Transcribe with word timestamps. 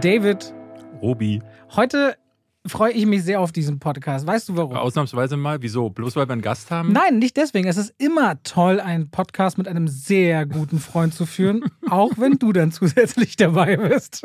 David. 0.00 0.54
Robi. 1.02 1.42
Heute 1.76 2.16
freue 2.70 2.92
ich 2.92 3.04
mich 3.06 3.24
sehr 3.24 3.40
auf 3.40 3.52
diesen 3.52 3.78
Podcast. 3.78 4.26
Weißt 4.26 4.48
du 4.48 4.56
warum? 4.56 4.76
Ausnahmsweise 4.76 5.36
mal. 5.36 5.60
Wieso? 5.60 5.90
Bloß 5.90 6.16
weil 6.16 6.28
wir 6.28 6.32
einen 6.32 6.42
Gast 6.42 6.70
haben? 6.70 6.92
Nein, 6.92 7.18
nicht 7.18 7.36
deswegen. 7.36 7.68
Es 7.68 7.76
ist 7.76 7.92
immer 7.98 8.42
toll, 8.42 8.80
einen 8.80 9.10
Podcast 9.10 9.58
mit 9.58 9.68
einem 9.68 9.88
sehr 9.88 10.46
guten 10.46 10.78
Freund 10.78 11.12
zu 11.12 11.26
führen, 11.26 11.64
auch 11.90 12.12
wenn 12.16 12.38
du 12.38 12.52
dann 12.52 12.72
zusätzlich 12.72 13.36
dabei 13.36 13.76
bist. 13.76 14.22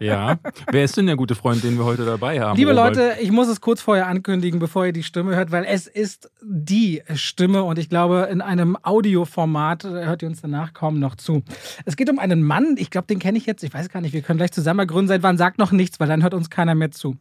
Ja. 0.00 0.38
Wer 0.70 0.84
ist 0.84 0.96
denn 0.96 1.06
der 1.06 1.16
gute 1.16 1.34
Freund, 1.34 1.64
den 1.64 1.78
wir 1.78 1.84
heute 1.84 2.04
dabei 2.04 2.40
haben? 2.40 2.56
Liebe 2.56 2.70
Robert? 2.70 2.96
Leute, 2.96 3.16
ich 3.20 3.32
muss 3.32 3.48
es 3.48 3.60
kurz 3.60 3.80
vorher 3.80 4.06
ankündigen, 4.06 4.60
bevor 4.60 4.86
ihr 4.86 4.92
die 4.92 5.02
Stimme 5.02 5.34
hört, 5.34 5.50
weil 5.50 5.64
es 5.64 5.86
ist 5.86 6.30
die 6.42 7.02
Stimme 7.14 7.64
und 7.64 7.78
ich 7.78 7.88
glaube, 7.88 8.28
in 8.30 8.40
einem 8.40 8.76
Audioformat 8.82 9.84
äh, 9.84 9.88
hört 9.88 10.22
ihr 10.22 10.28
uns 10.28 10.42
danach 10.42 10.74
kaum 10.74 10.98
noch 10.98 11.14
zu. 11.14 11.42
Es 11.84 11.96
geht 11.96 12.10
um 12.10 12.18
einen 12.18 12.42
Mann, 12.42 12.76
ich 12.78 12.90
glaube, 12.90 13.06
den 13.06 13.18
kenne 13.18 13.38
ich 13.38 13.46
jetzt, 13.46 13.62
ich 13.64 13.72
weiß 13.72 13.88
gar 13.88 14.00
nicht, 14.00 14.12
wir 14.12 14.22
können 14.22 14.38
gleich 14.38 14.52
zusammen 14.52 14.86
gründen. 14.86 15.08
Seit 15.08 15.22
wann 15.22 15.38
sagt 15.38 15.58
noch 15.58 15.72
nichts, 15.72 15.98
weil 15.98 16.08
dann 16.08 16.22
hört 16.22 16.34
uns 16.34 16.50
keiner 16.50 16.74
mehr 16.74 16.90
zu. 16.90 17.16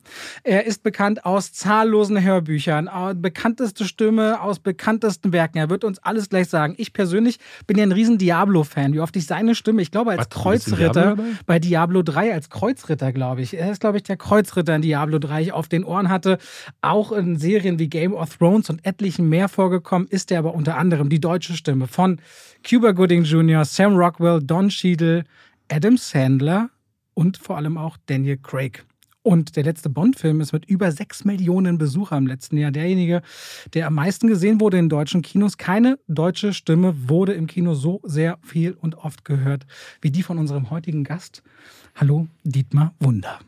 Er 0.50 0.66
ist 0.66 0.82
bekannt 0.82 1.26
aus 1.26 1.54
zahllosen 1.54 2.24
Hörbüchern, 2.24 2.90
bekannteste 3.22 3.86
Stimme 3.86 4.42
aus 4.42 4.58
bekanntesten 4.58 5.32
Werken. 5.32 5.60
Er 5.60 5.70
wird 5.70 5.84
uns 5.84 6.00
alles 6.00 6.28
gleich 6.28 6.50
sagen. 6.50 6.74
Ich 6.78 6.92
persönlich 6.92 7.38
bin 7.68 7.78
ja 7.78 7.84
ein 7.84 7.92
riesen 7.92 8.18
Diablo-Fan. 8.18 8.94
Wie 8.94 9.00
oft 9.00 9.16
ich 9.16 9.28
seine 9.28 9.54
Stimme, 9.54 9.84
ich 9.84 9.92
glaube, 9.92 10.10
als 10.10 10.22
Was, 10.22 10.30
Kreuzritter 10.32 11.14
Diablo 11.14 11.24
bei 11.46 11.60
Diablo 11.60 12.02
3 12.02 12.34
als 12.34 12.50
Kreuzritter, 12.50 13.12
glaube 13.12 13.44
ich. 13.44 13.56
Er 13.56 13.72
ist, 13.72 13.82
glaube 13.82 13.98
ich, 13.98 14.04
der 14.04 14.18
Kreuzritter 14.18 14.76
in 14.76 14.82
Diablo 14.82 15.20
3 15.20 15.40
ich 15.44 15.52
auf 15.54 15.68
den 15.68 15.84
Ohren 15.84 16.10
hatte. 16.10 16.40
Auch 16.82 17.12
in 17.12 17.38
Serien 17.38 17.78
wie 17.78 17.88
Game 17.88 18.16
of 18.16 18.38
Thrones 18.38 18.72
und 18.72 18.84
etlichen 18.88 19.30
mehr 19.30 19.50
vorgekommen, 19.50 20.08
ist 20.08 20.32
er 20.32 20.40
aber 20.40 20.56
unter 20.56 20.78
anderem 20.80 21.10
die 21.10 21.22
deutsche 21.22 21.54
Stimme 21.54 21.86
von 21.86 22.20
Cuba 22.68 22.94
Gooding 22.94 23.24
Jr., 23.24 23.66
Sam 23.66 23.96
Rockwell, 23.96 24.42
Don 24.42 24.70
Cheadle, 24.70 25.26
Adam 25.72 25.96
Sandler 25.96 26.72
und 27.14 27.38
vor 27.38 27.58
allem 27.58 27.78
auch 27.78 27.98
Daniel 28.08 28.38
Craig. 28.38 28.84
Und 29.22 29.56
der 29.58 29.64
letzte 29.64 29.90
Bond-Film 29.90 30.40
ist 30.40 30.54
mit 30.54 30.66
über 30.66 30.92
6 30.92 31.26
Millionen 31.26 31.78
Besuchern 31.78 32.24
im 32.24 32.28
letzten 32.28 32.58
Jahr 32.58 32.72
derjenige, 32.72 33.22
der 33.74 33.88
am 33.88 33.96
meisten 33.96 34.28
gesehen 34.28 34.62
wurde 34.62 34.78
in 34.78 34.88
deutschen 34.88 35.22
Kinos. 35.22 35.58
Keine 35.58 36.00
deutsche 36.08 36.54
Stimme 36.54 37.10
wurde 37.10 37.34
im 37.34 37.48
Kino 37.48 37.74
so 37.74 38.00
sehr 38.04 38.40
viel 38.44 38.74
und 38.74 38.96
oft 38.96 39.26
gehört 39.26 39.66
wie 40.02 40.12
die 40.12 40.24
von 40.24 40.38
unserem 40.38 40.70
heutigen 40.70 41.04
Gast. 41.04 41.44
Hallo, 41.96 42.28
Dietmar 42.44 42.94
Wunder. 43.00 43.40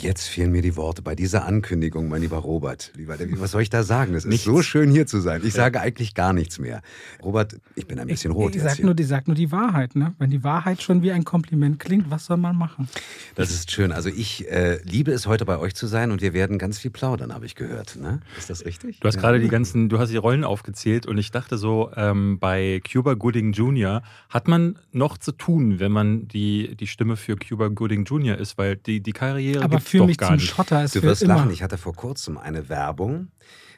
Jetzt 0.00 0.26
fehlen 0.26 0.50
mir 0.50 0.60
die 0.60 0.74
Worte 0.74 1.02
bei 1.02 1.14
dieser 1.14 1.44
Ankündigung, 1.44 2.08
mein 2.08 2.20
lieber 2.20 2.38
Robert. 2.38 2.90
Lieber 2.96 3.16
David, 3.16 3.40
was 3.40 3.52
soll 3.52 3.62
ich 3.62 3.70
da 3.70 3.84
sagen? 3.84 4.14
Es 4.14 4.24
ist 4.24 4.42
so 4.42 4.60
schön 4.60 4.90
hier 4.90 5.06
zu 5.06 5.20
sein. 5.20 5.40
Ich 5.44 5.52
sage 5.52 5.80
eigentlich 5.80 6.14
gar 6.14 6.32
nichts 6.32 6.58
mehr. 6.58 6.82
Robert, 7.22 7.60
ich 7.76 7.86
bin 7.86 8.00
ein 8.00 8.08
bisschen 8.08 8.32
ich, 8.32 8.36
rot 8.36 8.50
ich 8.50 8.56
jetzt 8.56 8.64
sag 8.64 8.76
hier. 8.76 8.86
nur, 8.86 8.94
die 8.94 9.04
sagt 9.04 9.28
nur 9.28 9.36
die 9.36 9.52
Wahrheit. 9.52 9.94
Ne? 9.94 10.12
Wenn 10.18 10.30
die 10.30 10.42
Wahrheit 10.42 10.82
schon 10.82 11.02
wie 11.02 11.12
ein 11.12 11.22
Kompliment 11.22 11.78
klingt, 11.78 12.10
was 12.10 12.26
soll 12.26 12.38
man 12.38 12.56
machen? 12.56 12.88
Das 13.36 13.52
ist 13.52 13.70
schön. 13.70 13.92
Also 13.92 14.08
ich 14.08 14.50
äh, 14.50 14.82
liebe 14.82 15.12
es, 15.12 15.28
heute 15.28 15.44
bei 15.44 15.58
euch 15.58 15.76
zu 15.76 15.86
sein 15.86 16.10
und 16.10 16.22
wir 16.22 16.32
werden 16.32 16.58
ganz 16.58 16.80
viel 16.80 16.90
plaudern, 16.90 17.32
habe 17.32 17.46
ich 17.46 17.54
gehört. 17.54 17.94
Ne? 17.94 18.20
Ist 18.36 18.50
das 18.50 18.64
richtig? 18.64 18.98
Du 18.98 19.06
hast 19.06 19.18
gerade 19.18 19.38
die 19.38 19.48
ganzen, 19.48 19.88
du 19.88 20.00
hast 20.00 20.10
die 20.10 20.16
Rollen 20.16 20.42
aufgezählt 20.42 21.06
und 21.06 21.18
ich 21.18 21.30
dachte 21.30 21.56
so, 21.56 21.92
ähm, 21.94 22.40
bei 22.40 22.82
Cuba 22.90 23.14
Gooding 23.14 23.52
Jr. 23.52 24.02
hat 24.28 24.48
man 24.48 24.76
noch 24.90 25.18
zu 25.18 25.30
tun, 25.30 25.78
wenn 25.78 25.92
man 25.92 26.26
die, 26.26 26.74
die 26.74 26.88
Stimme 26.88 27.16
für 27.16 27.36
Cuba 27.36 27.68
Gooding 27.68 28.04
Jr. 28.06 28.36
ist, 28.36 28.58
weil 28.58 28.74
die, 28.74 29.00
die 29.00 29.12
Karriere 29.12 29.62
Aber 29.62 29.83
für 29.84 29.98
doch 29.98 30.06
mich 30.06 30.18
zum 30.18 30.34
nicht. 30.34 30.48
Schotter 30.48 30.84
ist 30.84 30.94
Du 30.94 31.00
für 31.00 31.06
wirst 31.06 31.22
immer. 31.22 31.36
lachen. 31.36 31.50
Ich 31.50 31.62
hatte 31.62 31.78
vor 31.78 31.94
kurzem 31.94 32.36
eine 32.38 32.68
Werbung, 32.68 33.28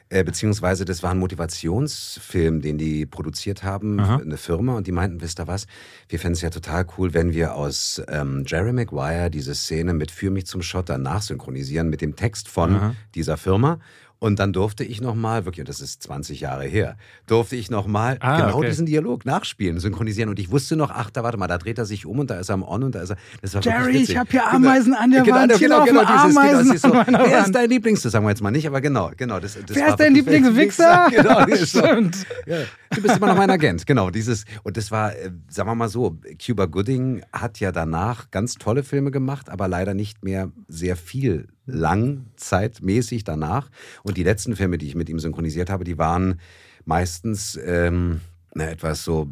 äh, 0.09 0.23
beziehungsweise 0.23 0.85
das 0.85 1.03
war 1.03 1.11
ein 1.11 1.19
Motivationsfilm, 1.19 2.61
den 2.61 2.77
die 2.77 3.05
produziert 3.05 3.63
haben, 3.63 3.99
Aha. 3.99 4.17
eine 4.17 4.37
Firma, 4.37 4.75
und 4.77 4.87
die 4.87 4.91
meinten, 4.91 5.21
wisst 5.21 5.39
ihr 5.39 5.47
was, 5.47 5.67
wir 6.09 6.19
fänden 6.19 6.33
es 6.33 6.41
ja 6.41 6.49
total 6.49 6.85
cool, 6.97 7.13
wenn 7.13 7.33
wir 7.33 7.55
aus 7.55 8.01
ähm, 8.07 8.43
Jerry 8.47 8.73
Maguire 8.73 9.29
diese 9.29 9.53
Szene 9.55 9.93
mit 9.93 10.11
Führ 10.11 10.31
mich 10.31 10.45
zum 10.47 10.61
Schotter 10.61 10.97
nachsynchronisieren 10.97 11.89
mit 11.89 12.01
dem 12.01 12.15
Text 12.15 12.47
von 12.47 12.75
Aha. 12.75 12.95
dieser 13.15 13.37
Firma. 13.37 13.79
Und 14.19 14.39
dann 14.39 14.51
durfte 14.51 14.83
ich 14.83 14.99
nochmal, 14.99 15.45
wirklich, 15.45 15.61
und 15.61 15.69
das 15.69 15.79
ist 15.79 16.01
20 16.01 16.39
Jahre 16.39 16.65
her, 16.65 16.97
durfte 17.27 17.55
ich 17.55 17.69
nochmal 17.69 18.17
Ah, 18.19 18.41
genau 18.41 18.57
okay. 18.57 18.69
diesen 18.69 18.87
Dialog 18.87 19.25
nachspielen, 19.25 19.79
synchronisieren. 19.79 20.29
Und 20.29 20.39
ich 20.39 20.49
wusste 20.49 20.75
noch, 20.75 20.89
ach, 20.89 21.11
da 21.11 21.23
warte 21.23 21.37
mal, 21.37 21.47
da 21.47 21.59
dreht 21.59 21.77
er 21.77 21.85
sich 21.85 22.05
um 22.07 22.17
und 22.19 22.29
da 22.31 22.39
ist 22.39 22.49
er 22.49 22.55
am 22.55 22.63
On 22.63 22.83
und 22.83 22.95
da 22.95 23.01
ist 23.01 23.11
er. 23.11 23.17
Das 23.41 23.53
war 23.53 23.61
Jerry, 23.61 23.97
ich 23.97 24.17
hab 24.17 24.31
hier 24.31 24.47
Ameisen 24.47 24.95
an 24.95 25.11
der 25.11 25.21
genau, 25.21 25.37
Wand, 25.37 25.51
hier 25.57 25.67
Genau, 25.67 25.77
laufen 25.79 25.93
genau, 25.93 26.01
dieses, 26.05 26.35
genau, 26.35 26.39
Ameisen 26.41 26.67
das 26.67 26.75
ist 26.75 26.81
so, 26.81 26.93
Wer 26.93 27.45
ist 27.45 27.51
dein 27.55 27.69
Lieblings? 27.69 28.01
Das 28.01 28.11
sagen 28.11 28.25
wir 28.25 28.29
jetzt 28.29 28.41
mal 28.41 28.51
nicht, 28.51 28.65
aber 28.65 28.81
genau, 28.81 29.11
genau. 29.15 29.39
Das, 29.39 29.53
das 29.53 29.63
Wer 29.75 29.83
war 29.83 29.89
ist 29.91 29.99
dein 29.99 30.15
Lieblingswichser? 30.15 31.07
Genau, 31.11 31.45
das 31.47 31.61
ist 31.61 31.71
so. 31.73 31.85
Stimmt. 31.85 32.25
Ja, 32.47 32.57
du 32.95 33.01
bist 33.01 33.17
immer 33.17 33.27
noch 33.27 33.37
mein 33.37 33.51
Agent, 33.51 33.85
genau. 33.85 34.09
Dieses, 34.09 34.45
und 34.63 34.77
das 34.77 34.89
war, 34.89 35.15
äh, 35.15 35.29
sagen 35.49 35.69
wir 35.69 35.75
mal 35.75 35.89
so, 35.89 36.17
Cuba 36.43 36.65
Gooding 36.65 37.21
hat 37.31 37.59
ja 37.59 37.71
danach 37.71 38.31
ganz 38.31 38.55
tolle 38.55 38.83
Filme 38.83 39.11
gemacht, 39.11 39.49
aber 39.49 39.67
leider 39.67 39.93
nicht 39.93 40.23
mehr 40.23 40.51
sehr 40.67 40.95
viel 40.95 41.49
langzeitmäßig 41.67 43.23
danach. 43.23 43.69
Und 44.03 44.17
die 44.17 44.23
letzten 44.23 44.55
Filme, 44.55 44.77
die 44.77 44.87
ich 44.87 44.95
mit 44.95 45.09
ihm 45.09 45.19
synchronisiert 45.19 45.69
habe, 45.69 45.83
die 45.83 45.97
waren 45.97 46.39
meistens 46.85 47.59
ähm, 47.63 48.21
na, 48.53 48.69
etwas 48.69 49.03
so 49.03 49.29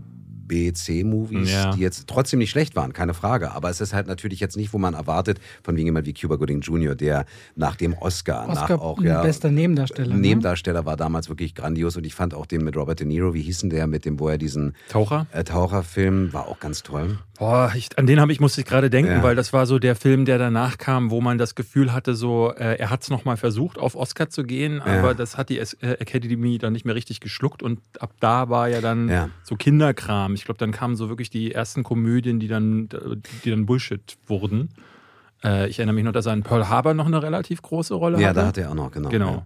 B-C-Movies, 0.48 1.52
Ja. 1.52 1.72
die 1.72 1.80
jetzt 1.82 2.08
trotzdem 2.08 2.40
nicht 2.40 2.50
schlecht 2.52 2.76
waren, 2.76 2.94
keine 2.94 3.14
Frage. 3.14 3.52
Aber 3.52 3.70
es 3.70 3.82
ist 3.82 3.94
halt 3.94 4.08
natürlich 4.08 4.40
jetzt 4.40 4.58
nicht, 4.58 4.74
wo 4.74 4.78
man 4.78 4.94
erwartet, 4.94 5.40
von 5.64 5.76
wegen 5.76 5.88
jemand 5.88 6.06
wie 6.06 6.14
Cuba 6.14 6.36
Gooding 6.36 6.62
Jr., 6.62 6.96
der 6.96 7.26
nach 7.56 7.76
dem 7.76 7.94
Oscar, 7.94 8.48
nach 8.48 8.62
Oscar, 8.64 8.82
auch 8.82 9.02
ja, 9.02 9.22
bester 9.22 9.52
Nebendarsteller. 9.52 10.14
ne? 10.16 10.20
Nebendarsteller 10.22 10.86
war 10.86 10.98
damals 10.98 11.30
wirklich 11.30 11.56
grandios 11.56 11.98
und 11.98 12.06
ich 12.06 12.14
fand 12.16 12.34
auch 12.34 12.46
den 12.46 12.64
mit 12.64 12.76
Robert 12.76 13.00
De 13.00 13.08
Niro, 13.08 13.34
wie 13.34 13.42
hieß 13.42 13.60
denn 13.60 13.70
der, 13.70 13.88
mit 13.88 14.06
dem, 14.06 14.20
wo 14.20 14.30
er 14.30 14.38
diesen 14.38 14.76
Taucher? 14.90 15.28
äh, 15.32 15.44
Taucherfilm, 15.44 16.34
war 16.34 16.48
auch 16.48 16.60
ganz 16.60 16.84
toll. 16.84 17.18
Boah, 17.38 17.72
ich, 17.76 17.90
an 17.98 18.08
den 18.08 18.22
habe 18.22 18.32
ich 18.32 18.40
musste 18.40 18.62
ich 18.62 18.68
gerade 18.68 18.90
denken, 18.90 19.12
Ja. 19.12 19.24
weil 19.24 19.36
das 19.36 19.52
war 19.52 19.66
so 19.66 19.78
der 19.80 19.96
Film, 19.96 20.24
der 20.26 20.38
danach 20.38 20.78
kam, 20.78 21.12
wo 21.12 21.20
man 21.20 21.38
das 21.38 21.54
Gefühl 21.56 21.92
hatte, 21.92 22.16
so 22.16 22.54
äh, 22.54 22.76
er 22.78 22.90
hat 22.90 23.04
es 23.04 23.10
nochmal 23.10 23.36
versucht, 23.36 23.78
auf 23.78 23.96
Oscar 23.96 24.30
zu 24.30 24.44
gehen, 24.44 24.82
aber 24.82 25.14
das 25.16 25.38
hat 25.38 25.50
die 25.50 25.58
äh, 25.60 25.66
Academy 25.82 26.58
dann 26.58 26.72
nicht 26.74 26.86
mehr 26.86 26.96
richtig 26.96 27.20
geschluckt 27.20 27.62
und 27.62 27.80
ab 28.00 28.12
da 28.22 28.50
war 28.50 28.70
ja 28.70 28.80
dann 28.80 29.10
Ja. 29.10 29.30
so 29.44 29.56
Kinderkram. 29.56 30.35
Ich 30.36 30.46
glaube, 30.46 30.58
dann 30.58 30.72
kamen 30.72 30.96
so 30.96 31.10
wirklich 31.10 31.30
die 31.30 31.52
ersten 31.54 31.84
Komödien, 31.84 32.40
die 32.40 32.48
dann, 32.48 32.90
die 33.44 33.50
dann 33.50 33.66
Bullshit 33.66 34.18
wurden. 34.28 34.70
Äh, 35.44 35.68
ich 35.70 35.80
erinnere 35.80 35.96
mich 35.96 36.04
noch, 36.04 36.12
dass 36.12 36.26
er 36.26 36.34
in 36.34 36.44
Pearl 36.44 36.70
Harbor 36.70 36.94
noch 36.94 37.08
eine 37.08 37.22
relativ 37.22 37.62
große 37.62 37.94
Rolle 37.94 38.20
Ja, 38.20 38.30
hatte. 38.30 38.40
da 38.42 38.48
hat 38.48 38.58
er 38.58 38.70
auch 38.72 38.76
noch, 38.76 38.92
genau. 38.92 39.10
Genau. 39.10 39.46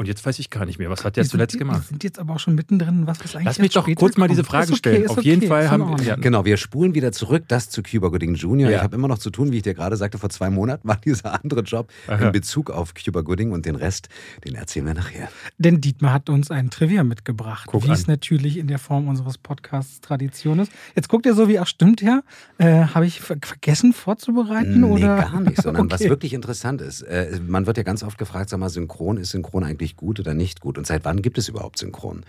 Und 0.00 0.06
jetzt 0.06 0.24
weiß 0.24 0.38
ich 0.38 0.48
gar 0.48 0.64
nicht 0.64 0.78
mehr, 0.78 0.88
was 0.88 1.04
hat 1.04 1.16
der 1.16 1.24
Wir 1.24 1.24
sind- 1.26 1.30
zuletzt 1.32 1.54
Wir 1.56 1.58
gemacht? 1.58 1.86
sind 1.86 2.02
jetzt 2.04 2.18
aber 2.18 2.32
auch 2.32 2.38
schon 2.40 2.54
mittendrin, 2.54 3.06
was 3.06 3.22
was 3.22 3.36
eigentlich 3.36 3.44
Lass 3.44 3.58
mich 3.58 3.72
doch 3.74 3.86
kurz 3.96 4.16
mal 4.16 4.28
diese. 4.28 4.44
Frage 4.44 4.64
Ist 4.64 4.70
okay, 4.70 4.78
stellen. 4.78 5.02
ist 5.04 5.10
Auf 5.10 5.22
jeden 5.22 5.40
okay, 5.40 5.48
Fall 5.48 5.60
ist 5.60 5.66
in 5.66 5.70
haben 5.72 5.82
Ordnung. 5.82 6.06
ja, 6.06 6.16
Genau, 6.16 6.46
wir 6.46 6.56
spulen 6.56 6.94
wieder 6.94 7.12
zurück, 7.12 7.44
das 7.48 7.68
zu 7.68 7.82
Cuba 7.82 8.08
Gooding 8.08 8.34
Jr. 8.34 8.70
Ja. 8.70 8.76
Ich 8.78 8.82
habe 8.82 8.96
immer 8.96 9.08
noch 9.08 9.18
zu 9.18 9.28
tun, 9.28 9.52
wie 9.52 9.58
ich 9.58 9.62
dir 9.62 9.74
gerade 9.74 9.98
sagte, 9.98 10.16
vor 10.16 10.30
zwei 10.30 10.48
Monaten 10.48 10.88
war 10.88 10.96
dieser 11.04 11.44
andere 11.44 11.60
Job 11.60 11.92
Aha. 12.06 12.28
in 12.28 12.32
Bezug 12.32 12.70
auf 12.70 12.94
Cuba 12.94 13.20
Gooding 13.20 13.52
und 13.52 13.66
den 13.66 13.74
Rest, 13.76 14.08
den 14.46 14.54
erzählen 14.54 14.86
wir 14.86 14.94
nachher. 14.94 15.28
Denn 15.58 15.82
Dietmar 15.82 16.14
hat 16.14 16.30
uns 16.30 16.50
ein 16.50 16.70
Trivia 16.70 17.04
mitgebracht, 17.04 17.68
wie 17.70 17.90
es 17.90 18.06
natürlich 18.06 18.56
in 18.56 18.68
der 18.68 18.78
Form 18.78 19.06
unseres 19.06 19.36
Podcasts 19.36 20.00
Tradition 20.00 20.60
ist. 20.60 20.72
Jetzt 20.96 21.10
guckt 21.10 21.26
ihr 21.26 21.34
so 21.34 21.46
wie, 21.46 21.58
ach 21.58 21.66
stimmt 21.66 22.00
ja, 22.00 22.22
äh, 22.56 22.84
habe 22.86 23.04
ich 23.04 23.20
ver 23.20 23.36
vergessen 23.44 23.92
vorzubereiten? 23.92 24.80
Nee, 24.80 24.86
oder? 24.86 25.16
gar 25.18 25.40
nicht, 25.42 25.60
sondern 25.60 25.90
was 25.90 26.00
Okay. 26.00 26.08
wirklich 26.08 26.32
interessant 26.32 26.80
ist, 26.80 27.02
äh, 27.02 27.38
man 27.46 27.66
wird 27.66 27.76
ja 27.76 27.82
ganz 27.82 28.02
oft 28.02 28.16
gefragt, 28.16 28.48
sag 28.48 28.58
mal, 28.60 28.70
Synchron, 28.70 29.18
ist 29.18 29.32
Synchron 29.32 29.62
eigentlich 29.64 29.89
gut 29.96 30.20
oder 30.20 30.34
nicht 30.34 30.60
gut? 30.60 30.78
Und 30.78 30.86
seit 30.86 31.04
wann 31.04 31.22
gibt 31.22 31.38
es 31.38 31.48
überhaupt 31.48 31.78
Synchron? 31.78 32.24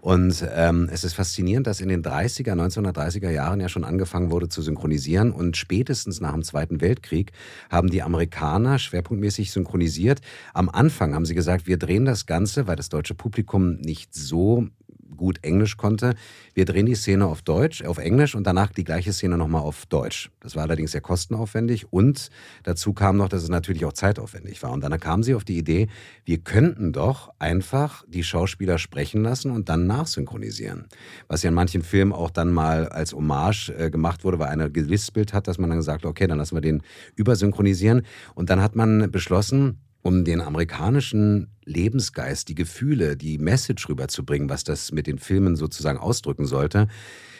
Und 0.00 0.46
ähm, 0.54 0.88
es 0.92 1.04
ist 1.04 1.14
faszinierend, 1.14 1.66
dass 1.66 1.80
in 1.80 1.88
den 1.88 2.02
30er, 2.02 2.52
1930er 2.52 3.30
Jahren 3.30 3.60
ja 3.60 3.68
schon 3.68 3.84
angefangen 3.84 4.30
wurde 4.30 4.48
zu 4.48 4.62
synchronisieren 4.62 5.32
und 5.32 5.56
spätestens 5.56 6.20
nach 6.20 6.32
dem 6.32 6.42
Zweiten 6.42 6.80
Weltkrieg 6.80 7.32
haben 7.70 7.90
die 7.90 8.02
Amerikaner 8.02 8.78
schwerpunktmäßig 8.78 9.50
synchronisiert. 9.50 10.20
Am 10.54 10.68
Anfang 10.68 11.14
haben 11.14 11.26
sie 11.26 11.34
gesagt, 11.34 11.66
wir 11.66 11.78
drehen 11.78 12.04
das 12.04 12.26
Ganze, 12.26 12.66
weil 12.66 12.76
das 12.76 12.88
deutsche 12.88 13.14
Publikum 13.14 13.76
nicht 13.76 14.14
so 14.14 14.68
gut 15.16 15.38
Englisch 15.42 15.76
konnte. 15.76 16.14
Wir 16.54 16.64
drehen 16.64 16.86
die 16.86 16.94
Szene 16.94 17.26
auf 17.26 17.42
Deutsch, 17.42 17.82
auf 17.82 17.98
Englisch 17.98 18.34
und 18.34 18.46
danach 18.46 18.72
die 18.72 18.84
gleiche 18.84 19.12
Szene 19.12 19.36
nochmal 19.36 19.62
auf 19.62 19.86
Deutsch. 19.86 20.30
Das 20.40 20.56
war 20.56 20.62
allerdings 20.62 20.92
sehr 20.92 21.00
kostenaufwendig 21.00 21.92
und 21.92 22.30
dazu 22.62 22.92
kam 22.92 23.16
noch, 23.16 23.28
dass 23.28 23.42
es 23.42 23.48
natürlich 23.48 23.84
auch 23.84 23.92
zeitaufwendig 23.92 24.62
war. 24.62 24.72
Und 24.72 24.82
dann 24.82 24.98
kamen 25.00 25.22
sie 25.22 25.34
auf 25.34 25.44
die 25.44 25.58
Idee, 25.58 25.88
wir 26.24 26.38
könnten 26.38 26.92
doch 26.92 27.30
einfach 27.38 28.04
die 28.08 28.22
Schauspieler 28.22 28.78
sprechen 28.78 29.22
lassen 29.22 29.50
und 29.50 29.68
dann 29.68 29.86
nachsynchronisieren. 29.86 30.86
Was 31.28 31.42
ja 31.42 31.48
in 31.48 31.54
manchen 31.54 31.82
Filmen 31.82 32.12
auch 32.12 32.30
dann 32.30 32.52
mal 32.52 32.88
als 32.88 33.12
Hommage 33.12 33.70
äh, 33.70 33.90
gemacht 33.90 34.24
wurde, 34.24 34.38
weil 34.38 34.48
einer 34.48 34.70
gewispelt 34.70 35.32
hat, 35.32 35.48
dass 35.48 35.58
man 35.58 35.70
dann 35.70 35.78
gesagt 35.78 36.04
hat, 36.04 36.10
okay, 36.10 36.26
dann 36.26 36.38
lassen 36.38 36.56
wir 36.56 36.60
den 36.60 36.82
übersynchronisieren. 37.14 38.02
Und 38.34 38.50
dann 38.50 38.62
hat 38.62 38.76
man 38.76 39.10
beschlossen, 39.10 39.80
um 40.06 40.24
den 40.24 40.40
amerikanischen 40.40 41.48
Lebensgeist, 41.64 42.48
die 42.48 42.54
Gefühle, 42.54 43.16
die 43.16 43.38
Message 43.38 43.88
rüberzubringen, 43.88 44.48
was 44.48 44.62
das 44.62 44.92
mit 44.92 45.08
den 45.08 45.18
Filmen 45.18 45.56
sozusagen 45.56 45.98
ausdrücken 45.98 46.46
sollte. 46.46 46.86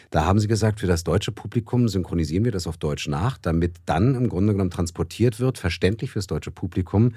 Da 0.09 0.25
haben 0.25 0.39
sie 0.39 0.49
gesagt, 0.49 0.81
für 0.81 0.87
das 0.87 1.05
deutsche 1.05 1.31
Publikum 1.31 1.87
synchronisieren 1.87 2.43
wir 2.43 2.51
das 2.51 2.67
auf 2.67 2.77
Deutsch 2.77 3.07
nach, 3.07 3.37
damit 3.37 3.77
dann 3.85 4.15
im 4.15 4.27
Grunde 4.27 4.51
genommen 4.51 4.69
transportiert 4.69 5.39
wird, 5.39 5.57
verständlich 5.57 6.11
fürs 6.11 6.27
deutsche 6.27 6.51
Publikum. 6.51 7.13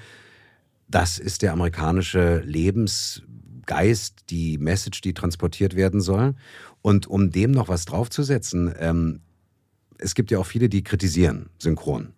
Das 0.87 1.19
ist 1.19 1.43
der 1.43 1.53
amerikanische 1.53 2.43
Lebensgeist, 2.47 4.31
die 4.31 4.57
Message, 4.57 5.01
die 5.01 5.15
transportiert 5.15 5.75
werden 5.75 6.01
soll. 6.01 6.35
Und 6.81 7.09
um 7.09 7.31
dem 7.31 7.51
noch 7.51 7.69
was 7.69 7.87
draufzusetzen, 7.87 8.73
ähm, 8.79 9.21
es 9.99 10.15
gibt 10.15 10.31
ja 10.31 10.39
auch 10.39 10.47
viele, 10.47 10.69
die 10.69 10.83
kritisieren 10.83 11.51
synchron. 11.59 12.13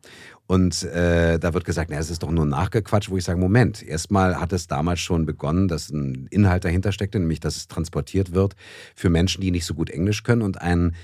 Und 0.53 0.83
äh, 0.83 1.39
da 1.39 1.55
wird 1.55 1.65
gesagt, 1.65 1.89
na, 1.91 1.97
es 1.97 2.11
ist 2.11 2.23
doch 2.23 2.31
nur 2.31 2.45
nachgequatscht, 2.45 3.09
wo 3.09 3.17
ich 3.17 3.25
sage, 3.25 3.41
Moment, 3.41 3.83
erstmal 3.83 4.39
hat 4.39 4.53
es 4.53 4.67
damals 4.67 5.01
schon 5.01 5.25
begonnen, 5.25 5.67
dass 5.67 5.89
ein 5.89 6.27
Inhalt 6.31 6.67
dahinter 6.67 6.93
steckte, 6.93 7.19
nämlich 7.19 7.41
dass 7.41 7.57
es 7.57 7.69
transportiert 7.69 8.35
wird 8.35 8.55
für 8.95 9.09
Menschen, 9.09 9.41
die 9.41 9.51
nicht 9.51 9.65
so 9.65 9.73
gut 9.73 9.89
Englisch 9.89 10.25
können. 10.25 10.43
Und 10.43 10.61
ein 10.61 10.95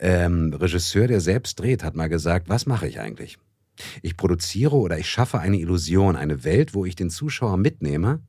ähm, 0.00 0.52
Regisseur, 0.52 1.06
der 1.06 1.20
selbst 1.20 1.60
dreht, 1.60 1.84
hat 1.84 1.94
mal 1.94 2.08
gesagt, 2.08 2.48
was 2.48 2.66
mache 2.66 2.88
ich 2.88 2.98
eigentlich? 2.98 3.38
Ich 4.02 4.16
produziere 4.16 4.74
oder 4.74 4.98
ich 4.98 5.08
schaffe 5.08 5.38
eine 5.38 5.60
Illusion, 5.60 6.16
eine 6.16 6.42
Welt, 6.42 6.74
wo 6.74 6.84
ich 6.84 6.96
den 6.96 7.08
Zuschauer 7.08 7.58
mitnehme 7.58 8.22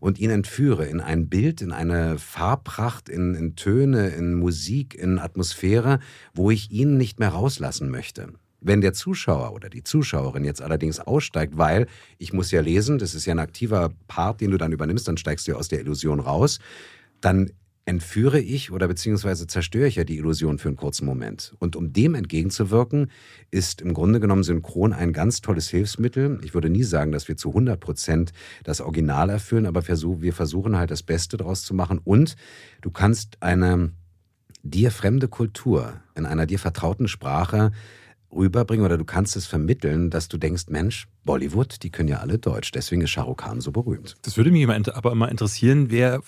und 0.00 0.18
ihn 0.18 0.30
entführe 0.30 0.86
in 0.86 1.02
ein 1.02 1.28
Bild, 1.28 1.60
in 1.60 1.70
eine 1.70 2.16
Farbpracht, 2.16 3.10
in, 3.10 3.34
in 3.34 3.56
Töne, 3.56 4.08
in 4.08 4.32
Musik, 4.32 4.94
in 4.94 5.18
Atmosphäre, 5.18 5.98
wo 6.32 6.50
ich 6.50 6.70
ihn 6.70 6.96
nicht 6.96 7.18
mehr 7.20 7.28
rauslassen 7.28 7.90
möchte. 7.90 8.32
Wenn 8.64 8.80
der 8.80 8.94
Zuschauer 8.94 9.52
oder 9.52 9.68
die 9.68 9.84
Zuschauerin 9.84 10.44
jetzt 10.44 10.62
allerdings 10.62 10.98
aussteigt, 10.98 11.58
weil 11.58 11.86
ich 12.18 12.32
muss 12.32 12.50
ja 12.50 12.60
lesen, 12.60 12.98
das 12.98 13.14
ist 13.14 13.26
ja 13.26 13.34
ein 13.34 13.38
aktiver 13.38 13.92
Part, 14.08 14.40
den 14.40 14.50
du 14.50 14.56
dann 14.56 14.72
übernimmst, 14.72 15.06
dann 15.06 15.18
steigst 15.18 15.46
du 15.46 15.52
ja 15.52 15.58
aus 15.58 15.68
der 15.68 15.80
Illusion 15.80 16.18
raus, 16.18 16.58
dann 17.20 17.50
entführe 17.86 18.40
ich 18.40 18.72
oder 18.72 18.88
beziehungsweise 18.88 19.46
zerstöre 19.46 19.86
ich 19.86 19.96
ja 19.96 20.04
die 20.04 20.16
Illusion 20.16 20.58
für 20.58 20.68
einen 20.68 20.76
kurzen 20.78 21.04
Moment. 21.04 21.54
Und 21.58 21.76
um 21.76 21.92
dem 21.92 22.14
entgegenzuwirken, 22.14 23.10
ist 23.50 23.82
im 23.82 23.92
Grunde 23.92 24.20
genommen 24.20 24.42
Synchron 24.42 24.94
ein 24.94 25.12
ganz 25.12 25.42
tolles 25.42 25.68
Hilfsmittel. 25.68 26.40
Ich 26.42 26.54
würde 26.54 26.70
nie 26.70 26.84
sagen, 26.84 27.12
dass 27.12 27.28
wir 27.28 27.36
zu 27.36 27.50
100 27.50 27.78
Prozent 27.78 28.32
das 28.62 28.80
Original 28.80 29.28
erfüllen, 29.28 29.66
aber 29.66 29.86
wir 29.86 30.32
versuchen 30.32 30.78
halt 30.78 30.90
das 30.90 31.02
Beste 31.02 31.36
daraus 31.36 31.62
zu 31.62 31.74
machen. 31.74 32.00
Und 32.02 32.36
du 32.80 32.90
kannst 32.90 33.42
eine 33.42 33.92
dir 34.62 34.90
fremde 34.90 35.28
Kultur 35.28 36.00
in 36.14 36.24
einer 36.24 36.46
dir 36.46 36.58
vertrauten 36.58 37.06
Sprache 37.06 37.70
rüberbringen 38.34 38.84
oder 38.84 38.98
du 38.98 39.04
kannst 39.04 39.36
es 39.36 39.46
vermitteln, 39.46 40.10
dass 40.10 40.28
du 40.28 40.38
denkst, 40.38 40.64
Mensch, 40.68 41.08
Bollywood, 41.24 41.82
die 41.82 41.90
können 41.90 42.08
ja 42.08 42.18
alle 42.18 42.38
Deutsch, 42.38 42.72
deswegen 42.72 43.02
ist 43.02 43.10
Shah 43.10 43.22
Rukh 43.22 43.44
Khan 43.44 43.60
so 43.60 43.72
berühmt. 43.72 44.14
Das 44.22 44.36
würde 44.36 44.50
mich 44.50 44.68
aber 44.68 45.12
immer 45.12 45.28
interessieren, 45.30 45.90
wer, 45.90 46.20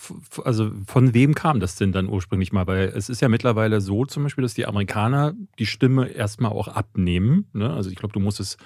also 0.44 0.70
von 0.86 1.14
wem 1.14 1.34
kam 1.34 1.60
das 1.60 1.76
denn 1.76 1.92
dann 1.92 2.08
ursprünglich 2.08 2.52
mal? 2.52 2.66
Weil 2.66 2.92
es 2.94 3.08
ist 3.08 3.20
ja 3.20 3.28
mittlerweile 3.28 3.80
so 3.80 4.04
zum 4.06 4.24
Beispiel, 4.24 4.42
dass 4.42 4.54
die 4.54 4.66
Amerikaner 4.66 5.34
die 5.58 5.66
Stimme 5.66 6.08
erstmal 6.08 6.52
auch 6.52 6.68
abnehmen. 6.68 7.46
Ne? 7.52 7.72
Also 7.72 7.90
ich 7.90 7.96
glaube, 7.96 8.12
du 8.12 8.20
musst 8.20 8.40
es 8.40 8.56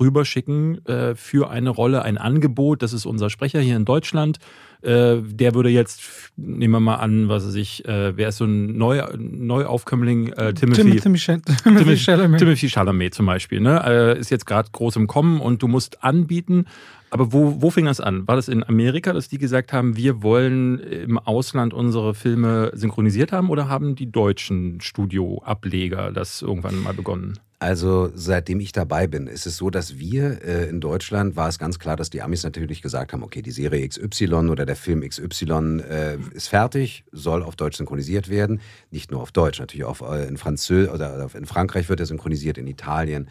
rüberschicken 0.00 0.84
äh, 0.86 1.14
für 1.14 1.50
eine 1.50 1.70
Rolle, 1.70 2.02
ein 2.02 2.18
Angebot. 2.18 2.82
Das 2.82 2.92
ist 2.92 3.06
unser 3.06 3.30
Sprecher 3.30 3.60
hier 3.60 3.76
in 3.76 3.84
Deutschland. 3.84 4.38
Äh, 4.80 5.16
der 5.22 5.54
würde 5.54 5.70
jetzt, 5.70 6.02
nehmen 6.36 6.72
wir 6.72 6.80
mal 6.80 6.96
an, 6.96 7.28
was 7.28 7.44
er 7.44 7.50
sich, 7.50 7.84
äh, 7.84 8.16
wer 8.16 8.28
ist 8.28 8.36
so 8.36 8.44
ein 8.44 8.76
Neu, 8.76 9.02
Neuaufkömmling? 9.16 10.28
Äh, 10.28 10.54
Timothy, 10.54 11.00
Timothy, 11.00 11.40
Timothy, 11.64 11.96
Chalamet. 11.96 12.38
Timothy 12.38 12.68
Chalamet 12.68 13.14
zum 13.14 13.26
Beispiel. 13.26 13.60
Ne? 13.60 13.82
Äh, 13.84 14.20
ist 14.20 14.30
jetzt 14.30 14.46
gerade 14.46 14.68
groß 14.70 14.96
im 14.96 15.08
Kommen 15.08 15.40
und 15.40 15.62
du 15.62 15.68
musst 15.68 15.77
anbieten. 16.00 16.66
Aber 17.10 17.32
wo, 17.32 17.62
wo 17.62 17.70
fing 17.70 17.86
das 17.86 18.00
an? 18.00 18.28
War 18.28 18.36
das 18.36 18.48
in 18.48 18.62
Amerika, 18.62 19.12
dass 19.12 19.28
die 19.28 19.38
gesagt 19.38 19.72
haben, 19.72 19.96
wir 19.96 20.22
wollen 20.22 20.78
im 20.78 21.18
Ausland 21.18 21.72
unsere 21.72 22.14
Filme 22.14 22.70
synchronisiert 22.74 23.32
haben 23.32 23.48
oder 23.48 23.68
haben 23.68 23.94
die 23.94 24.10
deutschen 24.12 24.80
Studioableger 24.80 26.12
das 26.12 26.42
irgendwann 26.42 26.82
mal 26.82 26.92
begonnen? 26.92 27.38
Also 27.60 28.12
seitdem 28.14 28.60
ich 28.60 28.70
dabei 28.70 29.08
bin, 29.08 29.26
ist 29.26 29.44
es 29.44 29.56
so, 29.56 29.68
dass 29.68 29.98
wir 29.98 30.44
äh, 30.44 30.68
in 30.68 30.80
Deutschland 30.80 31.34
war 31.34 31.48
es 31.48 31.58
ganz 31.58 31.80
klar, 31.80 31.96
dass 31.96 32.08
die 32.08 32.22
Amis 32.22 32.44
natürlich 32.44 32.82
gesagt 32.82 33.12
haben, 33.12 33.24
okay, 33.24 33.42
die 33.42 33.50
Serie 33.50 33.88
XY 33.88 34.48
oder 34.48 34.64
der 34.64 34.76
Film 34.76 35.00
XY 35.00 35.80
äh, 35.80 36.18
ist 36.34 36.48
fertig, 36.48 37.02
soll 37.10 37.42
auf 37.42 37.56
Deutsch 37.56 37.78
synchronisiert 37.78 38.28
werden. 38.28 38.60
Nicht 38.92 39.10
nur 39.10 39.20
auf 39.20 39.32
Deutsch, 39.32 39.58
natürlich 39.58 39.86
auch 39.86 40.08
äh, 40.08 40.28
in 40.28 40.36
Französisch 40.36 40.92
oder 40.92 41.28
in 41.34 41.46
Frankreich 41.46 41.88
wird 41.88 41.98
er 41.98 42.06
synchronisiert, 42.06 42.58
in 42.58 42.68
Italien. 42.68 43.28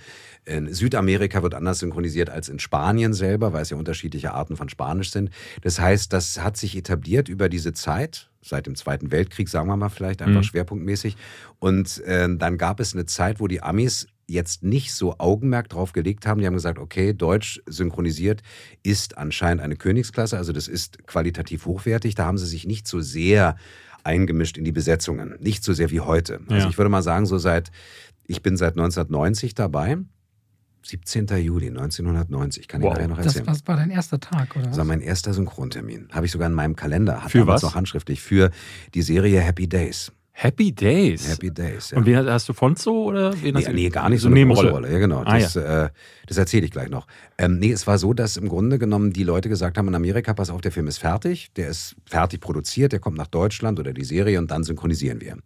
In 0.48 0.74
Südamerika 0.74 1.44
wird 1.44 1.54
anders 1.54 1.80
synchronisiert 1.80 2.30
als 2.30 2.48
in 2.48 2.58
Spanien 2.58 3.14
selber, 3.14 3.52
weil 3.52 3.64
es 3.64 3.70
ja 3.70 3.76
unterschiedliche 3.76 4.34
Arten 4.34 4.56
von 4.56 4.70
Spanisch 4.70 5.12
sind. 5.12 5.30
Das 5.62 5.78
heißt, 5.78 6.14
das 6.14 6.42
hat 6.42 6.56
sich 6.56 6.78
etabliert 6.78 7.28
über 7.28 7.50
diese 7.50 7.74
Zeit, 7.74 8.30
seit 8.42 8.66
dem 8.66 8.76
Zweiten 8.76 9.12
Weltkrieg, 9.12 9.50
sagen 9.50 9.68
wir 9.68 9.76
mal 9.76 9.90
vielleicht, 9.90 10.22
einfach 10.22 10.40
mhm. 10.40 10.46
schwerpunktmäßig. 10.46 11.18
Und 11.60 12.00
äh, 12.06 12.30
dann 12.38 12.58
gab 12.58 12.80
es 12.80 12.94
eine 12.94 13.06
Zeit, 13.06 13.42
wo 13.42 13.48
die 13.48 13.62
Amis 13.62 14.08
jetzt 14.26 14.64
nicht 14.64 14.94
so 14.94 15.18
Augenmerk 15.18 15.68
drauf 15.68 15.92
gelegt 15.92 16.26
haben. 16.26 16.40
Die 16.40 16.48
haben 16.48 16.54
gesagt, 16.54 16.80
okay, 16.80 17.14
Deutsch 17.14 17.62
synchronisiert 17.66 18.42
ist 18.84 19.18
anscheinend 19.18 19.62
eine 19.62 19.76
Königsklasse, 19.76 20.38
also 20.38 20.54
das 20.54 20.70
ist 20.70 21.06
qualitativ 21.08 21.66
hochwertig. 21.66 22.16
Da 22.16 22.26
haben 22.26 22.38
sie 22.38 22.46
sich 22.46 22.66
nicht 22.66 22.88
so 22.88 23.02
sehr 23.02 23.58
eingemischt 24.04 24.58
in 24.58 24.64
die 24.64 24.72
Besetzungen, 24.72 25.36
nicht 25.40 25.64
so 25.64 25.74
sehr 25.74 25.92
wie 25.92 26.00
heute. 26.00 26.40
Also 26.48 26.64
ja. 26.64 26.70
ich 26.70 26.78
würde 26.78 26.90
mal 26.90 27.04
sagen, 27.04 27.26
so 27.26 27.38
seit, 27.38 27.72
ich 28.26 28.42
bin 28.42 28.56
seit 28.56 28.74
1990 28.74 29.54
dabei. 29.54 29.98
17. 30.88 31.28
Juli 31.38 31.68
1990, 31.68 32.68
kann 32.68 32.81
wow. 32.81 32.92
ich 32.92 32.98
nachher 32.98 33.07
noch 33.07 33.18
erzählen. 33.18 33.45
Das, 33.45 33.60
das 33.60 33.68
war 33.68 33.78
dein 33.78 33.89
erster 33.89 34.19
Tag, 34.19 34.56
oder? 34.56 34.68
Das 34.68 34.78
war 34.78 34.86
mein 34.86 35.01
erster 35.01 35.34
Synchrontermin. 35.34 36.10
Habe 36.12 36.25
ich 36.25 36.31
sogar 36.31 36.48
in 36.48 36.54
meinem 36.54 36.75
Kalender. 36.75 37.24
Hat 37.24 37.31
für 37.31 37.48
was? 37.48 37.62
noch 37.62 37.75
handschriftlich. 37.75 38.22
Für 38.22 38.51
die 38.94 39.01
Serie 39.01 39.42
Happy 39.42 39.68
Days. 39.68 40.12
Happy 40.39 40.72
Days. 40.72 41.28
Happy 41.28 41.50
Days, 41.50 41.89
ja. 41.89 41.98
Und 41.98 42.06
wen 42.06 42.16
hast 42.30 42.48
du 42.48 42.54
Fonzo 42.54 43.06
oder 43.06 43.34
wen 43.42 43.56
nee, 43.56 43.60
hast 43.60 43.69
du? 43.69 43.74
Nee, 43.74 43.89
gar 43.89 44.07
nicht 44.07 44.22
so, 44.22 44.30
so 44.30 44.36
eine 44.36 44.45
große 44.45 44.69
Rolle. 44.69 44.92
Ja, 44.92 45.00
genau. 45.00 45.24
Ah, 45.25 45.39
das, 45.39 45.56
ja. 45.56 45.86
äh, 45.86 45.89
das 46.28 46.38
erzähle 46.38 46.66
ich 46.66 46.72
gleich 46.72 46.92
noch. 46.92 47.07
Ähm, 47.39 47.57
nee, 47.57 47.72
es 47.72 47.88
war 47.88 47.98
so, 47.98 48.13
dass 48.13 48.38
im 48.38 48.48
Grunde 48.48 48.78
genommen 48.78 49.12
die 49.12 49.24
Leute 49.24 49.50
gesagt 49.50 49.80
haben 49.80 49.88
in 49.88 49.95
Amerika, 49.95 50.36
pass 50.36 50.51
auf, 50.51 50.62
der 50.62 50.72
Film 50.72 50.86
ist 50.86 51.00
fertig, 51.00 51.51
der 51.56 51.69
ist 51.69 51.95
fertig 52.06 52.39
produziert, 52.39 52.92
der 52.92 53.00
kommt 53.00 53.18
nach 53.18 53.25
Deutschland 53.25 53.80
oder 53.80 53.94
die 53.94 54.04
Serie 54.04 54.38
und 54.38 54.51
dann 54.51 54.63
synchronisieren 54.63 55.22
wir. 55.22 55.38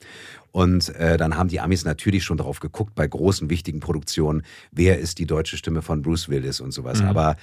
Und 0.52 0.94
äh, 0.96 1.16
dann 1.16 1.38
haben 1.38 1.48
die 1.48 1.62
Amis 1.62 1.86
natürlich 1.86 2.26
schon 2.26 2.36
darauf 2.36 2.60
geguckt, 2.60 2.94
bei 2.94 3.08
großen, 3.08 3.50
wichtigen 3.50 3.80
Produktionen, 3.80 4.42
wer 4.74 5.00
ist 5.00 5.20
die 5.20 5.26
deutsche 5.26 5.56
Stimme 5.56 5.82
von 5.82 6.02
Bruce 6.02 6.28
Willis 6.28 6.60
und 6.60 6.74
sowas. 6.74 7.02
Mhm. 7.02 7.08
Aber 7.08 7.38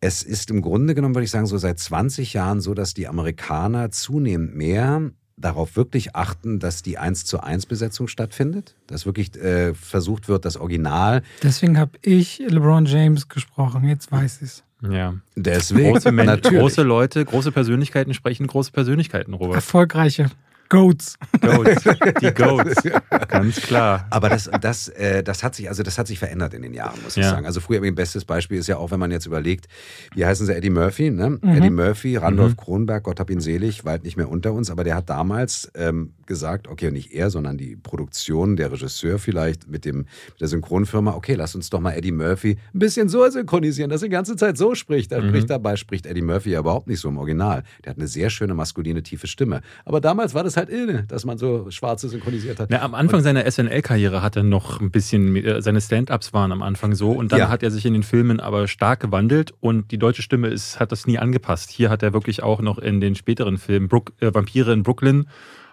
es 0.00 0.24
ist 0.24 0.50
im 0.50 0.62
Grunde 0.62 0.96
genommen, 0.96 1.14
würde 1.14 1.26
ich 1.26 1.30
sagen, 1.30 1.46
so 1.46 1.58
seit 1.58 1.78
20 1.78 2.32
Jahren 2.32 2.60
so, 2.60 2.74
dass 2.74 2.92
die 2.92 3.06
Amerikaner 3.06 3.92
zunehmend 3.92 4.56
mehr 4.56 5.12
darauf 5.36 5.76
wirklich 5.76 6.16
achten, 6.16 6.58
dass 6.58 6.82
die 6.82 6.98
1 6.98 7.24
zu 7.24 7.40
1 7.40 7.66
Besetzung 7.66 8.08
stattfindet? 8.08 8.74
Dass 8.86 9.06
wirklich 9.06 9.36
äh, 9.36 9.74
versucht 9.74 10.28
wird, 10.28 10.44
das 10.44 10.56
Original. 10.56 11.22
Deswegen 11.42 11.78
habe 11.78 11.92
ich 12.02 12.38
LeBron 12.38 12.86
James 12.86 13.28
gesprochen, 13.28 13.84
jetzt 13.84 14.10
weiß 14.10 14.36
ich 14.36 14.42
es. 14.42 14.62
Ja. 14.90 15.14
Deswegen. 15.34 15.92
Große, 15.92 16.12
Men 16.12 16.40
große 16.40 16.82
Leute, 16.82 17.24
große 17.24 17.50
Persönlichkeiten 17.50 18.14
sprechen 18.14 18.46
große 18.46 18.72
Persönlichkeiten, 18.72 19.34
Robert. 19.34 19.56
Erfolgreiche. 19.56 20.30
Goats. 20.68 21.16
Goats. 21.40 21.84
Die 22.20 22.32
Goats. 22.32 22.82
Ganz 23.28 23.60
klar. 23.60 24.06
Aber 24.10 24.28
das, 24.28 24.50
das, 24.60 24.88
äh, 24.88 25.22
das 25.22 25.42
hat 25.42 25.54
sich, 25.54 25.68
also 25.68 25.82
das 25.82 25.98
hat 25.98 26.06
sich 26.06 26.18
verändert 26.18 26.54
in 26.54 26.62
den 26.62 26.74
Jahren, 26.74 27.00
muss 27.02 27.16
ich 27.16 27.22
ja. 27.22 27.30
sagen. 27.30 27.46
Also 27.46 27.60
früher 27.60 27.80
mein 27.80 27.94
bestes 27.94 28.24
Beispiel 28.24 28.58
ist 28.58 28.66
ja 28.66 28.76
auch, 28.76 28.90
wenn 28.90 29.00
man 29.00 29.10
jetzt 29.10 29.26
überlegt, 29.26 29.66
wie 30.14 30.24
heißen 30.24 30.46
sie 30.46 30.54
Eddie 30.54 30.70
Murphy, 30.70 31.10
ne? 31.10 31.30
Mhm. 31.30 31.48
Eddie 31.48 31.70
Murphy, 31.70 32.16
Randolph 32.16 32.52
mhm. 32.52 32.56
Kronberg, 32.56 33.04
Gott 33.04 33.20
hab 33.20 33.30
ihn 33.30 33.40
selig, 33.40 33.82
halt 33.84 34.04
nicht 34.04 34.16
mehr 34.16 34.28
unter 34.28 34.52
uns, 34.52 34.70
aber 34.70 34.84
der 34.84 34.96
hat 34.96 35.08
damals 35.08 35.70
ähm, 35.74 36.12
gesagt, 36.26 36.68
okay, 36.68 36.90
nicht 36.90 37.12
er, 37.12 37.30
sondern 37.30 37.56
die 37.56 37.76
Produktion, 37.76 38.56
der 38.56 38.72
Regisseur 38.72 39.18
vielleicht 39.18 39.68
mit 39.68 39.84
dem 39.84 39.98
mit 39.98 40.40
der 40.40 40.48
Synchronfirma, 40.48 41.14
okay, 41.14 41.34
lass 41.34 41.54
uns 41.54 41.70
doch 41.70 41.80
mal 41.80 41.92
Eddie 41.92 42.12
Murphy 42.12 42.58
ein 42.74 42.78
bisschen 42.78 43.08
so 43.08 43.28
synchronisieren, 43.28 43.90
dass 43.90 44.02
er 44.02 44.08
die 44.08 44.12
ganze 44.12 44.36
Zeit 44.36 44.56
so 44.56 44.74
spricht. 44.74 45.12
Er 45.12 45.22
mhm. 45.22 45.28
spricht 45.28 45.50
dabei, 45.50 45.76
spricht 45.76 46.06
Eddie 46.06 46.22
Murphy 46.22 46.50
ja 46.50 46.60
überhaupt 46.60 46.88
nicht 46.88 47.00
so 47.00 47.08
im 47.08 47.18
Original. 47.18 47.62
Der 47.84 47.90
hat 47.90 47.98
eine 47.98 48.08
sehr 48.08 48.30
schöne 48.30 48.54
maskuline 48.54 49.02
tiefe 49.02 49.26
Stimme. 49.26 49.60
Aber 49.84 50.00
damals 50.00 50.34
war 50.34 50.44
das 50.44 50.55
halt 50.56 50.68
inne, 50.68 51.04
dass 51.04 51.24
man 51.24 51.38
so 51.38 51.70
Schwarze 51.70 52.08
synchronisiert 52.08 52.58
hat. 52.58 52.70
Ja, 52.70 52.82
am 52.82 52.94
Anfang 52.94 53.18
und 53.18 53.24
seiner 53.24 53.50
SNL-Karriere 53.50 54.22
hat 54.22 54.36
er 54.36 54.42
noch 54.42 54.80
ein 54.80 54.90
bisschen, 54.90 55.36
äh, 55.36 55.62
seine 55.62 55.80
Stand-Ups 55.80 56.32
waren 56.32 56.52
am 56.52 56.62
Anfang 56.62 56.94
so 56.94 57.12
und 57.12 57.32
dann 57.32 57.38
ja. 57.38 57.48
hat 57.48 57.62
er 57.62 57.70
sich 57.70 57.86
in 57.86 57.92
den 57.92 58.02
Filmen 58.02 58.40
aber 58.40 58.68
stark 58.68 59.00
gewandelt 59.00 59.54
und 59.60 59.90
die 59.90 59.98
deutsche 59.98 60.22
Stimme 60.22 60.48
ist, 60.48 60.80
hat 60.80 60.92
das 60.92 61.06
nie 61.06 61.18
angepasst. 61.18 61.70
Hier 61.70 61.90
hat 61.90 62.02
er 62.02 62.12
wirklich 62.12 62.42
auch 62.42 62.60
noch 62.60 62.78
in 62.78 63.00
den 63.00 63.14
späteren 63.14 63.58
Filmen 63.58 63.88
Brook, 63.88 64.12
äh, 64.20 64.32
Vampire 64.32 64.72
in 64.72 64.82
Brooklyn 64.82 65.26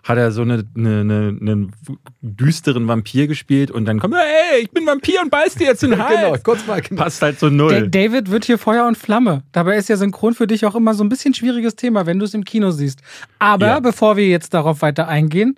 hat 0.03 0.17
er 0.17 0.31
so 0.31 0.41
eine, 0.41 0.65
eine, 0.75 0.99
eine, 0.99 1.37
einen 1.39 1.71
düsteren 2.21 2.87
Vampir 2.87 3.27
gespielt 3.27 3.71
und 3.71 3.85
dann 3.85 3.99
kommt 3.99 4.13
er, 4.13 4.21
ey, 4.21 4.63
ich 4.63 4.71
bin 4.71 4.85
Vampir 4.85 5.21
und 5.21 5.31
beiß 5.31 5.55
dir 5.55 5.67
jetzt 5.67 5.83
in 5.83 5.91
den 5.91 5.99
Hals. 6.03 6.19
genau, 6.19 6.37
kurz 6.43 6.67
mal. 6.67 6.81
Genau. 6.81 7.01
Passt 7.01 7.21
halt 7.21 7.39
so 7.39 7.49
null. 7.49 7.87
David 7.89 8.29
wird 8.29 8.43
hier 8.43 8.57
Feuer 8.57 8.85
und 8.85 8.97
Flamme. 8.97 9.43
Dabei 9.53 9.77
ist 9.77 9.87
ja 9.87 9.95
Synchron 9.95 10.33
für 10.33 10.45
dich 10.45 10.65
auch 10.65 10.75
immer 10.75 10.93
so 10.93 11.03
ein 11.05 11.09
bisschen 11.09 11.33
schwieriges 11.33 11.77
Thema, 11.77 12.05
wenn 12.05 12.19
du 12.19 12.25
es 12.25 12.33
im 12.33 12.43
Kino 12.43 12.71
siehst. 12.71 12.99
Aber 13.39 13.67
ja. 13.67 13.79
bevor 13.79 14.17
wir 14.17 14.27
jetzt 14.27 14.53
darauf 14.53 14.81
weiter 14.81 15.07
eingehen, 15.07 15.57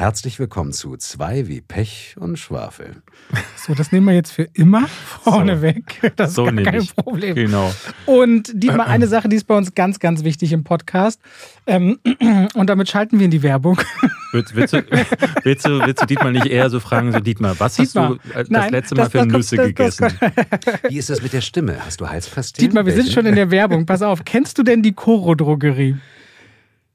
Herzlich 0.00 0.38
willkommen 0.38 0.72
zu 0.72 0.96
zwei 0.96 1.46
wie 1.46 1.60
Pech 1.60 2.14
und 2.18 2.38
Schwafel. 2.38 3.02
So, 3.54 3.74
das 3.74 3.92
nehmen 3.92 4.06
wir 4.06 4.14
jetzt 4.14 4.32
für 4.32 4.44
immer 4.54 4.88
vorneweg. 5.22 5.98
So, 6.00 6.08
das 6.16 6.30
ist 6.30 6.36
so 6.36 6.44
gar 6.46 6.54
kein 6.54 6.80
ich. 6.80 6.96
Problem. 6.96 7.34
Genau. 7.34 7.70
Und 8.06 8.50
diesmal 8.54 8.86
eine 8.86 9.06
Sache, 9.08 9.28
die 9.28 9.36
ist 9.36 9.44
bei 9.44 9.54
uns 9.54 9.74
ganz, 9.74 9.98
ganz 9.98 10.24
wichtig 10.24 10.54
im 10.54 10.64
Podcast. 10.64 11.20
Ähm, 11.66 11.98
und 12.54 12.70
damit 12.70 12.88
schalten 12.88 13.18
wir 13.18 13.26
in 13.26 13.30
die 13.30 13.42
Werbung. 13.42 13.78
Willst, 14.32 14.54
willst, 14.54 14.72
du, 14.72 14.82
willst, 15.42 15.66
du, 15.66 15.80
willst 15.80 16.02
du 16.02 16.06
Dietmar 16.06 16.30
nicht 16.30 16.46
eher 16.46 16.70
so 16.70 16.80
fragen, 16.80 17.12
so 17.12 17.18
Dietmar, 17.18 17.58
was 17.58 17.74
Dietmar, 17.74 18.10
hast 18.10 18.24
du 18.24 18.32
das 18.32 18.48
Nein, 18.48 18.70
letzte 18.70 18.94
Mal 18.94 19.02
das, 19.02 19.12
für 19.12 19.18
das, 19.18 19.26
Nüsse 19.26 19.56
das, 19.56 19.66
gegessen? 19.66 20.08
Wie 20.88 20.96
ist 20.96 21.10
das 21.10 21.20
mit 21.20 21.32
der 21.32 21.40
Stimme? 21.40 21.84
Hast 21.84 22.00
du 22.00 22.08
Halspastillen? 22.08 22.70
Dietmar, 22.70 22.86
wir 22.86 22.94
sind 22.94 23.10
schon 23.12 23.26
in 23.26 23.34
der 23.34 23.50
Werbung. 23.50 23.84
Pass 23.84 24.00
auf, 24.00 24.24
kennst 24.24 24.56
du 24.56 24.62
denn 24.62 24.82
die 24.82 24.92
Koro-Drogerie? 24.92 25.96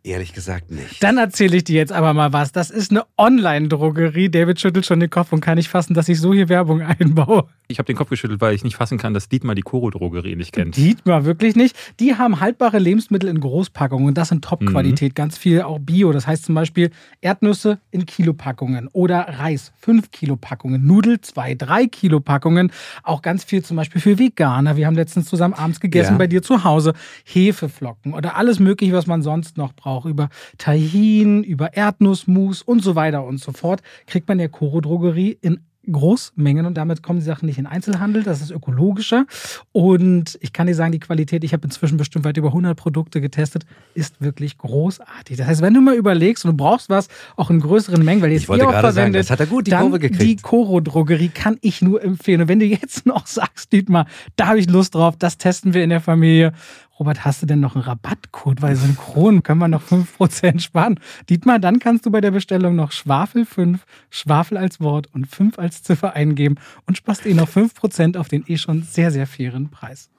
Ehrlich 0.06 0.34
gesagt 0.34 0.70
nicht. 0.70 1.02
Dann 1.04 1.18
erzähle 1.18 1.58
ich 1.58 1.64
dir 1.64 1.78
jetzt 1.78 1.92
aber 1.92 2.14
mal 2.14 2.32
was. 2.32 2.52
Das 2.52 2.70
ist 2.70 2.92
eine 2.92 3.06
Online-Drogerie. 3.18 4.30
David 4.30 4.60
schüttelt 4.60 4.86
schon 4.86 5.00
den 5.00 5.10
Kopf 5.10 5.34
und 5.34 5.42
kann 5.42 5.56
nicht 5.56 5.68
fassen, 5.70 5.96
dass 5.96 6.08
ich 6.08 6.20
so 6.20 6.32
hier 6.32 6.48
Werbung 6.48 6.84
einbaue. 6.84 7.46
Ich 7.68 7.80
habe 7.80 7.88
den 7.88 7.96
Kopf 7.96 8.10
geschüttelt, 8.10 8.40
weil 8.40 8.54
ich 8.54 8.64
nicht 8.64 8.76
fassen 8.76 9.00
kann, 9.00 9.16
dass 9.16 9.30
Dietmar 9.30 9.56
die 9.56 9.64
Koro-Drogerie 9.64 10.36
nicht 10.36 10.52
kennt. 10.52 10.78
Dietmar 10.78 11.26
wirklich 11.26 11.56
nicht. 11.56 11.76
Die 12.00 12.14
haben 12.14 12.40
haltbare 12.40 12.78
Lebensmittel 12.78 13.28
in 13.28 13.40
Großpackungen 13.40 14.10
und 14.10 14.16
das 14.20 14.30
in 14.30 14.42
Top-Qualität. 14.42 15.14
Mhm. 15.14 15.16
Ganz 15.16 15.40
viel 15.40 15.64
auch 15.64 15.80
Bio. 15.80 16.12
Das 16.12 16.28
heißt 16.28 16.46
zum 16.46 16.54
Beispiel 16.54 16.92
Erdnüsse 17.22 17.80
in 17.90 18.06
Kilopackungen 18.06 18.88
oder 18.90 19.22
Reis 19.22 19.74
5 19.80 20.12
Kilopackungen, 20.12 20.86
Nudel 20.86 21.20
2, 21.22 21.56
3 21.56 21.88
Kilopackungen. 21.88 22.72
Auch 23.02 23.24
ganz 23.24 23.44
viel 23.44 23.64
zum 23.64 23.78
Beispiel 23.78 24.00
für 24.00 24.20
Veganer. 24.20 24.78
Wir 24.78 24.86
haben 24.86 24.96
letztens 24.96 25.26
zusammen 25.26 25.56
abends 25.56 25.80
gegessen 25.80 26.12
Ja. 26.14 26.18
bei 26.20 26.28
dir 26.28 26.44
zu 26.44 26.64
Hause. 26.64 26.94
Hefeflocken 27.24 28.14
oder 28.14 28.36
alles 28.36 28.60
mögliche, 28.60 28.94
was 28.94 29.08
man 29.08 29.24
sonst 29.24 29.58
noch 29.58 29.74
braucht. 29.74 29.95
Über 30.04 30.28
Tahin, 30.58 31.44
über 31.44 31.78
Erdnussmus 31.78 32.62
und 32.62 32.84
so 32.84 32.96
weiter 32.96 33.24
und 33.24 33.40
so 33.40 33.54
fort. 33.54 33.82
Kriegt 34.06 34.28
man 34.28 34.38
der 34.38 34.50
Koro-Drogerie 34.50 35.38
in 35.42 35.62
Großmengen 35.92 36.66
und 36.66 36.76
damit 36.76 37.04
kommen 37.04 37.20
die 37.20 37.26
Sachen 37.26 37.46
nicht 37.46 37.58
in 37.58 37.66
Einzelhandel. 37.66 38.24
Das 38.24 38.42
ist 38.42 38.52
ökologischer. 38.52 39.26
Und 39.72 40.38
ich 40.42 40.54
kann 40.54 40.68
dir 40.68 40.76
sagen, 40.76 40.92
die 40.92 41.00
Qualität, 41.00 41.44
ich 41.44 41.54
habe 41.54 41.64
inzwischen 41.66 41.98
bestimmt 41.98 42.26
weit 42.26 42.38
über 42.38 42.50
100 42.50 42.78
Produkte 42.78 43.22
getestet, 43.22 43.66
ist 43.94 44.22
wirklich 44.22 44.58
großartig. 44.58 45.38
Das 45.38 45.48
heißt, 45.48 45.62
wenn 45.62 45.74
du 45.74 45.82
mal 45.82 45.96
überlegst 45.96 46.46
und 46.46 46.52
du 46.52 46.58
brauchst 46.58 46.90
was 46.90 47.08
auch 47.36 47.50
in 47.50 47.60
größeren 47.60 48.04
Mengen, 48.04 48.22
weil 48.22 48.32
jetzt 48.32 48.44
Ich 48.44 48.50
wollte 48.50 48.68
auch 48.68 48.72
gerade 48.72 48.88
sagen, 48.88 48.96
verwendet, 48.96 49.22
das 49.22 49.30
hat 49.30 49.40
er 49.40 49.46
gut 49.46 49.68
die 49.68 49.72
Kurve 49.72 50.00
gekriegt. 50.00 50.22
die 50.22 50.36
Koro-Drogerie 50.38 51.30
kann 51.30 51.58
ich 51.62 51.82
nur 51.82 52.04
empfehlen. 52.04 52.42
Und 52.42 52.48
wenn 52.48 52.60
du 52.60 52.66
jetzt 52.66 53.06
noch 53.06 53.28
sagst, 53.28 53.72
Dietmar, 53.72 54.08
da 54.36 54.48
habe 54.48 54.60
ich 54.60 54.70
Lust 54.70 54.96
drauf, 54.96 55.16
das 55.18 55.38
testen 55.38 55.74
wir 55.74 55.84
in 55.84 55.90
der 55.90 56.02
Familie. 56.02 56.54
Robert, 56.98 57.26
hast 57.26 57.42
du 57.42 57.46
denn 57.46 57.60
noch 57.60 57.76
einen 57.76 57.84
Rabattcode? 57.84 58.62
Weil 58.62 58.78
synchron 58.78 59.44
können 59.44 59.60
wir 59.60 59.68
noch 59.68 59.84
5% 59.84 60.60
sparen. 60.60 61.00
Dietmar, 61.30 61.60
dann 61.60 61.80
kannst 61.80 62.06
du 62.06 62.12
bei 62.12 62.22
der 62.22 62.32
Bestellung 62.32 62.76
noch 62.76 62.94
Schwafel 62.94 63.46
5, 63.46 63.86
Schwafel 64.10 64.58
als 64.58 64.80
Wort 64.80 65.10
und 65.14 65.28
5 65.28 65.60
als 65.60 65.84
Ziffer 65.84 66.14
eingeben 66.14 66.56
und 66.88 66.96
sparst 66.96 67.26
eh 67.26 67.34
noch 67.34 67.50
5% 67.50 68.18
auf 68.18 68.30
den 68.30 68.46
eh 68.48 68.58
schon 68.58 68.84
sehr, 68.84 69.12
sehr 69.12 69.28
fairen 69.28 69.70
Preis. 69.70 70.10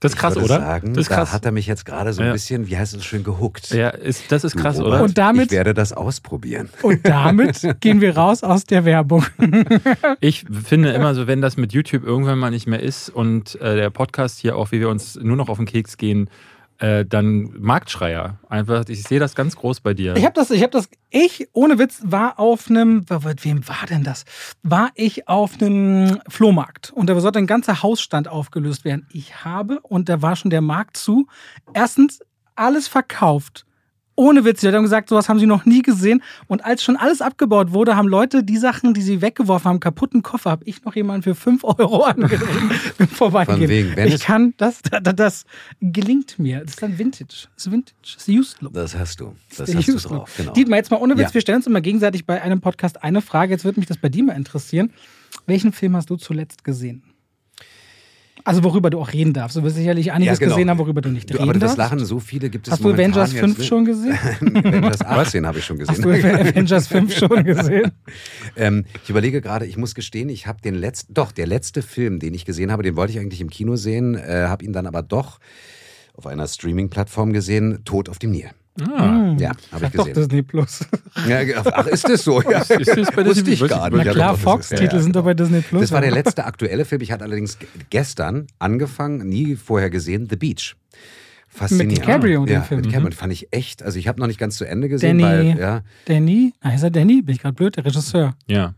Das 0.00 0.12
ist 0.12 0.18
krass, 0.18 0.34
ich 0.36 0.42
würde 0.42 0.54
oder? 0.54 0.62
Sagen, 0.64 0.94
das 0.94 1.02
ist 1.02 1.10
Da 1.10 1.14
krass. 1.16 1.32
hat 1.32 1.44
er 1.44 1.52
mich 1.52 1.66
jetzt 1.66 1.84
gerade 1.84 2.12
so 2.12 2.20
ein 2.22 2.26
Ja. 2.28 2.32
bisschen, 2.32 2.68
wie 2.68 2.76
heißt 2.76 2.94
es 2.94 3.04
schön, 3.04 3.24
gehuckt. 3.24 3.70
ja, 3.70 3.88
ist, 3.90 4.30
das 4.30 4.44
ist 4.44 4.54
Du, 4.56 4.60
krass, 4.60 4.78
Robert, 4.78 4.88
oder? 4.92 5.02
Und 5.04 5.18
damit- 5.18 5.46
Ich 5.46 5.52
werde 5.52 5.74
das 5.74 5.92
ausprobieren. 5.92 6.68
Und 6.82 7.06
damit 7.06 7.66
gehen 7.80 8.00
wir 8.00 8.16
raus 8.16 8.42
aus 8.42 8.64
der 8.64 8.84
Werbung. 8.84 9.24
Ich 10.20 10.44
finde 10.64 10.90
immer 10.92 11.14
so, 11.14 11.26
wenn 11.26 11.40
das 11.40 11.56
mit 11.56 11.72
YouTube 11.72 12.04
irgendwann 12.04 12.38
mal 12.38 12.50
nicht 12.50 12.66
mehr 12.66 12.80
ist 12.80 13.08
und 13.10 13.60
äh, 13.60 13.76
der 13.76 13.90
Podcast 13.90 14.38
hier 14.38 14.56
auch, 14.56 14.72
wie 14.72 14.80
wir 14.80 14.88
uns 14.88 15.16
nur 15.20 15.36
noch 15.36 15.48
auf 15.48 15.56
den 15.58 15.66
Keks 15.66 15.96
gehen, 15.96 16.28
äh, 16.78 17.04
dann 17.04 17.50
Marktschreier. 17.58 18.38
Einfach, 18.48 18.88
ich 18.88 19.02
sehe 19.02 19.20
das 19.20 19.34
ganz 19.34 19.56
groß 19.56 19.80
bei 19.80 19.94
dir. 19.94 20.16
Ich 20.16 20.24
habe 20.24 20.34
das, 20.34 20.50
ich 20.50 20.62
habe 20.62 20.72
das, 20.72 20.88
ich, 21.10 21.48
ohne 21.52 21.78
Witz, 21.78 22.02
war 22.04 22.38
auf 22.38 22.68
einem, 22.68 23.06
wem 23.08 23.68
war 23.68 23.86
denn 23.88 24.04
das? 24.04 24.24
War 24.62 24.90
ich 24.94 25.28
auf 25.28 25.60
einem 25.60 26.20
Flohmarkt 26.28 26.92
und 26.92 27.08
da 27.08 27.18
sollte 27.20 27.38
ein 27.38 27.46
ganzer 27.46 27.82
Hausstand 27.82 28.28
aufgelöst 28.28 28.84
werden. 28.84 29.06
Ich 29.12 29.44
habe, 29.44 29.80
und 29.80 30.08
da 30.08 30.22
war 30.22 30.36
schon 30.36 30.50
der 30.50 30.62
Markt 30.62 30.96
zu, 30.96 31.26
erstens 31.72 32.20
alles 32.54 32.88
verkauft. 32.88 33.66
Ohne 34.16 34.44
Witz, 34.44 34.60
die 34.60 34.66
Leute 34.66 34.76
haben 34.76 34.84
gesagt, 34.84 35.08
sowas 35.08 35.28
haben 35.28 35.38
sie 35.40 35.46
noch 35.46 35.64
nie 35.64 35.82
gesehen. 35.82 36.22
Und 36.46 36.64
als 36.64 36.82
schon 36.84 36.96
alles 36.96 37.20
abgebaut 37.20 37.72
wurde, 37.72 37.96
haben 37.96 38.06
Leute 38.08 38.44
die 38.44 38.56
Sachen, 38.56 38.94
die 38.94 39.02
sie 39.02 39.20
weggeworfen 39.20 39.68
haben, 39.68 39.80
kaputten 39.80 40.22
Koffer, 40.22 40.50
habe 40.50 40.64
ich 40.66 40.84
noch 40.84 40.94
jemanden 40.94 41.22
für 41.22 41.34
5 41.34 41.64
Euro 41.64 42.02
angedreht 42.04 42.40
beim 42.98 43.08
Vorbeigehen. 43.08 43.58
Von 43.58 43.68
wegen, 43.68 43.98
ich 44.14 44.20
kann, 44.22 44.54
das, 44.56 44.82
das, 44.82 45.14
das 45.16 45.44
gelingt 45.80 46.38
mir. 46.38 46.60
Das 46.60 46.70
ist 46.70 46.82
dann 46.82 46.98
Vintage. 46.98 47.48
Das 47.54 47.66
ist 47.66 47.72
Vintage. 47.72 47.96
Das 48.02 48.14
ist 48.14 48.28
Used 48.28 48.62
Look. 48.62 48.72
Das 48.74 48.96
hast 48.96 49.20
du. 49.20 49.34
Das 49.56 49.74
hast 49.74 49.88
du 49.88 49.96
drauf. 49.96 50.30
Genau. 50.36 50.52
Dietmar, 50.52 50.78
jetzt 50.78 50.90
mal 50.90 50.98
ohne 50.98 51.14
Witz, 51.18 51.28
Ja. 51.30 51.34
wir 51.34 51.40
stellen 51.40 51.56
uns 51.56 51.66
immer 51.66 51.80
gegenseitig 51.80 52.24
bei 52.24 52.40
einem 52.40 52.60
Podcast 52.60 53.02
eine 53.02 53.20
Frage. 53.20 53.52
Jetzt 53.52 53.64
würde 53.64 53.80
mich 53.80 53.88
das 53.88 53.98
bei 53.98 54.08
dir 54.08 54.22
mal 54.24 54.34
interessieren. 54.34 54.92
Welchen 55.46 55.72
Film 55.72 55.96
hast 55.96 56.08
du 56.10 56.16
zuletzt 56.16 56.62
gesehen? 56.64 57.02
Also 58.46 58.62
worüber 58.62 58.90
du 58.90 59.00
auch 59.00 59.10
reden 59.14 59.32
darfst. 59.32 59.56
Du 59.56 59.62
wirst 59.62 59.76
sicherlich 59.76 60.12
einiges 60.12 60.38
Ja, 60.38 60.44
genau. 60.44 60.54
gesehen 60.56 60.68
haben, 60.68 60.78
worüber 60.78 61.00
du 61.00 61.08
nicht 61.08 61.30
Du, 61.30 61.34
reden 61.34 61.44
aber 61.48 61.52
das 61.58 61.76
darfst. 61.76 61.78
Lachen, 61.78 62.04
so 62.04 62.20
viele 62.20 62.50
gibt 62.50 62.66
es 62.68 62.74
Hast 62.74 62.84
du 62.84 62.90
Avengers 62.92 63.32
jetzt 63.32 63.40
5 63.40 63.58
nicht. 63.58 63.66
schon 63.68 63.84
gesehen? 63.86 64.12
Avengers 64.54 65.00
18 65.04 65.46
habe 65.46 65.58
ich 65.60 65.64
schon 65.64 65.80
Hast 65.86 66.04
du 66.04 66.08
gesehen. 66.10 66.36
Avengers 66.36 66.86
5 66.88 67.14
schon 67.18 67.42
gesehen? 67.44 67.92
Ähm, 68.56 68.84
ich 69.02 69.08
überlege 69.08 69.40
gerade, 69.40 69.64
ich 69.64 69.78
muss 69.78 69.94
gestehen, 69.94 70.28
ich 70.28 70.46
habe 70.46 70.60
den 70.60 70.74
letzten, 70.74 71.14
doch, 71.14 71.32
der 71.32 71.46
letzte 71.46 71.80
Film, 71.80 72.18
den 72.18 72.34
ich 72.34 72.44
gesehen 72.44 72.70
habe, 72.70 72.82
den 72.82 72.96
wollte 72.96 73.14
ich 73.14 73.18
eigentlich 73.18 73.40
im 73.40 73.48
Kino 73.48 73.76
sehen, 73.76 74.14
äh, 74.14 74.44
habe 74.46 74.62
ihn 74.62 74.74
dann 74.74 74.86
aber 74.86 75.00
doch 75.02 75.38
auf 76.12 76.26
einer 76.26 76.46
Streaming-Plattform 76.46 77.32
gesehen, 77.32 77.78
Tod 77.86 78.10
auf 78.10 78.18
dem 78.18 78.30
Nil. 78.32 78.50
Ah. 78.80 79.36
Ja, 79.38 79.50
habe 79.50 79.56
ich 79.72 79.80
Sag 79.80 79.92
doch 79.92 80.04
gesehen. 80.06 80.14
Disney 80.14 80.42
Plus. 80.42 80.80
Ja, 81.28 81.38
ach, 81.72 81.86
ist 81.86 82.08
das 82.08 82.24
so? 82.24 82.42
Ja. 82.50 82.58
Ist 82.58 82.70
das 82.70 83.10
bei 83.12 83.24
Wusste 83.24 83.44
Disney 83.44 83.52
ich 83.52 83.68
gar 83.70 83.88
nicht. 83.88 83.98
Na 83.98 84.04
Ja, 84.04 84.12
klar, 84.12 84.34
ist- 84.34 84.40
Fox-Titel 84.42 84.96
ja, 84.96 84.98
sind 85.00 85.14
doch 85.14 85.24
bei 85.24 85.34
Disney 85.34 85.60
Plus. 85.60 85.82
Das 85.82 85.92
war 85.92 86.00
der 86.00 86.10
letzte 86.10 86.44
aktuelle 86.44 86.84
Film. 86.84 87.00
Ich 87.02 87.12
hatte 87.12 87.22
allerdings 87.24 87.58
ge- 87.58 87.68
gestern 87.90 88.46
angefangen, 88.58 89.28
nie 89.28 89.54
vorher 89.56 89.90
gesehen, 89.90 90.26
The 90.28 90.36
Beach. 90.36 90.74
Faszinierend. 91.48 91.98
DiCaprio, 91.98 92.44
den 92.46 92.54
ja, 92.54 92.62
Film. 92.62 92.80
Mit 92.80 92.90
DiCaprio. 92.90 93.12
Fand 93.12 93.32
ich 93.32 93.46
echt, 93.52 93.82
also 93.84 93.96
ich 93.96 94.08
habe 94.08 94.18
noch 94.20 94.26
nicht 94.26 94.40
ganz 94.40 94.56
zu 94.56 94.64
Ende 94.64 94.88
gesehen, 94.88 95.18
Danny, 95.20 95.50
weil, 95.54 95.58
ja, 95.60 95.82
Danny, 96.06 96.52
ah, 96.60 96.70
ist 96.74 96.82
er 96.82 96.90
Danny? 96.90 97.22
Bin 97.22 97.32
ich 97.36 97.40
gerade 97.42 97.54
blöd? 97.54 97.76
Der 97.76 97.84
Regisseur. 97.84 98.34
Ja, 98.48 98.74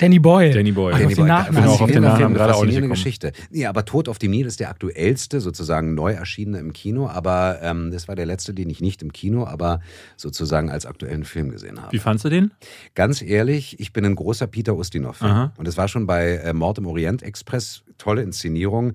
Danny 0.00 0.18
Boyle. 0.18 0.52
Danny 0.54 0.72
Boyle. 0.72 0.94
Ach, 0.94 0.98
Danny 0.98 1.14
Boyle, 1.14 1.28
Nachnamen. 1.28 1.62
Genau, 1.62 1.74
auf 1.74 1.90
den 1.90 2.02
Nachnamen 2.02 2.34
gerade 2.34 2.54
auch 2.54 2.64
nicht. 2.64 2.80
Geschichte. 2.80 3.32
Nee, 3.50 3.66
aber 3.66 3.84
Tod 3.84 4.08
auf 4.08 4.18
dem 4.18 4.30
Nil 4.30 4.46
ist 4.46 4.60
der 4.60 4.70
aktuellste, 4.70 5.40
sozusagen 5.40 5.94
neu 5.94 6.12
erschienene 6.12 6.58
im 6.58 6.72
Kino, 6.72 7.08
aber 7.08 7.58
ähm, 7.62 7.90
das 7.90 8.08
war 8.08 8.16
der 8.16 8.26
letzte, 8.26 8.54
den 8.54 8.70
ich 8.70 8.80
nicht 8.80 9.02
im 9.02 9.12
Kino, 9.12 9.46
aber 9.46 9.80
sozusagen 10.16 10.70
als 10.70 10.86
aktuellen 10.86 11.24
Film 11.24 11.50
gesehen 11.50 11.80
habe. 11.80 11.92
Wie 11.92 11.98
fandst 11.98 12.24
du 12.24 12.30
den? 12.30 12.52
Ganz 12.94 13.20
ehrlich, 13.22 13.78
ich 13.78 13.92
bin 13.92 14.04
ein 14.04 14.14
großer 14.14 14.46
Peter 14.46 14.74
Ustinov-Fan. 14.74 15.52
Und 15.56 15.68
es 15.68 15.76
war 15.76 15.88
schon 15.88 16.06
bei 16.06 16.36
äh, 16.36 16.52
Mord 16.52 16.78
im 16.78 16.86
Orient 16.86 17.22
Express, 17.22 17.82
tolle 17.98 18.22
Inszenierung. 18.22 18.94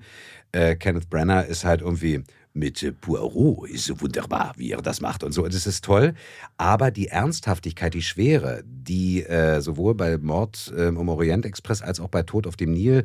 Äh, 0.52 0.74
Kenneth 0.76 1.08
Branagh 1.08 1.42
ist 1.42 1.64
halt 1.64 1.80
irgendwie 1.82 2.24
mit 2.56 3.00
Poirot, 3.00 3.68
ist 3.68 3.84
so 3.84 4.00
wunderbar, 4.00 4.54
wie 4.56 4.72
er 4.72 4.80
das 4.80 5.00
macht 5.00 5.22
und 5.22 5.32
so. 5.32 5.44
Und 5.44 5.54
es 5.54 5.66
ist 5.66 5.84
toll. 5.84 6.14
Aber 6.56 6.90
die 6.90 7.08
Ernsthaftigkeit, 7.08 7.92
die 7.94 8.02
Schwere, 8.02 8.64
die 8.64 9.22
äh, 9.24 9.60
sowohl 9.60 9.94
bei 9.94 10.16
Mord 10.16 10.72
äh, 10.76 10.88
im 10.88 11.08
Orient 11.08 11.44
Express 11.44 11.82
als 11.82 12.00
auch 12.00 12.08
bei 12.08 12.22
Tod 12.22 12.46
auf 12.46 12.56
dem 12.56 12.72
Nil 12.72 13.04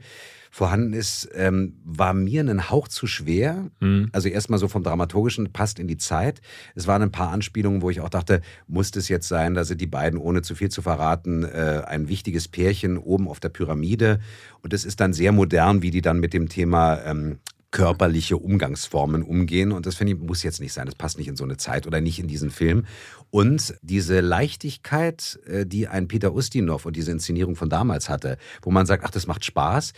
vorhanden 0.54 0.94
ist, 0.94 1.30
ähm, 1.34 1.78
war 1.86 2.14
mir 2.14 2.42
einen 2.42 2.70
Hauch 2.70 2.88
zu 2.88 3.08
schwer. 3.08 3.70
Hm. 3.80 4.10
Also 4.12 4.30
erstmal 4.30 4.60
so 4.60 4.68
vom 4.68 4.84
Dramaturgischen 4.84 5.52
passt 5.52 5.80
in 5.80 5.88
die 5.88 5.98
Zeit. 5.98 6.42
Es 6.76 6.88
waren 6.88 7.02
ein 7.02 7.12
paar 7.12 7.32
Anspielungen, 7.32 7.82
wo 7.82 7.90
ich 7.90 8.02
auch 8.02 8.10
dachte, 8.10 8.42
muss 8.68 8.92
das 8.92 9.08
jetzt 9.08 9.28
sein, 9.28 9.54
da 9.54 9.64
sind 9.64 9.80
die 9.80 9.88
beiden, 9.88 10.20
ohne 10.20 10.42
zu 10.42 10.56
viel 10.56 10.70
zu 10.70 10.82
verraten, 10.82 11.44
äh, 11.44 11.84
ein 11.88 12.10
wichtiges 12.10 12.48
Pärchen 12.48 12.98
oben 12.98 13.28
auf 13.28 13.40
der 13.40 13.50
Pyramide. 13.50 14.20
Und 14.62 14.74
es 14.74 14.84
ist 14.86 15.00
dann 15.00 15.14
sehr 15.14 15.32
modern, 15.32 15.82
wie 15.82 15.92
die 15.92 16.02
dann 16.02 16.20
mit 16.20 16.34
dem 16.34 16.50
Thema 16.50 17.02
ähm, 17.04 17.40
körperliche 17.72 18.38
Umgangsformen 18.38 19.24
umgehen. 19.24 19.72
Und 19.72 19.86
das 19.86 19.96
finde 19.96 20.14
ich, 20.14 20.20
muss 20.20 20.44
jetzt 20.44 20.60
nicht 20.60 20.74
sein. 20.74 20.86
Das 20.86 20.96
passt 20.96 21.18
nicht 21.18 21.28
in 21.28 21.38
so 21.38 21.44
eine 21.44 21.58
Zeit 21.58 21.88
oder 21.88 22.02
nicht 22.02 22.20
in 22.20 22.28
diesen 22.28 22.52
Film. 22.52 22.86
Und 23.30 23.76
diese 23.82 24.20
Leichtigkeit, 24.20 25.40
äh, 25.46 25.66
die 25.66 25.88
ein 25.88 26.08
Peter 26.08 26.34
Ustinov 26.34 26.86
und 26.86 26.96
diese 26.96 27.12
Inszenierung 27.12 27.56
von 27.56 27.70
damals 27.70 28.10
hatte, 28.10 28.38
wo 28.62 28.72
man 28.72 28.86
sagt, 28.86 29.04
ach, 29.06 29.12
das 29.12 29.26
macht 29.26 29.46
Spaß. 29.46 29.94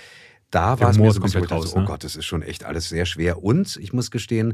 Da 0.51 0.79
war 0.79 0.91
es 0.91 0.99
mir 0.99 1.11
so 1.11 1.19
komplett 1.19 1.45
dachte, 1.45 1.55
raus, 1.55 1.73
oh 1.75 1.79
ne? 1.79 1.85
Gott, 1.85 2.03
das 2.03 2.15
ist 2.15 2.25
schon 2.25 2.43
echt 2.43 2.63
alles 2.63 2.87
sehr 2.87 3.07
schwer. 3.07 3.43
Und 3.43 3.75
ich 3.77 3.91
muss 3.91 4.11
gestehen, 4.11 4.53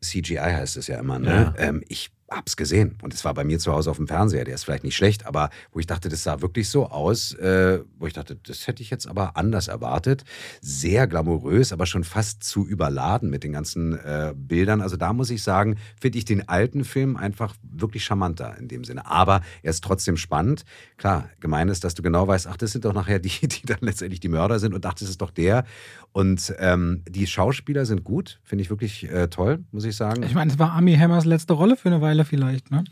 CGI 0.00 0.36
heißt 0.36 0.76
es 0.76 0.86
ja 0.86 0.98
immer, 1.00 1.18
ne? 1.18 1.54
Ja. 1.56 1.68
Ähm, 1.68 1.82
ich 1.88 2.12
hab's 2.30 2.56
gesehen. 2.56 2.96
Und 3.02 3.12
es 3.14 3.24
war 3.24 3.34
bei 3.34 3.44
mir 3.44 3.58
zu 3.58 3.72
Hause 3.72 3.90
auf 3.90 3.96
dem 3.96 4.08
Fernseher. 4.08 4.44
Der 4.44 4.54
ist 4.54 4.64
vielleicht 4.64 4.84
nicht 4.84 4.96
schlecht, 4.96 5.26
aber 5.26 5.50
wo 5.72 5.78
ich 5.78 5.86
dachte, 5.86 6.08
das 6.08 6.22
sah 6.22 6.40
wirklich 6.40 6.68
so 6.68 6.86
aus, 6.86 7.32
äh, 7.34 7.80
wo 7.98 8.06
ich 8.06 8.12
dachte, 8.12 8.36
das 8.36 8.66
hätte 8.66 8.82
ich 8.82 8.90
jetzt 8.90 9.06
aber 9.06 9.36
anders 9.36 9.68
erwartet. 9.68 10.24
Sehr 10.60 11.06
glamourös, 11.06 11.72
aber 11.72 11.86
schon 11.86 12.04
fast 12.04 12.42
zu 12.42 12.66
überladen 12.66 13.30
mit 13.30 13.44
den 13.44 13.52
ganzen 13.52 13.92
äh, 13.92 14.32
Bildern. 14.34 14.80
Also 14.80 14.96
da 14.96 15.12
muss 15.12 15.30
ich 15.30 15.42
sagen, 15.42 15.76
finde 16.00 16.18
ich 16.18 16.24
den 16.24 16.48
alten 16.48 16.84
Film 16.84 17.16
einfach 17.16 17.54
wirklich 17.62 18.04
charmanter 18.04 18.56
in 18.58 18.68
dem 18.68 18.84
Sinne. 18.84 19.06
Aber 19.06 19.42
er 19.62 19.70
ist 19.70 19.84
trotzdem 19.84 20.16
spannend. 20.16 20.64
Klar, 20.96 21.28
gemein 21.40 21.68
ist, 21.68 21.84
dass 21.84 21.94
du 21.94 22.02
genau 22.02 22.26
weißt, 22.26 22.46
ach, 22.46 22.56
das 22.56 22.72
sind 22.72 22.84
doch 22.84 22.94
nachher 22.94 23.18
die, 23.20 23.48
die 23.48 23.66
dann 23.66 23.78
letztendlich 23.80 24.20
die 24.20 24.28
Mörder 24.28 24.58
sind 24.58 24.74
und 24.74 24.84
dachte, 24.84 25.04
das 25.04 25.10
ist 25.10 25.20
doch 25.20 25.30
der. 25.30 25.64
Und 26.12 26.54
ähm, 26.58 27.02
die 27.08 27.26
Schauspieler 27.26 27.84
sind 27.86 28.04
gut, 28.04 28.40
finde 28.44 28.62
ich 28.62 28.70
wirklich 28.70 29.10
äh, 29.10 29.28
toll, 29.28 29.64
muss 29.72 29.84
ich 29.84 29.96
sagen. 29.96 30.22
Ich 30.22 30.34
meine, 30.34 30.52
es 30.52 30.58
war 30.58 30.72
Army 30.72 30.96
Hammers 30.96 31.24
letzte 31.24 31.54
Rolle 31.54 31.76
für 31.76 31.88
eine 31.88 32.00
Weile 32.00 32.13
vielleicht, 32.22 32.70
ne? 32.70 32.84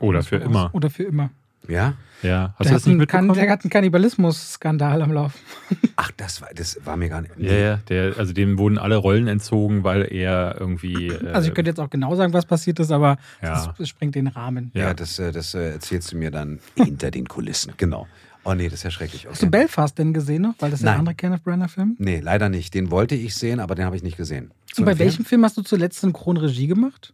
Oder 0.00 0.22
für 0.24 0.36
immer. 0.36 0.70
Oder 0.74 0.90
für 0.90 1.04
immer. 1.04 1.30
Ja? 1.68 1.94
Ja. 2.22 2.54
Hast 2.56 2.60
Der 2.60 2.66
du 2.70 2.74
das 2.74 2.82
hat, 2.82 2.86
nicht 2.88 2.98
mitbekommen? 2.98 3.34
der 3.34 3.50
hat 3.50 3.62
einen 3.62 3.70
Kannibalismus-Skandal 3.70 5.02
am 5.02 5.12
Laufen. 5.12 5.38
Ach, 5.96 6.10
das 6.16 6.40
war, 6.40 6.48
das 6.54 6.78
war 6.84 6.96
mir 6.96 7.08
gar 7.08 7.20
nicht. 7.22 7.34
Ja, 7.38 7.52
ja, 7.52 7.76
der, 7.88 8.16
also 8.16 8.32
dem 8.32 8.58
wurden 8.58 8.78
alle 8.78 8.96
Rollen 8.96 9.26
entzogen, 9.28 9.84
weil 9.84 10.02
er 10.12 10.56
irgendwie. 10.58 11.08
Äh, 11.08 11.28
Also 11.30 11.48
ich 11.48 11.54
könnte 11.54 11.70
jetzt 11.70 11.78
auch 11.80 11.90
genau 11.90 12.14
sagen, 12.16 12.32
was 12.32 12.46
passiert 12.46 12.78
ist, 12.80 12.90
aber 12.90 13.18
Ja. 13.42 13.74
es 13.78 13.88
sprengt 13.88 14.14
den 14.14 14.28
Rahmen. 14.28 14.70
Ja, 14.74 14.88
Ja. 14.88 14.94
das, 14.94 15.18
äh, 15.18 15.30
das 15.32 15.54
äh, 15.54 15.72
erzählst 15.72 16.12
du 16.12 16.16
mir 16.16 16.30
dann 16.30 16.60
hinter 16.76 17.10
den 17.10 17.26
Kulissen. 17.28 17.74
Genau. 17.76 18.06
Oh 18.44 18.54
nee, 18.54 18.64
das 18.64 18.74
ist 18.74 18.82
ja 18.84 18.90
schrecklich. 18.90 19.26
Hast 19.28 19.42
du 19.42 19.46
Okay. 19.46 19.58
Belfast 19.58 19.98
denn 19.98 20.14
gesehen 20.14 20.42
noch? 20.42 20.54
Weil 20.60 20.70
das 20.70 20.80
ist 20.80 20.84
der 20.84 20.92
Nein. 20.92 21.00
andere 21.00 21.14
Kenneth 21.16 21.44
Branagh-Film. 21.44 21.96
Nee, 21.98 22.20
leider 22.20 22.48
nicht. 22.48 22.72
Den 22.72 22.90
wollte 22.90 23.14
ich 23.14 23.34
sehen, 23.36 23.60
aber 23.60 23.74
den 23.74 23.84
habe 23.84 23.96
ich 23.96 24.02
nicht 24.02 24.16
gesehen. 24.16 24.52
Zu 24.72 24.82
Und 24.82 24.84
bei 24.86 24.92
empfehlen? 24.92 25.08
welchem 25.10 25.24
Film 25.26 25.44
hast 25.44 25.56
du 25.58 25.62
zuletzt 25.62 26.00
Synchronregie 26.00 26.66
gemacht? 26.68 27.12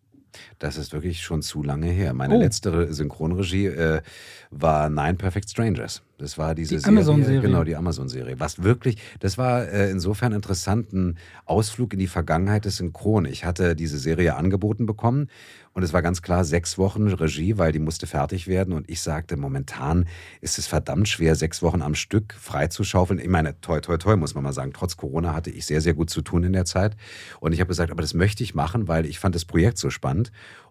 Das 0.59 0.77
ist 0.77 0.93
wirklich 0.93 1.23
schon 1.23 1.43
zu 1.43 1.63
lange 1.63 1.87
her. 1.89 2.15
Meine 2.15 2.35
Oh. 2.37 2.41
letzte 2.41 2.93
Synchronregie 2.93 3.67
äh, 3.67 4.01
war 4.51 4.89
Nine 4.89 5.15
Perfect 5.15 5.51
Strangers. 5.51 6.03
Das 6.17 6.39
war 6.39 6.55
diese 6.55 6.77
Die 6.77 6.81
Serie. 6.81 6.99
Amazon-Serie. 6.99 7.41
Genau, 7.41 7.65
die 7.65 7.75
Amazon-Serie. 7.77 8.39
Was 8.39 8.63
wirklich, 8.63 8.99
das 9.19 9.37
war 9.37 9.67
äh, 9.67 9.91
insofern 9.91 10.33
interessant, 10.33 10.93
ein 10.93 11.19
Ausflug 11.45 11.93
in 11.93 11.99
die 11.99 12.07
Vergangenheit 12.07 12.65
des 12.65 12.77
Synchron. 12.77 13.25
Ich 13.27 13.45
hatte 13.45 13.75
diese 13.75 13.99
Serie 13.99 14.37
angeboten 14.37 14.87
bekommen 14.87 15.29
und 15.73 15.83
es 15.83 15.93
war 15.93 16.03
ganz 16.03 16.23
klar 16.23 16.45
sechs 16.45 16.79
Wochen 16.79 17.09
Regie, 17.09 17.59
weil 17.59 17.73
die 17.73 17.81
musste 17.81 18.07
fertig 18.07 18.47
werden. 18.47 18.73
Und 18.73 18.89
ich 18.89 19.01
sagte, 19.01 19.37
momentan 19.37 20.07
ist 20.41 20.57
es 20.59 20.69
verdammt 20.69 21.09
schwer, 21.09 21.35
sechs 21.35 21.63
Wochen 21.63 21.83
am 21.83 21.97
Stück 21.97 22.33
freizuschaufeln. 22.35 23.19
Ich 23.19 23.27
meine, 23.29 23.61
toi, 23.61 23.81
toi, 23.81 23.97
toi, 23.97 24.15
muss 24.17 24.37
man 24.37 24.45
mal 24.45 24.53
sagen. 24.53 24.73
Trotz 24.73 24.97
Corona 24.97 25.35
hatte 25.35 25.51
ich 25.51 25.67
sehr, 25.67 25.81
sehr 25.81 25.95
gut 25.95 26.11
zu 26.11 26.23
tun 26.23 26.45
in 26.45 26.53
der 26.53 26.65
Zeit. 26.65 26.97
Und 27.41 27.53
ich 27.53 27.59
habe 27.61 27.69
gesagt, 27.69 27.91
aber 27.91 28.03
das 28.03 28.15
möchte 28.15 28.45
ich 28.45 28.55
machen, 28.55 28.87
weil 28.87 29.05
ich 29.05 29.19
fand 29.19 29.35
das 29.35 29.45
Projekt 29.45 29.79
so 29.79 29.91
spannend. 29.91 30.31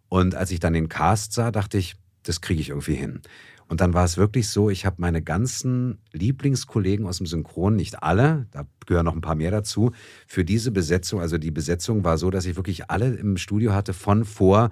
Und 0.09 0.35
als 0.35 0.51
ich 0.51 0.59
dann 0.59 0.73
den 0.73 0.89
Cast 0.89 1.33
sah, 1.33 1.51
dachte 1.51 1.77
ich, 1.77 1.95
das 2.23 2.41
kriege 2.41 2.61
ich 2.61 2.69
irgendwie 2.69 2.95
hin. 2.95 3.21
Und 3.67 3.81
dann 3.81 3.93
war 3.93 4.05
es 4.05 4.17
wirklich 4.17 4.49
so, 4.49 4.69
ich 4.69 4.85
habe 4.85 4.97
meine 4.99 5.21
ganzen 5.21 5.97
Lieblingskollegen 6.11 7.07
aus 7.07 7.17
dem 7.17 7.25
Synchron, 7.25 7.75
nicht 7.75 8.03
alle, 8.03 8.45
da 8.51 8.65
gehören 8.85 9.05
noch 9.05 9.15
ein 9.15 9.21
paar 9.21 9.35
mehr 9.35 9.51
dazu, 9.51 9.91
für 10.27 10.45
diese 10.45 10.71
Besetzung, 10.71 11.21
also 11.21 11.37
die 11.37 11.51
Besetzung 11.51 12.03
war 12.03 12.17
so, 12.17 12.29
dass 12.29 12.45
ich 12.45 12.55
wirklich 12.55 12.91
alle 12.91 13.15
im 13.15 13.37
Studio 13.37 13.73
hatte 13.73 13.93
von 13.93 14.25
vor 14.25 14.71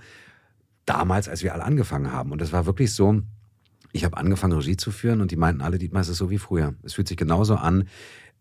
damals, 0.86 1.30
als 1.30 1.42
wir 1.42 1.54
alle 1.54 1.64
angefangen 1.64 2.12
haben. 2.12 2.32
Und 2.32 2.42
das 2.42 2.52
war 2.52 2.66
wirklich 2.66 2.94
so, 2.94 3.22
ich 3.94 4.06
habe 4.06 4.18
angefangen, 4.18 4.54
Regie 4.54 4.78
zu 4.78 4.92
führen 4.92 5.22
und 5.22 5.32
die 5.32 5.36
meinten 5.36 5.62
alle, 5.62 5.78
Dietmar, 5.78 6.02
es 6.02 6.10
ist 6.10 6.18
so 6.18 6.30
wie 6.30 6.38
früher. 6.38 6.76
Es 6.84 6.94
fühlt 6.94 7.08
sich 7.08 7.18
genauso 7.18 7.56
an. 7.56 7.88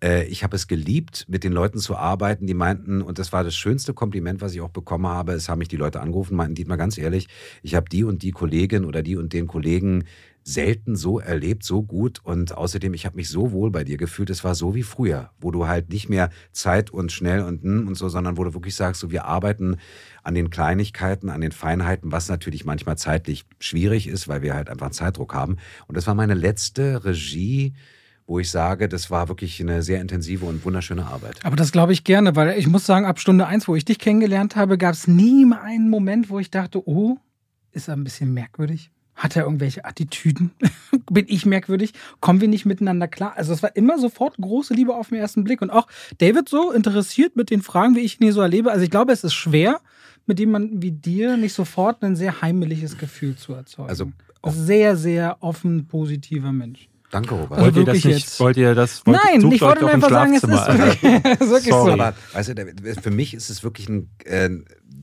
Äh, 0.02 0.24
Ich 0.24 0.42
habe 0.42 0.56
es 0.56 0.66
geliebt, 0.68 1.26
mit 1.28 1.44
den 1.44 1.52
Leuten 1.52 1.78
zu 1.78 1.96
arbeiten. 1.96 2.46
Die 2.46 2.54
meinten, 2.54 3.02
und 3.02 3.18
das 3.18 3.32
war 3.32 3.44
das 3.44 3.54
schönste 3.56 3.94
Kompliment, 3.94 4.40
was 4.40 4.54
ich 4.54 4.60
auch 4.60 4.70
bekommen 4.70 5.06
habe, 5.06 5.32
es 5.32 5.48
haben 5.48 5.58
mich 5.58 5.68
die 5.68 5.76
Leute 5.76 6.00
angerufen, 6.00 6.36
meinten, 6.36 6.54
Dietmar, 6.54 6.76
ganz 6.76 6.98
ehrlich, 6.98 7.28
ich 7.62 7.74
habe 7.74 7.88
die 7.88 8.04
und 8.04 8.22
die 8.22 8.30
Kollegin 8.32 8.84
oder 8.84 9.02
die 9.02 9.16
und 9.16 9.32
den 9.32 9.46
Kollegen 9.46 10.04
selten 10.42 10.96
so 10.96 11.20
erlebt, 11.20 11.64
so 11.64 11.82
gut 11.82 12.20
und 12.24 12.56
außerdem, 12.56 12.94
ich 12.94 13.04
habe 13.04 13.16
mich 13.16 13.28
so 13.28 13.52
wohl 13.52 13.70
bei 13.70 13.84
dir 13.84 13.98
gefühlt, 13.98 14.30
es 14.30 14.42
war 14.42 14.54
so 14.54 14.74
wie 14.74 14.82
früher, 14.82 15.30
wo 15.38 15.50
du 15.50 15.66
halt 15.66 15.90
nicht 15.90 16.08
mehr 16.08 16.30
Zeit 16.52 16.90
und 16.90 17.12
schnell 17.12 17.42
und 17.42 17.62
hm 17.62 17.86
und 17.86 17.94
so, 17.94 18.08
sondern 18.08 18.38
wo 18.38 18.44
du 18.44 18.54
wirklich 18.54 18.74
sagst, 18.74 19.02
so 19.02 19.10
wir 19.10 19.26
arbeiten 19.26 19.76
an 20.22 20.34
den 20.34 20.48
Kleinigkeiten, 20.48 21.28
an 21.28 21.42
den 21.42 21.52
Feinheiten, 21.52 22.10
was 22.10 22.28
natürlich 22.30 22.64
manchmal 22.64 22.96
zeitlich 22.96 23.44
schwierig 23.58 24.08
ist, 24.08 24.28
weil 24.28 24.40
wir 24.40 24.54
halt 24.54 24.70
einfach 24.70 24.90
Zeitdruck 24.90 25.34
haben. 25.34 25.58
Und 25.88 25.96
das 25.96 26.06
war 26.06 26.14
meine 26.14 26.34
letzte 26.34 27.04
Regie, 27.04 27.74
wo 28.30 28.38
ich 28.38 28.48
sage, 28.48 28.88
das 28.88 29.10
war 29.10 29.28
wirklich 29.28 29.60
eine 29.60 29.82
sehr 29.82 30.00
intensive 30.00 30.46
und 30.46 30.64
wunderschöne 30.64 31.04
Arbeit. 31.04 31.40
Aber 31.42 31.56
das 31.56 31.72
glaube 31.72 31.92
ich 31.92 32.04
gerne, 32.04 32.36
weil 32.36 32.56
ich 32.56 32.68
muss 32.68 32.86
sagen, 32.86 33.04
ab 33.04 33.18
Stunde 33.18 33.48
eins, 33.48 33.66
wo 33.66 33.74
ich 33.74 33.84
dich 33.84 33.98
kennengelernt 33.98 34.54
habe, 34.54 34.78
gab 34.78 34.94
es 34.94 35.08
nie 35.08 35.44
mal 35.44 35.62
einen 35.62 35.90
Moment, 35.90 36.30
wo 36.30 36.38
ich 36.38 36.48
dachte, 36.48 36.86
oh, 36.88 37.18
ist 37.72 37.88
er 37.88 37.96
ein 37.96 38.04
bisschen 38.04 38.32
merkwürdig? 38.32 38.92
Hat 39.16 39.34
er 39.34 39.42
irgendwelche 39.42 39.84
Attitüden? 39.84 40.52
Bin 41.10 41.26
ich 41.28 41.44
merkwürdig? 41.44 41.92
Kommen 42.20 42.40
wir 42.40 42.46
nicht 42.46 42.66
miteinander 42.66 43.08
klar? 43.08 43.32
Also 43.34 43.52
es 43.52 43.64
war 43.64 43.74
immer 43.74 43.98
sofort 43.98 44.36
große 44.36 44.74
Liebe 44.74 44.94
auf 44.94 45.08
den 45.08 45.18
ersten 45.18 45.42
Blick. 45.42 45.60
Und 45.60 45.70
auch 45.70 45.88
David 46.18 46.48
so 46.48 46.70
interessiert 46.70 47.34
mit 47.34 47.50
den 47.50 47.62
Fragen, 47.62 47.96
wie 47.96 48.00
ich 48.00 48.20
ihn 48.20 48.24
hier 48.26 48.32
so 48.32 48.42
erlebe. 48.42 48.70
Also 48.70 48.84
ich 48.84 48.90
glaube, 48.92 49.12
es 49.12 49.24
ist 49.24 49.34
schwer, 49.34 49.80
mit 50.26 50.38
jemandem 50.38 50.82
wie 50.82 50.92
dir 50.92 51.36
nicht 51.36 51.52
sofort 51.52 52.04
ein 52.04 52.14
sehr 52.14 52.42
heimeliges 52.42 52.96
Gefühl 52.96 53.34
zu 53.34 53.54
erzeugen. 53.54 53.88
Also 53.88 54.12
sehr, 54.46 54.96
sehr 54.96 55.38
offen, 55.40 55.88
positiver 55.88 56.52
Mensch. 56.52 56.89
Danke, 57.10 57.34
Robert. 57.34 57.58
Also 57.58 57.64
wollt 57.64 57.76
ihr 57.76 57.84
das 57.84 57.94
nicht? 57.94 58.04
jetzt. 58.04 58.40
Wollt 58.40 58.56
ihr 58.56 58.74
das? 58.74 59.04
Wollt, 59.06 59.18
Nein, 59.24 59.40
ich 59.40 59.54
euch 59.54 59.60
wollte 59.62 59.80
nur 59.80 59.90
ein 59.90 59.94
einfach 59.96 60.10
sagen, 60.10 60.34
es 60.34 60.42
ist 60.44 60.48
wirklich, 60.50 61.02
ist 61.40 61.50
wirklich 61.50 61.64
Sorry. 61.74 61.86
so. 61.86 61.92
Aber 61.92 62.14
weißt 62.32 62.48
du, 62.56 62.94
für 63.02 63.10
mich 63.10 63.34
ist 63.34 63.50
es 63.50 63.64
wirklich 63.64 63.88
ein 63.88 64.10
äh, 64.24 64.48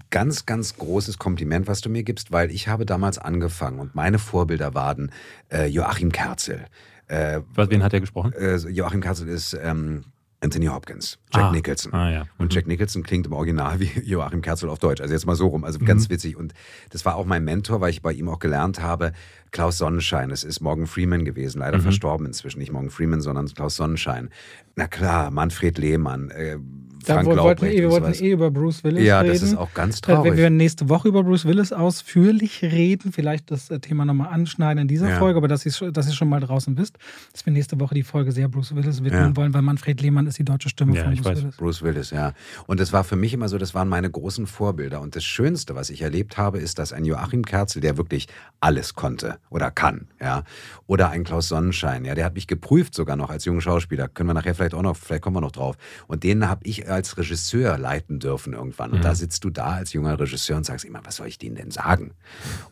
ganz, 0.10 0.46
ganz 0.46 0.78
großes 0.78 1.18
Kompliment, 1.18 1.68
was 1.68 1.82
du 1.82 1.90
mir 1.90 2.04
gibst, 2.04 2.32
weil 2.32 2.50
ich 2.52 2.68
habe 2.70 2.86
damals 2.86 3.18
angefangen 3.18 3.80
und 3.80 3.94
meine 3.96 4.20
Vorbilder 4.20 4.74
waren 4.74 5.12
äh, 5.52 5.66
Joachim 5.68 6.12
Kerzel. 6.12 6.66
Äh, 7.08 7.42
Was, 7.56 7.70
wen 7.70 7.84
hat 7.84 7.94
er 7.94 8.00
gesprochen? 8.02 8.34
äh, 8.34 8.56
Joachim 8.56 9.02
Kerzel 9.02 9.28
ist 9.28 9.58
ähm, 9.62 10.04
Anthony 10.40 10.68
Hopkins, 10.68 11.18
Jack 11.34 11.44
Ah. 11.46 11.52
Nicholson. 11.52 11.94
Ah, 11.94 12.12
ja. 12.12 12.24
Und 12.38 12.54
Jack 12.54 12.68
Nicholson 12.68 13.02
klingt 13.02 13.26
im 13.26 13.34
Original 13.34 13.80
wie 13.80 13.90
Joachim 14.04 14.42
Kerzel 14.42 14.70
auf 14.70 14.78
Deutsch. 14.80 15.02
Also 15.02 15.14
jetzt 15.14 15.26
mal 15.26 15.36
so 15.36 15.48
rum. 15.48 15.64
Also 15.64 15.80
ganz 15.80 16.10
witzig. 16.10 16.36
Und 16.38 16.54
das 16.92 17.06
war 17.06 17.16
auch 17.16 17.26
mein 17.26 17.44
Mentor, 17.44 17.82
weil 17.82 17.90
ich 17.90 18.02
bei 18.02 18.12
ihm 18.14 18.30
auch 18.30 18.40
gelernt 18.40 18.82
habe. 18.82 19.14
Klaus 19.52 19.78
Sonnenschein, 19.78 20.32
es 20.32 20.44
ist 20.44 20.60
Morgan 20.60 20.88
Freeman 20.88 21.26
gewesen, 21.26 21.60
leider 21.60 21.80
verstorben 21.80 22.26
inzwischen. 22.26 22.60
Nicht 22.60 22.72
Morgan 22.72 22.90
Freeman, 22.90 23.22
sondern 23.22 23.48
Klaus 23.48 23.76
Sonnenschein. 23.76 24.30
Na 24.78 24.88
klar, 24.88 25.32
Manfred 25.32 25.78
Lehmann, 25.80 26.30
äh, 26.30 26.58
Da 27.06 27.24
wollten 27.26 27.62
wir, 27.62 27.72
eh- 27.72 27.78
wir 27.84 27.90
wollten 27.90 28.14
eh 28.22 28.32
über 28.32 28.52
Bruce 28.52 28.84
Willis 28.84 29.02
Ja, 29.06 29.22
reden. 29.22 29.32
das 29.34 29.42
ist 29.42 29.56
auch 29.56 29.74
ganz 29.74 30.00
Äh, 30.00 30.08
Wir 30.10 30.16
traurig. 30.16 30.36
werden 30.36 30.58
nächste 30.58 30.90
Woche 30.90 31.08
über 31.08 31.24
Bruce 31.24 31.46
Willis 31.46 31.72
ausführlich 31.72 32.62
reden. 32.64 33.14
Vielleicht 33.14 33.50
das 33.50 33.70
äh, 33.70 33.80
Thema 33.80 34.04
nochmal 34.04 34.28
anschneiden 34.34 34.82
in 34.82 34.88
dieser 34.90 35.12
Ja. 35.12 35.18
Folge, 35.18 35.38
aber 35.38 35.48
dass 35.48 35.66
ihr, 35.66 35.72
schon- 35.72 35.94
dass 35.94 36.08
ihr 36.10 36.14
schon 36.14 36.28
mal 36.28 36.42
draußen 36.42 36.78
wisst, 36.78 36.98
dass 37.32 37.46
wir 37.46 37.54
nächste 37.54 37.80
Woche 37.80 37.96
die 37.96 38.04
Folge 38.04 38.34
sehr 38.34 38.50
Bruce 38.50 38.76
Willis 38.76 39.06
widmen 39.06 39.30
Ja. 39.30 39.36
wollen, 39.38 39.54
weil 39.54 39.62
Manfred 39.62 40.02
Lehmann 40.02 40.28
ist 40.28 40.38
die 40.38 40.44
deutsche 40.44 40.68
Stimme 40.68 40.96
Ja, 40.98 41.06
von 41.06 41.14
ich 41.14 41.22
Bruce 41.22 41.32
weiß. 41.32 41.42
Willis. 41.44 41.56
Bruce 41.56 41.82
Willis, 41.82 42.10
ja. 42.12 42.34
Und 42.66 42.82
das 42.82 42.92
war 42.92 43.06
für 43.06 43.16
mich 43.16 43.34
immer 43.34 43.48
so, 43.48 43.58
das 43.58 43.74
waren 43.74 43.88
meine 43.88 44.10
großen 44.12 44.46
Vorbilder. 44.46 45.00
Und 45.00 45.16
das 45.16 45.24
Schönste, 45.24 45.76
was 45.76 45.90
ich 45.90 46.02
erlebt 46.02 46.38
habe, 46.38 46.60
ist, 46.60 46.78
dass 46.78 46.92
ein 46.92 47.06
Joachim 47.06 47.46
Kerzel, 47.46 47.80
der 47.82 47.96
wirklich 47.98 48.28
alles 48.60 48.96
konnte 48.96 49.38
oder 49.50 49.72
kann, 49.72 50.08
ja, 50.20 50.44
oder 50.88 51.10
ein 51.12 51.24
Klaus 51.24 51.48
Sonnenschein, 51.48 52.04
ja, 52.04 52.16
der 52.16 52.26
hat 52.26 52.34
mich 52.34 52.48
geprüft 52.48 52.96
sogar 52.96 53.16
noch 53.16 53.30
als 53.30 53.46
junger 53.46 53.62
Schauspieler. 53.62 54.10
Können 54.10 54.28
wir 54.30 54.34
nachher 54.34 54.56
vielleicht 54.56 54.67
auch 54.74 54.82
noch, 54.82 54.96
vielleicht 54.96 55.24
kommen 55.24 55.36
wir 55.36 55.42
noch 55.42 55.52
drauf. 55.52 55.76
Und 56.08 56.24
den 56.24 56.48
habe 56.48 56.62
ich 56.66 56.90
als 56.90 57.18
Regisseur 57.18 57.78
leiten 57.78 58.20
dürfen 58.20 58.54
irgendwann. 58.54 58.92
Und 58.92 59.04
da 59.04 59.16
sitzt 59.16 59.44
du 59.44 59.50
da 59.50 59.74
als 59.74 59.94
junger 59.94 60.20
Regisseur 60.20 60.58
und 60.58 60.66
sagst 60.66 60.86
immer, 60.86 61.02
was 61.04 61.18
soll 61.18 61.28
ich 61.28 61.38
denen 61.38 61.56
denn 61.56 61.72
sagen? 61.72 62.12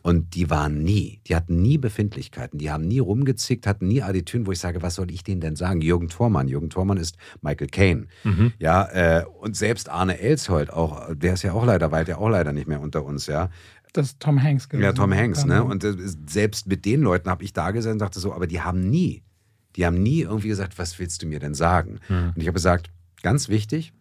Und 0.01 0.35
die 0.35 0.49
waren 0.49 0.83
nie, 0.83 1.21
die 1.27 1.35
hatten 1.35 1.61
nie 1.61 1.77
Befindlichkeiten, 1.77 2.57
die 2.57 2.71
haben 2.71 2.87
nie 2.87 2.99
rumgezickt, 2.99 3.67
hatten 3.67 3.87
nie 3.87 4.01
Attitüden, 4.01 4.47
wo 4.47 4.51
ich 4.51 4.59
sage, 4.59 4.81
was 4.81 4.95
soll 4.95 5.11
ich 5.11 5.23
denen 5.23 5.41
denn 5.41 5.55
sagen? 5.55 5.81
Jürgen 5.81 6.09
Thormann, 6.09 6.47
Jürgen 6.47 6.69
Thormann 6.69 6.97
ist 6.97 7.17
Michael 7.41 7.67
Caine. 7.67 8.07
Ja, 8.59 8.85
äh, 8.91 9.25
und 9.39 9.55
selbst 9.55 9.89
Arne 9.89 10.19
Elsholt, 10.19 10.71
auch, 10.71 11.13
der 11.13 11.33
ist 11.33 11.43
ja 11.43 11.53
auch 11.53 11.65
leider, 11.65 11.91
weilt 11.91 12.07
ja 12.07 12.17
auch 12.17 12.29
leider 12.29 12.51
nicht 12.53 12.67
mehr 12.67 12.81
unter 12.81 13.03
uns, 13.03 13.27
ja. 13.27 13.49
Das 13.93 14.07
ist 14.07 14.19
Tom 14.19 14.41
Hanks 14.41 14.67
gewesen. 14.67 14.83
Ja, 14.83 14.91
Tom 14.91 15.13
Hanks, 15.13 15.45
ne? 15.45 15.63
Und 15.63 15.83
äh, 15.85 15.93
selbst 16.27 16.67
mit 16.67 16.83
den 16.83 17.01
Leuten 17.01 17.29
habe 17.29 17.43
ich 17.45 17.53
da 17.53 17.71
gesessen 17.71 17.93
und 17.93 17.99
dachte 17.99 18.19
so, 18.19 18.33
aber 18.33 18.45
die 18.45 18.59
haben 18.59 18.89
nie, 18.89 19.23
die 19.75 19.85
haben 19.85 20.01
nie 20.01 20.21
irgendwie 20.21 20.47
gesagt, 20.47 20.77
was 20.77 20.97
willst 20.99 21.21
du 21.21 21.27
mir 21.27 21.39
denn 21.39 21.53
sagen? 21.53 21.99
Und 22.35 22.41
ich 22.41 22.47
habe 22.47 22.55
gesagt, 22.55 22.89
ganz 23.21 23.49
wichtig, 23.49 23.93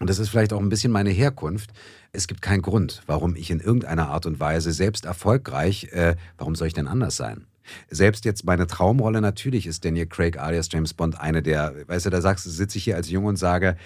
und 0.00 0.10
das 0.10 0.18
ist 0.18 0.28
vielleicht 0.28 0.52
auch 0.52 0.60
ein 0.60 0.68
bisschen 0.68 0.92
meine 0.92 1.10
Herkunft, 1.10 1.70
es 2.12 2.26
gibt 2.26 2.42
keinen 2.42 2.62
Grund, 2.62 3.02
warum 3.06 3.36
ich 3.36 3.50
in 3.50 3.60
irgendeiner 3.60 4.08
Art 4.08 4.26
und 4.26 4.40
Weise 4.40 4.72
selbst 4.72 5.04
erfolgreich, 5.04 5.88
äh, 5.92 6.16
warum 6.38 6.54
soll 6.54 6.68
ich 6.68 6.74
denn 6.74 6.88
anders 6.88 7.16
sein? 7.16 7.46
Selbst 7.90 8.24
jetzt 8.24 8.44
meine 8.44 8.66
Traumrolle 8.66 9.20
natürlich 9.20 9.66
ist 9.66 9.84
Daniel 9.84 10.06
Craig 10.06 10.38
alias 10.38 10.68
James 10.70 10.94
Bond 10.94 11.18
eine 11.18 11.42
der, 11.42 11.74
weißt 11.88 12.06
du, 12.06 12.10
da 12.10 12.20
sagst 12.20 12.44
du, 12.44 12.50
sitze 12.50 12.78
ich 12.78 12.84
hier 12.84 12.96
als 12.96 13.08
Junge 13.08 13.28
und 13.28 13.36
sage, 13.36 13.76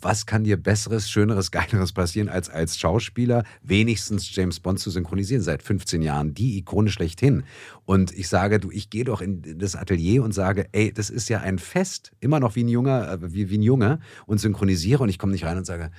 was 0.00 0.26
kann 0.26 0.44
dir 0.44 0.56
besseres, 0.56 1.10
schöneres, 1.10 1.50
geileres 1.52 1.92
passieren, 1.92 2.28
als 2.28 2.48
als 2.48 2.78
Schauspieler 2.78 3.44
wenigstens 3.62 4.34
James 4.34 4.60
Bond 4.60 4.78
zu 4.78 4.90
synchronisieren 4.90 5.42
seit 5.42 5.62
15 5.62 6.02
Jahren, 6.02 6.34
die 6.34 6.58
Ikone 6.58 6.90
schlechthin. 6.90 7.44
Und 7.84 8.12
ich 8.12 8.28
sage, 8.28 8.60
du, 8.60 8.70
ich 8.70 8.90
gehe 8.90 9.04
doch 9.04 9.20
in 9.20 9.58
das 9.58 9.76
Atelier 9.76 10.22
und 10.22 10.32
sage, 10.32 10.68
ey, 10.72 10.92
das 10.92 11.10
ist 11.10 11.28
ja 11.28 11.40
ein 11.40 11.58
Fest, 11.58 12.12
immer 12.20 12.40
noch 12.40 12.56
wie 12.56 12.64
ein 12.64 12.68
Junger, 12.68 13.12
äh, 13.12 13.32
wie, 13.32 13.50
wie 13.50 13.58
ein 13.58 13.62
Junge 13.62 14.00
und 14.26 14.38
synchronisiere 14.38 15.02
und 15.02 15.08
ich 15.08 15.18
komme 15.18 15.32
nicht 15.32 15.44
rein 15.44 15.58
und 15.58 15.66
sage, 15.66 15.90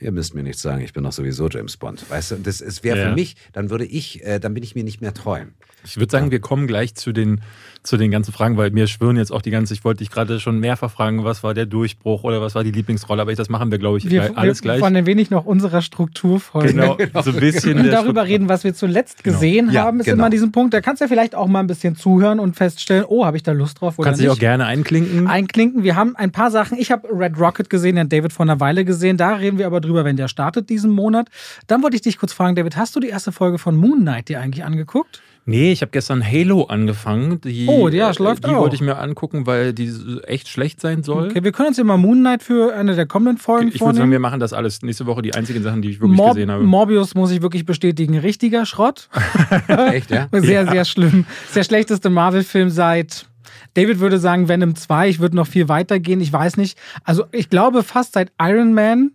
Ihr 0.00 0.12
müsst 0.12 0.34
mir 0.34 0.42
nichts 0.42 0.62
sagen, 0.62 0.82
ich 0.82 0.92
bin 0.92 1.04
doch 1.04 1.12
sowieso 1.12 1.48
James 1.48 1.76
Bond. 1.76 2.04
Weißt 2.10 2.32
du, 2.32 2.36
das 2.36 2.60
es 2.60 2.84
wäre 2.84 2.98
Ja. 2.98 3.08
für 3.08 3.14
mich, 3.14 3.36
dann 3.52 3.70
würde 3.70 3.84
ich, 3.84 4.24
äh, 4.24 4.38
dann 4.38 4.54
bin 4.54 4.62
ich 4.62 4.74
mir 4.74 4.84
nicht 4.84 5.00
mehr 5.00 5.14
treu. 5.14 5.40
Ich 5.84 5.96
würde 5.98 6.10
sagen, 6.10 6.30
wir 6.32 6.40
kommen 6.40 6.66
gleich 6.66 6.96
zu 6.96 7.12
den, 7.12 7.40
zu 7.84 7.96
den 7.96 8.10
ganzen 8.10 8.32
Fragen, 8.32 8.56
weil 8.56 8.72
mir 8.72 8.88
schwören 8.88 9.16
jetzt 9.16 9.30
auch 9.30 9.40
die 9.40 9.52
ganze, 9.52 9.72
ich 9.72 9.84
wollte 9.84 9.98
dich 9.98 10.10
gerade 10.10 10.40
schon 10.40 10.58
mehrfach 10.58 10.90
fragen, 10.90 11.22
was 11.22 11.44
war 11.44 11.54
der 11.54 11.64
Durchbruch 11.66 12.24
oder 12.24 12.40
was 12.40 12.56
war 12.56 12.64
die 12.64 12.72
Lieblingsrolle, 12.72 13.22
aber 13.22 13.30
ich, 13.30 13.36
das 13.36 13.48
machen 13.48 13.70
wir, 13.70 13.78
glaube 13.78 13.98
ich, 13.98 14.10
wir, 14.10 14.22
gleich, 14.22 14.36
alles 14.36 14.58
wir 14.58 14.62
gleich. 14.62 14.80
wollen 14.80 14.96
ein 14.96 15.06
wenig 15.06 15.30
noch 15.30 15.44
unserer 15.46 15.82
Struktur 15.82 16.40
folgen. 16.40 16.70
Genau, 16.80 16.98
so 17.22 17.30
ein 17.30 17.36
bisschen. 17.36 17.78
Und 17.78 17.84
darüber 17.86 18.00
Struktur- 18.00 18.24
reden, 18.24 18.48
was 18.48 18.64
wir 18.64 18.74
zuletzt 18.74 19.22
gesehen 19.22 19.70
Ja, 19.70 19.84
haben, 19.84 20.00
ist 20.00 20.06
genau. 20.06 20.16
immer 20.24 20.30
diesen 20.30 20.50
Punkt. 20.50 20.74
Da 20.74 20.80
kannst 20.80 21.00
du 21.00 21.04
ja 21.04 21.08
vielleicht 21.08 21.36
auch 21.36 21.46
mal 21.46 21.60
ein 21.60 21.68
bisschen 21.68 21.94
zuhören 21.94 22.40
und 22.40 22.56
feststellen, 22.56 23.04
oh, 23.06 23.24
habe 23.24 23.36
ich 23.36 23.44
da 23.44 23.52
Lust 23.52 23.80
drauf 23.80 23.96
oder 24.00 24.06
kannst 24.08 24.20
dich 24.20 24.26
nicht. 24.28 24.36
auch 24.36 24.40
gerne 24.40 24.66
einklinken. 24.66 25.28
einklinken. 25.28 25.84
Wir 25.84 25.94
haben 25.94 26.16
ein 26.16 26.32
paar 26.32 26.50
Sachen. 26.50 26.76
Ich 26.78 26.90
habe 26.90 27.06
Red 27.12 27.38
Rocket 27.38 27.70
gesehen, 27.70 27.94
den 27.94 28.08
David 28.08 28.32
vor 28.32 28.44
einer 28.44 28.58
Weile 28.58 28.84
gesehen. 28.84 29.16
Da 29.16 29.34
reden 29.36 29.58
wir 29.58 29.66
aber 29.68 29.80
drüber, 29.86 30.04
wenn 30.04 30.16
der 30.16 30.28
startet 30.28 30.68
diesen 30.68 30.90
Monat. 30.90 31.28
Dann 31.66 31.82
wollte 31.82 31.96
ich 31.96 32.02
dich 32.02 32.18
kurz 32.18 32.32
fragen, 32.32 32.54
David, 32.56 32.76
hast 32.76 32.94
du 32.94 33.00
die 33.00 33.08
erste 33.08 33.32
Folge 33.32 33.58
von 33.58 33.76
Moon 33.76 34.00
Knight 34.00 34.28
dir 34.28 34.40
eigentlich 34.40 34.64
angeguckt? 34.64 35.22
Nee, 35.48 35.70
ich 35.70 35.80
habe 35.80 35.90
gestern 35.92 36.24
Halo 36.26 36.64
angefangen. 36.64 37.40
Die, 37.40 37.68
Oh, 37.68 37.88
ja, 37.88 38.10
es 38.10 38.18
äh, 38.18 38.22
läuft 38.24 38.44
Die 38.44 38.48
auch. 38.50 38.62
wollte 38.62 38.74
ich 38.74 38.80
mir 38.80 38.98
angucken, 38.98 39.46
weil 39.46 39.72
die 39.72 39.92
echt 40.26 40.48
schlecht 40.48 40.80
sein 40.80 41.04
soll. 41.04 41.28
Okay, 41.30 41.44
wir 41.44 41.52
können 41.52 41.68
uns 41.68 41.76
ja 41.76 41.84
mal 41.84 41.96
Moon 41.96 42.18
Knight 42.18 42.42
für 42.42 42.74
eine 42.74 42.96
der 42.96 43.06
kommenden 43.06 43.38
Folgen 43.38 43.68
ich 43.68 43.80
würde 43.80 43.96
sagen, 43.96 44.10
wir 44.10 44.18
machen 44.18 44.40
das 44.40 44.52
alles 44.52 44.82
nächste 44.82 45.06
Woche. 45.06 45.22
Die 45.22 45.34
einzigen 45.34 45.62
Sachen, 45.62 45.82
die 45.82 45.90
ich 45.90 46.00
wirklich 46.00 46.16
Mor 46.16 46.34
gesehen 46.34 46.50
habe. 46.50 46.64
Morbius 46.64 47.14
muss 47.14 47.30
ich 47.30 47.42
wirklich 47.42 47.64
bestätigen, 47.64 48.18
richtiger 48.18 48.66
Schrott. 48.66 49.08
Echt, 49.68 50.10
ja? 50.10 50.26
Sehr, 50.32 50.66
sehr 50.66 50.84
schlimm. 50.84 51.26
Ist 51.46 51.54
der 51.54 51.62
schlechteste 51.64 52.10
Marvel-Film 52.10 52.70
seit. 52.70 53.26
David 53.74 54.00
würde 54.00 54.18
sagen 54.18 54.48
Venom 54.48 54.74
2. 54.74 55.08
Ich 55.10 55.20
würde 55.20 55.36
noch 55.36 55.46
viel 55.46 55.68
weiter 55.68 56.00
gehen. 56.00 56.20
Ich 56.20 56.32
weiß 56.32 56.56
nicht. 56.56 56.76
Also, 57.04 57.24
ich 57.30 57.50
glaube 57.50 57.84
fast 57.84 58.14
seit 58.14 58.32
Iron 58.40 58.74
Man, 58.74 59.12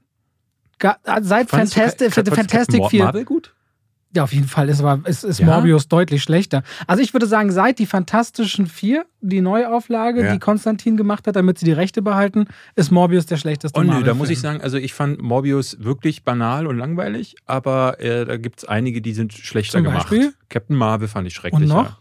seit 1.21 1.49
Fandest 1.49 1.75
du 1.75 1.79
Fantastic, 1.81 2.25
du 2.25 2.31
Fantastic 2.35 2.79
Captain 2.81 2.89
4. 2.89 3.03
Marvel 3.05 3.25
gut? 3.25 3.53
Ja, 4.13 4.23
auf 4.23 4.33
jeden 4.33 4.47
Fall 4.49 4.67
ist, 4.67 4.81
aber, 4.83 5.07
ist, 5.07 5.23
ist 5.23 5.39
Ja? 5.39 5.45
Morbius 5.45 5.87
deutlich 5.87 6.21
schlechter. 6.21 6.63
Also 6.85 7.01
ich 7.01 7.13
würde 7.13 7.27
sagen, 7.27 7.49
seit 7.49 7.79
die 7.79 7.85
Fantastischen 7.85 8.67
Vier, 8.67 9.05
die 9.21 9.39
Neuauflage, 9.39 10.25
Ja. 10.25 10.33
die 10.33 10.39
Konstantin 10.39 10.97
gemacht 10.97 11.27
hat, 11.27 11.37
damit 11.37 11.59
sie 11.59 11.63
die 11.65 11.71
Rechte 11.71 12.01
behalten, 12.01 12.47
ist 12.75 12.91
Morbius 12.91 13.25
der 13.25 13.37
schlechteste 13.37 13.79
Oh 13.79 13.83
nö, 13.83 14.03
da 14.03 14.13
muss 14.13 14.29
ich 14.29 14.41
sagen, 14.41 14.59
also 14.59 14.75
ich 14.75 14.93
fand 14.93 15.21
Morbius 15.21 15.77
wirklich 15.79 16.23
banal 16.25 16.67
und 16.67 16.77
langweilig, 16.77 17.35
aber 17.45 18.01
äh, 18.01 18.25
da 18.25 18.35
gibt 18.35 18.59
es 18.59 18.65
einige, 18.65 19.01
die 19.01 19.13
sind 19.13 19.31
schlechter 19.31 19.77
Zum 19.77 19.85
gemacht. 19.85 20.09
Beispiel? 20.09 20.33
Captain 20.49 20.75
Marvel 20.75 21.07
fand 21.07 21.25
ich 21.27 21.33
schrecklicher. 21.33 21.63
Und 21.63 21.69
noch? 21.69 21.99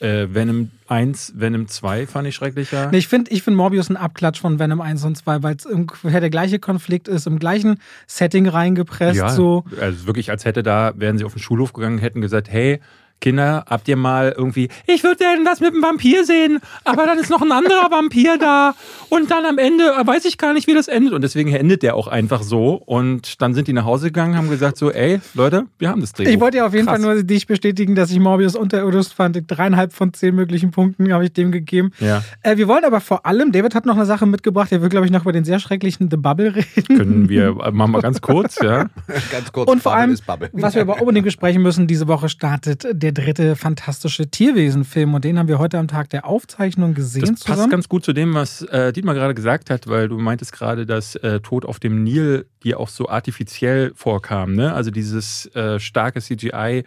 Äh, 0.00 0.28
Venom 0.32 0.70
1, 0.86 1.34
Venom 1.36 1.66
2 1.66 2.06
fand 2.06 2.28
ich 2.28 2.34
schrecklicher. 2.36 2.90
Nee, 2.90 2.98
ich 2.98 3.08
finde 3.08 3.32
ich 3.32 3.42
find 3.42 3.56
Morbius 3.56 3.90
ein 3.90 3.96
Abklatsch 3.96 4.40
von 4.40 4.58
Venom 4.58 4.80
1 4.80 5.04
und 5.04 5.16
2, 5.16 5.42
weil 5.42 5.56
es 5.56 5.66
ungefähr 5.66 6.20
der 6.20 6.30
gleiche 6.30 6.58
Konflikt 6.60 7.08
ist, 7.08 7.26
im 7.26 7.38
gleichen 7.38 7.80
Setting 8.06 8.46
reingepresst. 8.46 9.16
ja, 9.18 9.28
So. 9.30 9.64
also 9.80 10.06
wirklich, 10.06 10.30
als 10.30 10.44
hätte 10.44 10.62
da, 10.62 10.92
wären 10.96 11.18
sie 11.18 11.24
auf 11.24 11.32
den 11.32 11.42
Schulhof 11.42 11.72
gegangen, 11.72 11.98
hätten 11.98 12.20
gesagt, 12.20 12.48
hey, 12.48 12.80
Kinder, 13.20 13.64
habt 13.68 13.88
ihr 13.88 13.96
mal 13.96 14.34
irgendwie, 14.36 14.68
ich 14.86 15.02
würde 15.02 15.16
denn 15.16 15.44
das 15.44 15.60
mit 15.60 15.72
einem 15.72 15.82
Vampir 15.82 16.24
sehen, 16.24 16.60
aber 16.84 17.06
dann 17.06 17.18
ist 17.18 17.30
noch 17.30 17.42
ein 17.42 17.52
anderer 17.52 17.90
Vampir 17.90 18.38
da 18.38 18.74
und 19.08 19.30
dann 19.30 19.44
am 19.44 19.58
Ende 19.58 19.84
äh, 19.98 20.06
weiß 20.06 20.24
ich 20.24 20.38
gar 20.38 20.52
nicht, 20.52 20.66
wie 20.66 20.74
das 20.74 20.88
endet 20.88 21.12
und 21.12 21.22
deswegen 21.22 21.52
endet 21.52 21.82
der 21.82 21.94
auch 21.96 22.06
einfach 22.06 22.42
so 22.42 22.74
und 22.74 23.40
dann 23.42 23.54
sind 23.54 23.68
die 23.68 23.72
nach 23.72 23.84
Hause 23.84 24.06
gegangen, 24.06 24.36
haben 24.36 24.50
gesagt 24.50 24.76
so, 24.78 24.90
ey, 24.90 25.20
Leute, 25.34 25.66
wir 25.78 25.88
haben 25.88 26.00
das 26.00 26.12
Drehbuch. 26.12 26.32
Ich 26.32 26.40
wollte 26.40 26.58
ja 26.58 26.66
auf 26.66 26.74
jeden 26.74 26.86
Krass. 26.86 27.02
Fall 27.02 27.14
nur 27.14 27.22
dich 27.22 27.46
bestätigen, 27.46 27.94
dass 27.94 28.10
ich 28.10 28.18
Morbius 28.20 28.54
unterirdisch 28.54 29.08
fand. 29.08 29.38
Dreieinhalb 29.46 29.92
von 29.92 30.12
zehn 30.12 30.34
möglichen 30.34 30.70
Punkten 30.70 31.12
habe 31.12 31.24
ich 31.24 31.32
dem 31.32 31.52
gegeben. 31.52 31.90
Ja. 32.00 32.22
Äh, 32.42 32.56
wir 32.56 32.68
wollen 32.68 32.84
aber 32.84 33.00
vor 33.00 33.26
allem, 33.26 33.52
David 33.52 33.74
hat 33.74 33.86
noch 33.86 33.96
eine 33.96 34.06
Sache 34.06 34.26
mitgebracht, 34.26 34.70
der 34.70 34.82
will, 34.82 34.88
glaube 34.88 35.06
ich, 35.06 35.12
noch 35.12 35.22
über 35.22 35.32
den 35.32 35.44
sehr 35.44 35.58
schrecklichen 35.58 36.10
The 36.10 36.16
Bubble 36.16 36.54
reden. 36.54 36.96
Können 36.96 37.28
wir, 37.28 37.56
äh, 37.64 37.70
machen 37.70 37.92
wir 37.92 38.00
ganz 38.00 38.20
kurz, 38.20 38.58
ja. 38.62 38.86
Ganz 39.32 39.52
kurz, 39.52 39.70
Und 39.70 39.82
vor 39.82 39.92
Bubble 39.92 40.02
allem, 40.02 40.12
ist 40.12 40.26
Bubble. 40.26 40.50
was 40.52 40.74
wir 40.74 40.82
aber 40.82 41.00
unbedingt 41.00 41.24
besprechen 41.26 41.62
müssen, 41.62 41.86
diese 41.86 42.08
Woche 42.08 42.28
startet 42.28 42.86
der 42.92 43.07
dritte 43.12 43.56
fantastische 43.56 44.30
Tierwesen-Film 44.30 45.14
und 45.14 45.24
den 45.24 45.38
haben 45.38 45.48
wir 45.48 45.58
heute 45.58 45.78
am 45.78 45.88
Tag 45.88 46.10
der 46.10 46.26
Aufzeichnung 46.26 46.94
gesehen 46.94 47.22
Das 47.22 47.30
passt 47.30 47.42
zusammen. 47.46 47.70
ganz 47.70 47.88
gut 47.88 48.04
zu 48.04 48.12
dem, 48.12 48.34
was 48.34 48.62
äh, 48.62 48.92
Dietmar 48.92 49.14
gerade 49.14 49.34
gesagt 49.34 49.70
hat, 49.70 49.86
weil 49.86 50.08
du 50.08 50.18
meintest 50.18 50.52
gerade, 50.52 50.86
dass 50.86 51.14
äh, 51.16 51.40
Tod 51.40 51.64
auf 51.64 51.78
dem 51.80 52.04
Nil 52.04 52.46
dir 52.62 52.80
auch 52.80 52.88
so 52.88 53.08
artifiziell 53.08 53.92
vorkam. 53.94 54.54
Ne? 54.54 54.72
Also 54.72 54.90
dieses 54.90 55.46
äh, 55.54 55.78
starke 55.78 56.20
CGI. 56.20 56.84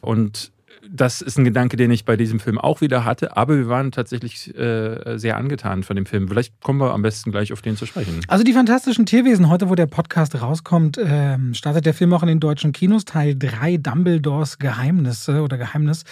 Und 0.00 0.52
das 0.90 1.20
ist 1.20 1.38
ein 1.38 1.44
Gedanke, 1.44 1.76
den 1.76 1.90
ich 1.90 2.04
bei 2.04 2.16
diesem 2.16 2.40
Film 2.40 2.58
auch 2.58 2.80
wieder 2.80 3.04
hatte. 3.04 3.36
Aber 3.36 3.56
wir 3.56 3.68
waren 3.68 3.92
tatsächlich 3.92 4.56
äh, 4.56 5.18
sehr 5.18 5.36
angetan 5.36 5.82
von 5.82 5.96
dem 5.96 6.06
Film. 6.06 6.28
Vielleicht 6.28 6.60
kommen 6.62 6.80
wir 6.80 6.92
am 6.92 7.02
besten 7.02 7.30
gleich 7.30 7.52
auf 7.52 7.62
den 7.62 7.76
zu 7.76 7.86
sprechen. 7.86 8.20
Also 8.28 8.44
die 8.44 8.52
fantastischen 8.52 9.06
Tierwesen, 9.06 9.48
heute 9.48 9.68
wo 9.68 9.74
der 9.74 9.86
Podcast 9.86 10.40
rauskommt, 10.40 10.98
ähm, 11.02 11.54
startet 11.54 11.86
der 11.86 11.94
Film 11.94 12.12
auch 12.12 12.22
in 12.22 12.28
den 12.28 12.40
deutschen 12.40 12.72
Kinos, 12.72 13.04
Teil 13.04 13.36
3, 13.38 13.78
Dumbledores 13.78 14.58
Geheimnisse 14.58 15.42
oder 15.42 15.58
Geheimnis, 15.58 16.04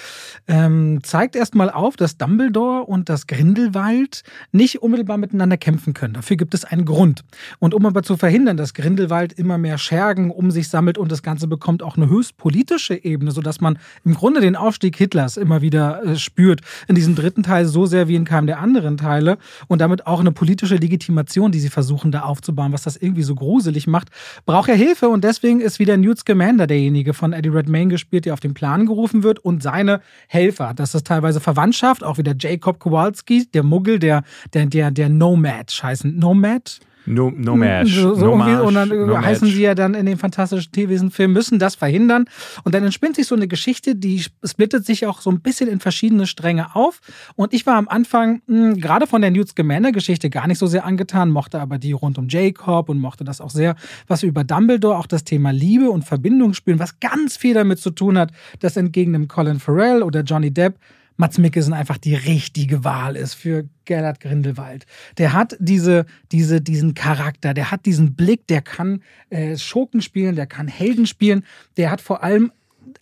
ähm, 0.48 1.00
zeigt 1.02 1.36
erstmal 1.36 1.70
auf, 1.70 1.96
dass 1.96 2.16
Dumbledore 2.18 2.84
und 2.84 3.08
das 3.08 3.26
Grindelwald 3.26 4.22
nicht 4.52 4.82
unmittelbar 4.82 5.18
miteinander 5.18 5.56
kämpfen 5.56 5.94
können. 5.94 6.14
Dafür 6.14 6.36
gibt 6.36 6.54
es 6.54 6.64
einen 6.64 6.84
Grund. 6.84 7.22
Und 7.58 7.74
um 7.74 7.86
aber 7.86 8.02
zu 8.02 8.16
verhindern, 8.16 8.56
dass 8.56 8.74
Grindelwald 8.74 9.32
immer 9.32 9.58
mehr 9.58 9.78
Schergen 9.78 10.30
um 10.30 10.50
sich 10.50 10.68
sammelt 10.68 10.98
und 10.98 11.10
das 11.10 11.22
Ganze 11.22 11.46
bekommt 11.46 11.82
auch 11.82 11.96
eine 11.96 12.08
höchst 12.08 12.36
politische 12.36 13.02
Ebene, 13.04 13.30
sodass 13.30 13.60
man 13.60 13.78
im 14.04 14.14
Grunde 14.14 14.40
den 14.40 14.56
Aufstieg 14.66 14.96
Hitlers 14.96 15.36
immer 15.36 15.62
wieder 15.62 16.02
äh, 16.04 16.16
spürt. 16.16 16.60
In 16.88 16.94
diesem 16.94 17.14
dritten 17.14 17.42
Teil 17.42 17.66
so 17.66 17.86
sehr 17.86 18.08
wie 18.08 18.16
in 18.16 18.24
keinem 18.24 18.46
der 18.46 18.58
anderen 18.58 18.96
Teile 18.96 19.38
und 19.68 19.80
damit 19.80 20.06
auch 20.06 20.20
eine 20.20 20.32
politische 20.32 20.76
Legitimation, 20.76 21.52
die 21.52 21.60
sie 21.60 21.68
versuchen 21.68 22.12
da 22.12 22.22
aufzubauen, 22.22 22.72
was 22.72 22.82
das 22.82 22.96
irgendwie 22.96 23.22
so 23.22 23.34
gruselig 23.34 23.86
macht, 23.86 24.08
braucht 24.44 24.68
er 24.68 24.76
Hilfe 24.76 25.08
und 25.08 25.24
deswegen 25.24 25.60
ist 25.60 25.78
wieder 25.78 25.96
Newt 25.96 26.18
Scamander 26.18 26.66
derjenige 26.66 27.14
von 27.14 27.32
Eddie 27.32 27.48
Redmayne 27.48 27.90
gespielt, 27.90 28.26
der 28.26 28.34
auf 28.34 28.40
den 28.40 28.54
Plan 28.54 28.86
gerufen 28.86 29.22
wird 29.22 29.38
und 29.38 29.62
seine 29.62 30.00
Helfer. 30.28 30.72
Das 30.74 30.94
ist 30.94 31.06
teilweise 31.06 31.40
Verwandtschaft, 31.40 32.04
auch 32.04 32.18
wieder 32.18 32.34
Jacob 32.38 32.78
Kowalski, 32.78 33.46
der 33.52 33.62
Muggel, 33.62 33.98
der, 33.98 34.24
der, 34.54 34.66
der, 34.66 34.90
der 34.90 35.08
Nomad 35.08 35.70
heißen. 35.82 36.18
Nomad? 36.18 36.80
No, 37.06 37.32
no 37.34 37.56
match. 37.56 37.94
So, 37.94 38.14
so 38.14 38.36
no 38.36 38.66
und 38.66 38.74
dann 38.74 38.88
no 38.88 39.16
heißen 39.20 39.46
match. 39.46 39.56
sie 39.56 39.62
ja 39.62 39.74
dann 39.74 39.94
in 39.94 40.06
den 40.06 40.18
fantastischen 40.18 40.72
Tierwesen-Filmen, 40.72 41.32
müssen 41.32 41.58
das 41.58 41.74
verhindern. 41.74 42.26
Und 42.64 42.74
dann 42.74 42.84
entspinnt 42.84 43.16
sich 43.16 43.26
so 43.26 43.34
eine 43.34 43.48
Geschichte, 43.48 43.94
die 43.94 44.24
splittet 44.44 44.84
sich 44.84 45.06
auch 45.06 45.20
so 45.20 45.30
ein 45.30 45.40
bisschen 45.40 45.68
in 45.68 45.80
verschiedene 45.80 46.26
Stränge 46.26 46.74
auf. 46.74 47.00
Und 47.36 47.54
ich 47.54 47.66
war 47.66 47.76
am 47.76 47.88
Anfang 47.88 48.42
mh, 48.46 48.74
gerade 48.74 49.06
von 49.06 49.20
der 49.20 49.30
Newt 49.30 49.48
Scamander-Geschichte 49.48 50.30
gar 50.30 50.46
nicht 50.46 50.58
so 50.58 50.66
sehr 50.66 50.84
angetan, 50.84 51.30
mochte 51.30 51.60
aber 51.60 51.78
die 51.78 51.92
rund 51.92 52.18
um 52.18 52.28
Jacob 52.28 52.88
und 52.88 52.98
mochte 52.98 53.24
das 53.24 53.40
auch 53.40 53.50
sehr, 53.50 53.76
was 54.06 54.22
über 54.22 54.44
Dumbledore 54.44 54.98
auch 54.98 55.06
das 55.06 55.24
Thema 55.24 55.50
Liebe 55.52 55.90
und 55.90 56.04
Verbindung 56.04 56.54
spielen, 56.54 56.78
was 56.78 57.00
ganz 57.00 57.36
viel 57.36 57.54
damit 57.54 57.78
zu 57.78 57.90
tun 57.90 58.18
hat, 58.18 58.32
dass 58.60 58.76
entgegen 58.76 59.12
dem 59.12 59.28
Colin 59.28 59.60
Farrell 59.60 60.02
oder 60.02 60.22
Johnny 60.22 60.50
Depp 60.50 60.78
Mats 61.16 61.38
Mikkelsen 61.38 61.72
einfach 61.72 61.98
die 61.98 62.14
richtige 62.14 62.84
Wahl 62.84 63.16
ist 63.16 63.34
für 63.34 63.64
Gerhard 63.84 64.20
Grindelwald. 64.20 64.86
Der 65.18 65.32
hat 65.32 65.56
diese, 65.58 66.06
diese, 66.32 66.60
diesen 66.60 66.94
Charakter, 66.94 67.54
der 67.54 67.70
hat 67.70 67.86
diesen 67.86 68.14
Blick, 68.14 68.46
der 68.46 68.62
kann 68.62 69.02
äh, 69.30 69.56
Schurken 69.56 70.02
spielen, 70.02 70.36
der 70.36 70.46
kann 70.46 70.68
Helden 70.68 71.06
spielen, 71.06 71.44
der 71.76 71.90
hat 71.90 72.00
vor 72.00 72.22
allem 72.22 72.52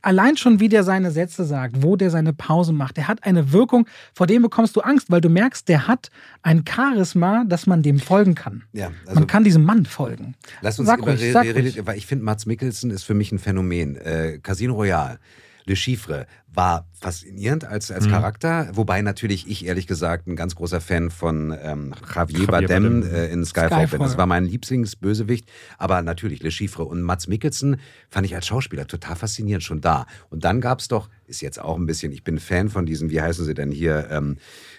allein 0.03 0.37
schon, 0.37 0.61
wie 0.61 0.69
der 0.69 0.85
seine 0.85 1.11
Sätze 1.11 1.45
sagt, 1.45 1.83
wo 1.83 1.97
der 1.97 2.11
seine 2.11 2.33
Pause 2.33 2.73
macht, 2.73 2.97
der 2.97 3.09
hat 3.09 3.25
eine 3.25 3.53
Wirkung, 3.53 3.87
vor 4.13 4.27
dem 4.27 4.43
bekommst 4.43 4.77
du 4.77 4.81
Angst, 4.81 5.11
weil 5.11 5.21
du 5.21 5.29
merkst, 5.29 5.69
der 5.69 5.87
hat 5.89 6.11
ein 6.43 6.65
Charisma, 6.69 7.45
dass 7.47 7.67
man 7.67 7.83
dem 7.83 7.99
folgen 7.99 8.35
kann. 8.35 8.65
Ja, 8.73 8.93
also 9.07 9.21
man 9.21 9.27
kann 9.27 9.45
diesem 9.45 9.65
Mann 9.65 9.87
folgen. 9.87 10.35
Lass 10.61 10.79
uns 10.79 10.89
Sag 10.89 10.99
über, 11.01 11.13
ruhig, 11.13 11.33
sag 11.33 11.47
ruhig. 11.55 11.87
weil 11.87 11.97
ich 11.97 12.07
finde, 12.07 12.25
Mats 12.25 12.47
Mikkelsen 12.47 12.91
ist 12.91 13.05
für 13.05 13.15
mich 13.15 13.33
ein 13.33 13.39
Phänomen. 13.39 13.97
Äh, 13.97 14.39
Casino 14.43 14.75
Royale, 14.75 15.19
Le 15.67 15.77
Chiffre 15.77 16.27
war 16.53 16.87
faszinierend 16.93 17.65
als, 17.65 17.91
als 17.91 18.07
Mhm. 18.07 18.11
Charakter, 18.11 18.69
wobei 18.75 19.03
natürlich 19.03 19.49
ich 19.49 19.65
ehrlich 19.67 19.87
gesagt 19.87 20.27
ein 20.29 20.37
ganz 20.37 20.55
großer 20.55 20.81
Fan 20.81 21.11
von 21.11 21.57
ähm, 21.61 21.93
Javier, 22.15 22.39
Javier 22.41 22.47
Bardem, 22.47 23.01
Bardem. 23.01 23.15
äh, 23.15 23.27
in 23.33 23.45
Skyfall, 23.45 23.89
bin. 23.89 23.99
Das 24.01 24.17
war 24.17 24.27
mein 24.27 24.45
Lieblingsbösewicht, 24.45 25.49
aber 25.79 26.03
natürlich 26.03 26.43
Le 26.43 26.51
Chiffre 26.51 26.85
und 26.85 27.03
Mats 27.03 27.27
Mikkelsen 27.29 27.81
fand 28.09 28.27
ich 28.27 28.35
als 28.35 28.47
Schauspieler 28.47 28.87
total 28.87 29.17
faszinierend 29.17 29.65
schon 29.65 29.81
da. 29.81 30.07
Und 30.31 30.45
dann 30.45 30.61
gab 30.61 30.79
es 30.81 30.89
doch, 30.89 31.09
ist 31.27 31.41
jetzt 31.41 31.61
auch 31.61 31.77
ein 31.77 31.87
bisschen, 31.87 32.13
ich 32.13 32.23
bin 32.25 32.39
Fan 32.39 32.69
von 32.69 32.87
diesen, 32.87 33.11
wie 33.11 33.21
heißen 33.21 33.45
sie 33.45 33.55
denn 33.55 33.71
hier, 33.73 34.09
ähm, 34.11 34.37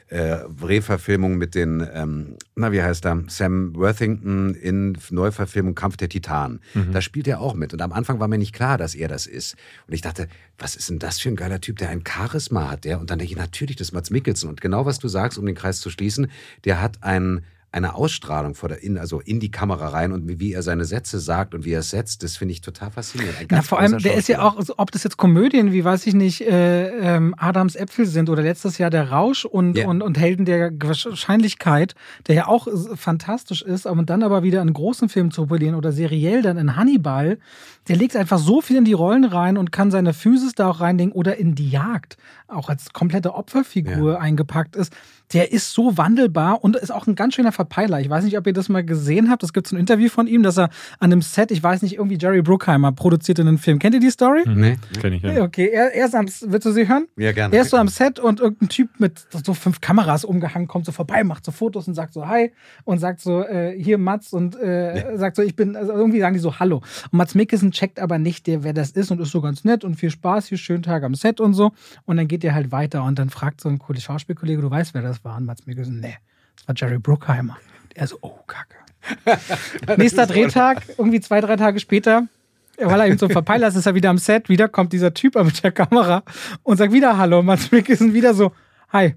äh, 0.07 0.37
Reverfilmung 0.61 1.37
mit 1.37 1.55
den, 1.55 1.85
ähm, 1.93 2.35
na 2.55 2.71
wie 2.71 2.81
heißt 2.81 3.05
er, 3.05 3.23
Sam 3.27 3.75
Worthington 3.75 4.53
in 4.53 4.97
Neuverfilmung 5.09 5.73
Kampf 5.73 5.97
der 5.97 6.09
Titanen. 6.09 6.59
Da 6.91 7.01
spielt 7.01 7.27
er 7.27 7.41
auch 7.41 7.55
mit. 7.55 7.73
Und 7.73 7.81
am 7.81 7.91
Anfang 7.91 8.19
war 8.19 8.27
mir 8.27 8.37
nicht 8.37 8.53
klar, 8.53 8.77
dass 8.77 8.93
er 8.93 9.07
das 9.07 9.25
ist. 9.25 9.55
Und 9.87 9.93
ich 9.93 10.01
dachte, 10.01 10.27
was 10.57 10.75
ist 10.75 10.89
denn 10.89 10.99
das 10.99 11.19
für 11.19 11.29
ein 11.29 11.35
geiler 11.35 11.59
Typ, 11.59 11.77
der 11.77 11.89
ein 11.89 12.03
Charisma 12.07 12.69
hat, 12.69 12.85
der? 12.85 12.99
Und 12.99 13.09
dann 13.09 13.19
denke 13.19 13.33
ich, 13.33 13.37
natürlich, 13.39 13.75
das 13.77 13.87
ist 13.87 13.93
Mats 13.93 14.11
Mikkelsen. 14.11 14.49
Und 14.49 14.61
genau 14.61 14.85
was 14.85 14.99
du 14.99 15.07
sagst, 15.07 15.37
um 15.37 15.45
den 15.45 15.55
Kreis 15.55 15.79
zu 15.79 15.89
schließen, 15.89 16.27
der 16.65 16.81
hat 16.81 17.03
ein 17.03 17.41
eine 17.75 17.93
Ausstrahlung 17.95 18.55
vor 18.55 18.69
der, 18.69 18.81
in, 18.81 18.97
also 18.97 19.19
in 19.19 19.41
die 19.41 19.51
Kamera 19.51 19.89
rein 19.89 20.13
und 20.13 20.27
wie, 20.29 20.39
wie 20.39 20.53
er 20.53 20.63
seine 20.63 20.85
Sätze 20.85 21.19
sagt 21.19 21.53
und 21.53 21.65
wie 21.65 21.73
er 21.73 21.81
es 21.81 21.89
setzt, 21.89 22.23
das 22.23 22.37
finde 22.37 22.53
ich 22.53 22.61
total 22.61 22.89
faszinierend. 22.89 23.35
Na, 23.51 23.61
vor 23.61 23.79
allem, 23.79 23.97
der 23.97 24.15
ist 24.15 24.29
ja 24.29 24.41
auch, 24.41 24.57
ob 24.77 24.91
das 24.91 25.03
jetzt 25.03 25.17
Komödien 25.17 25.73
wie, 25.73 25.83
weiß 25.83 26.07
ich 26.07 26.13
nicht, 26.13 26.41
äh, 26.41 26.87
ähm, 27.15 27.35
Adams 27.37 27.75
Äpfel 27.75 28.05
sind 28.05 28.29
oder 28.29 28.41
letztes 28.41 28.77
Jahr 28.77 28.89
der 28.89 29.11
Rausch 29.11 29.43
und, 29.43 29.77
Ja. 29.77 29.87
und, 29.87 30.01
und 30.01 30.17
Helden 30.17 30.45
der 30.45 30.71
Wahrscheinlichkeit, 30.71 31.95
der 32.27 32.35
ja 32.35 32.47
auch 32.47 32.67
fantastisch 32.95 33.61
ist, 33.61 33.87
aber 33.87 34.03
dann 34.03 34.23
aber 34.23 34.41
wieder 34.41 34.61
in 34.61 34.71
großen 34.71 35.09
Filmen 35.09 35.31
zu 35.31 35.43
operieren 35.43 35.75
oder 35.75 35.91
seriell 35.91 36.41
dann 36.41 36.57
in 36.57 36.77
Hannibal, 36.77 37.37
der 37.89 37.97
legt 37.97 38.15
einfach 38.15 38.39
so 38.39 38.61
viel 38.61 38.77
in 38.77 38.85
die 38.85 38.93
Rollen 38.93 39.25
rein 39.25 39.57
und 39.57 39.71
kann 39.73 39.91
seine 39.91 40.13
Physis 40.13 40.53
da 40.53 40.69
auch 40.69 40.79
reinlegen 40.79 41.11
oder 41.11 41.37
in 41.37 41.55
die 41.55 41.69
Jagd, 41.69 42.17
auch 42.47 42.69
als 42.69 42.93
komplette 42.93 43.33
Opferfigur 43.33 44.21
eingepackt 44.21 44.75
ist. 44.77 44.93
Der 45.33 45.51
ist 45.51 45.73
so 45.73 45.97
wandelbar 45.97 46.63
und 46.63 46.75
ist 46.75 46.91
auch 46.91 47.07
ein 47.07 47.15
ganz 47.15 47.35
schöner 47.35 47.51
Verpeiler. 47.51 47.99
Ich 47.99 48.09
weiß 48.09 48.23
nicht, 48.23 48.37
ob 48.37 48.45
ihr 48.47 48.53
das 48.53 48.69
mal 48.69 48.83
gesehen 48.83 49.29
habt. 49.29 49.43
Es 49.43 49.53
gibt 49.53 49.67
so 49.67 49.75
ein 49.75 49.79
Interview 49.79 50.09
von 50.09 50.27
ihm, 50.27 50.43
dass 50.43 50.57
er 50.57 50.69
an 50.99 51.11
einem 51.11 51.21
Set, 51.21 51.51
ich 51.51 51.61
weiß 51.61 51.81
nicht, 51.81 51.95
irgendwie 51.95 52.17
Jerry 52.19 52.41
Bruckheimer 52.41 52.91
produziert 52.91 53.39
in 53.39 53.47
einem 53.47 53.57
Film. 53.57 53.79
Kennt 53.79 53.95
ihr 53.95 54.01
die 54.01 54.11
Story? 54.11 54.43
Nee? 54.45 54.77
Kenn 55.01 55.13
ich, 55.13 55.23
Ja, 55.23 55.33
ja. 55.33 55.43
Okay, 55.43 55.69
er, 55.71 55.93
er 55.93 56.05
ist 56.05 56.15
am, 56.15 56.25
willst 56.25 56.65
du 56.65 56.71
sie 56.71 56.87
hören? 56.87 57.07
Ja, 57.17 57.31
gerne. 57.31 57.55
Er 57.55 57.63
ist 57.63 57.71
so 57.71 57.77
am 57.77 57.87
Set 57.87 58.19
und 58.19 58.39
irgendein 58.39 58.69
Typ 58.69 58.99
mit 58.99 59.25
so 59.43 59.53
fünf 59.53 59.81
Kameras 59.81 60.25
umgehangen 60.25 60.67
kommt 60.67 60.85
so 60.85 60.91
vorbei, 60.91 61.23
macht 61.23 61.45
so 61.45 61.51
Fotos 61.51 61.87
und 61.87 61.93
sagt 61.93 62.13
so 62.13 62.27
Hi 62.27 62.51
und 62.83 62.99
sagt 62.99 63.21
so, 63.21 63.43
äh, 63.43 63.75
hier 63.81 63.97
Mats 63.97 64.33
und 64.33 64.55
äh, 64.55 65.17
sagt 65.17 65.35
so, 65.35 65.41
ich 65.41 65.55
bin, 65.55 65.75
also 65.75 65.91
irgendwie 65.93 66.19
sagen 66.19 66.33
die 66.33 66.39
so 66.39 66.59
Hallo. 66.59 66.77
Und 67.11 67.17
Mats 67.17 67.35
Mikkelsen 67.35 67.71
checkt 67.71 67.99
aber 67.99 68.19
nicht, 68.19 68.47
der, 68.47 68.63
wer 68.63 68.73
das 68.73 68.91
ist 68.91 69.11
und 69.11 69.19
ist 69.21 69.31
so 69.31 69.41
ganz 69.41 69.63
nett 69.63 69.83
und 69.83 69.95
viel 69.95 70.09
Spaß, 70.09 70.47
hier 70.47 70.57
schönen 70.57 70.83
Tag 70.83 71.03
am 71.03 71.15
Set 71.15 71.39
und 71.39 71.53
so. 71.53 71.71
Und 72.05 72.17
dann 72.17 72.27
geht 72.27 72.43
er 72.43 72.53
halt 72.53 72.71
weiter 72.71 73.03
und 73.03 73.17
dann 73.19 73.29
fragt 73.29 73.61
so 73.61 73.69
ein 73.69 73.79
cooler 73.79 73.99
Schauspielkollege, 73.99 74.61
du 74.61 74.69
weißt, 74.69 74.93
wer 74.93 75.01
das 75.01 75.14
war? 75.23 75.37
Und 75.37 75.45
Mats 75.45 75.65
Mikkelsen, 75.65 75.99
nee, 75.99 76.17
das 76.55 76.67
war 76.67 76.75
Jerry 76.75 76.99
Bruckheimer. 76.99 77.57
Er 77.93 78.07
so, 78.07 78.17
oh, 78.21 78.39
Kacke. 78.47 78.75
Nächster 79.97 80.25
Drehtag, 80.25 80.81
irgendwie 80.97 81.21
zwei, 81.21 81.39
drei 81.39 81.55
Tage 81.55 81.79
später, 81.79 82.27
weil 82.77 82.99
er 82.99 83.07
eben 83.07 83.17
so 83.17 83.29
verpeilt 83.29 83.63
ist, 83.63 83.75
ist 83.75 83.85
er 83.85 83.95
wieder 83.95 84.09
am 84.09 84.17
Set. 84.17 84.49
Wieder 84.49 84.67
kommt 84.67 84.91
dieser 84.93 85.13
Typ 85.13 85.35
mit 85.35 85.63
der 85.63 85.71
Kamera 85.71 86.23
und 86.63 86.77
sagt 86.77 86.91
wieder 86.91 87.17
Hallo. 87.17 87.39
Und 87.39 87.45
Mats 87.45 87.71
Mikkelsen 87.71 88.13
wieder 88.13 88.33
so, 88.33 88.51
hi. 88.91 89.15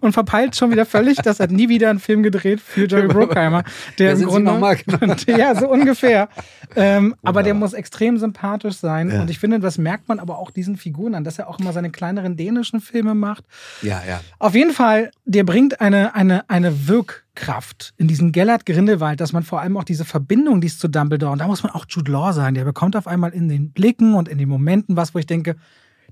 Und 0.00 0.12
verpeilt 0.12 0.56
schon 0.56 0.70
wieder 0.70 0.86
völlig, 0.86 1.16
dass 1.18 1.40
er 1.40 1.48
nie 1.48 1.68
wieder 1.68 1.90
einen 1.90 1.98
Film 1.98 2.22
gedreht 2.22 2.60
für 2.60 2.86
Jerry 2.86 3.08
Bruckheimer. 3.08 3.64
Der 3.98 4.12
im 4.12 4.22
Grunde, 4.22 4.52
nochmal, 4.52 4.76
genau. 4.86 5.14
ja, 5.26 5.54
so 5.54 5.68
ungefähr. 5.68 6.28
Ähm, 6.76 7.14
aber 7.22 7.42
der 7.42 7.54
muss 7.54 7.72
extrem 7.72 8.18
sympathisch 8.18 8.76
sein. 8.76 9.10
Ja. 9.10 9.22
Und 9.22 9.30
ich 9.30 9.38
finde, 9.38 9.58
das 9.58 9.78
merkt 9.78 10.08
man 10.08 10.18
aber 10.18 10.38
auch 10.38 10.50
diesen 10.50 10.76
Figuren 10.76 11.14
an, 11.14 11.24
dass 11.24 11.38
er 11.38 11.48
auch 11.48 11.58
immer 11.58 11.72
seine 11.72 11.90
kleineren 11.90 12.36
dänischen 12.36 12.80
Filme 12.80 13.14
macht. 13.14 13.44
Ja, 13.82 14.02
ja. 14.06 14.20
Auf 14.38 14.54
jeden 14.54 14.72
Fall, 14.72 15.10
der 15.24 15.44
bringt 15.44 15.80
eine, 15.80 16.14
eine, 16.14 16.48
eine 16.48 16.88
Wirkkraft 16.88 17.94
in 17.96 18.08
diesen 18.08 18.32
Gellert 18.32 18.66
Grindelwald, 18.66 19.20
dass 19.20 19.32
man 19.32 19.42
vor 19.42 19.60
allem 19.60 19.76
auch 19.76 19.84
diese 19.84 20.04
Verbindung, 20.04 20.60
die 20.60 20.68
es 20.68 20.78
zu 20.78 20.88
Dumbledore, 20.88 21.32
und 21.32 21.38
da 21.40 21.46
muss 21.46 21.62
man 21.62 21.72
auch 21.72 21.86
Jude 21.88 22.12
Law 22.12 22.32
sein, 22.32 22.54
der 22.54 22.64
bekommt 22.64 22.96
auf 22.96 23.06
einmal 23.06 23.32
in 23.32 23.48
den 23.48 23.72
Blicken 23.72 24.14
und 24.14 24.28
in 24.28 24.38
den 24.38 24.48
Momenten 24.48 24.96
was, 24.96 25.14
wo 25.14 25.18
ich 25.18 25.26
denke, 25.26 25.56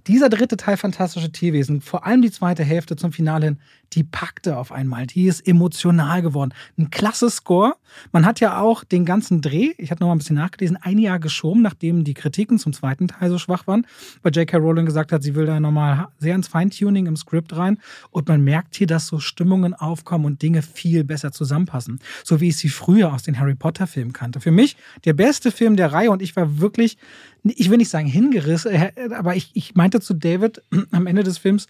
dieser 0.06 0.28
dritte 0.28 0.56
Teil 0.56 0.76
Fantastische 0.76 1.32
Tierwesen, 1.32 1.80
vor 1.80 2.06
allem 2.06 2.22
die 2.22 2.30
zweite 2.30 2.64
Hälfte 2.64 2.96
zum 2.96 3.12
Finale 3.12 3.46
hin, 3.46 3.58
die 3.94 4.04
packte 4.04 4.58
auf 4.58 4.72
einmal. 4.72 5.06
Die 5.06 5.26
ist 5.26 5.46
emotional 5.46 6.22
geworden. 6.22 6.52
Ein 6.76 6.90
klasse 6.90 7.30
Score. 7.30 7.74
Man 8.12 8.26
hat 8.26 8.40
ja 8.40 8.60
auch 8.60 8.84
den 8.84 9.04
ganzen 9.04 9.40
Dreh, 9.40 9.72
ich 9.78 9.90
habe 9.90 10.00
noch 10.00 10.08
mal 10.08 10.14
ein 10.14 10.18
bisschen 10.18 10.36
nachgelesen, 10.36 10.76
ein 10.76 10.98
Jahr 10.98 11.18
geschoben, 11.18 11.62
nachdem 11.62 12.04
die 12.04 12.14
Kritiken 12.14 12.58
zum 12.58 12.72
zweiten 12.72 13.08
Teil 13.08 13.30
so 13.30 13.38
schwach 13.38 13.66
waren, 13.66 13.86
weil 14.22 14.32
J.K. 14.32 14.58
Rowling 14.58 14.86
gesagt 14.86 15.12
hat, 15.12 15.22
sie 15.22 15.34
will 15.34 15.46
da 15.46 15.58
nochmal 15.58 16.08
sehr 16.18 16.34
ins 16.34 16.48
Feintuning 16.48 17.06
im 17.06 17.16
Skript 17.16 17.56
rein. 17.56 17.78
Und 18.10 18.28
man 18.28 18.42
merkt 18.42 18.76
hier, 18.76 18.86
dass 18.86 19.06
so 19.06 19.20
Stimmungen 19.20 19.74
aufkommen 19.74 20.26
und 20.26 20.42
Dinge 20.42 20.62
viel 20.62 21.04
besser 21.04 21.32
zusammenpassen. 21.32 22.00
So 22.24 22.40
wie 22.40 22.48
ich 22.48 22.56
sie 22.56 22.68
früher 22.68 23.12
aus 23.12 23.22
den 23.22 23.38
Harry 23.40 23.54
Potter-Filmen 23.54 24.12
kannte. 24.12 24.40
Für 24.40 24.50
mich 24.50 24.76
der 25.04 25.14
beste 25.14 25.50
Film 25.50 25.76
der 25.76 25.92
Reihe 25.92 26.10
und 26.10 26.20
ich 26.20 26.36
war 26.36 26.60
wirklich, 26.60 26.98
ich 27.44 27.70
will 27.70 27.78
nicht 27.78 27.90
sagen 27.90 28.06
hingerissen, 28.06 28.72
äh, 28.72 28.92
aber 29.14 29.36
ich, 29.36 29.50
ich 29.54 29.74
meinte 29.74 30.00
zu 30.00 30.14
David 30.14 30.62
am 30.90 31.06
Ende 31.06 31.22
des 31.22 31.38
Films, 31.38 31.66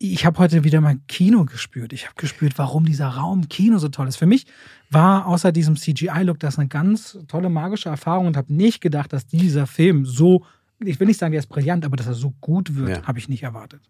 ich 0.00 0.24
habe 0.24 0.38
heute 0.38 0.62
wieder 0.62 0.80
mal 0.80 0.96
Kino 1.08 1.44
gespürt. 1.44 1.92
Ich 1.92 2.04
habe 2.04 2.14
gespürt, 2.16 2.56
warum 2.56 2.84
dieser 2.84 3.08
Raum 3.08 3.48
Kino 3.48 3.78
so 3.78 3.88
toll 3.88 4.06
ist. 4.06 4.14
Für 4.16 4.26
mich 4.26 4.46
war 4.90 5.26
außer 5.26 5.50
diesem 5.50 5.76
CGI-Look 5.76 6.38
das 6.38 6.56
eine 6.58 6.68
ganz 6.68 7.18
tolle 7.26 7.48
magische 7.48 7.88
Erfahrung 7.88 8.28
und 8.28 8.36
habe 8.36 8.52
nicht 8.54 8.80
gedacht, 8.80 9.12
dass 9.12 9.26
dieser 9.26 9.66
Film 9.66 10.04
so, 10.06 10.44
ich 10.78 11.00
will 11.00 11.08
nicht 11.08 11.18
sagen, 11.18 11.32
der 11.32 11.40
ist 11.40 11.48
brillant, 11.48 11.84
aber 11.84 11.96
dass 11.96 12.06
er 12.06 12.14
so 12.14 12.32
gut 12.40 12.76
wird, 12.76 12.88
Ja. 12.90 13.02
habe 13.08 13.18
ich 13.18 13.28
nicht 13.28 13.42
erwartet. 13.42 13.80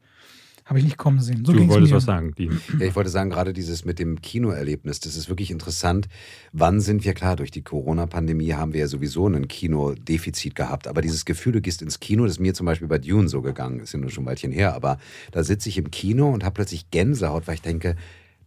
Habe 0.69 0.81
ich 0.81 0.85
nicht 0.85 0.99
kommen 0.99 1.19
sehen. 1.19 1.47
So 1.47 1.55
du 1.55 1.67
wolltest 1.67 1.93
mir. 1.93 1.97
was 1.97 2.05
sagen, 2.05 2.35
Dean. 2.37 2.61
Ja, 2.79 2.87
ich 2.87 2.95
wollte 2.95 3.09
sagen, 3.09 3.31
gerade 3.31 3.55
dieses 3.55 3.87
mit 3.87 3.99
dem 3.99 4.21
Kinoerlebnis, 4.21 5.01
das 5.01 5.17
ist 5.17 5.31
wirklich 5.31 5.51
interessant. 5.51 6.09
Wann 6.53 6.83
sind 6.83 7.07
wir 7.07 7.15
klar? 7.15 7.37
Durch 7.37 7.51
die 7.51 7.63
Corona-Pandemie 7.63 8.53
haben 8.53 8.75
wir 8.75 8.81
ja 8.81 8.87
sowieso 8.87 9.27
ein 9.27 9.49
Kinodefizit 9.49 10.55
gehabt. 10.55 10.87
Aber 10.87 11.01
dieses 11.01 11.25
Gefühl, 11.25 11.53
du 11.53 11.63
gehst 11.63 11.81
ins 11.81 12.01
Kino, 12.01 12.25
das 12.25 12.33
ist 12.33 12.41
mir 12.41 12.53
zum 12.53 12.67
Beispiel 12.67 12.87
bei 12.87 12.99
Dune 12.99 13.31
so 13.31 13.41
gegangen, 13.41 13.81
ist 13.81 13.95
ja 13.95 13.99
nur 13.99 14.11
schon 14.11 14.25
ein 14.25 14.27
Weilchen 14.27 14.53
her, 14.53 14.75
aber 14.75 14.99
da 15.33 15.43
sitze 15.43 15.71
ich 15.71 15.79
im 15.79 15.91
Kino 15.91 16.29
und 16.29 16.45
habe 16.45 16.53
plötzlich 16.53 16.91
Gänsehaut, 16.91 17.47
weil 17.47 17.55
ich 17.55 17.63
denke, 17.63 17.97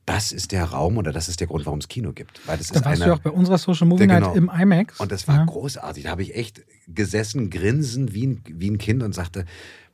das 0.06 0.32
ist 0.32 0.52
der 0.52 0.66
Raum 0.66 0.98
oder 0.98 1.12
das 1.12 1.30
ist 1.30 1.40
der 1.40 1.48
Grund, 1.48 1.66
warum 1.66 1.80
es 1.80 1.88
Kino 1.88 2.12
gibt. 2.12 2.46
Weil 2.48 2.58
das 2.58 2.68
Da 2.68 2.80
ist 2.80 2.86
warst 2.86 3.00
du 3.00 3.04
einer, 3.04 3.14
ja 3.14 3.18
auch 3.18 3.24
bei 3.24 3.30
unserer 3.30 3.58
Social 3.58 3.88
Movie 3.88 4.08
Night 4.08 4.24
genau. 4.24 4.36
im 4.36 4.50
IMAX. 4.50 5.00
und 5.00 5.12
das 5.12 5.28
war 5.28 5.38
ja. 5.38 5.46
großartig. 5.46 6.04
Da 6.04 6.10
habe 6.10 6.24
ich 6.24 6.36
echt 6.36 6.62
gesessen, 6.88 7.50
grinsen 7.50 8.14
wie 8.14 8.28
ein, 8.28 8.44
wie 8.48 8.70
ein 8.70 8.78
Kind 8.78 9.04
und 9.04 9.14
sagte, 9.14 9.46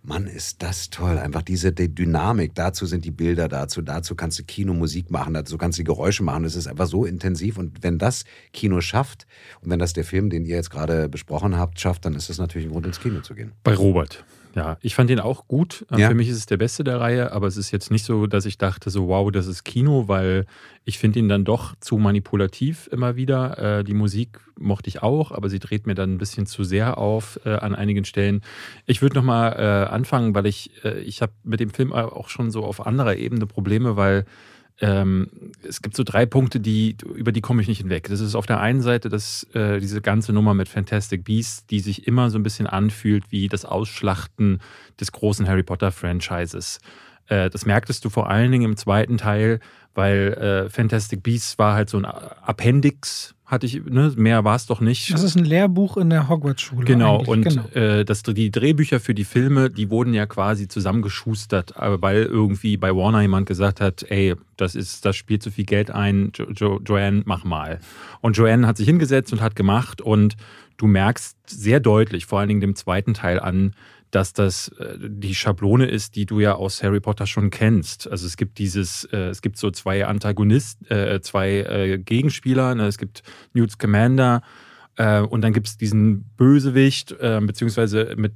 Mann, 0.07 0.25
ist 0.25 0.63
das 0.63 0.89
toll. 0.89 1.17
Einfach 1.17 1.41
diese 1.41 1.73
die 1.73 1.93
Dynamik. 1.93 2.55
Dazu 2.55 2.85
sind 2.85 3.03
die 3.03 3.11
Bilder 3.11 3.49
dazu. 3.49 3.81
Dazu 3.81 4.15
kannst 4.15 4.39
du 4.39 4.43
Kinomusik 4.43 5.11
machen. 5.11 5.33
Dazu 5.33 5.57
kannst 5.57 5.79
du 5.79 5.83
Geräusche 5.83 6.23
machen. 6.23 6.45
Es 6.45 6.55
ist 6.55 6.65
einfach 6.65 6.87
so 6.87 7.03
intensiv. 7.03 7.57
Und 7.57 7.83
wenn 7.83 7.99
das 7.99 8.23
Kino 8.53 8.79
schafft 8.79 9.27
und 9.61 9.69
wenn 9.69 9.79
das 9.79 9.91
der 9.91 10.05
Film, 10.05 10.29
den 10.29 10.45
ihr 10.45 10.55
jetzt 10.55 10.69
gerade 10.69 11.09
besprochen 11.09 11.57
habt, 11.57 11.77
schafft, 11.81 12.05
dann 12.05 12.15
ist 12.15 12.29
das 12.29 12.37
natürlich 12.37 12.69
ein 12.69 12.71
Grund, 12.71 12.85
ins 12.85 13.01
Kino 13.01 13.19
zu 13.19 13.35
gehen. 13.35 13.51
Bei 13.65 13.75
Robert. 13.75 14.23
Ja, 14.57 14.77
ich 14.81 14.95
fand 14.95 15.11
den 15.11 15.19
auch 15.19 15.47
gut. 15.47 15.85
Ähm, 15.91 15.99
Ja. 15.99 16.07
Für 16.09 16.15
mich 16.15 16.29
ist 16.29 16.37
es 16.37 16.47
der 16.47 16.57
beste 16.57 16.83
der 16.83 16.99
Reihe, 16.99 17.31
aber 17.31 17.45
es 17.45 17.57
ist 17.57 17.69
jetzt 17.69 17.91
nicht 17.91 18.03
so, 18.03 18.25
dass 18.25 18.47
ich 18.47 18.57
dachte, 18.57 18.89
so 18.89 19.07
wow, 19.07 19.31
das 19.31 19.45
ist 19.45 19.63
Kino, 19.63 20.07
weil 20.07 20.47
ich 20.83 20.97
finde 20.97 21.19
ihn 21.19 21.29
dann 21.29 21.45
doch 21.45 21.75
zu 21.79 21.97
manipulativ 21.97 22.89
immer 22.91 23.15
wieder. 23.15 23.79
Äh, 23.79 23.83
die 23.83 23.93
Musik 23.93 24.39
mochte 24.59 24.87
ich 24.89 25.03
auch, 25.03 25.31
aber 25.31 25.49
sie 25.49 25.59
dreht 25.59 25.85
mir 25.85 25.93
dann 25.93 26.15
ein 26.15 26.17
bisschen 26.17 26.47
zu 26.47 26.63
sehr 26.63 26.97
auf 26.97 27.39
äh, 27.45 27.51
an 27.51 27.75
einigen 27.75 28.03
Stellen. 28.03 28.41
Ich 28.87 29.03
würde 29.03 29.15
nochmal 29.15 29.53
äh, 29.53 29.93
anfangen, 29.93 30.33
weil 30.33 30.47
ich, 30.47 30.71
äh, 30.83 31.01
ich 31.01 31.21
habe 31.21 31.33
mit 31.43 31.59
dem 31.59 31.69
Film 31.69 31.93
auch 31.93 32.29
schon 32.29 32.49
so 32.49 32.63
auf 32.63 32.87
anderer 32.87 33.15
Ebene 33.15 33.45
Probleme, 33.45 33.95
weil 33.95 34.25
ähm, 34.79 35.29
es 35.67 35.81
gibt 35.81 35.95
so 35.95 36.03
drei 36.03 36.25
Punkte, 36.25 36.59
die, 36.59 36.97
über 37.15 37.31
die 37.31 37.41
komme 37.41 37.61
ich 37.61 37.67
nicht 37.67 37.79
hinweg. 37.79 38.07
Das 38.09 38.19
ist 38.19 38.35
auf 38.35 38.45
der 38.45 38.59
einen 38.59 38.81
Seite 38.81 39.09
das, 39.09 39.43
äh, 39.53 39.79
diese 39.79 40.01
ganze 40.01 40.33
Nummer 40.33 40.53
mit 40.53 40.69
Fantastic 40.69 41.23
Beasts, 41.23 41.65
die 41.65 41.79
sich 41.79 42.07
immer 42.07 42.29
so 42.29 42.37
ein 42.37 42.43
bisschen 42.43 42.67
anfühlt 42.67 43.31
wie 43.31 43.47
das 43.47 43.65
Ausschlachten 43.65 44.59
des 44.99 45.11
großen 45.11 45.47
Harry 45.47 45.63
Potter 45.63 45.91
Franchises. 45.91 46.79
Äh, 47.27 47.49
das 47.49 47.65
merktest 47.65 48.05
du 48.05 48.09
vor 48.09 48.29
allen 48.29 48.51
Dingen 48.51 48.65
im 48.65 48.77
zweiten 48.77 49.17
Teil, 49.17 49.59
weil 49.95 50.33
äh, 50.33 50.69
Fantastic 50.69 51.23
Beasts 51.23 51.57
war 51.57 51.73
halt 51.73 51.89
so 51.89 51.97
ein 51.97 52.05
Appendix, 52.05 53.33
hatte 53.47 53.65
ich, 53.65 53.81
ne? 53.85 54.11
mehr 54.17 54.43
war 54.43 54.57
es 54.57 54.65
doch 54.65 54.81
nicht. 54.81 55.13
Das 55.13 55.23
ist 55.23 55.37
ein 55.37 55.45
Lehrbuch 55.45 55.95
in 55.95 56.09
der 56.09 56.27
Hogwarts-Schule. 56.27 56.83
Genau, 56.83 57.19
eigentlich. 57.19 57.29
und 57.29 57.43
genau. 57.43 57.67
Äh, 57.69 58.03
das, 58.03 58.21
die 58.21 58.51
Drehbücher 58.51 58.99
für 58.99 59.13
die 59.13 59.23
Filme, 59.23 59.69
die 59.69 59.89
wurden 59.89 60.13
ja 60.13 60.25
quasi 60.25 60.67
zusammengeschustert, 60.67 61.77
aber 61.77 62.01
weil 62.01 62.23
irgendwie 62.23 62.75
bei 62.75 62.93
Warner 62.93 63.21
jemand 63.21 63.47
gesagt 63.47 63.79
hat, 63.79 64.03
ey, 64.09 64.35
das 64.57 64.75
ist, 64.75 65.05
das 65.05 65.15
spielt 65.15 65.43
zu 65.43 65.51
viel 65.51 65.63
Geld 65.63 65.91
ein, 65.91 66.33
jo 66.35 66.47
jo 66.51 66.81
Joanne, 66.85 67.21
mach 67.25 67.45
mal. 67.45 67.79
Und 68.19 68.35
Joanne 68.35 68.67
hat 68.67 68.75
sich 68.75 68.87
hingesetzt 68.87 69.31
und 69.31 69.39
hat 69.39 69.55
gemacht 69.55 70.01
und 70.01 70.35
du 70.75 70.85
merkst 70.85 71.37
sehr 71.49 71.79
deutlich, 71.79 72.25
vor 72.25 72.39
allen 72.39 72.49
Dingen 72.49 72.61
dem 72.61 72.75
zweiten 72.75 73.13
Teil 73.13 73.39
an, 73.39 73.73
dass 74.11 74.33
das 74.33 74.69
äh, 74.79 74.97
die 74.99 75.35
Schablone 75.35 75.85
ist, 75.85 76.15
die 76.15 76.25
du 76.25 76.39
ja 76.39 76.55
aus 76.55 76.81
Harry 76.83 76.99
Potter 76.99 77.27
schon 77.27 77.49
kennst. 77.49 78.09
Also 78.09 78.25
es 78.25 78.37
gibt 78.37 78.57
dieses, 78.57 79.05
äh, 79.05 79.29
es 79.29 79.41
gibt 79.41 79.57
so 79.57 79.71
zwei 79.71 80.05
Antagonisten, 80.05 80.85
äh, 80.89 81.21
zwei 81.21 81.99
Gegenspieler. 82.03 82.75
Ne? 82.75 82.87
Es 82.87 82.97
gibt 82.97 83.23
Newt 83.53 83.71
Scamander 83.71 84.41
äh, 84.95 85.21
und 85.21 85.41
dann 85.41 85.53
gibt 85.53 85.67
es 85.67 85.77
diesen 85.77 86.23
Bösewicht, 86.37 87.17
beziehungsweise 87.19 88.15
mit 88.17 88.33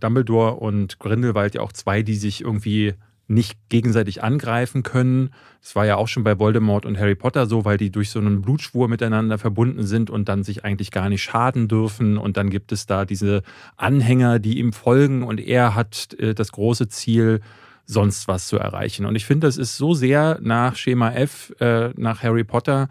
Dumbledore 0.00 0.54
und 0.54 0.98
Grindelwald 0.98 1.54
ja 1.54 1.60
auch 1.60 1.72
zwei, 1.72 2.02
die 2.02 2.16
sich 2.16 2.42
irgendwie 2.42 2.94
nicht 3.28 3.58
gegenseitig 3.68 4.22
angreifen 4.22 4.82
können. 4.82 5.30
Das 5.60 5.76
war 5.76 5.86
ja 5.86 5.96
auch 5.96 6.08
schon 6.08 6.24
bei 6.24 6.38
Voldemort 6.38 6.86
und 6.86 6.98
Harry 6.98 7.14
Potter 7.14 7.46
so, 7.46 7.64
weil 7.64 7.76
die 7.76 7.90
durch 7.90 8.10
so 8.10 8.18
einen 8.18 8.40
Blutschwur 8.40 8.88
miteinander 8.88 9.38
verbunden 9.38 9.86
sind 9.86 10.08
und 10.08 10.28
dann 10.28 10.42
sich 10.42 10.64
eigentlich 10.64 10.90
gar 10.90 11.10
nicht 11.10 11.22
schaden 11.22 11.68
dürfen. 11.68 12.16
Und 12.16 12.38
dann 12.38 12.48
gibt 12.48 12.72
es 12.72 12.86
da 12.86 13.04
diese 13.04 13.42
Anhänger, 13.76 14.38
die 14.38 14.58
ihm 14.58 14.72
folgen 14.72 15.22
und 15.22 15.40
er 15.40 15.74
hat 15.74 16.14
äh, 16.18 16.34
das 16.34 16.52
große 16.52 16.88
Ziel, 16.88 17.40
sonst 17.84 18.28
was 18.28 18.48
zu 18.48 18.58
erreichen. 18.58 19.06
Und 19.06 19.16
ich 19.16 19.24
finde, 19.24 19.46
das 19.46 19.56
ist 19.56 19.76
so 19.76 19.94
sehr 19.94 20.38
nach 20.42 20.76
Schema 20.76 21.10
F, 21.12 21.54
äh, 21.58 21.90
nach 21.96 22.22
Harry 22.22 22.44
Potter, 22.44 22.88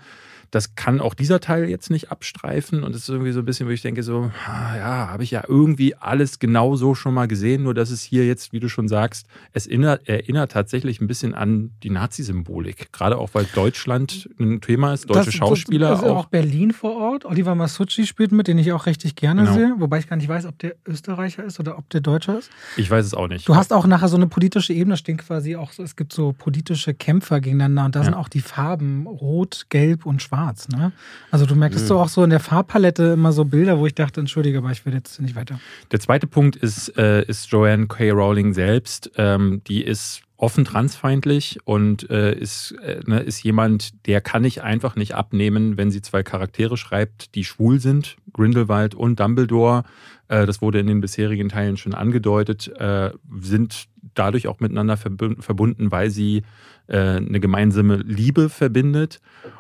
das 0.51 0.75
kann 0.75 1.01
auch 1.01 1.13
dieser 1.13 1.39
Teil 1.39 1.69
jetzt 1.69 1.89
nicht 1.89 2.11
abstreifen. 2.11 2.83
Und 2.83 2.95
es 2.95 3.03
ist 3.03 3.09
irgendwie 3.09 3.31
so 3.31 3.39
ein 3.39 3.45
bisschen, 3.45 3.67
wo 3.67 3.71
ich 3.71 3.81
denke, 3.81 4.03
so, 4.03 4.31
ja, 4.47 5.09
habe 5.09 5.23
ich 5.23 5.31
ja 5.31 5.43
irgendwie 5.47 5.95
alles 5.95 6.39
genau 6.39 6.75
so 6.75 6.95
schon 6.95 7.13
mal 7.13 7.27
gesehen, 7.27 7.63
nur 7.63 7.73
dass 7.73 7.89
es 7.89 8.01
hier 8.01 8.25
jetzt, 8.25 8.53
wie 8.53 8.59
du 8.59 8.69
schon 8.69 8.87
sagst, 8.87 9.27
es 9.53 9.67
erinnert, 9.67 10.07
erinnert 10.07 10.51
tatsächlich 10.51 11.01
ein 11.01 11.07
bisschen 11.07 11.33
an 11.33 11.71
die 11.83 11.89
Nazi-Symbolik. 11.89 12.91
Gerade 12.91 13.17
auch, 13.17 13.29
weil 13.33 13.45
Deutschland 13.55 14.29
ein 14.39 14.61
Thema 14.61 14.93
ist, 14.93 15.09
deutsche 15.09 15.25
Das- 15.25 15.33
Schauspieler 15.33 15.89
das 15.89 15.99
ist 15.99 16.05
auch. 16.05 16.15
auch 16.17 16.25
Berlin 16.27 16.71
vor 16.71 16.95
Ort. 16.95 17.25
Oliver 17.25 17.55
Masucci 17.55 18.05
spielt 18.07 18.31
mit, 18.31 18.47
den 18.47 18.57
ich 18.57 18.71
auch 18.71 18.85
richtig 18.85 19.15
gerne 19.15 19.41
Genau. 19.41 19.53
sehe. 19.53 19.73
Wobei 19.79 19.99
ich 19.99 20.07
gar 20.07 20.15
nicht 20.15 20.29
weiß, 20.29 20.45
ob 20.45 20.57
der 20.59 20.75
Österreicher 20.85 21.43
ist 21.43 21.59
oder 21.59 21.77
ob 21.77 21.89
der 21.89 22.01
Deutscher 22.01 22.39
ist. 22.39 22.49
Ich 22.77 22.89
weiß 22.89 23.05
es 23.05 23.13
auch 23.13 23.27
nicht. 23.27 23.47
Du 23.47 23.55
hast 23.55 23.73
auch 23.73 23.85
nachher 23.85 24.07
so 24.07 24.15
eine 24.17 24.27
politische 24.27 24.73
Ebene, 24.73 24.93
da 24.93 24.97
stehen 24.97 25.17
quasi 25.17 25.55
auch 25.55 25.71
so, 25.73 25.83
es 25.83 25.95
gibt 25.95 26.13
so 26.13 26.33
politische 26.37 26.93
Kämpfer 26.93 27.41
gegeneinander 27.41 27.85
und 27.85 27.95
da 27.95 28.03
sind 28.03 28.13
Ja. 28.13 28.19
auch 28.19 28.29
die 28.29 28.39
Farben 28.41 29.07
rot, 29.07 29.65
gelb 29.69 30.05
und 30.05 30.21
schwarz. 30.21 30.36
Ne? 30.69 30.91
Also 31.31 31.45
du 31.45 31.55
merkst 31.55 31.81
Mhm. 31.81 31.87
so 31.87 31.99
auch 31.99 32.09
so 32.09 32.23
in 32.23 32.29
der 32.29 32.39
Farbpalette 32.39 33.03
immer 33.13 33.31
so 33.31 33.43
Bilder, 33.45 33.79
wo 33.79 33.85
ich 33.87 33.95
dachte, 33.95 34.19
entschuldige, 34.19 34.59
aber 34.59 34.71
ich 34.71 34.85
will 34.85 34.93
jetzt 34.93 35.19
nicht 35.21 35.35
weiter. 35.35 35.59
Der 35.91 35.99
zweite 35.99 36.27
Punkt 36.27 36.55
ist, 36.55 36.97
äh, 36.97 37.23
ist 37.23 37.51
Joanne 37.51 37.87
K. 37.87 38.11
Rowling 38.11 38.53
selbst. 38.53 39.11
Ähm, 39.17 39.61
die 39.67 39.83
ist 39.83 40.21
offen 40.39 40.65
transfeindlich 40.65 41.57
und 41.65 42.09
äh, 42.11 42.33
ist, 42.37 42.75
äh, 42.83 42.99
ne, 43.07 43.21
ist 43.21 43.41
jemand, 43.43 44.05
der 44.05 44.21
kann 44.21 44.43
ich 44.43 44.61
einfach 44.61 44.95
nicht 44.95 45.15
abnehmen, 45.15 45.77
wenn 45.77 45.89
sie 45.89 46.01
zwei 46.03 46.21
Charaktere 46.21 46.77
schreibt, 46.77 47.33
die 47.33 47.43
schwul 47.43 47.79
sind, 47.79 48.17
Grindelwald 48.33 48.93
und 48.93 49.19
Dumbledore. 49.19 49.83
Äh, 50.27 50.45
das 50.45 50.61
wurde 50.61 50.79
in 50.79 50.85
den 50.87 51.01
bisherigen 51.01 51.49
Teilen 51.49 51.75
schon 51.77 51.95
angedeutet, 51.95 52.67
äh, 52.77 53.09
sind 53.41 53.85
dadurch 54.13 54.47
auch 54.47 54.59
miteinander 54.59 54.97
verbunden, 54.97 55.91
weil 55.91 56.11
sie 56.11 56.43
äh, 56.87 56.97
eine 56.97 57.39
gemeinsame 57.39 57.97
Liebe 57.97 58.49
verbindet. 58.49 59.19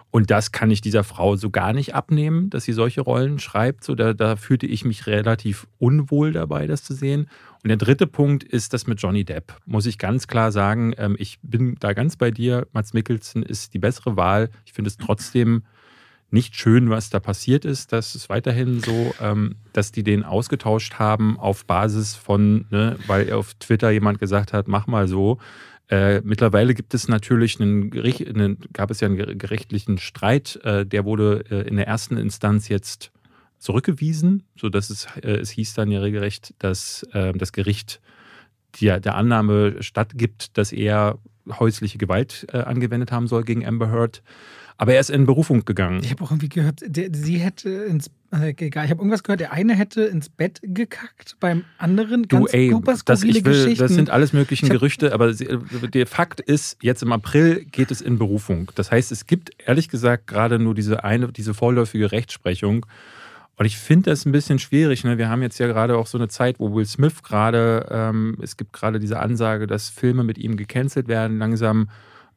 Und 0.09 0.31
das 0.31 0.51
kann 0.51 0.71
ich 0.71 0.81
dieser 0.81 1.03
Frau 1.03 1.35
so 1.35 1.49
gar 1.49 1.73
nicht 1.73 1.93
abnehmen, 1.93 2.49
dass 2.49 2.63
sie 2.63 2.73
solche 2.73 3.01
Rollen 3.01 3.39
schreibt. 3.39 3.83
So, 3.83 3.93
da, 3.93 4.13
da 4.13 4.35
fühlte 4.35 4.65
ich 4.65 4.85
mich 4.85 5.05
relativ 5.05 5.67
unwohl 5.77 6.31
dabei, 6.31 6.65
das 6.65 6.83
zu 6.83 6.93
sehen. 6.93 7.29
Und 7.63 7.67
der 7.67 7.77
dritte 7.77 8.07
Punkt 8.07 8.43
ist 8.43 8.73
das 8.73 8.87
mit 8.87 9.01
Johnny 9.01 9.25
Depp. 9.25 9.53
Muss 9.65 9.85
ich 9.85 9.97
ganz 9.97 10.27
klar 10.27 10.51
sagen, 10.51 10.93
ähm, 10.97 11.15
ich 11.19 11.39
bin 11.41 11.75
da 11.79 11.93
ganz 11.93 12.15
bei 12.15 12.31
dir. 12.31 12.67
Mats 12.71 12.93
Mikkelsen 12.93 13.43
ist 13.43 13.73
die 13.73 13.79
bessere 13.79 14.15
Wahl. 14.15 14.49
Ich 14.65 14.73
finde 14.73 14.87
es 14.89 14.97
trotzdem 14.97 15.63
nicht 16.29 16.55
schön, 16.55 16.89
was 16.89 17.09
da 17.09 17.19
passiert 17.19 17.65
ist. 17.65 17.93
Das 17.93 18.15
ist 18.15 18.29
weiterhin 18.29 18.81
so, 18.81 19.13
ähm, 19.21 19.55
dass 19.73 19.91
die 19.91 20.03
den 20.03 20.23
ausgetauscht 20.23 20.95
haben 20.95 21.39
auf 21.39 21.65
Basis 21.65 22.15
von, 22.15 22.65
ne, 22.69 22.97
weil 23.07 23.31
auf 23.31 23.53
Twitter 23.55 23.91
jemand 23.91 24.19
gesagt 24.19 24.53
hat, 24.53 24.67
mach 24.67 24.87
mal 24.87 25.07
so. 25.07 25.37
Äh, 25.89 26.21
mittlerweile 26.21 26.73
gibt 26.73 26.93
es 26.93 27.07
natürlich 27.07 27.61
einen, 27.61 27.91
einen, 27.93 28.57
gab 28.73 28.91
es 28.91 28.99
ja 28.99 29.07
einen 29.07 29.37
gerichtlichen 29.37 29.97
Streit, 29.97 30.59
äh, 30.63 30.85
der 30.85 31.05
wurde 31.05 31.45
äh, 31.49 31.67
in 31.67 31.77
der 31.77 31.87
ersten 31.87 32.17
Instanz 32.17 32.67
jetzt 32.67 33.11
zurückgewiesen, 33.57 34.43
sodass 34.55 34.89
es, 34.89 35.07
äh, 35.23 35.37
es 35.37 35.49
hieß 35.51 35.73
dann 35.75 35.89
ja 35.89 36.01
regelrecht, 36.01 36.53
dass 36.59 37.03
äh, 37.13 37.31
das 37.33 37.53
Gericht 37.53 38.01
der, 38.81 38.99
der 38.99 39.15
Annahme 39.15 39.81
stattgibt, 39.81 40.57
dass 40.57 40.71
er 40.71 41.19
häusliche 41.49 41.97
Gewalt 41.97 42.45
äh, 42.51 42.57
angewendet 42.57 43.11
haben 43.11 43.27
soll 43.27 43.43
gegen 43.43 43.65
Amber 43.65 43.89
Heard. 43.89 44.21
Aber 44.77 44.93
er 44.93 44.99
ist 44.99 45.09
in 45.09 45.25
Berufung 45.25 45.65
gegangen. 45.65 46.01
Ich 46.03 46.11
habe 46.11 46.23
auch 46.23 46.31
irgendwie 46.31 46.49
gehört, 46.49 46.81
der, 46.85 47.09
sie 47.11 47.37
hätte 47.37 47.69
ins 47.69 48.11
äh, 48.31 48.53
egal, 48.57 48.85
ich 48.85 48.91
habe 48.91 48.99
irgendwas 48.99 49.23
gehört, 49.23 49.39
der 49.39 49.53
eine 49.53 49.73
hätte 49.73 50.01
ins 50.03 50.29
Bett 50.29 50.59
gekackt, 50.61 51.37
beim 51.39 51.63
anderen 51.77 52.27
ganz 52.27 52.51
du, 52.51 52.57
ey, 52.57 52.73
das, 53.05 53.23
ich 53.23 53.45
will, 53.45 53.75
das 53.75 53.91
sind 53.91 54.09
alles 54.09 54.33
möglichen 54.33 54.69
Gerüchte, 54.69 55.13
aber 55.13 55.33
der 55.33 56.07
Fakt 56.07 56.41
ist, 56.41 56.77
jetzt 56.81 57.03
im 57.03 57.11
April 57.13 57.65
geht 57.71 57.89
es 57.89 58.01
in 58.01 58.17
Berufung. 58.17 58.71
Das 58.75 58.91
heißt, 58.91 59.11
es 59.11 59.27
gibt 59.27 59.51
ehrlich 59.65 59.87
gesagt 59.87 60.27
gerade 60.27 60.59
nur 60.59 60.75
diese 60.75 61.03
eine, 61.03 61.31
diese 61.31 61.53
vorläufige 61.53 62.11
Rechtsprechung. 62.11 62.85
Und 63.55 63.65
ich 63.65 63.77
finde 63.77 64.11
das 64.11 64.25
ein 64.25 64.31
bisschen 64.31 64.59
schwierig. 64.59 65.03
Ne? 65.03 65.17
Wir 65.17 65.29
haben 65.29 65.41
jetzt 65.41 65.57
ja 65.57 65.65
gerade 65.65 65.97
auch 65.97 66.05
so 66.05 66.17
eine 66.17 66.27
Zeit, 66.27 66.59
wo 66.59 66.75
Will 66.75 66.85
Smith 66.85 67.23
gerade, 67.23 67.87
ähm, 67.89 68.37
es 68.41 68.55
gibt 68.55 68.71
gerade 68.71 68.99
diese 68.99 69.19
Ansage, 69.19 69.65
dass 69.65 69.89
Filme 69.89 70.23
mit 70.23 70.37
ihm 70.37 70.57
gecancelt 70.57 71.07
werden, 71.07 71.39
langsam 71.39 71.89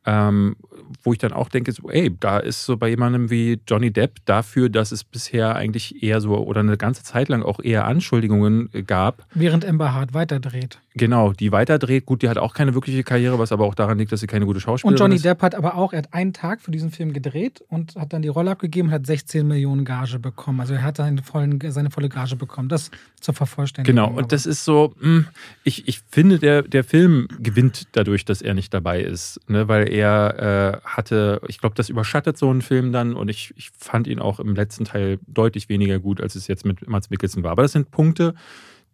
ähm, 0.07 0.57
wo 1.03 1.13
ich 1.13 1.19
dann 1.19 1.33
auch 1.33 1.49
denke, 1.49 1.73
so, 1.73 1.91
ey, 1.91 2.15
da 2.19 2.39
ist 2.39 2.65
so 2.65 2.77
bei 2.77 2.89
jemandem 2.89 3.31
wie 3.31 3.61
Johnny 3.67 3.93
Depp 3.93 4.19
dafür, 4.25 4.69
dass 4.69 4.93
es 4.93 5.05
bisher 5.05 5.57
eigentlich 5.57 6.03
eher 6.03 6.21
so 6.21 6.37
oder 6.37 6.61
eine 6.61 6.77
ganze 6.77 7.03
Zeit 7.05 7.29
lang 7.29 7.43
auch 7.43 7.61
eher 7.61 7.85
Anschuldigungen 7.85 8.71
gab. 8.87 9.27
Während 9.35 9.65
Amber 9.65 9.95
Hart 9.95 10.15
weiterdreht. 10.15 10.81
Genau, 10.95 11.33
die 11.33 11.53
weiterdreht. 11.53 12.05
Gut, 12.05 12.23
die 12.23 12.29
hat 12.29 12.37
auch 12.37 12.53
keine 12.53 12.75
wirkliche 12.75 13.05
Karriere, 13.05 13.39
was 13.39 13.53
aber 13.53 13.65
auch 13.65 13.77
daran 13.77 13.99
liegt, 13.99 14.11
dass 14.11 14.21
sie 14.21 14.27
keine 14.27 14.45
gute 14.45 14.59
Schauspielerin 14.59 14.95
ist. 14.97 15.01
Und 15.01 15.05
Johnny 15.05 15.17
ist. 15.17 15.25
Depp 15.25 15.41
hat 15.43 15.55
aber 15.55 15.77
auch, 15.77 15.93
er 15.93 15.99
hat 15.99 16.13
einen 16.13 16.33
Tag 16.33 16.61
für 16.61 16.73
diesen 16.73 16.91
Film 16.91 17.13
gedreht 17.13 17.63
und 17.69 17.95
hat 17.95 18.13
dann 18.13 18.23
die 18.23 18.29
Rolle 18.29 18.51
abgegeben 18.51 18.89
und 18.89 18.95
hat 18.95 19.07
16 19.07 19.47
Millionen 19.47 19.85
Gage 19.85 20.19
bekommen. 20.19 20.61
Also 20.61 20.75
er 20.75 20.83
hat 20.83 20.97
seine, 20.97 21.23
vollen, 21.23 21.61
seine 21.69 21.91
volle 21.91 22.09
Gage 22.09 22.35
bekommen. 22.35 22.69
Das 22.69 22.91
zur 23.21 23.35
Vervollständigung. 23.35 24.05
Genau, 24.05 24.19
und 24.19 24.33
das 24.33 24.47
ist 24.47 24.65
so, 24.65 24.95
hm, 25.01 25.27
ich, 25.63 25.87
ich 25.87 26.01
finde, 26.11 26.41
der, 26.41 26.63
der 26.63 26.83
Film 26.83 27.29
gewinnt 27.39 27.87
dadurch, 27.93 28.25
dass 28.25 28.43
er 28.43 28.55
nicht 28.55 28.75
dabei 28.75 29.01
ist. 29.01 29.41
Ne? 29.49 29.69
Weil 29.69 29.89
er 29.93 30.81
äh, 30.83 30.87
hatte, 30.87 31.41
ich 31.47 31.61
glaube, 31.61 31.77
das 31.77 31.89
überschattet 31.89 32.37
so 32.37 32.51
einen 32.51 32.63
Film 32.63 32.91
dann 32.93 33.15
und 33.15 33.29
ich, 33.29 33.55
ich 33.57 33.71
fand 33.79 34.09
ihn 34.09 34.19
auch 34.19 34.41
im 34.41 34.57
letzten 34.57 34.87
Teil 34.87 35.21
deutlich 35.29 35.69
weniger 35.69 36.01
gut, 36.01 36.21
als 36.21 36.35
es 36.35 36.49
jetzt 36.49 36.65
mit 36.65 36.89
Mats 36.89 37.11
Mikkelsen 37.11 37.45
war. 37.45 37.53
Aber 37.53 37.63
das 37.63 37.73
sind 37.73 37.93
Punkte, 37.93 38.35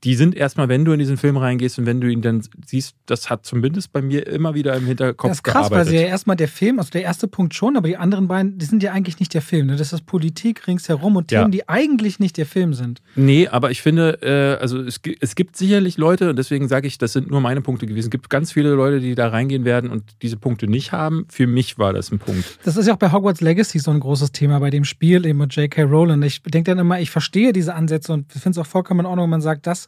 die 0.05 0.15
sind 0.15 0.35
erstmal, 0.37 0.69
wenn 0.69 0.85
du 0.85 0.93
in 0.93 0.99
diesen 0.99 1.17
Film 1.17 1.37
reingehst 1.37 1.79
und 1.79 1.87
wenn 1.87 2.01
du 2.01 2.09
ihn 2.09 2.21
dann 2.21 2.43
siehst, 2.65 2.95
das 3.07 3.31
hat 3.31 3.47
zumindest 3.47 3.93
bei 3.93 4.03
mir 4.03 4.27
immer 4.27 4.55
wieder 4.55 4.77
im 4.77 4.87
Hinterkopf 4.87 5.31
Das 5.31 5.39
ist 5.39 5.43
krass, 5.43 5.55
gearbeitet. 5.69 5.79
weil 5.79 5.87
sie 5.87 5.97
ja 5.97 6.09
erstmal 6.09 6.37
der 6.37 6.49
Film, 6.49 6.79
also 6.79 6.91
der 6.91 7.03
erste 7.03 7.29
Punkt 7.29 7.55
schon, 7.55 7.77
aber 7.77 7.89
die 7.89 7.97
anderen 7.97 8.29
beiden, 8.29 8.59
die 8.59 8.67
sind 8.67 8.83
ja 8.83 8.93
eigentlich 8.93 9.19
nicht 9.21 9.33
der 9.33 9.43
Film. 9.43 9.69
Ne? 9.69 9.77
Das 9.77 9.93
ist 9.93 10.05
Politik 10.07 10.67
ringsherum 10.67 11.17
und 11.17 11.29
Themen, 11.29 11.45
ja. 11.45 11.49
die 11.49 11.69
eigentlich 11.69 12.21
nicht 12.21 12.37
der 12.37 12.47
Film 12.47 12.75
sind. 12.75 13.01
Nee, 13.15 13.49
aber 13.49 13.71
ich 13.71 13.81
finde, 13.81 14.19
äh, 14.23 14.61
also 14.61 14.81
es, 14.81 15.01
es 15.21 15.35
gibt 15.35 15.57
sicherlich 15.57 15.97
Leute, 15.97 16.31
und 16.31 16.37
deswegen 16.37 16.69
sage 16.69 16.87
ich, 16.87 16.99
das 16.99 17.13
sind 17.15 17.31
nur 17.31 17.41
meine 17.41 17.63
Punkte 17.63 17.87
gewesen. 17.87 18.07
Es 18.07 18.11
gibt 18.11 18.29
ganz 18.29 18.53
viele 18.53 18.75
Leute, 18.75 19.01
die 19.01 19.15
da 19.15 19.29
reingehen 19.29 19.65
werden 19.65 19.91
und 19.91 20.05
diese 20.23 20.37
Punkte 20.37 20.69
nicht 20.69 20.93
haben. 20.93 21.27
Für 21.31 21.47
mich 21.47 21.79
war 21.79 21.93
das 21.93 22.13
ein 22.13 22.19
Punkt. 22.19 22.59
Das 22.65 22.77
ist 22.77 22.87
ja 22.87 22.95
auch 22.95 22.99
bei 22.99 23.11
Hogwarts 23.13 23.41
Legacy 23.41 23.79
so 23.79 23.91
ein 23.91 24.01
großes 24.01 24.33
Thema 24.33 24.61
bei 24.61 24.71
dem 24.71 24.85
Spiel 24.85 25.25
eben 25.25 25.39
mit 25.39 25.55
J.K. 25.57 25.83
Rowland. 25.83 26.25
Ich 26.25 26.43
denke 26.43 26.71
dann 26.71 26.79
immer, 26.79 27.01
ich 27.01 27.11
verstehe 27.11 27.53
diese 27.53 27.75
Ansätze 27.75 28.13
und 28.13 28.33
finde 28.33 28.51
es 28.51 28.59
auch 28.59 28.67
vollkommen 28.67 29.01
in 29.01 29.07
Ordnung, 29.07 29.25
wenn 29.25 29.31
man 29.31 29.41
sagt, 29.41 29.67
das 29.67 29.86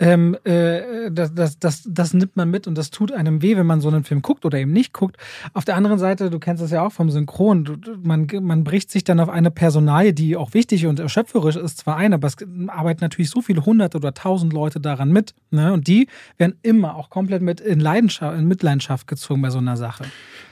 ähm, 0.00 0.36
äh, 0.44 1.10
das, 1.10 1.34
das, 1.34 1.58
das, 1.58 1.82
das 1.86 2.14
nimmt 2.14 2.36
man 2.36 2.50
mit 2.50 2.66
und 2.66 2.76
das 2.76 2.90
tut 2.90 3.12
einem 3.12 3.42
weh, 3.42 3.56
wenn 3.56 3.66
man 3.66 3.80
so 3.80 3.88
einen 3.88 4.04
Film 4.04 4.22
guckt 4.22 4.44
oder 4.44 4.58
eben 4.58 4.72
nicht 4.72 4.92
guckt. 4.92 5.16
Auf 5.54 5.64
der 5.64 5.76
anderen 5.76 5.98
Seite, 5.98 6.30
du 6.30 6.38
kennst 6.38 6.62
das 6.62 6.70
ja 6.70 6.86
auch 6.86 6.92
vom 6.92 7.10
Synchron, 7.10 7.64
du, 7.64 7.76
man, 8.02 8.28
man 8.40 8.64
bricht 8.64 8.90
sich 8.90 9.04
dann 9.04 9.20
auf 9.20 9.28
eine 9.28 9.50
Personalie, 9.50 10.12
die 10.12 10.36
auch 10.36 10.54
wichtig 10.54 10.86
und 10.86 11.00
erschöpferisch 11.00 11.56
ist, 11.56 11.78
zwar 11.78 11.96
ein, 11.96 12.12
aber 12.12 12.28
es 12.28 12.36
arbeiten 12.68 13.00
natürlich 13.02 13.30
so 13.30 13.42
viele 13.42 13.64
hundert 13.64 13.94
oder 13.94 14.14
tausend 14.14 14.52
Leute 14.52 14.80
daran 14.80 15.10
mit. 15.10 15.34
Ne? 15.50 15.72
Und 15.72 15.88
die 15.88 16.08
werden 16.36 16.56
immer 16.62 16.94
auch 16.96 17.10
komplett 17.10 17.42
mit 17.42 17.60
in 17.60 17.80
Leidenschaft, 17.80 18.38
in 18.38 18.46
Mitleidenschaft 18.46 19.06
gezogen 19.06 19.42
bei 19.42 19.50
so 19.50 19.58
einer 19.58 19.76
Sache. 19.76 20.04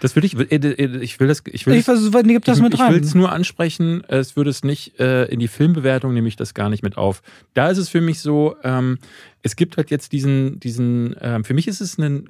Das 0.06 0.14
will 0.14 0.24
ich, 0.24 0.38
äh, 0.38 0.54
äh, 0.54 0.98
ich 0.98 1.18
will 1.18 1.26
das, 1.26 1.42
ich 1.50 1.66
will 1.66 1.74
ich, 1.74 1.84
das, 1.84 2.00
ich, 2.00 2.12
das 2.12 2.58
ich, 2.58 2.64
ich 2.74 2.80
will 2.80 3.00
es 3.00 3.16
nur 3.16 3.32
ansprechen, 3.32 4.04
es 4.06 4.36
würde 4.36 4.50
es 4.50 4.62
nicht 4.62 5.00
äh, 5.00 5.24
in 5.24 5.40
die 5.40 5.48
Filmbewertung, 5.48 6.14
nehme 6.14 6.28
ich 6.28 6.36
das 6.36 6.54
gar 6.54 6.70
nicht 6.70 6.84
mit 6.84 6.96
auf. 6.96 7.22
Da 7.54 7.70
ist 7.70 7.78
es 7.78 7.88
für 7.88 8.00
mich 8.00 8.20
so, 8.20 8.54
ähm, 8.62 8.98
es 9.42 9.56
gibt 9.56 9.76
halt 9.76 9.90
jetzt 9.90 10.12
diesen, 10.12 10.60
diesen, 10.60 11.14
äh, 11.14 11.42
für 11.42 11.54
mich 11.54 11.66
ist 11.66 11.80
es 11.80 11.98
ein, 11.98 12.28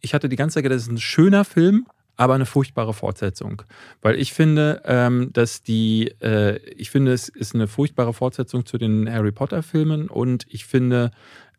ich 0.00 0.14
hatte 0.14 0.28
die 0.28 0.36
ganze 0.36 0.54
Zeit 0.54 0.62
gedacht, 0.62 0.76
das 0.76 0.84
ist 0.84 0.92
ein 0.92 0.98
schöner 0.98 1.44
Film, 1.44 1.86
aber 2.16 2.34
eine 2.34 2.46
furchtbare 2.46 2.94
Fortsetzung. 2.94 3.62
Weil 4.00 4.14
ich 4.14 4.32
finde, 4.32 4.82
ähm, 4.84 5.30
dass 5.32 5.64
die, 5.64 6.14
äh, 6.20 6.58
ich 6.76 6.90
finde, 6.90 7.12
es 7.12 7.28
ist 7.28 7.56
eine 7.56 7.66
furchtbare 7.66 8.14
Fortsetzung 8.14 8.64
zu 8.64 8.78
den 8.78 9.12
Harry 9.12 9.32
Potter-Filmen 9.32 10.08
und 10.08 10.46
ich 10.48 10.66
finde, 10.66 11.10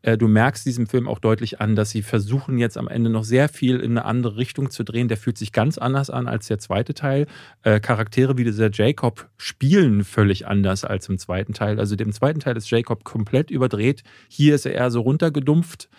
du 0.03 0.27
merkst 0.27 0.65
diesem 0.65 0.87
Film 0.87 1.07
auch 1.07 1.19
deutlich 1.19 1.59
an, 1.59 1.75
dass 1.75 1.89
sie 1.89 2.01
versuchen 2.01 2.57
jetzt 2.57 2.77
am 2.77 2.87
Ende 2.87 3.09
noch 3.09 3.23
sehr 3.23 3.49
viel 3.49 3.79
in 3.79 3.91
eine 3.91 4.05
andere 4.05 4.37
Richtung 4.37 4.69
zu 4.69 4.83
drehen. 4.83 5.07
Der 5.07 5.17
fühlt 5.17 5.37
sich 5.37 5.51
ganz 5.51 5.77
anders 5.77 6.09
an 6.09 6.27
als 6.27 6.47
der 6.47 6.59
zweite 6.59 6.93
Teil. 6.93 7.27
Äh, 7.63 7.79
Charaktere 7.79 8.37
wie 8.37 8.43
dieser 8.43 8.69
Jacob 8.71 9.27
spielen 9.37 10.03
völlig 10.03 10.47
anders 10.47 10.85
als 10.85 11.09
im 11.09 11.17
zweiten 11.17 11.53
Teil. 11.53 11.79
Also 11.79 11.95
im 11.95 12.11
zweiten 12.11 12.39
Teil 12.39 12.55
ist 12.57 12.69
Jacob 12.69 13.03
komplett 13.03 13.51
überdreht. 13.51 14.03
Hier 14.29 14.55
ist 14.55 14.65
er 14.65 14.73
eher 14.73 14.91
so 14.91 15.01
runtergedumpft. 15.01 15.89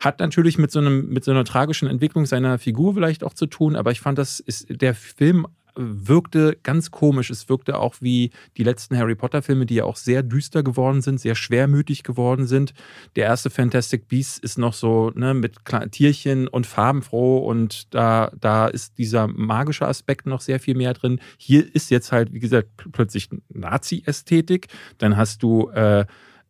Hat 0.00 0.20
natürlich 0.20 0.58
mit 0.58 0.70
so, 0.70 0.80
einem, 0.80 1.08
mit 1.08 1.24
so 1.24 1.30
einer 1.30 1.44
tragischen 1.44 1.88
Entwicklung 1.88 2.26
seiner 2.26 2.58
Figur 2.58 2.94
vielleicht 2.94 3.24
auch 3.24 3.32
zu 3.32 3.46
tun, 3.46 3.76
aber 3.76 3.92
ich 3.92 4.00
fand, 4.00 4.18
das 4.18 4.40
ist 4.40 4.66
der 4.68 4.94
Film 4.94 5.46
wirkte 5.76 6.58
ganz 6.62 6.90
komisch. 6.90 7.30
Es 7.30 7.48
wirkte 7.48 7.78
auch 7.78 7.96
wie 8.00 8.30
die 8.56 8.64
letzten 8.64 8.96
Harry 8.96 9.14
Potter-Filme, 9.14 9.66
die 9.66 9.76
ja 9.76 9.84
auch 9.84 9.96
sehr 9.96 10.22
düster 10.22 10.62
geworden 10.62 11.02
sind, 11.02 11.20
sehr 11.20 11.34
schwermütig 11.34 12.02
geworden 12.02 12.46
sind. 12.46 12.74
Der 13.14 13.26
erste 13.26 13.50
Fantastic 13.50 14.08
Beasts 14.08 14.38
ist 14.38 14.58
noch 14.58 14.72
so 14.72 15.10
ne, 15.14 15.34
mit 15.34 15.56
Tierchen 15.90 16.48
und 16.48 16.66
farbenfroh 16.66 17.38
und 17.38 17.94
da, 17.94 18.30
da 18.40 18.66
ist 18.66 18.98
dieser 18.98 19.26
magische 19.26 19.86
Aspekt 19.86 20.26
noch 20.26 20.40
sehr 20.40 20.60
viel 20.60 20.74
mehr 20.74 20.94
drin. 20.94 21.20
Hier 21.36 21.74
ist 21.74 21.90
jetzt 21.90 22.12
halt, 22.12 22.32
wie 22.32 22.40
gesagt, 22.40 22.70
plötzlich 22.92 23.28
Nazi-Ästhetik. 23.48 24.68
Dann 24.98 25.16
hast 25.16 25.42
du 25.42 25.68
äh, 25.70 26.06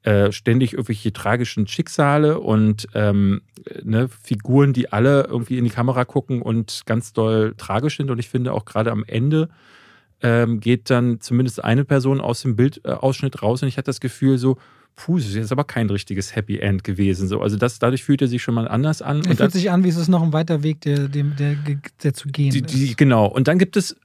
äh, 0.07 0.31
ständig 0.31 0.75
irgendwelche 0.75 1.13
tragischen 1.13 1.67
Schicksale 1.67 2.39
und 2.39 2.87
ähm, 2.95 3.43
ne, 3.83 4.09
Figuren, 4.09 4.73
die 4.73 4.93
alle 4.93 5.25
irgendwie 5.25 5.59
in 5.59 5.65
die 5.65 5.71
Kamera 5.71 6.05
gucken 6.05 6.43
und 6.43 6.83
ganz 6.87 7.13
doll 7.13 7.55
tragisch 7.59 7.97
sind. 7.97 8.09
Und 8.13 8.21
ich 8.21 8.29
finde 8.29 8.53
auch 8.53 8.65
gerade 8.67 8.93
am 8.93 9.03
Ende 9.05 9.49
ähm, 10.23 10.61
geht 10.61 10.91
dann 10.91 11.21
zumindest 11.21 11.65
eine 11.65 11.85
Person 11.85 12.21
aus 12.21 12.43
dem 12.43 12.55
Bildausschnitt 12.55 13.43
raus 13.43 13.63
und 13.63 13.69
ich 13.69 13.79
hatte 13.79 13.87
das 13.87 13.99
Gefühl 13.99 14.39
so, 14.39 14.59
puh, 14.95 15.19
das 15.19 15.27
ist 15.27 15.35
jetzt 15.35 15.51
aber 15.51 15.65
kein 15.65 15.91
richtiges 15.91 16.37
Happy 16.37 16.59
End 16.61 16.85
gewesen. 16.85 17.27
So, 17.27 17.41
also 17.41 17.57
das, 17.57 17.81
dadurch 17.81 18.05
fühlt 18.05 18.23
er 18.23 18.29
sich 18.29 18.45
schon 18.45 18.55
mal 18.55 18.69
anders 18.69 19.03
an. 19.03 19.25
Er 19.25 19.35
fühlt 19.35 19.51
sich 19.51 19.73
an, 19.73 19.83
wie 19.83 19.89
es 19.89 19.97
ist 19.97 20.07
noch 20.07 20.23
ein 20.23 20.33
weiter 20.33 20.63
Weg, 20.63 20.83
der, 20.83 21.09
der, 21.09 21.25
der, 21.25 21.57
der 22.05 22.15
zu 22.15 22.29
gehen 22.29 22.53
die, 22.53 22.63
die, 22.63 22.95
Genau. 22.95 23.27
Und 23.27 23.49
dann 23.49 23.59
gibt 23.59 23.77
es 23.77 23.97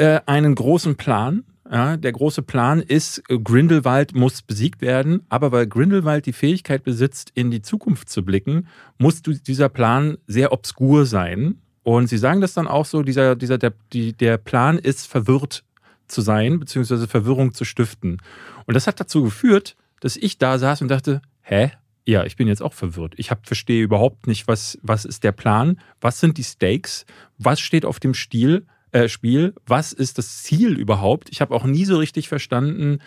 äh, 0.00 0.22
einen 0.24 0.54
großen 0.54 0.96
Plan, 0.96 1.44
ja, 1.70 1.98
der 1.98 2.12
große 2.12 2.42
Plan 2.42 2.80
ist, 2.80 3.22
äh, 3.28 3.38
Grindelwald 3.38 4.14
muss 4.14 4.40
besiegt 4.40 4.80
werden, 4.80 5.26
aber 5.28 5.52
weil 5.52 5.66
Grindelwald 5.66 6.24
die 6.24 6.32
Fähigkeit 6.32 6.82
besitzt, 6.82 7.30
in 7.34 7.50
die 7.50 7.60
Zukunft 7.60 8.08
zu 8.08 8.24
blicken, 8.24 8.66
muss 8.96 9.20
dieser 9.20 9.68
Plan 9.68 10.16
sehr 10.26 10.52
obskur 10.52 11.04
sein. 11.04 11.60
Und 11.82 12.08
sie 12.08 12.16
sagen 12.16 12.40
das 12.40 12.54
dann 12.54 12.66
auch 12.66 12.86
so, 12.86 13.02
dieser, 13.02 13.36
dieser, 13.36 13.58
der, 13.58 13.74
die, 13.92 14.14
der 14.14 14.38
Plan 14.38 14.78
ist 14.78 15.06
verwirrt 15.06 15.64
zu 16.08 16.22
sein, 16.22 16.58
beziehungsweise 16.58 17.06
Verwirrung 17.06 17.52
zu 17.52 17.64
stiften. 17.64 18.18
Und 18.64 18.74
das 18.74 18.86
hat 18.86 19.00
dazu 19.00 19.22
geführt, 19.22 19.76
dass 20.00 20.16
ich 20.16 20.38
da 20.38 20.58
saß 20.58 20.80
und 20.80 20.88
dachte, 20.88 21.20
hä? 21.42 21.72
Ja, 22.06 22.24
ich 22.24 22.36
bin 22.36 22.48
jetzt 22.48 22.62
auch 22.62 22.72
verwirrt. 22.72 23.12
Ich 23.18 23.30
hab, 23.30 23.46
verstehe 23.46 23.82
überhaupt 23.82 24.26
nicht, 24.26 24.48
was, 24.48 24.78
was 24.82 25.04
ist 25.04 25.24
der 25.24 25.32
Plan, 25.32 25.78
was 26.00 26.20
sind 26.20 26.38
die 26.38 26.42
Stakes, 26.42 27.04
was 27.36 27.60
steht 27.60 27.84
auf 27.84 28.00
dem 28.00 28.14
Stil, 28.14 28.66
äh, 28.92 29.08
Spiel. 29.08 29.54
Was 29.66 29.92
ist 29.92 30.18
das 30.18 30.42
Ziel 30.42 30.78
überhaupt? 30.78 31.28
Ich 31.30 31.40
habe 31.40 31.54
auch 31.54 31.64
nie 31.64 31.84
so 31.84 31.98
richtig 31.98 32.28
verstanden, 32.28 32.98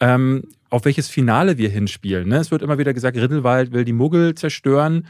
ähm, 0.00 0.44
auf 0.70 0.84
welches 0.84 1.08
Finale 1.08 1.58
wir 1.58 1.68
hinspielen. 1.68 2.28
Ne? 2.28 2.36
Es 2.36 2.50
wird 2.50 2.62
immer 2.62 2.78
wieder 2.78 2.94
gesagt, 2.94 3.16
Rittelwald 3.16 3.72
will 3.72 3.84
die 3.84 3.92
Muggel 3.92 4.34
zerstören. 4.34 5.06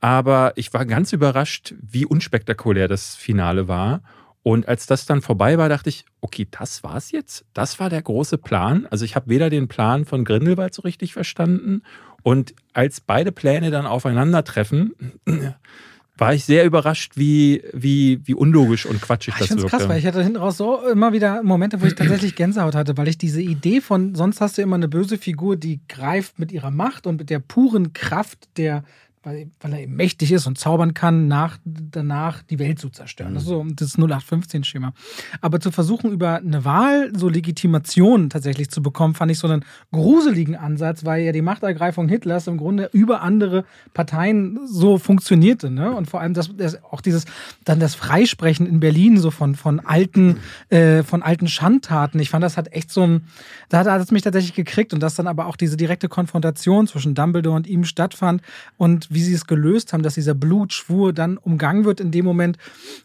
Aber 0.00 0.52
ich 0.56 0.74
war 0.74 0.84
ganz 0.84 1.12
überrascht, 1.12 1.74
wie 1.80 2.04
unspektakulär 2.04 2.88
das 2.88 3.16
Finale 3.16 3.68
war. 3.68 4.02
Und 4.42 4.68
als 4.68 4.84
das 4.86 5.06
dann 5.06 5.22
vorbei 5.22 5.56
war, 5.56 5.70
dachte 5.70 5.88
ich, 5.88 6.04
okay, 6.20 6.46
das 6.50 6.82
war's 6.82 7.10
jetzt. 7.10 7.46
Das 7.54 7.80
war 7.80 7.88
der 7.88 8.02
große 8.02 8.36
Plan. 8.36 8.86
Also 8.90 9.06
ich 9.06 9.16
habe 9.16 9.30
weder 9.30 9.48
den 9.48 9.68
Plan 9.68 10.04
von 10.04 10.24
Grindelwald 10.24 10.74
so 10.74 10.82
richtig 10.82 11.14
verstanden. 11.14 11.82
Und 12.22 12.54
als 12.74 13.00
beide 13.00 13.32
Pläne 13.32 13.70
dann 13.70 13.86
aufeinandertreffen, 13.86 14.94
war 16.16 16.32
ich 16.32 16.44
sehr 16.44 16.64
überrascht, 16.64 17.12
wie, 17.16 17.62
wie, 17.72 18.20
wie 18.24 18.34
unlogisch 18.34 18.86
und 18.86 19.00
quatschig 19.00 19.34
Ach, 19.34 19.40
das 19.40 19.50
wirkte. 19.50 19.66
Ich 19.66 19.70
krass, 19.70 19.88
weil 19.88 19.98
ich 19.98 20.06
hatte 20.06 20.22
hinten 20.22 20.38
raus 20.38 20.56
so 20.56 20.86
immer 20.86 21.12
wieder 21.12 21.42
Momente, 21.42 21.80
wo 21.80 21.86
ich 21.86 21.94
tatsächlich 21.94 22.36
Gänsehaut 22.36 22.74
hatte, 22.74 22.96
weil 22.96 23.08
ich 23.08 23.18
diese 23.18 23.42
Idee 23.42 23.80
von, 23.80 24.14
sonst 24.14 24.40
hast 24.40 24.56
du 24.56 24.62
immer 24.62 24.76
eine 24.76 24.88
böse 24.88 25.18
Figur, 25.18 25.56
die 25.56 25.80
greift 25.88 26.38
mit 26.38 26.52
ihrer 26.52 26.70
Macht 26.70 27.06
und 27.06 27.16
mit 27.16 27.30
der 27.30 27.40
puren 27.40 27.92
Kraft 27.92 28.48
der 28.56 28.84
weil, 29.24 29.50
weil 29.60 29.72
er 29.72 29.80
eben 29.80 29.96
mächtig 29.96 30.32
ist 30.32 30.46
und 30.46 30.58
zaubern 30.58 30.92
kann, 30.92 31.28
nach, 31.28 31.58
danach 31.64 32.42
die 32.42 32.58
Welt 32.58 32.78
zu 32.78 32.90
zerstören. 32.90 33.30
Mhm. 33.30 33.34
Das 33.34 33.42
ist 33.44 33.48
so 33.48 33.64
das 33.64 33.98
0815-Schema. 33.98 34.92
Aber 35.40 35.60
zu 35.60 35.70
versuchen, 35.70 36.12
über 36.12 36.36
eine 36.36 36.64
Wahl 36.64 37.10
so 37.16 37.28
Legitimation 37.28 38.28
tatsächlich 38.28 38.70
zu 38.70 38.82
bekommen, 38.82 39.14
fand 39.14 39.32
ich 39.32 39.38
so 39.38 39.48
einen 39.48 39.64
gruseligen 39.92 40.56
Ansatz, 40.56 41.04
weil 41.04 41.22
ja 41.24 41.32
die 41.32 41.42
Machtergreifung 41.42 42.08
Hitlers 42.08 42.46
im 42.46 42.58
Grunde 42.58 42.90
über 42.92 43.22
andere 43.22 43.64
Parteien 43.94 44.60
so 44.66 44.98
funktionierte. 44.98 45.70
Ne? 45.70 45.94
Und 45.94 46.10
vor 46.10 46.20
allem 46.20 46.34
das, 46.34 46.50
das, 46.56 46.82
auch 46.84 47.00
dieses, 47.00 47.24
dann 47.64 47.80
das 47.80 47.94
Freisprechen 47.94 48.66
in 48.66 48.80
Berlin 48.80 49.16
so 49.16 49.30
von, 49.30 49.54
von 49.54 49.80
alten, 49.80 50.38
äh, 50.68 51.02
von 51.02 51.22
alten 51.22 51.48
Schandtaten. 51.48 52.20
Ich 52.20 52.28
fand, 52.28 52.44
das 52.44 52.58
hat 52.58 52.72
echt 52.72 52.90
so 52.90 53.02
ein, 53.02 53.26
da 53.70 53.84
hat 53.84 54.00
es 54.00 54.10
mich 54.10 54.22
tatsächlich 54.22 54.54
gekriegt 54.54 54.92
und 54.92 55.00
dass 55.00 55.14
dann 55.14 55.26
aber 55.26 55.46
auch 55.46 55.56
diese 55.56 55.78
direkte 55.78 56.08
Konfrontation 56.08 56.86
zwischen 56.86 57.14
Dumbledore 57.14 57.56
und 57.56 57.66
ihm 57.66 57.84
stattfand 57.84 58.42
und 58.76 59.13
wie 59.14 59.22
sie 59.22 59.34
es 59.34 59.46
gelöst 59.46 59.92
haben, 59.92 60.02
dass 60.02 60.14
dieser 60.14 60.34
Blutschwur 60.34 61.12
dann 61.12 61.36
umgangen 61.36 61.84
wird 61.84 62.00
in 62.00 62.10
dem 62.10 62.24
Moment. 62.24 62.58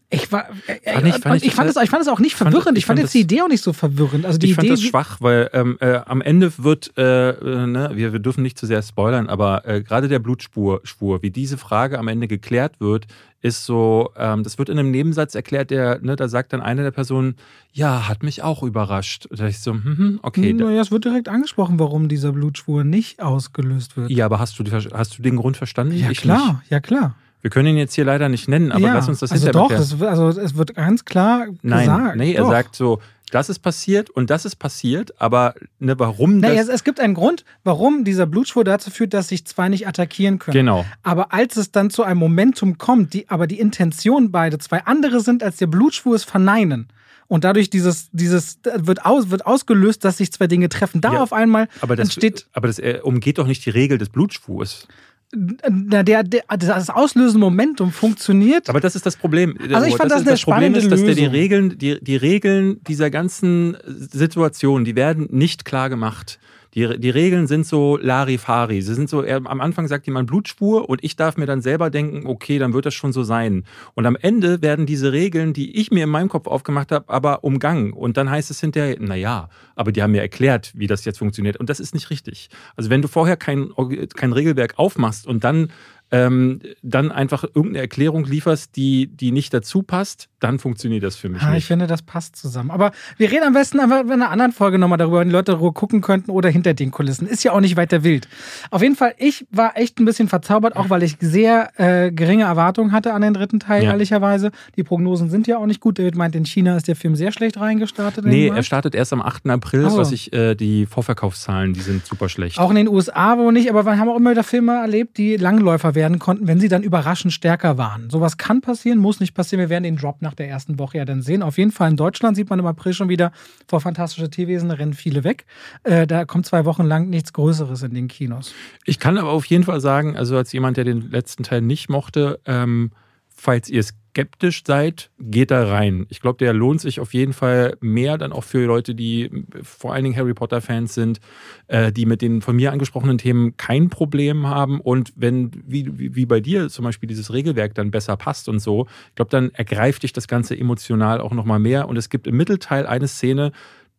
Ich 0.10 0.32
war, 0.32 0.49
äh, 0.68 0.93
fand 0.93 1.07
ich, 1.07 1.16
fand 1.16 1.36
ich, 1.38 1.45
ich, 1.45 1.53
fand 1.53 1.70
es, 1.70 1.76
ich 1.76 1.89
fand 1.89 2.01
es 2.01 2.07
auch 2.07 2.20
nicht 2.20 2.36
verwirrend. 2.36 2.64
Fand, 2.64 2.78
ich, 2.78 2.86
fand, 2.86 2.99
jetzt 2.99 3.14
die 3.14 3.22
Idee 3.22 3.41
auch 3.41 3.47
nicht 3.47 3.64
so 3.64 3.74
verwirrend. 3.74 4.26
Also 4.26 4.39
die 4.39 4.47
ich 4.47 4.55
fand 4.55 4.66
Idee, 4.66 4.76
das 4.76 4.82
schwach, 4.82 5.18
weil 5.22 5.49
ähm, 5.53 5.78
äh, 5.82 5.99
am 6.05 6.22
Ende 6.22 6.51
wird, 6.57 6.91
äh, 6.97 7.30
äh, 7.30 7.68
ne, 7.68 7.91
wir, 7.93 8.12
wir 8.14 8.20
dürfen 8.20 8.41
nicht 8.41 8.57
zu 8.57 8.66
sehr 8.66 8.82
spoilern, 8.82 9.30
aber 9.30 9.68
äh, 9.68 9.84
gerade 9.84 10.07
der 10.07 10.20
Blutspur, 10.20 10.82
Spur, 10.84 11.22
wie 11.22 11.30
diese 11.30 11.57
Frage 11.57 11.99
am 11.99 12.07
Ende 12.07 12.28
geklärt 12.28 12.80
wird, 12.80 13.05
ist 13.41 13.65
so, 13.65 14.11
ähm, 14.17 14.43
das 14.43 14.57
wird 14.57 14.69
in 14.69 14.77
einem 14.77 14.91
Nebensatz 14.91 15.33
erklärt, 15.35 15.71
der, 15.71 15.99
ne, 16.01 16.15
da 16.15 16.27
sagt 16.27 16.51
dann 16.53 16.61
eine 16.61 16.83
der 16.83 16.91
Personen, 16.91 17.35
ja, 17.71 18.09
hat 18.09 18.23
mich 18.23 18.43
auch 18.43 18.63
überrascht. 18.63 19.27
Da 19.31 19.47
ich 19.47 19.59
so, 19.59 19.73
hm, 19.73 19.83
hm 19.83 20.19
okay. 20.23 20.53
Naja, 20.53 20.81
es 20.81 20.91
wird 20.91 21.05
direkt 21.05 21.29
angesprochen, 21.29 21.79
warum 21.79 22.09
dieser 22.09 22.33
Blutschwur 22.33 22.83
nicht 22.83 23.21
ausgelöst 23.21 23.95
wird. 23.95 24.09
Ja, 24.09 24.25
aber 24.25 24.39
hast 24.39 24.59
du, 24.59 24.63
hast 24.71 25.17
du 25.17 25.21
den 25.21 25.37
Grund 25.37 25.57
verstanden? 25.57 25.95
Ja, 25.95 26.09
ich 26.11 26.21
klar, 26.21 26.59
nicht. 26.61 26.71
ja, 26.71 26.79
klar. 26.79 27.15
Wir 27.41 27.49
können 27.49 27.69
ihn 27.69 27.77
jetzt 27.77 27.93
hier 27.93 28.03
leider 28.03 28.27
nicht 28.27 28.49
nennen, 28.49 28.73
aber 28.73 28.81
ja, 28.81 28.93
lass 28.95 29.07
uns 29.07 29.19
das 29.19 29.31
also 29.31 29.49
doch, 29.51 29.71
es, 29.71 30.01
also 30.01 30.27
es 30.27 30.57
wird 30.57 30.75
ganz 30.75 31.05
klar 31.05 31.47
Nein, 31.61 31.79
gesagt. 31.79 32.15
Nee, 32.17 32.33
er 32.33 32.45
sagt 32.45 32.75
so, 32.75 32.99
das 33.30 33.49
ist 33.49 33.59
passiert 33.59 34.09
und 34.09 34.30
das 34.30 34.45
ist 34.45 34.57
passiert, 34.57 35.19
aber 35.21 35.55
ne, 35.80 35.97
warum 35.99 36.39
naja, 36.39 36.55
das... 36.55 36.67
Es, 36.67 36.75
es 36.75 36.84
gibt 36.84 36.99
einen 36.99 37.13
Grund, 37.13 37.45
warum 37.63 38.03
dieser 38.03 38.25
Blutschwur 38.25 38.63
dazu 38.63 38.91
führt, 38.91 39.13
dass 39.13 39.30
sich 39.30 39.45
zwei 39.45 39.69
nicht 39.69 39.88
attackieren 39.88 40.39
können. 40.39 40.53
Genau. 40.53 40.86
Aber 41.03 41.34
als 41.34 41.57
es 41.57 41.71
dann 41.71 41.89
zu 41.89 42.03
einem 42.03 42.19
Momentum 42.19 42.77
kommt, 42.77 43.13
die 43.13 43.30
aber 43.30 43.47
die 43.47 43.59
Intention 43.59 44.32
beide 44.32 44.57
zwei 44.57 44.86
andere 44.86 45.21
sind, 45.21 45.43
als 45.43 45.57
der 45.57 45.67
Blutschwur 45.67 46.15
es 46.15 46.23
verneinen. 46.23 46.89
Und 47.27 47.43
dadurch 47.43 47.69
dieses, 47.69 48.09
dieses 48.11 48.59
wird, 48.63 49.05
aus, 49.05 49.30
wird 49.30 49.45
ausgelöst, 49.45 50.03
dass 50.03 50.17
sich 50.17 50.32
zwei 50.32 50.47
Dinge 50.47 50.67
treffen. 50.67 50.99
Da 50.99 51.13
ja, 51.13 51.21
auf 51.21 51.32
einmal 51.32 51.67
aber 51.80 51.95
das, 51.95 52.07
entsteht. 52.07 52.47
Aber 52.53 52.67
das 52.67 52.80
äh, 52.80 53.01
umgeht 53.03 53.38
doch 53.38 53.45
nicht 53.45 53.63
die 53.65 53.69
Regel 53.69 53.99
des 53.99 54.09
Blutschwurs 54.09 54.88
der, 55.32 56.03
der, 56.03 56.23
der, 56.23 56.43
das 56.57 56.89
auslösende 56.89 57.39
Momentum 57.39 57.91
funktioniert. 57.91 58.69
Aber 58.69 58.80
das 58.80 58.95
ist 58.95 59.05
das 59.05 59.15
Problem. 59.15 59.57
Also 59.71 59.88
ich 59.88 59.95
fand 59.95 60.11
das, 60.11 60.23
das, 60.23 60.34
das 60.34 60.41
Problem 60.41 60.73
ist, 60.73 60.91
dass 60.91 61.03
der 61.03 61.15
die 61.15 61.25
Regeln, 61.25 61.77
die, 61.77 62.03
die 62.03 62.15
Regeln 62.15 62.82
dieser 62.88 63.09
ganzen 63.09 63.77
Situation, 63.86 64.86
die 64.86 64.95
werden 64.95 65.27
nicht 65.32 65.65
klar 65.65 65.89
gemacht. 65.89 66.39
Die, 66.76 66.99
die 66.99 67.09
Regeln 67.09 67.47
sind 67.47 67.65
so 67.65 67.97
Larifari. 67.97 68.82
Sie 68.82 68.93
sind 68.93 69.09
so, 69.09 69.24
er, 69.24 69.38
am 69.38 69.61
Anfang 69.61 69.88
sagt 69.88 70.05
jemand 70.05 70.28
Blutspur 70.28 70.88
und 70.88 71.03
ich 71.03 71.15
darf 71.15 71.38
mir 71.38 71.45
dann 71.45 71.61
selber 71.61 71.89
denken, 71.89 72.28
okay, 72.28 72.59
dann 72.59 72.74
wird 72.74 72.86
das 72.86 72.93
schon 72.93 73.11
so 73.11 73.24
sein. 73.24 73.63
Und 73.95 74.05
am 74.05 74.15
Ende 74.15 74.61
werden 74.61 74.86
diese 74.86 75.11
Regeln, 75.11 75.53
die 75.53 75.78
ich 75.78 75.91
mir 75.91 76.03
in 76.03 76.09
meinem 76.09 76.30
Kopf 76.30 76.47
aufgemacht 76.47 76.91
habe, 76.91 77.09
aber 77.09 77.43
umgangen. 77.43 77.93
Und 77.93 78.17
dann 78.17 78.30
heißt 78.30 78.51
es 78.51 78.59
hinterher, 78.59 78.97
naja, 78.99 79.49
aber 79.76 79.91
die 79.91 80.03
haben 80.03 80.11
mir 80.11 80.22
erklärt, 80.22 80.72
wie 80.76 80.88
das 80.88 81.05
jetzt 81.05 81.20
funktioniert. 81.20 81.57
Und 81.57 81.70
das 81.70 81.80
ist 81.80 81.93
nicht 81.93 82.09
richtig. 82.09 82.49
Also 82.76 82.89
wenn 82.89 83.01
du 83.01 83.07
vorher 83.07 83.38
kein, 83.38 83.70
kein 84.15 84.34
Regelwerk 84.34 84.78
aufmachst 84.78 85.26
und 85.26 85.43
dann 85.43 85.70
ähm, 86.11 86.61
dann 86.82 87.11
einfach 87.11 87.43
irgendeine 87.43 87.80
Erklärung 87.80 88.26
lieferst, 88.26 88.76
die, 88.76 89.07
die 89.07 89.32
nicht 89.32 89.53
dazu 89.53 89.84
passt, 89.84 90.30
dann 90.39 90.59
funktioniert 90.59 91.03
das 91.03 91.15
für 91.15 91.29
mich 91.29 91.41
ja, 91.41 91.49
nicht. 91.49 91.59
Ich 91.59 91.65
finde, 91.65 91.87
das 91.87 92.01
passt 92.01 92.35
zusammen. 92.35 92.71
Aber 92.71 92.91
wir 93.17 93.31
reden 93.31 93.43
am 93.43 93.53
besten 93.53 93.79
einfach 93.79 94.01
in 94.01 94.11
einer 94.11 94.29
anderen 94.29 94.51
Folge 94.51 94.77
nochmal 94.77 94.97
darüber, 94.97 95.19
wenn 95.19 95.29
die 95.29 95.33
Leute 95.33 95.53
darüber 95.53 95.73
gucken 95.73 96.01
könnten 96.01 96.31
oder 96.31 96.49
hinter 96.49 96.73
den 96.73 96.91
Kulissen. 96.91 97.27
Ist 97.27 97.43
ja 97.43 97.51
auch 97.51 97.59
nicht 97.59 97.77
weiter 97.77 98.03
wild. 98.03 98.27
Auf 98.71 98.81
jeden 98.81 98.95
Fall, 98.95 99.13
ich 99.17 99.45
war 99.51 99.77
echt 99.77 99.99
ein 99.99 100.05
bisschen 100.05 100.27
verzaubert, 100.27 100.75
auch 100.75 100.89
weil 100.89 101.03
ich 101.03 101.17
sehr 101.19 101.71
äh, 101.77 102.11
geringe 102.11 102.43
Erwartungen 102.43 102.91
hatte 102.91 103.13
an 103.13 103.21
den 103.21 103.33
dritten 103.33 103.59
Teil, 103.59 103.83
ja. 103.83 103.91
ehrlicherweise. 103.91 104.51
Die 104.75 104.83
Prognosen 104.83 105.29
sind 105.29 105.47
ja 105.47 105.57
auch 105.57 105.65
nicht 105.65 105.79
gut. 105.79 105.99
David 105.99 106.15
meint, 106.15 106.35
in 106.35 106.45
China 106.45 106.77
ist 106.77 106.87
der 106.87 106.95
Film 106.95 107.15
sehr 107.15 107.31
schlecht 107.31 107.59
reingestartet. 107.59 108.25
Nee, 108.25 108.47
er 108.47 108.63
startet 108.63 108.95
erst 108.95 109.13
am 109.13 109.21
8. 109.21 109.47
April, 109.47 109.85
oh. 109.85 109.97
was 109.97 110.11
ich, 110.11 110.33
äh, 110.33 110.55
die 110.55 110.85
Vorverkaufszahlen, 110.85 111.73
die 111.73 111.81
sind 111.81 112.05
super 112.05 112.29
schlecht. 112.29 112.59
Auch 112.59 112.69
in 112.69 112.75
den 112.75 112.87
USA 112.87 113.37
wo 113.37 113.51
nicht, 113.51 113.69
aber 113.69 113.85
wir 113.85 113.97
haben 113.97 114.09
auch 114.09 114.17
immer 114.17 114.31
wieder 114.31 114.43
Filme 114.43 114.73
erlebt, 114.73 115.17
die 115.17 115.37
Langläufer 115.37 115.95
werden 115.95 116.19
konnten, 116.19 116.47
wenn 116.47 116.59
sie 116.59 116.67
dann 116.67 116.83
überraschend 116.83 117.33
stärker 117.33 117.77
waren. 117.77 118.09
Sowas 118.09 118.37
kann 118.37 118.61
passieren, 118.61 118.99
muss 118.99 119.19
nicht 119.19 119.33
passieren. 119.33 119.59
Wir 119.59 119.69
werden 119.69 119.83
den 119.83 119.97
Drop 119.97 120.21
nach 120.21 120.28
der 120.34 120.49
ersten 120.49 120.80
Woche 120.80 120.97
ja 120.97 121.05
dann 121.05 121.21
sehen. 121.21 121.43
Auf 121.43 121.57
jeden 121.57 121.71
Fall 121.71 121.89
in 121.89 121.97
Deutschland 121.97 122.36
sieht 122.36 122.49
man 122.49 122.59
im 122.59 122.65
April 122.65 122.93
schon 122.93 123.09
wieder 123.09 123.32
vor 123.67 123.82
Fantastische 123.82 124.30
Tierwesen 124.30 124.71
rennen 124.71 124.93
viele 124.93 125.23
weg. 125.23 125.45
Äh, 125.84 126.07
da 126.07 126.25
kommt 126.25 126.45
zwei 126.45 126.65
Wochen 126.65 126.84
lang 126.84 127.09
nichts 127.09 127.34
Größeres 127.34 127.84
in 127.84 127.93
den 127.93 128.07
Kinos. 128.07 128.53
Ich 128.86 128.99
kann 128.99 129.17
aber 129.17 129.32
auf 129.32 129.45
jeden 129.45 129.63
Fall 129.63 129.82
sagen, 129.82 130.15
also 130.15 130.38
als 130.38 130.51
jemand, 130.51 130.77
der 130.77 130.84
den 130.84 131.11
letzten 131.11 131.43
Teil 131.43 131.61
nicht 131.61 131.89
mochte, 131.89 132.39
ähm, 132.45 132.91
falls 133.39 133.69
ihr 133.69 133.83
skeptisch 133.83 134.63
seid, 134.65 135.11
geht 135.17 135.51
da 135.51 135.65
rein. 135.67 136.05
Ich 136.09 136.19
glaube, 136.19 136.37
der 136.39 136.53
lohnt 136.53 136.81
sich 136.81 136.99
auf 136.99 137.13
jeden 137.13 137.31
Fall 137.31 137.77
mehr 137.79 138.17
dann 138.17 138.33
auch 138.33 138.43
für 138.43 138.65
Leute, 138.65 138.93
die 138.95 139.45
vor 139.63 139.93
allen 139.93 140.03
Dingen 140.03 140.17
Harry 140.17 140.33
Potter-Fans 140.33 140.93
sind, 140.93 141.19
äh, 141.67 141.91
die 141.91 142.05
mit 142.05 142.21
den 142.21 142.41
von 142.41 142.55
mir 142.55 142.73
angesprochenen 142.73 143.17
Themen 143.17 143.55
kein 143.55 143.89
Problem 143.89 144.47
haben. 144.47 144.81
Und 144.81 145.13
wenn, 145.15 145.51
wie, 145.65 146.15
wie 146.15 146.25
bei 146.25 146.41
dir 146.41 146.69
zum 146.69 146.83
Beispiel, 146.83 147.07
dieses 147.07 147.31
Regelwerk 147.31 147.75
dann 147.75 147.91
besser 147.91 148.17
passt 148.17 148.49
und 148.49 148.59
so, 148.59 148.87
ich 149.09 149.15
glaube, 149.15 149.31
dann 149.31 149.51
ergreift 149.51 150.03
dich 150.03 150.11
das 150.11 150.27
Ganze 150.27 150.57
emotional 150.57 151.21
auch 151.21 151.31
nochmal 151.31 151.59
mehr. 151.59 151.87
Und 151.87 151.95
es 151.95 152.09
gibt 152.09 152.27
im 152.27 152.35
Mittelteil 152.35 152.87
eine 152.87 153.07
Szene, 153.07 153.51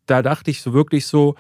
da 0.05 0.23
dachte 0.23 0.51
ich 0.51 0.61
so 0.61 0.75
wirklich 0.75 1.07
so, 1.07 1.37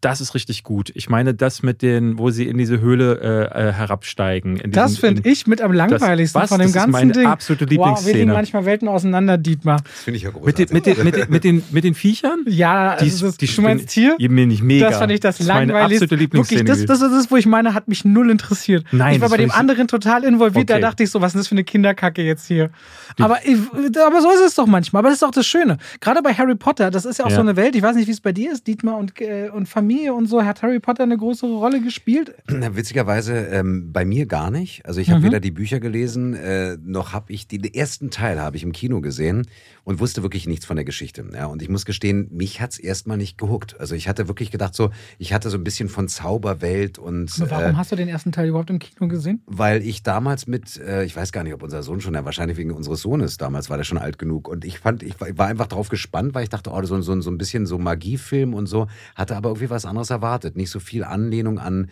das 0.00 0.20
ist 0.20 0.34
richtig 0.34 0.62
gut. 0.62 0.90
Ich 0.94 1.10
meine, 1.10 1.34
das 1.34 1.62
mit 1.62 1.82
den, 1.82 2.18
wo 2.18 2.30
sie 2.30 2.46
in 2.46 2.56
diese 2.56 2.80
Höhle 2.80 3.50
äh, 3.54 3.68
äh 3.68 3.72
herabsteigen. 3.72 4.56
Diesen, 4.56 4.72
das 4.72 4.98
finde 4.98 5.28
ich 5.28 5.46
mit 5.46 5.60
am 5.60 5.72
langweiligsten 5.72 6.40
das, 6.40 6.48
von 6.48 6.58
dem 6.58 6.68
das 6.68 6.74
ganzen 6.74 6.88
ist 6.88 6.92
meine 6.92 7.12
Ding. 7.12 7.26
absolute 7.26 7.64
Lieblingsszene. 7.66 7.96
Wow, 7.98 8.06
wir 8.06 8.14
liegen 8.14 8.32
manchmal 8.32 8.64
Welten 8.64 8.88
auseinander, 8.88 9.36
Dietmar. 9.36 9.82
Das 9.82 10.02
finde 10.04 10.16
ich 10.16 10.22
ja 10.22 10.30
großartig. 10.30 10.70
Mit 10.70 10.86
den, 10.86 11.04
mit, 11.04 11.16
den, 11.16 11.30
mit, 11.30 11.44
den, 11.44 11.62
mit 11.70 11.84
den 11.84 11.94
Viechern? 11.94 12.44
Ja, 12.46 12.96
die, 12.96 13.04
also 13.04 13.26
das, 13.26 13.36
die 13.36 13.46
du 13.46 13.60
meinst 13.60 13.90
hier? 13.90 14.16
Mir 14.18 14.46
nicht 14.46 14.62
mega. 14.62 14.88
Das 14.88 14.98
fand 14.98 15.12
ich 15.12 15.20
das, 15.20 15.36
das 15.36 15.46
langweiligste. 15.46 15.74
Meine 15.74 15.94
absolute 15.94 16.14
Lieblingsszene. 16.16 16.60
Wirklich, 16.60 16.86
das, 16.86 17.00
das 17.00 17.10
ist 17.10 17.16
das, 17.16 17.30
wo 17.30 17.36
ich 17.36 17.46
meine, 17.46 17.74
hat 17.74 17.88
mich 17.88 18.04
null 18.04 18.30
interessiert. 18.30 18.84
Nein, 18.92 19.16
ich 19.16 19.20
war 19.20 19.28
bei 19.28 19.36
dem 19.36 19.50
anderen 19.50 19.86
total 19.86 20.24
involviert, 20.24 20.70
okay. 20.70 20.80
da 20.80 20.88
dachte 20.88 21.02
ich 21.02 21.10
so, 21.10 21.20
was 21.20 21.34
ist 21.34 21.40
das 21.40 21.48
für 21.48 21.54
eine 21.54 21.64
Kinderkacke 21.64 22.22
jetzt 22.22 22.46
hier? 22.46 22.70
Aber, 23.18 23.36
aber 23.36 24.22
so 24.22 24.30
ist 24.30 24.40
es 24.46 24.54
doch 24.54 24.66
manchmal. 24.66 25.00
Aber 25.00 25.08
das 25.08 25.16
ist 25.16 25.22
doch 25.22 25.30
das 25.30 25.46
Schöne. 25.46 25.76
Gerade 26.00 26.22
bei 26.22 26.32
Harry 26.32 26.54
Potter, 26.54 26.90
das 26.90 27.04
ist 27.04 27.18
ja 27.18 27.26
auch 27.26 27.30
ja. 27.30 27.36
so 27.36 27.42
eine 27.42 27.56
Welt, 27.56 27.76
ich 27.76 27.82
weiß 27.82 27.96
nicht, 27.96 28.06
wie 28.06 28.12
es 28.12 28.20
bei 28.20 28.32
dir 28.32 28.52
ist, 28.52 28.66
Dietmar 28.66 28.96
und, 28.96 29.20
äh, 29.20 29.50
und 29.52 29.68
Familie 29.68 29.89
und 30.10 30.26
so, 30.26 30.44
hat 30.44 30.62
Harry 30.62 30.80
Potter 30.80 31.02
eine 31.02 31.16
größere 31.16 31.52
Rolle 31.52 31.80
gespielt? 31.80 32.34
Witzigerweise 32.46 33.34
ähm, 33.34 33.92
bei 33.92 34.04
mir 34.04 34.26
gar 34.26 34.50
nicht. 34.50 34.86
Also 34.86 35.00
ich 35.00 35.10
habe 35.10 35.20
mhm. 35.20 35.24
weder 35.24 35.40
die 35.40 35.50
Bücher 35.50 35.80
gelesen, 35.80 36.34
äh, 36.34 36.76
noch 36.82 37.12
habe 37.12 37.32
ich 37.32 37.48
die, 37.48 37.58
den 37.58 37.74
ersten 37.74 38.10
Teil 38.10 38.40
habe 38.40 38.56
ich 38.56 38.62
im 38.62 38.72
Kino 38.72 39.00
gesehen 39.00 39.46
und 39.84 40.00
wusste 40.00 40.22
wirklich 40.22 40.46
nichts 40.46 40.66
von 40.66 40.76
der 40.76 40.84
Geschichte. 40.84 41.24
Ja, 41.34 41.46
und 41.46 41.62
ich 41.62 41.68
muss 41.68 41.84
gestehen, 41.84 42.28
mich 42.30 42.60
hat 42.60 42.72
es 42.72 42.78
erstmal 42.78 43.16
nicht 43.16 43.38
gehuckt. 43.38 43.78
Also 43.80 43.94
ich 43.94 44.08
hatte 44.08 44.28
wirklich 44.28 44.50
gedacht, 44.50 44.74
so, 44.74 44.90
ich 45.18 45.32
hatte 45.32 45.50
so 45.50 45.56
ein 45.56 45.64
bisschen 45.64 45.88
von 45.88 46.08
Zauberwelt 46.08 46.98
und. 46.98 47.32
Aber 47.40 47.50
warum 47.50 47.72
äh, 47.72 47.74
hast 47.74 47.92
du 47.92 47.96
den 47.96 48.08
ersten 48.08 48.32
Teil 48.32 48.48
überhaupt 48.48 48.70
im 48.70 48.78
Kino 48.78 49.08
gesehen? 49.08 49.42
Weil 49.46 49.82
ich 49.82 50.02
damals 50.02 50.46
mit, 50.46 50.78
äh, 50.78 51.04
ich 51.04 51.16
weiß 51.16 51.32
gar 51.32 51.42
nicht, 51.42 51.54
ob 51.54 51.62
unser 51.62 51.82
Sohn 51.82 52.00
schon, 52.00 52.14
ja, 52.14 52.24
wahrscheinlich 52.24 52.56
wegen 52.56 52.70
unseres 52.70 53.00
Sohnes 53.00 53.36
damals 53.36 53.70
war 53.70 53.76
der 53.76 53.84
schon 53.84 53.98
alt 53.98 54.18
genug. 54.18 54.48
Und 54.48 54.64
ich 54.64 54.78
fand, 54.78 55.02
ich 55.02 55.14
war 55.20 55.46
einfach 55.46 55.66
darauf 55.66 55.88
gespannt, 55.88 56.34
weil 56.34 56.44
ich 56.44 56.50
dachte, 56.50 56.70
oh, 56.70 56.82
so, 56.84 57.00
so, 57.00 57.20
so 57.20 57.30
ein 57.30 57.38
bisschen 57.38 57.66
so 57.66 57.78
Magiefilm 57.78 58.54
und 58.54 58.66
so, 58.66 58.86
hatte 59.14 59.36
aber 59.36 59.50
irgendwie 59.50 59.70
was 59.70 59.79
anderes 59.84 60.10
erwartet. 60.10 60.56
Nicht 60.56 60.70
so 60.70 60.80
viel 60.80 61.04
Anlehnung 61.04 61.58
an 61.58 61.90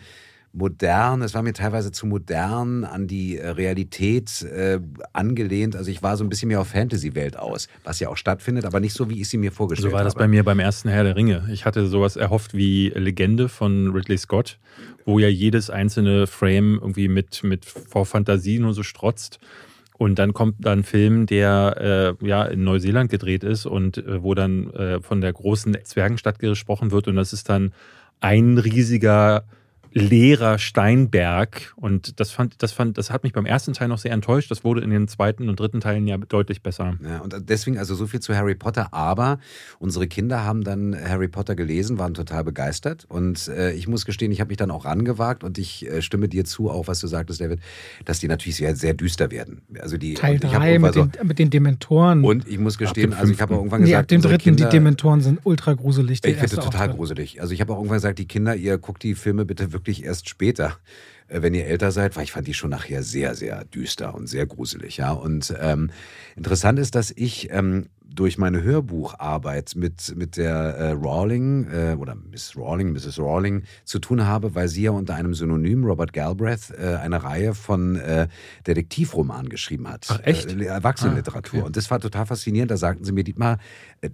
modern, 0.51 1.21
es 1.21 1.33
war 1.33 1.43
mir 1.43 1.53
teilweise 1.53 1.91
zu 1.91 2.07
modern, 2.07 2.83
an 2.83 3.07
die 3.07 3.37
äh, 3.37 3.49
Realität 3.49 4.41
äh, 4.41 4.79
angelehnt. 5.13 5.75
Also 5.75 5.91
ich 5.91 6.01
war 6.01 6.17
so 6.17 6.23
ein 6.23 6.29
bisschen 6.29 6.47
mehr 6.47 6.59
auf 6.59 6.69
Fantasy-Welt 6.69 7.37
aus, 7.37 7.67
was 7.83 7.99
ja 7.99 8.09
auch 8.09 8.17
stattfindet, 8.17 8.65
aber 8.65 8.79
nicht 8.79 8.93
so, 8.93 9.09
wie 9.09 9.21
ich 9.21 9.29
sie 9.29 9.37
mir 9.37 9.51
vorgestellt 9.51 9.87
habe. 9.87 9.91
So 9.91 9.97
war 9.97 10.03
das 10.03 10.15
habe. 10.15 10.23
bei 10.23 10.27
mir 10.27 10.43
beim 10.43 10.59
ersten 10.59 10.89
Herr 10.89 11.03
der 11.03 11.15
Ringe. 11.15 11.47
Ich 11.51 11.65
hatte 11.65 11.85
sowas 11.87 12.15
erhofft 12.15 12.53
wie 12.53 12.89
Legende 12.89 13.47
von 13.47 13.91
Ridley 13.91 14.17
Scott, 14.17 14.57
wo 15.05 15.19
ja 15.19 15.27
jedes 15.27 15.69
einzelne 15.69 16.25
Frame 16.25 16.79
irgendwie 16.81 17.07
mit, 17.07 17.43
mit 17.43 17.65
vor 17.65 18.05
Fantasie 18.05 18.59
nur 18.59 18.73
so 18.73 18.83
strotzt. 18.83 19.39
Und 19.99 20.17
dann 20.17 20.31
kommt 20.31 20.55
da 20.59 20.71
ein 20.71 20.83
Film, 20.83 21.25
der 21.25 22.15
äh, 22.21 22.25
ja 22.25 22.45
in 22.45 22.63
Neuseeland 22.63 23.11
gedreht 23.11 23.43
ist 23.43 23.65
und 23.65 23.97
äh, 23.97 24.23
wo 24.23 24.33
dann 24.33 24.71
äh, 24.71 25.01
von 25.01 25.19
der 25.19 25.33
großen 25.33 25.77
Zwergenstadt 25.83 26.39
gesprochen 26.39 26.91
wird. 26.91 27.09
Und 27.09 27.17
das 27.17 27.33
ist 27.33 27.49
dann 27.49 27.73
ein 28.21 28.57
riesiger 28.57 29.43
leerer 29.91 30.59
Steinberg. 30.59 31.73
Und 31.75 32.19
das 32.19 32.31
fand, 32.31 32.61
das 32.61 32.71
fand, 32.71 32.97
das 32.97 33.11
hat 33.11 33.23
mich 33.23 33.33
beim 33.33 33.45
ersten 33.45 33.73
Teil 33.73 33.87
noch 33.87 33.97
sehr 33.97 34.11
enttäuscht. 34.11 34.51
Das 34.51 34.63
wurde 34.63 34.81
in 34.81 34.89
den 34.89 35.07
zweiten 35.07 35.49
und 35.49 35.59
dritten 35.59 35.81
Teilen 35.81 36.07
ja 36.07 36.17
deutlich 36.17 36.61
besser. 36.61 36.95
Ja, 37.03 37.19
und 37.19 37.35
deswegen 37.49 37.77
also 37.77 37.95
so 37.95 38.07
viel 38.07 38.19
zu 38.19 38.35
Harry 38.35 38.55
Potter. 38.55 38.93
Aber 38.93 39.39
unsere 39.79 40.07
Kinder 40.07 40.43
haben 40.43 40.63
dann 40.63 40.95
Harry 40.95 41.27
Potter 41.27 41.55
gelesen, 41.55 41.97
waren 41.97 42.13
total 42.13 42.43
begeistert. 42.43 43.05
Und 43.07 43.47
äh, 43.47 43.73
ich 43.73 43.87
muss 43.87 44.05
gestehen, 44.05 44.31
ich 44.31 44.39
habe 44.41 44.49
mich 44.49 44.57
dann 44.57 44.71
auch 44.71 44.85
rangewagt 44.85 45.43
und 45.43 45.57
ich 45.57 45.87
äh, 45.87 46.01
stimme 46.01 46.29
dir 46.29 46.45
zu, 46.45 46.69
auch 46.69 46.87
was 46.87 46.99
du 46.99 47.07
sagtest, 47.07 47.41
David, 47.41 47.59
dass 48.05 48.19
die 48.19 48.27
natürlich 48.27 48.57
sehr, 48.57 48.75
sehr 48.75 48.93
düster 48.93 49.31
werden. 49.31 49.61
Also 49.81 49.97
die, 49.97 50.13
Teil 50.13 50.39
3 50.39 50.79
mit, 50.79 50.93
so, 50.93 51.05
den, 51.05 51.27
mit 51.27 51.39
den 51.39 51.49
Dementoren. 51.49 52.23
Und 52.23 52.47
ich 52.47 52.59
muss 52.59 52.77
gestehen, 52.77 53.13
also 53.13 53.31
ich 53.31 53.41
habe 53.41 53.55
auch 53.55 53.59
irgendwann 53.59 53.81
gesagt, 53.81 54.11
nee, 54.11 54.17
ab 54.17 54.21
dem 54.21 54.21
dritten, 54.21 54.43
Kinder, 54.43 54.65
die 54.65 54.71
Dementoren 54.71 55.21
sind 55.21 55.39
ultra 55.43 55.73
gruselig. 55.73 56.19
Ich 56.23 56.35
finde 56.35 56.55
total 56.57 56.89
gruselig. 56.89 57.41
Also 57.41 57.53
ich 57.53 57.61
habe 57.61 57.73
auch 57.73 57.77
irgendwann 57.77 57.97
gesagt, 57.97 58.19
die 58.19 58.27
Kinder, 58.27 58.55
ihr 58.55 58.77
guckt 58.77 59.01
die 59.01 59.15
Filme 59.15 59.45
bitte 59.45 59.73
wirklich 59.73 59.78
erst 59.87 60.29
später 60.29 60.77
äh, 61.27 61.41
wenn 61.41 61.53
ihr 61.53 61.65
älter 61.65 61.91
seid, 61.91 62.15
weil 62.15 62.23
ich 62.23 62.31
fand 62.31 62.47
die 62.47 62.53
schon 62.53 62.71
nachher 62.71 63.03
sehr, 63.03 63.35
sehr 63.35 63.63
düster 63.65 64.15
und 64.15 64.27
sehr 64.27 64.45
gruselig. 64.45 64.97
Ja, 64.97 65.11
und 65.11 65.53
ähm, 65.59 65.91
interessant 66.35 66.79
ist, 66.79 66.95
dass 66.95 67.11
ich 67.11 67.51
ähm, 67.51 67.85
durch 68.13 68.37
meine 68.37 68.63
Hörbucharbeit 68.63 69.73
mit, 69.75 70.15
mit 70.15 70.37
der 70.37 70.53
äh, 70.55 70.91
Rawling 70.91 71.67
äh, 71.71 71.95
oder 71.97 72.15
Miss 72.15 72.57
Rawling, 72.57 72.91
Mrs. 72.91 73.19
Rawling 73.19 73.63
zu 73.85 73.99
tun 73.99 74.25
habe, 74.25 74.55
weil 74.55 74.67
sie 74.67 74.83
ja 74.83 74.91
unter 74.91 75.15
einem 75.15 75.33
Synonym 75.33 75.85
Robert 75.85 76.13
Galbraith 76.13 76.71
äh, 76.71 76.95
eine 76.95 77.23
Reihe 77.23 77.53
von 77.53 77.95
äh, 77.97 78.27
Detektivromanen 78.65 79.49
geschrieben 79.49 79.87
hat. 79.87 80.07
Ach, 80.09 80.19
echt? 80.23 80.51
Äh, 80.51 80.65
Erwachsenenliteratur. 80.65 81.59
Ah, 81.59 81.61
okay. 81.61 81.67
Und 81.67 81.77
das 81.77 81.89
war 81.91 81.99
total 81.99 82.25
faszinierend. 82.25 82.71
Da 82.71 82.77
sagten 82.77 83.03
sie 83.03 83.11
mir, 83.11 83.23
Dietmar, 83.23 83.59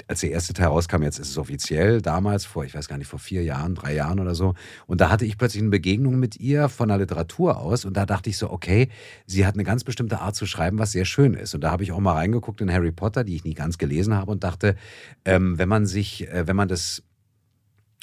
als 0.08 0.22
der 0.22 0.32
erste 0.32 0.54
Teil 0.54 0.68
rauskam, 0.68 1.04
jetzt 1.04 1.20
ist 1.20 1.30
es 1.30 1.38
offiziell, 1.38 2.02
damals 2.02 2.46
vor, 2.46 2.66
ich 2.66 2.74
weiß 2.74 2.88
gar 2.88 2.98
nicht, 2.98 3.08
vor 3.08 3.20
vier 3.20 3.44
Jahren, 3.44 3.76
drei 3.76 3.94
Jahren 3.94 4.20
oder 4.20 4.36
so. 4.36 4.54
Und 4.88 5.02
da 5.02 5.10
hatte 5.10 5.26
ich 5.26 5.38
plötzlich 5.38 5.62
eine 5.62 5.70
Begegnung 5.70 6.20
mit 6.20 6.38
ihr 6.38 6.70
von 6.70 6.90
der 6.90 6.98
Literatur 6.98 7.58
aus. 7.58 7.86
Und 7.86 7.96
da 7.96 8.06
dachte 8.06 8.30
ich 8.30 8.38
so, 8.38 8.50
okay, 8.50 8.90
sie 9.26 9.46
hat 9.46 9.56
eine 9.56 9.64
ganz 9.64 9.84
bestimmte 9.84 10.20
Art 10.20 10.36
zu 10.36 10.46
schreiben, 10.46 10.80
was 10.80 10.92
sehr 10.92 11.06
schön 11.06 11.34
ist. 11.34 11.54
Und 11.54 11.62
da 11.62 11.72
habe 11.72 11.84
ich 11.84 11.92
auch 11.92 12.00
mal 12.00 12.14
reingeguckt 12.14 12.62
in 12.62 12.72
Harry 12.72 12.92
Potter, 12.92 13.24
die 13.24 13.36
ich 13.36 13.44
nie 13.44 13.54
ganz 13.54 13.78
gelesen 13.78 14.14
habe 14.14 14.32
und 14.32 14.44
dachte, 14.44 14.76
ähm, 15.24 15.58
wenn 15.58 15.70
man 15.70 15.86
sich, 15.86 16.28
äh, 16.30 16.48
wenn 16.48 16.56
man 16.56 16.68
das 16.68 17.04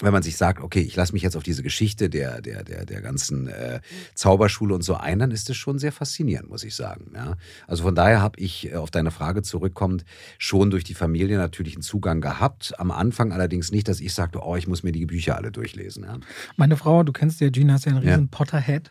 wenn 0.03 0.13
man 0.13 0.23
sich 0.23 0.37
sagt, 0.37 0.63
okay, 0.63 0.81
ich 0.81 0.97
lasse 0.97 1.13
mich 1.13 1.23
jetzt 1.23 1.37
auf 1.37 1.43
diese 1.43 1.63
Geschichte 1.63 2.11
der, 2.11 2.41
der, 2.41 2.65
der, 2.65 2.85
der 2.85 3.01
ganzen 3.01 3.49
äh, 3.49 3.81
Zauberschule 4.15 4.75
und 4.75 4.83
so 4.83 4.95
ein, 4.95 5.19
dann 5.19 5.31
ist 5.31 5.49
es 5.49 5.57
schon 5.57 5.79
sehr 5.79 5.93
faszinierend, 5.93 6.49
muss 6.49 6.65
ich 6.65 6.75
sagen. 6.75 7.13
Ja? 7.15 7.37
Also 7.67 7.85
von 7.85 7.95
daher 7.95 8.21
habe 8.21 8.39
ich 8.41 8.73
äh, 8.73 8.75
auf 8.75 8.91
deine 8.91 9.11
Frage 9.11 9.43
zurückkommend 9.43 10.05
schon 10.39 10.71
durch 10.71 10.85
die 10.85 10.95
Familie 10.95 11.39
natürlich 11.39 11.75
einen 11.75 11.83
Zugang 11.83 12.21
gehabt. 12.21 12.75
Am 12.79 12.91
Anfang 12.91 13.33
allerdings 13.33 13.71
nicht, 13.71 13.89
dass 13.89 14.01
ich 14.01 14.13
sagte, 14.13 14.41
oh, 14.45 14.57
ich 14.57 14.67
muss 14.67 14.83
mir 14.83 14.93
die 14.93 15.07
Bücher 15.07 15.37
alle 15.37 15.53
durchlesen. 15.53 16.05
Ja? 16.05 16.19
Meine 16.57 16.77
Frau, 16.77 17.03
du 17.05 17.13
kennst 17.13 17.41
ja 17.41 17.51
Gina, 17.51 17.77
ist 17.77 17.87
ja 17.87 17.93
ein 17.93 17.99
riesen 17.99 18.25
ja. 18.25 18.29
Potterhead. 18.31 18.91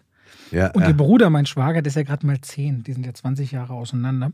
Ja, 0.51 0.71
und 0.71 0.81
ja. 0.81 0.89
ihr 0.89 0.93
Bruder, 0.93 1.29
mein 1.29 1.45
Schwager, 1.45 1.81
der 1.81 1.89
ist 1.89 1.95
ja 1.95 2.03
gerade 2.03 2.25
mal 2.25 2.39
zehn. 2.41 2.83
Die 2.83 2.93
sind 2.93 3.05
ja 3.05 3.13
20 3.13 3.51
Jahre 3.51 3.73
auseinander. 3.73 4.31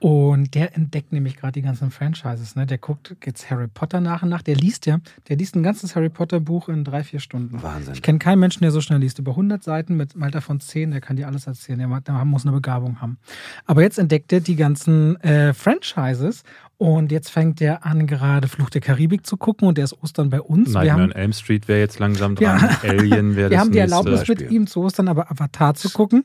Und 0.00 0.54
der 0.54 0.74
entdeckt 0.76 1.12
nämlich 1.12 1.36
gerade 1.36 1.52
die 1.52 1.60
ganzen 1.60 1.90
Franchises. 1.90 2.56
Ne? 2.56 2.64
Der 2.64 2.78
guckt 2.78 3.14
jetzt 3.22 3.50
Harry 3.50 3.68
Potter 3.68 4.00
nach 4.00 4.22
und 4.22 4.30
nach. 4.30 4.40
Der 4.40 4.56
liest 4.56 4.86
ja, 4.86 4.98
der 5.28 5.36
liest 5.36 5.54
ein 5.54 5.62
ganzes 5.62 5.94
Harry 5.94 6.08
Potter 6.08 6.40
Buch 6.40 6.70
in 6.70 6.84
drei, 6.84 7.04
vier 7.04 7.20
Stunden. 7.20 7.62
Wahnsinn. 7.62 7.92
Ich 7.92 8.00
kenne 8.00 8.18
keinen 8.18 8.38
Menschen, 8.38 8.62
der 8.62 8.70
so 8.70 8.80
schnell 8.80 8.98
liest. 8.98 9.18
Über 9.18 9.32
100 9.32 9.62
Seiten 9.62 9.98
mit 9.98 10.14
einem 10.14 10.22
Alter 10.22 10.40
von 10.40 10.58
10, 10.58 10.92
der 10.92 11.02
kann 11.02 11.16
dir 11.16 11.26
alles 11.26 11.46
erzählen. 11.46 11.78
Der, 11.78 12.00
der 12.00 12.24
muss 12.24 12.46
eine 12.46 12.52
Begabung 12.52 13.02
haben. 13.02 13.18
Aber 13.66 13.82
jetzt 13.82 13.98
entdeckt 13.98 14.32
er 14.32 14.40
die 14.40 14.56
ganzen 14.56 15.20
äh, 15.20 15.52
Franchises 15.52 16.44
und 16.78 17.12
jetzt 17.12 17.30
fängt 17.30 17.60
er 17.60 17.84
an, 17.84 18.06
gerade 18.06 18.48
Fluch 18.48 18.70
der 18.70 18.80
Karibik 18.80 19.26
zu 19.26 19.36
gucken 19.36 19.68
und 19.68 19.76
der 19.76 19.84
ist 19.84 20.02
Ostern 20.02 20.30
bei 20.30 20.40
uns. 20.40 20.68
Nightmare 20.68 20.84
wir 20.86 20.92
haben, 20.94 21.02
on 21.02 21.12
Elm 21.12 21.32
Street 21.34 21.68
wäre 21.68 21.78
jetzt 21.78 21.98
langsam 21.98 22.36
dran. 22.36 22.70
Ja. 22.82 22.88
Alien 22.88 23.36
wäre 23.36 23.50
das 23.50 23.56
Wir 23.56 23.60
haben 23.60 23.70
die 23.70 23.78
nächste. 23.78 23.96
Erlaubnis 23.96 24.26
mit 24.26 24.50
ihm 24.50 24.66
zu 24.66 24.80
Ostern, 24.80 25.08
aber 25.08 25.30
Avatar 25.30 25.74
zu 25.74 25.90
gucken. 25.90 26.24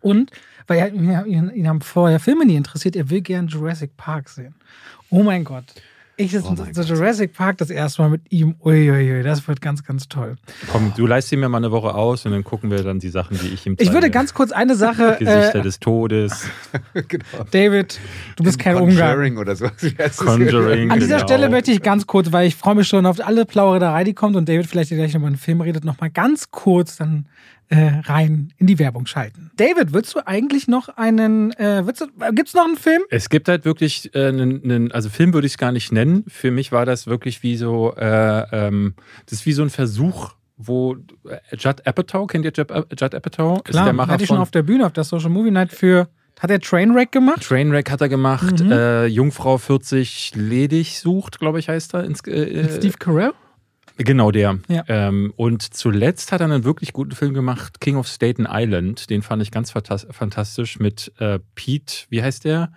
Und 0.00 0.30
weil 0.66 0.78
er, 0.78 0.92
ihn, 1.26 1.50
ihn 1.50 1.68
haben 1.68 1.80
vorher 1.80 2.20
Filme 2.20 2.46
nie 2.46 2.56
interessiert, 2.56 2.96
er 2.96 3.10
will 3.10 3.20
gern 3.20 3.48
Jurassic 3.48 3.96
Park 3.96 4.28
sehen. 4.28 4.54
Oh 5.10 5.22
mein 5.22 5.44
Gott. 5.44 5.64
Ich 6.16 6.36
Oh 6.36 6.40
so 6.40 6.48
mein 6.50 6.74
so 6.74 6.82
Gott. 6.82 6.90
Jurassic 6.90 7.32
Park 7.32 7.56
das 7.58 7.70
erste 7.70 8.02
Mal 8.02 8.10
mit 8.10 8.20
ihm. 8.30 8.54
Uiuiui, 8.62 9.22
das 9.22 9.48
wird 9.48 9.62
ganz, 9.62 9.82
ganz 9.82 10.06
toll. 10.06 10.36
Komm, 10.70 10.92
du 10.94 11.06
leist 11.06 11.32
ihn 11.32 11.40
mir 11.40 11.48
mal 11.48 11.56
eine 11.56 11.70
Woche 11.70 11.94
aus 11.94 12.26
und 12.26 12.32
dann 12.32 12.44
gucken 12.44 12.70
wir 12.70 12.82
dann 12.84 12.98
die 12.98 13.08
Sachen, 13.08 13.38
die 13.38 13.48
ich 13.48 13.64
ihm 13.66 13.78
zeige. 13.78 13.88
Ich 13.88 13.94
würde 13.94 14.10
ganz 14.10 14.34
kurz 14.34 14.52
eine 14.52 14.74
Sache. 14.76 15.16
Gesichter 15.18 15.60
Äh, 15.60 15.62
des 15.62 15.80
Todes, 15.80 16.44
genau. 17.08 17.24
David, 17.50 17.98
du 18.36 18.44
bist 18.44 18.58
kein 18.58 18.76
Ungar. 18.76 19.08
Conjuring 19.14 19.38
oder 19.38 19.56
so. 19.56 19.66
Conjuring. 20.18 20.90
An 20.90 21.00
dieser 21.00 21.16
Genau. 21.16 21.26
Stelle 21.26 21.48
möchte 21.48 21.70
ich 21.72 21.80
ganz 21.80 22.06
kurz, 22.06 22.30
weil 22.32 22.46
ich 22.46 22.54
freue 22.54 22.74
mich 22.74 22.86
schon 22.86 23.06
auf 23.06 23.18
alle 23.26 23.46
Plauderei, 23.46 24.04
die 24.04 24.12
kommt 24.14 24.36
und 24.36 24.46
David 24.46 24.66
vielleicht 24.66 24.90
gleich 24.90 25.14
nochmal 25.14 25.28
einen 25.28 25.38
Film 25.38 25.62
redet, 25.62 25.84
nochmal 25.84 26.10
ganz 26.10 26.50
kurz 26.50 26.96
dann 26.96 27.26
äh, 27.70 28.00
rein 28.04 28.52
in 28.58 28.66
die 28.66 28.78
Werbung 28.78 29.06
schalten. 29.06 29.50
David, 29.56 29.92
willst 29.92 30.14
du 30.14 30.26
eigentlich 30.26 30.68
noch 30.68 30.88
einen, 30.88 31.52
äh, 31.52 31.82
willst 31.86 32.00
du, 32.02 32.06
gibt's 32.34 32.52
noch 32.54 32.64
einen 32.64 32.76
Film? 32.76 33.02
Es 33.10 33.28
gibt 33.28 33.48
halt 33.48 33.64
wirklich 33.64 34.14
äh, 34.14 34.26
einen, 34.26 34.62
einen 34.64 34.92
also 34.92 35.08
Film 35.08 35.32
würde 35.32 35.46
ich 35.46 35.54
es 35.54 35.58
gar 35.58 35.72
nicht 35.72 35.92
nennen. 35.92 36.24
Für 36.28 36.50
mich 36.50 36.72
war 36.72 36.84
das 36.84 37.06
wirklich 37.06 37.42
wie 37.42 37.56
so, 37.56 37.94
äh, 37.96 38.66
ähm, 38.66 38.94
das 39.26 39.40
ist 39.40 39.46
wie 39.46 39.52
so 39.52 39.62
ein 39.62 39.70
Versuch, 39.70 40.32
wo 40.56 40.94
äh, 41.28 41.56
Judd 41.56 41.86
Apatow, 41.86 42.26
kennt 42.26 42.44
ihr 42.44 42.52
Judd, 42.54 42.70
Judd 42.98 43.14
Apatow? 43.14 43.58
Ist 43.58 43.64
Klar, 43.70 43.84
der 43.84 43.92
Macher 43.94 44.12
hatte 44.12 44.24
ich 44.24 44.28
schon 44.28 44.38
auf 44.38 44.50
der 44.50 44.62
Bühne, 44.62 44.84
auf 44.84 44.92
der 44.92 45.04
Social 45.04 45.30
Movie 45.30 45.50
Night 45.52 45.70
für, 45.72 46.08
hat 46.40 46.50
er 46.50 46.60
Trainwreck 46.60 47.12
gemacht? 47.12 47.42
Trainwreck 47.46 47.90
hat 47.90 48.00
er 48.00 48.08
gemacht, 48.08 48.60
Mhm. 48.64 48.72
äh, 48.72 49.06
Jungfrau 49.06 49.58
40 49.58 50.32
ledig 50.34 50.98
sucht, 50.98 51.38
glaube 51.38 51.60
ich, 51.60 51.68
heißt 51.68 51.94
er. 51.94 52.04
Ins, 52.04 52.26
äh, 52.26 52.68
Steve 52.76 52.96
Carell? 52.98 53.32
Genau, 54.02 54.30
der. 54.30 54.58
Ja. 54.68 54.82
Ähm, 54.88 55.32
und 55.36 55.62
zuletzt 55.62 56.32
hat 56.32 56.40
er 56.40 56.46
einen 56.46 56.64
wirklich 56.64 56.94
guten 56.94 57.12
Film 57.12 57.34
gemacht, 57.34 57.80
King 57.82 57.96
of 57.96 58.06
Staten 58.08 58.46
Island. 58.50 59.10
Den 59.10 59.20
fand 59.20 59.42
ich 59.42 59.50
ganz 59.50 59.72
fantas- 59.72 60.10
fantastisch 60.10 60.78
mit 60.78 61.12
äh, 61.18 61.38
Pete, 61.54 62.06
wie 62.08 62.22
heißt 62.22 62.44
der? 62.46 62.72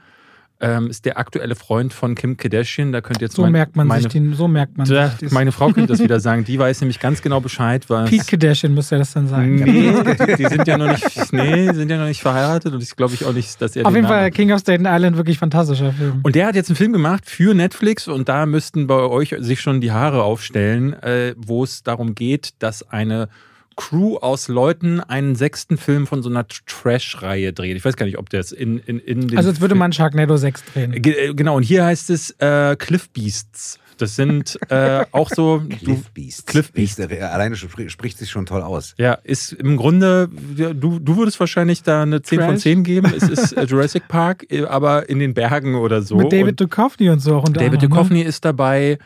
Ähm, 0.64 0.88
ist 0.88 1.06
der 1.06 1.18
aktuelle 1.18 1.56
Freund 1.56 1.94
von 1.94 2.16
Kim 2.16 2.38
Kardashian. 2.38 2.92
Da 2.92 3.02
könnt 3.02 3.20
ihr 3.20 3.26
jetzt 3.28 3.36
So 3.36 3.42
mein- 3.44 3.52
merkt 3.52 3.76
man 3.76 3.86
meine, 3.88 4.04
sich 4.04 4.12
den, 4.14 4.34
so 4.34 4.48
merkt 4.48 4.78
man 4.78 4.88
Da, 4.88 5.10
sich 5.10 5.20
das. 5.20 5.32
meine 5.32 5.52
Frau 5.52 5.72
könnte 5.72 5.88
das 5.94 6.00
wieder 6.02 6.20
sagen. 6.22 6.46
Die 6.46 6.58
weiß 6.58 6.82
nämlich 6.82 7.00
ganz 7.00 7.22
genau 7.22 7.40
Bescheid, 7.42 7.90
was. 7.90 8.10
Pete 8.10 8.24
Kardashian 8.26 8.74
müsste 8.74 8.98
das 8.98 9.14
dann 9.14 9.28
sein. 9.28 9.56
Nee, 9.56 9.94
die, 10.38 10.46
sind 10.48 10.68
ja 10.68 10.78
noch 10.78 10.88
nicht, 10.88 11.34
nee, 11.34 11.68
die 11.70 11.76
sind 11.76 11.90
ja 11.90 11.98
noch 11.98 12.08
nicht 12.08 12.22
verheiratet 12.22 12.74
und 12.74 12.82
ich 12.82 12.96
glaube 12.96 13.14
ich 13.14 13.26
auch 13.26 13.34
nicht, 13.34 13.62
dass 13.62 13.76
er 13.76 13.86
Auf 13.86 13.92
den 13.92 13.98
jeden 13.98 14.08
Fall 14.08 14.22
Namen- 14.22 14.34
King 14.34 14.52
of 14.54 14.60
Staten 14.62 14.86
Island, 14.88 15.18
wirklich 15.18 15.38
fantastischer 15.38 15.92
Film. 15.92 16.22
Und 16.24 16.36
der 16.36 16.48
hat 16.48 16.56
jetzt 16.56 16.70
einen 16.70 16.78
Film 16.78 16.94
gemacht 16.94 17.30
für 17.30 17.54
Netflix 17.54 18.08
und 18.08 18.30
da 18.30 18.46
müssten 18.46 18.88
bei 18.88 18.96
euch 19.02 19.36
sich 19.40 19.60
schon 19.62 19.82
die 19.82 19.92
Haare 19.92 20.24
aufstellen, 20.24 20.94
äh, 20.94 21.34
wo 21.38 21.64
es 21.64 21.84
darum 21.84 22.16
geht, 22.16 22.52
dass 22.60 22.90
eine 22.90 23.28
Crew 23.76 24.18
aus 24.18 24.48
Leuten 24.48 25.00
einen 25.00 25.36
sechsten 25.36 25.78
Film 25.78 26.08
von 26.08 26.22
so 26.24 26.30
einer 26.30 26.46
Trash-Reihe 26.48 27.54
dreht. 27.54 27.78
Ich 27.78 27.86
weiß 27.86 27.96
gar 27.96 28.06
nicht, 28.06 28.18
ob 28.18 28.30
der 28.30 28.40
es 28.42 28.52
in, 28.52 28.78
in, 28.80 29.00
in 29.00 29.28
den 29.28 29.38
Also 29.38 29.50
jetzt 29.50 29.62
würde 29.62 29.76
man 29.76 29.94
Sharknado 29.94 30.38
6 30.38 30.64
drehen. 30.74 30.92
Ge- 31.02 31.30
äh, 31.30 31.34
Genau, 31.34 31.56
und 31.56 31.64
hier 31.64 31.86
heißt 31.86 32.10
es 32.10 32.32
äh, 32.40 32.76
Cliff 32.78 33.10
Beasts. 33.10 33.80
Das 34.00 34.16
sind 34.16 34.58
äh, 34.70 35.06
auch 35.12 35.30
so. 35.30 35.62
Cliff 35.80 36.10
Beast. 36.14 36.48
Cliff 36.48 36.72
Beast. 36.72 36.98
Ist, 37.00 37.12
der- 37.12 37.32
alleine 37.32 37.56
spri- 37.56 37.90
spricht 37.90 38.18
sich 38.18 38.30
schon 38.32 38.46
toll 38.48 38.62
aus. 38.64 38.96
ja, 38.98 39.14
ist 39.14 39.54
im 39.54 39.78
Grunde, 39.78 40.30
ja, 40.58 40.74
du, 40.74 40.98
du 41.00 41.16
würdest 41.18 41.40
wahrscheinlich 41.40 41.84
da 41.84 42.02
eine 42.02 42.22
10 42.22 42.40
von 42.40 42.50
Trash. 42.50 42.62
10 42.64 42.84
geben. 42.84 43.14
Es 43.16 43.24
ist 43.30 43.54
äh, 43.54 43.64
Jurassic 43.66 44.08
Park, 44.08 44.46
äh, 44.52 44.66
aber 44.66 45.10
in 45.10 45.20
den 45.20 45.34
Bergen 45.36 45.76
oder 45.76 46.02
so. 46.02 46.18
Mit 46.18 46.34
David 46.34 46.60
Duchovny 46.60 47.10
und 47.12 47.20
so 47.20 47.36
auch 47.38 47.44
David 47.46 47.58
anderem, 47.58 47.74
ne? 47.82 47.88
Duchovny 47.88 48.22
ist 48.24 48.44
dabei. 48.46 48.98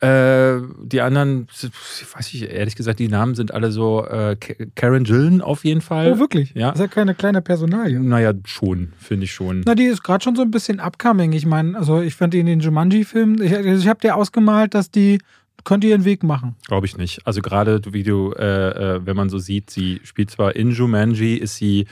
Äh, 0.00 0.60
die 0.82 1.00
anderen, 1.00 1.46
weiß 1.48 2.34
ich 2.34 2.50
ehrlich 2.50 2.76
gesagt, 2.76 2.98
die 2.98 3.08
Namen 3.08 3.34
sind 3.34 3.54
alle 3.54 3.72
so 3.72 4.04
äh, 4.04 4.36
Ka- 4.36 4.64
Karen 4.74 5.04
Gillen 5.04 5.40
auf 5.40 5.64
jeden 5.64 5.80
Fall. 5.80 6.12
Oh, 6.12 6.18
wirklich? 6.18 6.52
Ja. 6.54 6.68
Das 6.72 6.76
ist 6.76 6.80
ja 6.82 6.88
keine 6.88 7.14
kleine 7.14 7.40
Personalie. 7.40 7.98
Naja, 7.98 8.34
schon, 8.44 8.92
finde 8.98 9.24
ich 9.24 9.32
schon. 9.32 9.62
Na, 9.64 9.74
die 9.74 9.84
ist 9.84 10.02
gerade 10.04 10.22
schon 10.22 10.36
so 10.36 10.42
ein 10.42 10.50
bisschen 10.50 10.80
upcoming. 10.80 11.32
Ich 11.32 11.46
meine, 11.46 11.78
also 11.78 12.02
ich 12.02 12.14
fand 12.14 12.34
die 12.34 12.40
in 12.40 12.46
den 12.46 12.60
Jumanji-Filmen, 12.60 13.40
ich, 13.42 13.56
also 13.56 13.70
ich 13.82 13.88
habe 13.88 14.00
dir 14.00 14.16
ausgemalt, 14.16 14.74
dass 14.74 14.90
die 14.90 15.18
könnte 15.64 15.86
ihren 15.86 16.04
Weg 16.04 16.22
machen. 16.22 16.56
Glaube 16.66 16.84
ich 16.86 16.98
nicht. 16.98 17.26
Also 17.26 17.40
gerade 17.40 17.80
wie 17.90 18.02
du, 18.02 18.32
äh, 18.32 18.96
äh, 18.96 19.00
wenn 19.06 19.16
man 19.16 19.30
so 19.30 19.38
sieht, 19.38 19.70
sie 19.70 20.00
spielt 20.04 20.30
zwar 20.30 20.54
in 20.56 20.72
Jumanji, 20.72 21.36
ist 21.36 21.56
sie. 21.56 21.86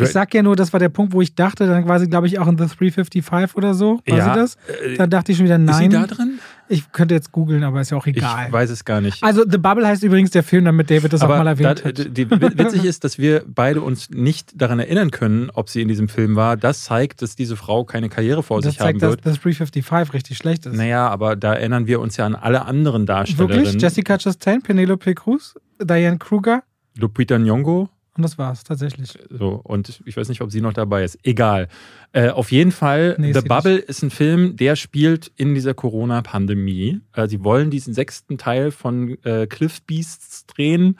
Ich 0.00 0.10
sag 0.10 0.32
ja 0.32 0.44
nur, 0.44 0.54
das 0.54 0.72
war 0.72 0.78
der 0.78 0.90
Punkt, 0.90 1.12
wo 1.12 1.20
ich 1.22 1.34
dachte, 1.34 1.66
dann 1.66 1.88
war 1.88 1.98
sie, 1.98 2.08
glaube 2.08 2.28
ich, 2.28 2.38
auch 2.38 2.46
in 2.46 2.56
The 2.56 2.66
355 2.66 3.56
oder 3.56 3.74
so. 3.74 4.00
War 4.06 4.16
Ja, 4.18 4.32
sie 4.34 4.38
das? 4.40 4.54
äh, 4.84 4.94
Da 4.96 5.08
dachte 5.08 5.32
ich 5.32 5.38
schon 5.38 5.46
wieder, 5.46 5.56
ist 5.56 5.62
sie 5.76 5.88
nein. 5.88 5.90
da 5.90 6.06
drin? 6.06 6.27
Ich 6.68 6.92
könnte 6.92 7.14
jetzt 7.14 7.32
googeln, 7.32 7.64
aber 7.64 7.80
ist 7.80 7.90
ja 7.90 7.96
auch 7.96 8.06
Ich 8.06 8.16
egal. 8.16 8.52
weiß 8.52 8.70
es 8.70 8.84
gar 8.84 9.00
nicht. 9.00 9.22
Also 9.22 9.44
The 9.48 9.58
Bubble 9.58 9.86
heißt 9.86 10.02
übrigens 10.02 10.30
der 10.30 10.42
Film, 10.42 10.64
damit 10.64 10.90
David 10.90 11.12
das 11.12 11.22
auch 11.22 11.28
mal 11.28 11.46
erwähnt 11.46 11.82
da, 11.84 11.88
hat. 11.88 12.16
die, 12.16 12.30
witzig 12.30 12.84
ist, 12.84 13.04
dass 13.04 13.18
wir 13.18 13.42
beide 13.46 13.80
uns 13.80 14.10
nicht 14.10 14.60
daran 14.60 14.78
erinnern 14.78 15.10
können, 15.10 15.50
ob 15.54 15.68
sie 15.68 15.80
in 15.82 15.88
diesem 15.88 16.08
Film 16.08 16.36
war. 16.36 16.56
Das 16.56 16.82
zeigt, 16.84 17.22
dass 17.22 17.36
diese 17.36 17.56
Frau 17.56 17.84
keine 17.84 18.08
Karriere 18.08 18.42
vor 18.42 18.60
Das 18.60 18.72
sich 18.72 18.80
haben 18.80 18.86
zeigt, 18.88 19.02
dass 19.02 19.10
wird. 19.10 19.26
das 19.26 19.40
355 19.40 20.12
richtig 20.14 20.36
schlecht 20.36 20.66
ist. 20.66 20.76
Naja, 20.76 21.08
aber 21.08 21.36
da 21.36 21.54
erinnern 21.54 21.86
wir 21.86 22.00
uns 22.00 22.16
ja 22.16 22.26
an 22.26 22.34
alle 22.34 22.64
anderen 22.66 23.06
Darstellerinnen. 23.06 23.64
Wirklich? 23.64 23.82
Jessica 23.82 24.18
Chastain, 24.18 24.62
Penelope 24.62 25.14
Cruz, 25.14 25.54
Diane 25.82 26.18
Kruger 26.18 26.62
Lupita 26.96 27.36
Nyong'o. 27.36 27.88
Und 28.18 28.22
das 28.22 28.36
war's 28.36 28.64
tatsächlich. 28.64 29.16
So, 29.30 29.60
und 29.62 30.02
ich 30.04 30.16
weiß 30.16 30.28
nicht, 30.28 30.40
ob 30.40 30.50
sie 30.50 30.60
noch 30.60 30.72
dabei 30.72 31.04
ist. 31.04 31.18
Egal. 31.22 31.68
Äh, 32.12 32.30
auf 32.30 32.50
jeden 32.50 32.72
Fall, 32.72 33.14
Nee, 33.16 33.32
The 33.32 33.42
Bubble 33.42 33.76
ist 33.76 34.02
ein 34.02 34.10
Film, 34.10 34.56
der 34.56 34.74
spielt 34.74 35.30
in 35.36 35.54
dieser 35.54 35.72
Corona-Pandemie. 35.72 37.00
Äh, 37.14 37.28
sie 37.28 37.44
wollen 37.44 37.70
diesen 37.70 37.94
sechsten 37.94 38.36
Teil 38.36 38.72
von 38.72 39.16
äh, 39.24 39.46
Cliff 39.46 39.80
Beasts 39.82 40.46
drehen. 40.46 40.98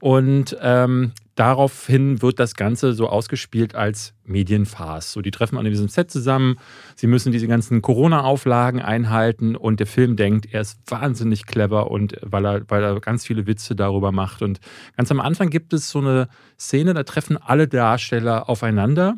Und 0.00 0.56
ähm, 0.60 1.12
daraufhin 1.36 2.22
wird 2.22 2.40
das 2.40 2.56
Ganze 2.56 2.92
so 2.94 3.08
ausgespielt 3.08 3.74
als 3.74 4.14
Medienfarce. 4.24 5.12
So, 5.12 5.20
die 5.22 5.30
treffen 5.30 5.56
an 5.58 5.64
diesem 5.64 5.88
Set 5.88 6.10
zusammen, 6.10 6.56
sie 6.96 7.06
müssen 7.06 7.30
diese 7.30 7.46
ganzen 7.46 7.82
Corona-Auflagen 7.82 8.80
einhalten 8.80 9.54
und 9.54 9.78
der 9.78 9.86
Film 9.86 10.16
denkt, 10.16 10.52
er 10.52 10.62
ist 10.62 10.80
wahnsinnig 10.90 11.46
clever 11.46 11.90
und 11.90 12.16
weil 12.22 12.44
er, 12.44 12.62
weil 12.68 12.82
er 12.82 13.00
ganz 13.00 13.24
viele 13.24 13.46
Witze 13.46 13.76
darüber 13.76 14.10
macht. 14.10 14.42
Und 14.42 14.58
ganz 14.96 15.10
am 15.10 15.20
Anfang 15.20 15.50
gibt 15.50 15.72
es 15.72 15.90
so 15.90 16.00
eine 16.00 16.28
Szene, 16.58 16.94
da 16.94 17.04
treffen 17.04 17.36
alle 17.36 17.68
Darsteller 17.68 18.48
aufeinander 18.48 19.14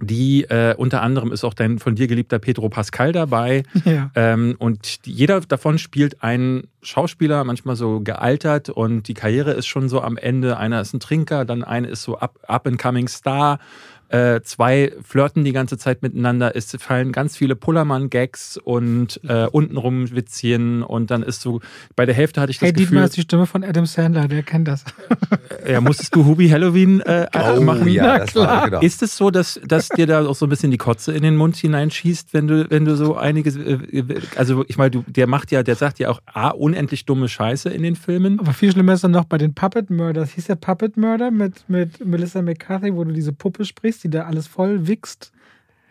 die 0.00 0.44
äh, 0.44 0.74
unter 0.76 1.02
anderem 1.02 1.32
ist 1.32 1.44
auch 1.44 1.54
dein 1.54 1.78
von 1.78 1.94
dir 1.94 2.06
geliebter 2.06 2.38
Pedro 2.38 2.68
Pascal 2.68 3.12
dabei. 3.12 3.62
Ja. 3.84 4.10
Ähm, 4.14 4.56
und 4.58 5.00
jeder 5.04 5.40
davon 5.40 5.78
spielt 5.78 6.22
einen 6.22 6.68
Schauspieler, 6.82 7.44
manchmal 7.44 7.76
so 7.76 8.00
gealtert 8.00 8.68
und 8.68 9.08
die 9.08 9.14
Karriere 9.14 9.52
ist 9.52 9.66
schon 9.66 9.88
so 9.88 10.02
am 10.02 10.16
Ende. 10.16 10.58
Einer 10.58 10.80
ist 10.80 10.92
ein 10.92 11.00
Trinker, 11.00 11.44
dann 11.44 11.64
einer 11.64 11.88
ist 11.88 12.02
so 12.02 12.18
up, 12.18 12.38
up 12.46 12.66
and 12.66 12.78
coming 12.78 13.08
Star 13.08 13.58
äh, 14.10 14.40
zwei 14.42 14.92
flirten 15.02 15.44
die 15.44 15.52
ganze 15.52 15.78
Zeit 15.78 16.02
miteinander. 16.02 16.56
Es 16.56 16.76
fallen 16.80 17.12
ganz 17.12 17.36
viele 17.36 17.54
Pullermann-Gags 17.54 18.56
und 18.56 19.20
äh, 19.22 19.46
untenrum 19.46 20.10
Witzchen 20.10 20.82
und 20.82 21.12
dann 21.12 21.22
ist 21.22 21.40
so, 21.40 21.60
bei 21.94 22.06
der 22.06 22.14
Hälfte 22.14 22.40
hatte 22.40 22.50
ich 22.50 22.58
das 22.58 22.66
hey, 22.66 22.72
Gefühl... 22.72 22.86
Hey, 22.86 22.90
Dietmar 22.90 23.04
ist 23.04 23.16
die 23.16 23.20
Stimme 23.22 23.46
von 23.46 23.62
Adam 23.62 23.86
Sandler, 23.86 24.26
der 24.26 24.42
kennt 24.42 24.66
das. 24.66 24.84
ja, 25.68 25.80
musstest 25.80 26.14
du 26.16 26.24
Hubi 26.24 26.48
Halloween 26.48 27.00
äh, 27.02 27.28
oh, 27.34 27.60
machen? 27.60 27.86
Ja, 27.86 28.18
Na, 28.18 28.24
klar. 28.24 28.64
Genau. 28.64 28.80
Ist 28.80 29.00
es 29.02 29.16
so, 29.16 29.30
dass, 29.30 29.60
dass 29.64 29.88
dir 29.88 30.08
da 30.08 30.26
auch 30.26 30.34
so 30.34 30.46
ein 30.46 30.48
bisschen 30.48 30.72
die 30.72 30.78
Kotze 30.78 31.12
in 31.12 31.22
den 31.22 31.36
Mund 31.36 31.54
hineinschießt, 31.56 32.34
wenn 32.34 32.48
du, 32.48 32.68
wenn 32.68 32.84
du 32.84 32.96
so 32.96 33.16
einige, 33.16 33.50
äh, 33.50 34.02
also 34.34 34.64
ich 34.66 34.76
meine, 34.76 35.04
der 35.06 35.28
macht 35.28 35.52
ja, 35.52 35.62
der 35.62 35.76
sagt 35.76 36.00
ja 36.00 36.08
auch 36.08 36.20
A, 36.26 36.48
unendlich 36.48 37.04
dumme 37.06 37.28
Scheiße 37.28 37.70
in 37.70 37.82
den 37.82 37.94
Filmen. 37.94 38.40
Aber 38.40 38.54
viel 38.54 38.72
schlimmer 38.72 38.94
ist 38.94 39.04
dann 39.04 39.12
noch 39.12 39.24
bei 39.24 39.38
den 39.38 39.54
Puppet 39.54 39.88
Murders. 39.88 40.32
Hieß 40.32 40.46
der 40.46 40.56
Puppet 40.56 40.96
Murder 40.96 41.30
mit, 41.30 41.68
mit 41.68 42.04
Melissa 42.04 42.42
McCarthy, 42.42 42.92
wo 42.92 43.04
du 43.04 43.12
diese 43.12 43.32
Puppe 43.32 43.64
sprichst? 43.64 43.99
Die 44.00 44.10
da 44.10 44.24
alles 44.24 44.46
voll 44.46 44.86
wichst 44.86 45.32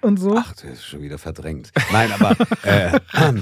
und 0.02 0.20
so. 0.20 0.36
Ach, 0.38 0.54
das 0.54 0.64
ist 0.64 0.86
schon 0.86 1.02
wieder 1.02 1.18
verdrängt. 1.18 1.72
Nein, 1.92 2.12
aber 2.12 2.36
äh, 2.64 3.00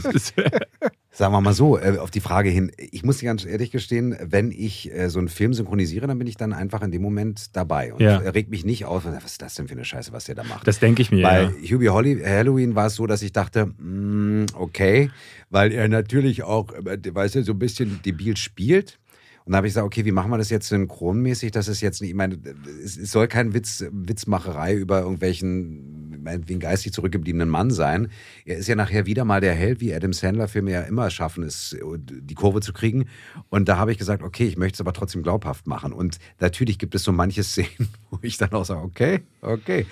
sagen 1.11 1.33
wir 1.33 1.41
mal 1.41 1.53
so, 1.53 1.77
äh, 1.77 1.97
auf 1.97 2.11
die 2.11 2.19
Frage 2.19 2.49
hin, 2.49 2.71
ich 2.77 3.03
muss 3.03 3.17
dir 3.17 3.25
ganz 3.25 3.45
ehrlich 3.45 3.71
gestehen, 3.71 4.15
wenn 4.21 4.51
ich 4.51 4.93
äh, 4.93 5.09
so 5.09 5.19
einen 5.19 5.29
Film 5.29 5.53
synchronisiere, 5.53 6.07
dann 6.07 6.17
bin 6.17 6.27
ich 6.27 6.37
dann 6.37 6.53
einfach 6.53 6.81
in 6.81 6.91
dem 6.91 7.01
Moment 7.01 7.55
dabei 7.55 7.93
und 7.93 8.01
ja. 8.01 8.17
regt 8.17 8.49
mich 8.49 8.65
nicht 8.65 8.85
auf, 8.85 9.05
was 9.05 9.25
ist 9.25 9.41
das 9.41 9.55
denn 9.55 9.67
für 9.67 9.73
eine 9.73 9.85
Scheiße, 9.85 10.11
was 10.11 10.25
der 10.25 10.35
da 10.35 10.43
macht. 10.43 10.67
Das 10.67 10.79
denke 10.79 11.01
ich 11.01 11.11
mir. 11.11 11.23
Bei 11.23 11.43
ja. 11.43 11.51
Hubie 11.71 11.89
Holly, 11.89 12.21
Halloween 12.23 12.75
war 12.75 12.87
es 12.87 12.95
so, 12.95 13.07
dass 13.07 13.21
ich 13.21 13.31
dachte, 13.31 13.67
mm, 13.67 14.47
okay, 14.53 15.11
weil 15.49 15.71
er 15.71 15.87
natürlich 15.87 16.43
auch, 16.43 16.73
äh, 16.73 16.99
weißt 17.13 17.35
du, 17.35 17.43
so 17.43 17.53
ein 17.53 17.59
bisschen 17.59 17.99
debil 18.03 18.37
spielt. 18.37 18.99
Und 19.47 19.53
da 19.53 19.57
habe 19.59 19.67
ich 19.67 19.71
gesagt, 19.71 19.85
okay, 19.85 20.03
wie 20.03 20.11
machen 20.11 20.29
wir 20.29 20.37
das 20.37 20.49
jetzt 20.49 20.67
synchronmäßig? 20.67 21.51
Das 21.51 21.69
ist 21.69 21.79
jetzt 21.79 22.01
nicht, 22.01 22.09
ich 22.09 22.15
meine, 22.17 22.37
es 22.83 22.95
soll 22.95 23.29
kein 23.29 23.53
Witz, 23.53 23.85
Witzmacherei 23.89 24.75
über 24.75 24.99
irgendwelchen, 24.99 26.21
meinetwegen 26.21 26.59
geistig 26.59 26.91
zurückgebliebenen 26.91 27.47
Mann 27.47 27.71
sein. 27.71 28.09
Er 28.43 28.57
ist 28.57 28.67
ja 28.67 28.75
nachher 28.75 29.05
wieder 29.05 29.23
mal 29.23 29.39
der 29.39 29.53
Held, 29.53 29.79
wie 29.79 29.95
Adam 29.95 30.11
Sandler-Filme 30.11 30.71
ja 30.71 30.81
immer 30.81 31.09
schaffen, 31.09 31.43
es, 31.43 31.77
die 31.97 32.35
Kurve 32.35 32.59
zu 32.59 32.73
kriegen. 32.73 33.05
Und 33.47 33.69
da 33.69 33.77
habe 33.77 33.93
ich 33.93 33.97
gesagt, 33.97 34.21
okay, 34.21 34.45
ich 34.45 34.57
möchte 34.57 34.75
es 34.75 34.81
aber 34.81 34.91
trotzdem 34.91 35.23
glaubhaft 35.23 35.65
machen. 35.65 35.93
Und 35.93 36.17
natürlich 36.41 36.77
gibt 36.77 36.93
es 36.93 37.03
so 37.03 37.13
manche 37.13 37.43
Szenen, 37.43 37.87
wo 38.09 38.19
ich 38.23 38.35
dann 38.35 38.51
auch 38.51 38.65
sage, 38.65 38.81
okay, 38.81 39.21
okay, 39.39 39.85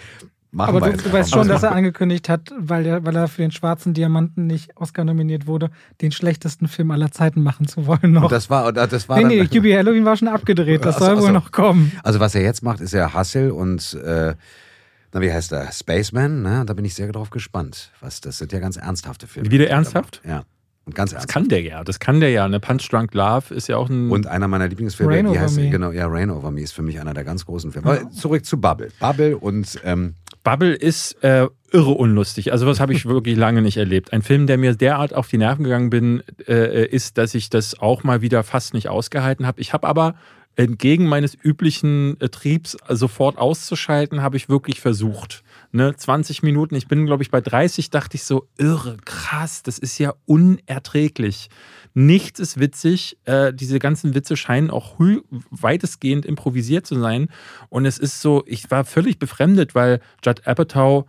Machen 0.56 0.74
Aber 0.78 0.89
du, 0.89 0.95
du 0.95 1.12
weißt 1.12 1.32
schon, 1.32 1.49
dass 1.49 1.64
er 1.64 1.74
angekündigt 1.74 2.30
hat, 2.30 2.53
weil 2.58 2.86
er, 2.86 3.06
weil 3.06 3.14
er 3.18 3.28
für 3.28 3.41
den 3.41 3.51
Schwarzen 3.51 3.93
Diamanten 3.93 4.47
nicht 4.47 4.78
Oscar 4.78 5.03
nominiert 5.03 5.47
wurde, 5.47 5.70
den 5.99 6.14
schlechtesten 6.14 6.70
Film 6.70 6.91
aller 6.91 7.12
Zeiten 7.12 7.43
machen 7.43 7.68
zu 7.68 7.88
wollen. 7.88 8.14
Noch. 8.14 8.24
Und 8.24 8.32
das 8.32 8.49
war, 8.49 8.72
das 8.72 9.10
war 9.10 9.18
nee, 9.18 9.26
nee, 9.26 9.45
QB 9.47 9.66
Halloween 9.76 10.06
war 10.06 10.16
schon 10.16 10.30
abgedreht. 10.30 10.86
Das 10.86 10.95
also, 10.95 11.08
soll 11.08 11.16
wohl 11.16 11.22
also, 11.24 11.34
noch 11.34 11.51
kommen. 11.51 11.91
Also 12.03 12.22
was 12.22 12.36
er 12.36 12.41
jetzt 12.41 12.64
macht, 12.64 12.80
ist 12.80 12.93
ja 12.93 13.14
Hustle 13.14 13.53
und 13.53 13.95
äh, 14.01 14.36
na, 15.12 15.22
wie 15.22 15.32
heißt 15.32 15.51
der? 15.51 15.74
Spaceman, 15.74 16.41
ne? 16.41 16.64
Da 16.66 16.74
bin 16.74 16.86
ich 16.86 16.93
sehr 16.93 17.12
drauf 17.12 17.32
gespannt. 17.32 17.91
Was, 17.99 18.22
das 18.22 18.38
sind 18.38 18.53
ja 18.53 18.60
ganz 18.60 18.78
ernsthafte 18.78 19.28
Filme. 19.28 19.51
Wieder 19.51 19.68
ernsthaft? 19.68 20.22
Ja. 20.26 20.45
Und 20.86 20.93
ganz 20.93 21.13
ernsthaft. 21.13 21.29
Das 21.29 21.33
kann 21.33 21.49
der 21.49 21.61
ja, 21.61 21.83
das 21.83 21.99
kann 21.99 22.19
der 22.19 22.29
ja. 22.29 22.45
Eine 22.45 22.59
Punch 22.59 22.88
Drunk 22.89 23.13
Love 23.13 23.53
ist 23.53 23.67
ja 23.67 23.77
auch 23.77 23.89
ein. 23.89 24.11
Und 24.11 24.27
einer 24.27 24.47
meiner 24.47 24.67
Lieblingsfilme, 24.67 25.13
Rain 25.13 25.31
die 25.31 25.39
heißt, 25.39 25.57
Me. 25.57 25.69
genau, 25.69 25.91
ja, 25.91 26.05
Rain 26.07 26.29
Over 26.29 26.51
Me 26.51 26.61
ist 26.61 26.73
für 26.73 26.83
mich 26.83 26.99
einer 26.99 27.13
der 27.13 27.23
ganz 27.23 27.45
großen 27.45 27.71
Filme. 27.71 27.89
Aber 27.89 28.11
zurück 28.11 28.45
zu 28.45 28.61
Bubble. 28.61 28.89
Bubble 28.99 29.38
und 29.38 29.79
ähm, 29.83 30.13
Bubble 30.43 30.75
ist 30.75 31.23
äh, 31.23 31.47
irre 31.71 31.91
unlustig. 31.91 32.51
Also 32.51 32.67
was 32.67 32.79
habe 32.79 32.93
ich 32.93 33.05
wirklich 33.07 33.36
lange 33.36 33.63
nicht 33.63 33.77
erlebt. 33.77 34.13
Ein 34.13 34.21
Film, 34.21 34.45
der 34.45 34.57
mir 34.57 34.75
derart 34.75 35.13
auf 35.15 35.27
die 35.27 35.39
Nerven 35.39 35.63
gegangen 35.63 35.89
bin, 35.89 36.21
äh, 36.47 36.86
ist, 36.86 37.17
dass 37.17 37.33
ich 37.33 37.49
das 37.49 37.79
auch 37.79 38.03
mal 38.03 38.21
wieder 38.21 38.43
fast 38.43 38.75
nicht 38.75 38.88
ausgehalten 38.88 39.47
habe. 39.47 39.59
Ich 39.59 39.73
habe 39.73 39.88
aber 39.88 40.13
entgegen 40.55 41.07
meines 41.07 41.36
üblichen 41.36 42.19
äh, 42.21 42.29
Triebs 42.29 42.77
sofort 42.89 43.38
auszuschalten, 43.38 44.21
habe 44.21 44.38
ich 44.38 44.49
wirklich 44.49 44.81
versucht. 44.81 45.43
Ne, 45.76 45.93
20 45.93 46.41
Minuten, 46.41 46.73
ich 46.76 46.88
bin 46.88 47.05
glaube 47.05 47.21
ich 47.21 47.30
bei 47.30 47.41
30, 47.41 47.89
dachte 47.89 48.15
ich 48.15 48.23
so, 48.23 48.47
irre, 48.57 48.95
krass, 49.03 49.61
das 49.61 49.78
ist 49.78 49.97
ja 49.97 50.13
unerträglich. 50.23 51.49
Nichts 51.93 52.39
ist 52.39 52.57
witzig. 52.57 53.17
Äh, 53.26 53.53
diese 53.53 53.80
ganzen 53.80 54.15
Witze 54.15 54.38
scheinen 54.38 54.69
auch 54.69 54.97
weitestgehend 55.51 56.26
improvisiert 56.26 56.88
zu 56.88 56.97
sein. 56.97 57.28
Und 57.67 57.86
es 57.86 57.97
ist 57.97 58.21
so, 58.21 58.45
ich 58.47 58.71
war 58.71 58.86
völlig 58.86 59.19
befremdet, 59.19 59.76
weil 59.76 59.99
Judd 60.23 60.47
Apatow 60.47 61.07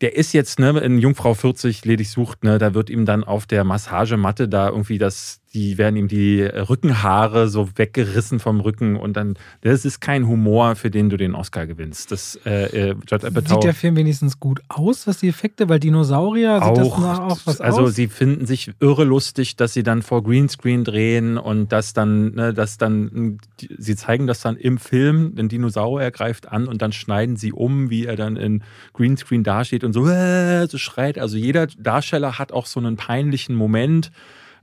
der 0.00 0.16
ist 0.16 0.32
jetzt 0.32 0.58
ne, 0.60 0.78
in 0.78 0.98
Jungfrau 0.98 1.34
40 1.34 1.84
ledig 1.84 2.10
sucht, 2.10 2.44
ne, 2.44 2.58
da 2.58 2.72
wird 2.72 2.88
ihm 2.88 3.04
dann 3.04 3.24
auf 3.24 3.46
der 3.46 3.64
Massagematte 3.64 4.48
da 4.48 4.68
irgendwie 4.68 4.98
das 4.98 5.40
die 5.54 5.78
werden 5.78 5.96
ihm 5.96 6.08
die 6.08 6.42
Rückenhaare 6.42 7.48
so 7.48 7.70
weggerissen 7.76 8.38
vom 8.38 8.60
Rücken 8.60 8.96
und 8.96 9.16
dann, 9.16 9.34
das 9.62 9.84
ist 9.86 10.00
kein 10.00 10.28
Humor, 10.28 10.76
für 10.76 10.90
den 10.90 11.08
du 11.08 11.16
den 11.16 11.34
Oscar 11.34 11.66
gewinnst. 11.66 12.12
Das, 12.12 12.38
äh, 12.44 12.90
äh 12.90 12.94
Judd 13.08 13.24
Apatow, 13.24 13.54
Sieht 13.54 13.64
der 13.64 13.74
Film 13.74 13.96
wenigstens 13.96 14.40
gut 14.40 14.60
aus, 14.68 15.06
was 15.06 15.18
die 15.18 15.28
Effekte, 15.28 15.68
weil 15.68 15.80
Dinosaurier, 15.80 16.56
sieht 16.56 16.62
auch, 16.62 17.00
das 17.00 17.18
auch 17.18 17.40
was 17.46 17.60
Also 17.62 17.82
aus? 17.82 17.94
sie 17.94 18.08
finden 18.08 18.44
sich 18.46 18.72
irre 18.80 19.04
lustig, 19.04 19.56
dass 19.56 19.72
sie 19.72 19.82
dann 19.82 20.02
vor 20.02 20.22
Greenscreen 20.22 20.84
drehen 20.84 21.38
und 21.38 21.72
dass 21.72 21.94
dann, 21.94 22.34
ne, 22.34 22.52
dass 22.52 22.76
dann, 22.76 23.38
sie 23.78 23.96
zeigen 23.96 24.26
das 24.26 24.42
dann 24.42 24.56
im 24.56 24.76
Film, 24.76 25.34
ein 25.38 25.48
Dinosaurier 25.48 26.10
greift 26.10 26.52
an 26.52 26.66
und 26.68 26.82
dann 26.82 26.92
schneiden 26.92 27.36
sie 27.36 27.52
um, 27.52 27.88
wie 27.88 28.04
er 28.04 28.16
dann 28.16 28.36
in 28.36 28.62
Greenscreen 28.92 29.44
dasteht 29.44 29.82
und 29.82 29.94
so, 29.94 30.06
äh, 30.08 30.66
so 30.68 30.76
schreit. 30.76 31.18
Also 31.18 31.38
jeder 31.38 31.68
Darsteller 31.68 32.38
hat 32.38 32.52
auch 32.52 32.66
so 32.66 32.80
einen 32.80 32.96
peinlichen 32.96 33.56
Moment 33.56 34.12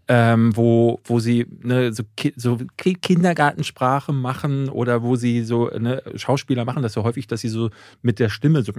ähm, 0.08 0.56
wo, 0.56 1.00
wo 1.04 1.20
sie 1.20 1.48
ne, 1.64 1.92
so, 1.92 2.04
Ki 2.16 2.34
so 2.36 2.58
Kindergartensprache 2.78 4.14
machen 4.14 4.70
oder 4.70 5.02
wo 5.02 5.16
sie 5.16 5.44
so 5.44 5.70
ne, 5.70 6.02
Schauspieler 6.16 6.66
machen 6.66 6.84
das 6.84 6.94
so 6.94 7.04
häufig, 7.04 7.28
dass 7.28 7.42
sie 7.42 7.50
so 7.50 7.70
mit 8.02 8.20
der 8.20 8.30
Stimme 8.30 8.62
so, 8.64 8.74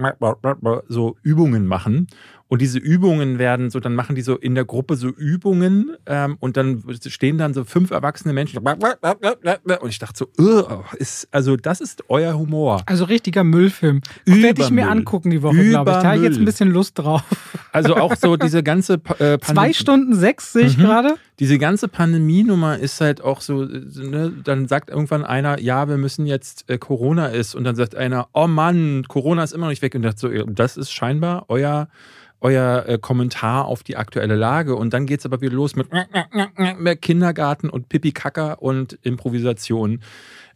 so 0.87 1.17
Übungen 1.23 1.67
machen. 1.67 2.07
Und 2.49 2.61
diese 2.61 2.79
Übungen 2.79 3.39
werden 3.39 3.69
so, 3.69 3.79
dann 3.79 3.93
machen 3.93 4.15
die 4.15 4.21
so 4.21 4.37
in 4.37 4.55
der 4.55 4.63
Gruppe 4.63 4.95
so 4.95 5.09
Übungen 5.09 5.97
ähm, 6.05 6.37
und 6.39 6.55
dann 6.55 6.81
stehen 7.05 7.37
dann 7.37 7.53
so 7.53 7.65
fünf 7.65 7.91
erwachsene 7.91 8.33
Menschen. 8.33 8.59
Und 8.59 9.89
ich 9.89 9.99
dachte 9.99 10.25
so, 10.35 10.83
ist, 10.97 11.27
also 11.31 11.57
das 11.57 11.81
ist 11.81 12.03
euer 12.07 12.37
Humor. 12.37 12.83
Also 12.85 13.03
richtiger 13.03 13.43
Müllfilm. 13.43 14.01
Werde 14.25 14.61
ich 14.61 14.69
mir 14.71 14.89
angucken 14.89 15.29
die 15.29 15.43
Woche, 15.43 15.69
glaube 15.69 15.91
ich. 15.91 15.97
Da 15.97 16.03
habe 16.03 16.17
ich 16.17 16.23
jetzt 16.23 16.37
ein 16.37 16.45
bisschen 16.45 16.71
Lust 16.71 16.97
drauf. 16.99 17.23
Also 17.73 17.97
auch 17.97 18.15
so 18.15 18.37
diese 18.37 18.63
ganze 18.63 19.01
äh, 19.19 19.37
Zwei 19.41 19.73
Stunden 19.73 20.15
sechs 20.15 20.53
sehe 20.53 20.65
ich 20.65 20.77
mhm. 20.77 20.83
gerade. 20.83 21.15
Diese 21.39 21.59
ganze 21.59 21.87
Pandemienummer 21.87 22.79
ist 22.79 22.99
halt 23.01 23.21
auch 23.21 23.41
so, 23.41 23.65
ne, 23.65 24.33
dann 24.43 24.67
sagt 24.67 24.89
irgendwann 24.89 25.23
einer, 25.23 25.59
ja, 25.59 25.87
wir 25.87 25.97
müssen 25.97 26.25
jetzt 26.25 26.67
äh, 26.67 26.77
Corona 26.79 27.27
ist 27.27 27.53
und 27.53 27.63
dann 27.63 27.75
sagt 27.75 27.93
einer, 27.93 28.29
oh 28.33 28.47
Mann, 28.47 29.03
Corona 29.07 29.43
ist 29.43 29.51
immer 29.51 29.65
noch 29.65 29.71
nicht 29.71 29.83
weg 29.83 29.93
und 29.93 30.01
dachte 30.01 30.19
so, 30.19 30.29
das 30.47 30.77
ist 30.77 30.91
scheinbar 30.91 31.45
euer 31.49 31.89
euer 32.41 32.85
äh, 32.87 32.97
Kommentar 32.97 33.65
auf 33.65 33.83
die 33.83 33.97
aktuelle 33.97 34.35
Lage. 34.35 34.75
Und 34.75 34.93
dann 34.93 35.05
geht 35.05 35.19
es 35.19 35.25
aber 35.25 35.41
wieder 35.41 35.53
los 35.53 35.75
mit 35.75 35.87
Kindergarten 37.01 37.69
und 37.69 37.89
Pipi-Kacker 37.89 38.61
und 38.61 38.97
Improvisation. 39.03 40.01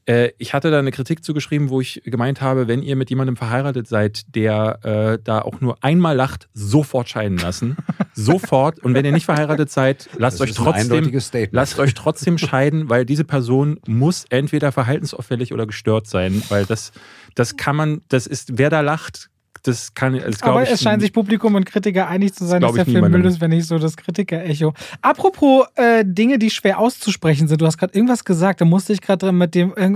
Äh, 0.05 0.31
ich 0.37 0.53
hatte 0.53 0.71
da 0.71 0.79
eine 0.79 0.91
Kritik 0.91 1.23
zugeschrieben, 1.23 1.69
wo 1.69 1.79
ich 1.79 2.01
gemeint 2.05 2.41
habe, 2.41 2.67
wenn 2.67 2.81
ihr 2.81 2.95
mit 2.95 3.09
jemandem 3.09 3.35
verheiratet 3.35 3.87
seid, 3.87 4.35
der 4.35 4.79
äh, 4.83 5.19
da 5.23 5.41
auch 5.41 5.61
nur 5.61 5.83
einmal 5.83 6.15
lacht, 6.15 6.49
sofort 6.53 7.09
scheiden 7.09 7.37
lassen. 7.37 7.77
sofort. 8.13 8.79
Und 8.79 8.93
wenn 8.93 9.05
ihr 9.05 9.11
nicht 9.11 9.25
verheiratet 9.25 9.69
seid, 9.69 10.09
lasst 10.17 10.41
euch 10.41 10.53
trotzdem, 10.53 11.11
lasst 11.51 11.79
euch 11.79 11.93
trotzdem 11.93 12.37
scheiden, 12.37 12.89
weil 12.89 13.05
diese 13.05 13.23
Person 13.23 13.79
muss 13.87 14.25
entweder 14.29 14.71
verhaltensauffällig 14.71 15.53
oder 15.53 15.67
gestört 15.67 16.07
sein, 16.07 16.41
weil 16.49 16.65
das, 16.65 16.91
das 17.35 17.55
kann 17.57 17.75
man, 17.75 18.01
das 18.09 18.27
ist, 18.27 18.57
wer 18.57 18.69
da 18.69 18.81
lacht, 18.81 19.30
das 19.63 19.93
kann 19.93 20.13
das 20.13 20.41
Aber 20.43 20.63
ich, 20.63 20.71
es 20.71 20.81
scheint 20.81 21.01
sich 21.01 21.13
Publikum 21.13 21.55
und 21.55 21.65
Kritiker 21.65 22.07
einig 22.07 22.33
zu 22.33 22.45
sein, 22.45 22.61
dass 22.61 22.73
der 22.73 22.85
Film 22.85 23.09
Müll 23.11 23.25
ist, 23.25 23.41
wenn 23.41 23.51
nicht 23.51 23.67
so 23.67 23.77
das 23.77 23.97
Kritiker-Echo. 23.97 24.73
Apropos 25.01 25.65
äh, 25.75 26.03
Dinge, 26.05 26.39
die 26.39 26.49
schwer 26.49 26.79
auszusprechen 26.79 27.47
sind. 27.47 27.61
Du 27.61 27.65
hast 27.65 27.77
gerade 27.77 27.93
irgendwas 27.93 28.25
gesagt, 28.25 28.61
da 28.61 28.65
musste 28.65 28.93
ich 28.93 29.01
gerade 29.01 29.31
mit 29.31 29.55
dem 29.55 29.73
äh, 29.75 29.91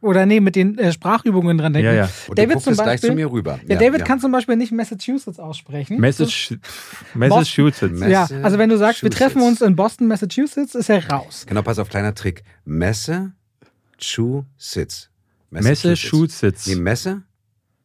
oder 0.00 0.26
nee, 0.26 0.40
mit 0.40 0.56
den 0.56 0.78
äh, 0.78 0.92
Sprachübungen 0.92 1.58
dran 1.58 1.72
denken. 1.72 1.86
Ja, 1.86 1.94
ja. 1.94 2.10
Und 2.28 2.38
David 2.38 2.60
zum 2.60 2.76
Beispiel, 2.76 2.84
gleich 2.84 3.00
zu 3.00 3.12
mir 3.12 3.30
rüber. 3.30 3.60
Ja, 3.66 3.76
David 3.76 4.00
ja. 4.00 4.04
kann 4.04 4.20
zum 4.20 4.32
Beispiel 4.32 4.56
nicht 4.56 4.72
Massachusetts 4.72 5.38
aussprechen. 5.38 6.00
Message, 6.00 6.58
Massachusetts. 7.14 8.00
Ja, 8.06 8.28
also 8.42 8.58
wenn 8.58 8.68
du 8.68 8.78
sagst, 8.78 9.02
wir 9.02 9.10
treffen 9.10 9.42
uns 9.42 9.60
in 9.60 9.76
Boston, 9.76 10.08
Massachusetts, 10.08 10.74
ist 10.74 10.90
er 10.90 11.08
raus. 11.08 11.44
Genau, 11.46 11.62
pass 11.62 11.78
auf, 11.78 11.88
kleiner 11.88 12.14
Trick. 12.14 12.42
Messe 12.64 13.32
Massachusetts. 14.04 15.10
Massachusetts. 15.50 16.66
Nee, 16.66 16.76
Messe? 16.76 17.22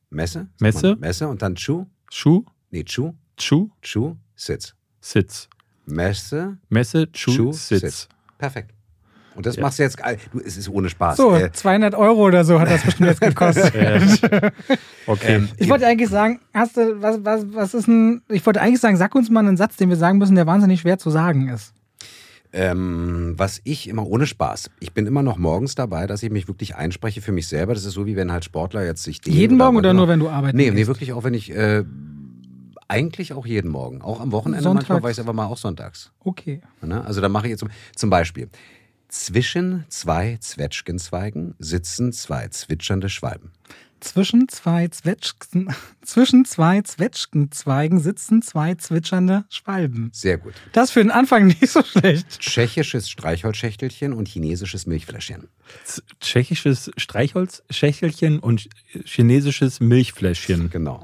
Messe? 0.09 0.47
Messe? 0.59 0.95
Messe 0.99 1.27
und 1.27 1.41
dann 1.41 1.55
Chu? 1.55 1.85
Schuh? 2.11 2.43
Nee, 2.71 2.83
Chu? 2.83 3.13
Schuh? 3.39 3.69
Chu? 3.81 4.15
Sitz. 4.35 4.73
Sitz. 5.01 5.47
Messe? 5.85 6.57
Massachusetts. 6.69 8.07
Perfekt. 8.37 8.71
Und 9.35 9.45
das 9.45 9.55
Ja. 9.55 9.61
machst 9.63 9.79
du 9.79 9.83
jetzt, 9.83 9.97
du, 10.33 10.39
es 10.39 10.57
ist 10.57 10.67
ohne 10.69 10.89
Spaß. 10.89 11.17
So, 11.17 11.33
Äh, 11.35 11.51
200 11.51 11.95
Euro 11.95 12.25
oder 12.25 12.43
so 12.43 12.59
hat 12.59 12.69
das 12.69 12.83
bestimmt 12.83 13.09
jetzt 13.09 13.21
gekostet. 13.21 13.73
Okay. 15.07 15.35
Ähm, 15.37 15.49
Ich 15.57 15.67
wollte 15.69 15.87
eigentlich 15.87 16.09
sagen, 16.09 16.39
hast 16.53 16.77
du, 16.77 17.01
was, 17.01 17.23
was, 17.25 17.45
was 17.53 17.73
ist 17.73 17.87
ein, 17.87 18.21
ich 18.29 18.45
wollte 18.45 18.61
eigentlich 18.61 18.79
sagen, 18.79 18.95
sag 18.97 19.15
uns 19.15 19.29
mal 19.31 19.39
einen 19.39 19.57
Satz, 19.57 19.75
den 19.77 19.89
wir 19.89 19.95
sagen 19.95 20.17
müssen, 20.19 20.35
der 20.35 20.45
wahnsinnig 20.45 20.81
schwer 20.81 20.99
zu 20.99 21.09
sagen 21.09 21.47
ist. 21.49 21.73
Ähm, 22.51 23.35
was 23.37 23.61
ich 23.63 23.87
immer 23.87 24.07
ohne 24.07 24.25
Spaß, 24.25 24.71
ich 24.79 24.93
bin 24.93 25.05
immer 25.05 25.21
noch 25.21 25.37
morgens 25.37 25.75
dabei, 25.75 26.07
dass 26.07 26.23
ich 26.23 26.31
mich 26.31 26.47
wirklich 26.47 26.75
einspreche 26.75 27.21
für 27.21 27.31
mich 27.31 27.47
selber. 27.47 27.75
Das 27.75 27.85
ist 27.85 27.93
so, 27.93 28.07
wie 28.07 28.15
wenn 28.15 28.31
halt 28.31 28.43
Sportler 28.43 28.83
jetzt 28.83 29.03
sich 29.03 29.21
dehnen 29.21 29.37
Jeden 29.37 29.57
Morgen 29.57 29.77
oder 29.77 29.93
nur, 29.93 30.07
wenn 30.07 30.19
du 30.19 30.29
arbeiten 30.29 30.57
Nee, 30.57 30.71
nee, 30.71 30.87
wirklich 30.87 31.13
auch 31.13 31.23
wenn 31.23 31.35
ich, 31.35 31.51
äh, 31.51 31.83
eigentlich 32.89 33.33
auch 33.33 33.45
jeden 33.45 33.69
Morgen. 33.69 34.01
Auch 34.01 34.19
am 34.19 34.31
Wochenende 34.31 34.63
Sonntags. 34.63 34.89
manchmal, 34.89 35.03
weil 35.03 35.11
ich 35.11 35.15
es 35.15 35.19
einfach 35.19 35.33
mal 35.33 35.45
auch 35.45 35.57
sonntags. 35.57 36.11
Okay. 36.21 36.61
Ne? 36.81 37.05
Also 37.05 37.21
da 37.21 37.29
mache 37.29 37.45
ich 37.45 37.51
jetzt 37.51 37.59
zum, 37.59 37.69
zum 37.95 38.09
Beispiel. 38.09 38.49
Zwischen 39.07 39.85
zwei 39.89 40.37
Zwetschgenzweigen 40.39 41.55
sitzen 41.59 42.11
zwei 42.11 42.47
zwitschernde 42.47 43.09
Schwalben. 43.09 43.51
Zwischen 43.99 44.47
zwei, 44.49 44.87
Zwetschgen, 44.87 45.73
zwischen 46.03 46.45
zwei 46.45 46.81
Zwetschgenzweigen 46.81 47.99
sitzen 47.99 48.41
zwei 48.41 48.75
zwitschernde 48.75 49.45
Schwalben. 49.49 50.09
Sehr 50.13 50.37
gut. 50.37 50.53
Das 50.73 50.85
ist 50.85 50.91
für 50.91 51.01
den 51.01 51.11
Anfang 51.11 51.47
nicht 51.47 51.67
so 51.69 51.83
schlecht. 51.83 52.39
Tschechisches 52.39 53.09
Streichholzschächtelchen 53.09 54.13
und 54.13 54.27
chinesisches 54.27 54.85
Milchfläschchen. 54.87 55.47
Z- 55.85 56.03
Tschechisches 56.19 56.91
Streichholzschächelchen 56.97 58.39
und 58.39 58.69
chinesisches 59.05 59.79
Milchfläschchen. 59.79 60.69
Genau. 60.69 61.01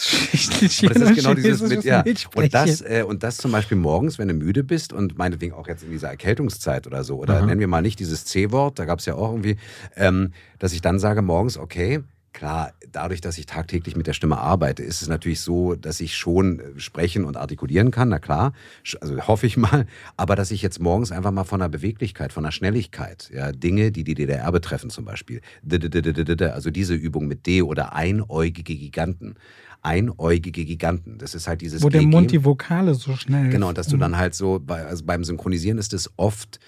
Tschechisches 0.32 0.84
Aber 0.84 0.98
das 0.98 1.10
ist 1.10 1.16
genau 1.16 1.30
und 1.30 1.36
dieses 1.38 1.60
mit, 1.60 1.84
ja. 1.84 2.04
Und 2.34 2.54
das, 2.54 2.80
äh, 2.80 3.04
und 3.06 3.22
das 3.22 3.36
zum 3.36 3.52
Beispiel 3.52 3.76
morgens, 3.76 4.18
wenn 4.18 4.28
du 4.28 4.34
müde 4.34 4.64
bist 4.64 4.92
und 4.92 5.18
meinetwegen 5.18 5.52
auch 5.52 5.68
jetzt 5.68 5.82
in 5.82 5.90
dieser 5.90 6.08
Erkältungszeit 6.08 6.86
oder 6.86 7.04
so, 7.04 7.16
oder 7.18 7.38
Aha. 7.38 7.46
nennen 7.46 7.60
wir 7.60 7.68
mal 7.68 7.82
nicht 7.82 8.00
dieses 8.00 8.24
C-Wort, 8.24 8.78
da 8.78 8.84
gab 8.84 9.00
es 9.00 9.06
ja 9.06 9.14
auch 9.14 9.30
irgendwie, 9.30 9.56
ähm, 9.96 10.32
dass 10.58 10.72
ich 10.72 10.80
dann 10.80 10.98
sage 10.98 11.22
morgens, 11.22 11.58
okay, 11.58 12.00
klar, 12.32 12.72
dadurch, 12.92 13.20
dass 13.20 13.38
ich 13.38 13.46
tagtäglich 13.46 13.96
mit 13.96 14.06
der 14.06 14.12
Stimme 14.12 14.38
arbeite, 14.38 14.82
ist 14.82 15.02
es 15.02 15.08
natürlich 15.08 15.40
so, 15.40 15.74
dass 15.74 16.00
ich 16.00 16.16
schon 16.16 16.60
äh, 16.60 16.62
sprechen 16.78 17.24
und 17.24 17.36
artikulieren 17.36 17.90
kann, 17.90 18.08
na 18.08 18.18
klar, 18.18 18.52
also 19.00 19.16
hoffe 19.26 19.46
ich 19.46 19.56
mal, 19.56 19.86
aber 20.16 20.36
dass 20.36 20.50
ich 20.50 20.62
jetzt 20.62 20.80
morgens 20.80 21.12
einfach 21.12 21.30
mal 21.30 21.44
von 21.44 21.60
der 21.60 21.68
Beweglichkeit, 21.68 22.32
von 22.32 22.44
der 22.44 22.50
Schnelligkeit, 22.50 23.30
ja, 23.34 23.52
Dinge, 23.52 23.92
die 23.92 24.04
die 24.04 24.14
DDR 24.14 24.50
betreffen 24.52 24.90
zum 24.90 25.04
Beispiel, 25.04 25.40
also 25.68 26.70
diese 26.70 26.94
Übung 26.94 27.26
mit 27.26 27.46
D 27.46 27.62
oder 27.62 27.94
einäugige 27.94 28.76
Giganten, 28.76 29.34
einäugige 29.82 30.64
Giganten, 30.64 31.18
das 31.18 31.34
ist 31.34 31.48
halt 31.48 31.60
dieses 31.60 31.82
Wo 31.82 31.88
der 31.88 32.00
GG. 32.00 32.10
Mund 32.10 32.30
die 32.30 32.44
Vokale 32.44 32.94
so 32.94 33.16
schnell. 33.16 33.50
Genau, 33.50 33.72
dass 33.72 33.88
du 33.88 33.96
dann 33.96 34.16
halt 34.16 34.34
so, 34.34 34.62
also 34.66 35.04
beim 35.04 35.24
Synchronisieren 35.24 35.78
ist 35.78 35.94
es 35.94 36.10
oft 36.16 36.58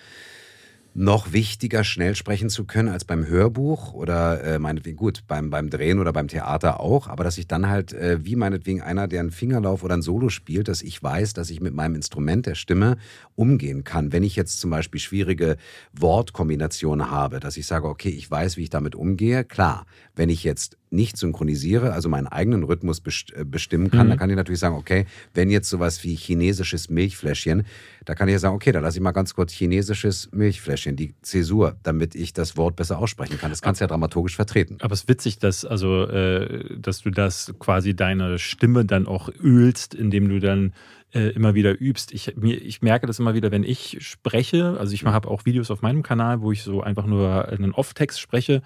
noch 0.94 1.32
wichtiger, 1.32 1.84
schnell 1.84 2.14
sprechen 2.16 2.50
zu 2.50 2.64
können 2.64 2.88
als 2.88 3.04
beim 3.04 3.26
Hörbuch 3.26 3.92
oder 3.92 4.42
äh, 4.42 4.58
meinetwegen, 4.58 4.96
gut, 4.96 5.22
beim, 5.28 5.50
beim 5.50 5.70
Drehen 5.70 5.98
oder 5.98 6.12
beim 6.12 6.28
Theater 6.28 6.80
auch, 6.80 7.06
aber 7.08 7.22
dass 7.24 7.38
ich 7.38 7.46
dann 7.46 7.68
halt, 7.68 7.92
äh, 7.92 8.24
wie 8.24 8.36
meinetwegen 8.36 8.82
einer, 8.82 9.06
der 9.06 9.20
einen 9.20 9.30
Fingerlauf 9.30 9.84
oder 9.84 9.94
ein 9.94 10.02
Solo 10.02 10.28
spielt, 10.28 10.68
dass 10.68 10.82
ich 10.82 11.02
weiß, 11.02 11.32
dass 11.32 11.50
ich 11.50 11.60
mit 11.60 11.74
meinem 11.74 11.94
Instrument 11.94 12.46
der 12.46 12.54
Stimme 12.54 12.96
umgehen 13.36 13.84
kann. 13.84 14.12
Wenn 14.12 14.24
ich 14.24 14.36
jetzt 14.36 14.60
zum 14.60 14.70
Beispiel 14.70 15.00
schwierige 15.00 15.56
Wortkombinationen 15.92 17.10
habe, 17.10 17.40
dass 17.40 17.56
ich 17.56 17.66
sage, 17.66 17.88
okay, 17.88 18.10
ich 18.10 18.30
weiß, 18.30 18.56
wie 18.56 18.64
ich 18.64 18.70
damit 18.70 18.94
umgehe, 18.94 19.44
klar, 19.44 19.86
wenn 20.16 20.28
ich 20.28 20.42
jetzt 20.42 20.76
nicht 20.90 21.16
synchronisiere, 21.16 21.92
also 21.92 22.08
meinen 22.08 22.26
eigenen 22.26 22.64
Rhythmus 22.64 23.00
äh, 23.34 23.44
bestimmen 23.44 23.90
kann, 23.90 24.06
Mhm. 24.06 24.10
dann 24.10 24.18
kann 24.18 24.30
ich 24.30 24.36
natürlich 24.36 24.58
sagen, 24.58 24.74
okay, 24.74 25.06
wenn 25.34 25.48
jetzt 25.50 25.68
sowas 25.68 26.02
wie 26.04 26.14
chinesisches 26.16 26.90
Milchfläschchen, 26.90 27.64
da 28.04 28.14
kann 28.14 28.28
ich 28.28 28.32
ja 28.32 28.38
sagen, 28.38 28.56
okay, 28.56 28.72
da 28.72 28.80
lasse 28.80 28.98
ich 28.98 29.02
mal 29.02 29.12
ganz 29.12 29.34
kurz 29.34 29.52
chinesisches 29.52 30.30
Milchfläschchen, 30.32 30.96
die 30.96 31.14
Zäsur, 31.22 31.76
damit 31.82 32.14
ich 32.14 32.32
das 32.32 32.56
Wort 32.56 32.76
besser 32.76 32.98
aussprechen 32.98 33.38
kann. 33.38 33.50
Das 33.50 33.62
kannst 33.62 33.80
du 33.80 33.84
ja 33.84 33.88
dramaturgisch 33.88 34.34
vertreten. 34.36 34.78
Aber 34.80 34.92
es 34.92 35.02
ist 35.02 35.08
witzig, 35.08 35.38
dass, 35.38 35.64
also, 35.64 36.06
äh, 36.08 36.76
dass 36.78 37.02
du 37.02 37.10
das 37.10 37.54
quasi 37.58 37.94
deine 37.94 38.38
Stimme 38.38 38.84
dann 38.84 39.06
auch 39.06 39.28
ölst, 39.42 39.94
indem 39.94 40.28
du 40.28 40.40
dann 40.40 40.72
äh, 41.12 41.28
immer 41.30 41.54
wieder 41.54 41.80
übst. 41.80 42.12
Ich, 42.12 42.36
mir, 42.36 42.56
ich 42.56 42.82
merke 42.82 43.06
das 43.06 43.18
immer 43.18 43.34
wieder, 43.34 43.50
wenn 43.50 43.64
ich 43.64 43.98
spreche. 44.00 44.76
Also 44.78 44.94
ich 44.94 45.04
habe 45.04 45.28
auch 45.28 45.44
Videos 45.44 45.70
auf 45.70 45.82
meinem 45.82 46.02
Kanal, 46.02 46.40
wo 46.40 46.52
ich 46.52 46.62
so 46.62 46.82
einfach 46.82 47.06
nur 47.06 47.48
einen 47.48 47.72
Off-Text 47.72 48.20
spreche. 48.20 48.62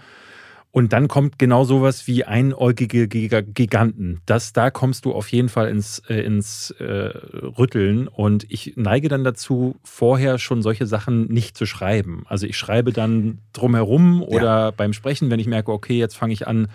Und 0.75 0.93
dann 0.93 1.07
kommt 1.07 1.39
genau 1.39 1.63
sowas 1.63 2.09
wie 2.09 2.25
einäugige 2.25 3.05
Giga- 3.05 3.43
Giganten. 3.43 4.21
Das, 4.27 4.53
da 4.53 4.73
kommst 4.73 5.05
du 5.05 5.13
auf 5.13 5.29
jeden 5.29 5.49
Fall 5.49 5.69
ins, 5.69 6.01
äh, 6.09 6.17
ins 6.23 6.73
äh, 6.81 6.85
Rütteln. 6.85 8.09
Und 8.09 8.45
ich 8.51 8.73
neige 8.75 9.09
dann 9.09 9.23
dazu, 9.23 9.77
vorher 9.85 10.37
schon 10.39 10.63
solche 10.63 10.87
Sachen 10.87 11.27
nicht 11.29 11.57
zu 11.57 11.65
schreiben. 11.65 12.25
Also 12.27 12.49
ich 12.49 12.59
schreibe 12.59 12.93
dann 12.93 13.39
drumherum 13.53 14.21
oder 14.25 14.73
beim 14.73 14.93
Sprechen, 14.93 15.31
wenn 15.31 15.39
ich 15.39 15.47
merke, 15.47 15.71
okay, 15.71 15.97
jetzt 15.97 16.17
fange 16.17 16.33
ich 16.33 16.49
an, 16.49 16.67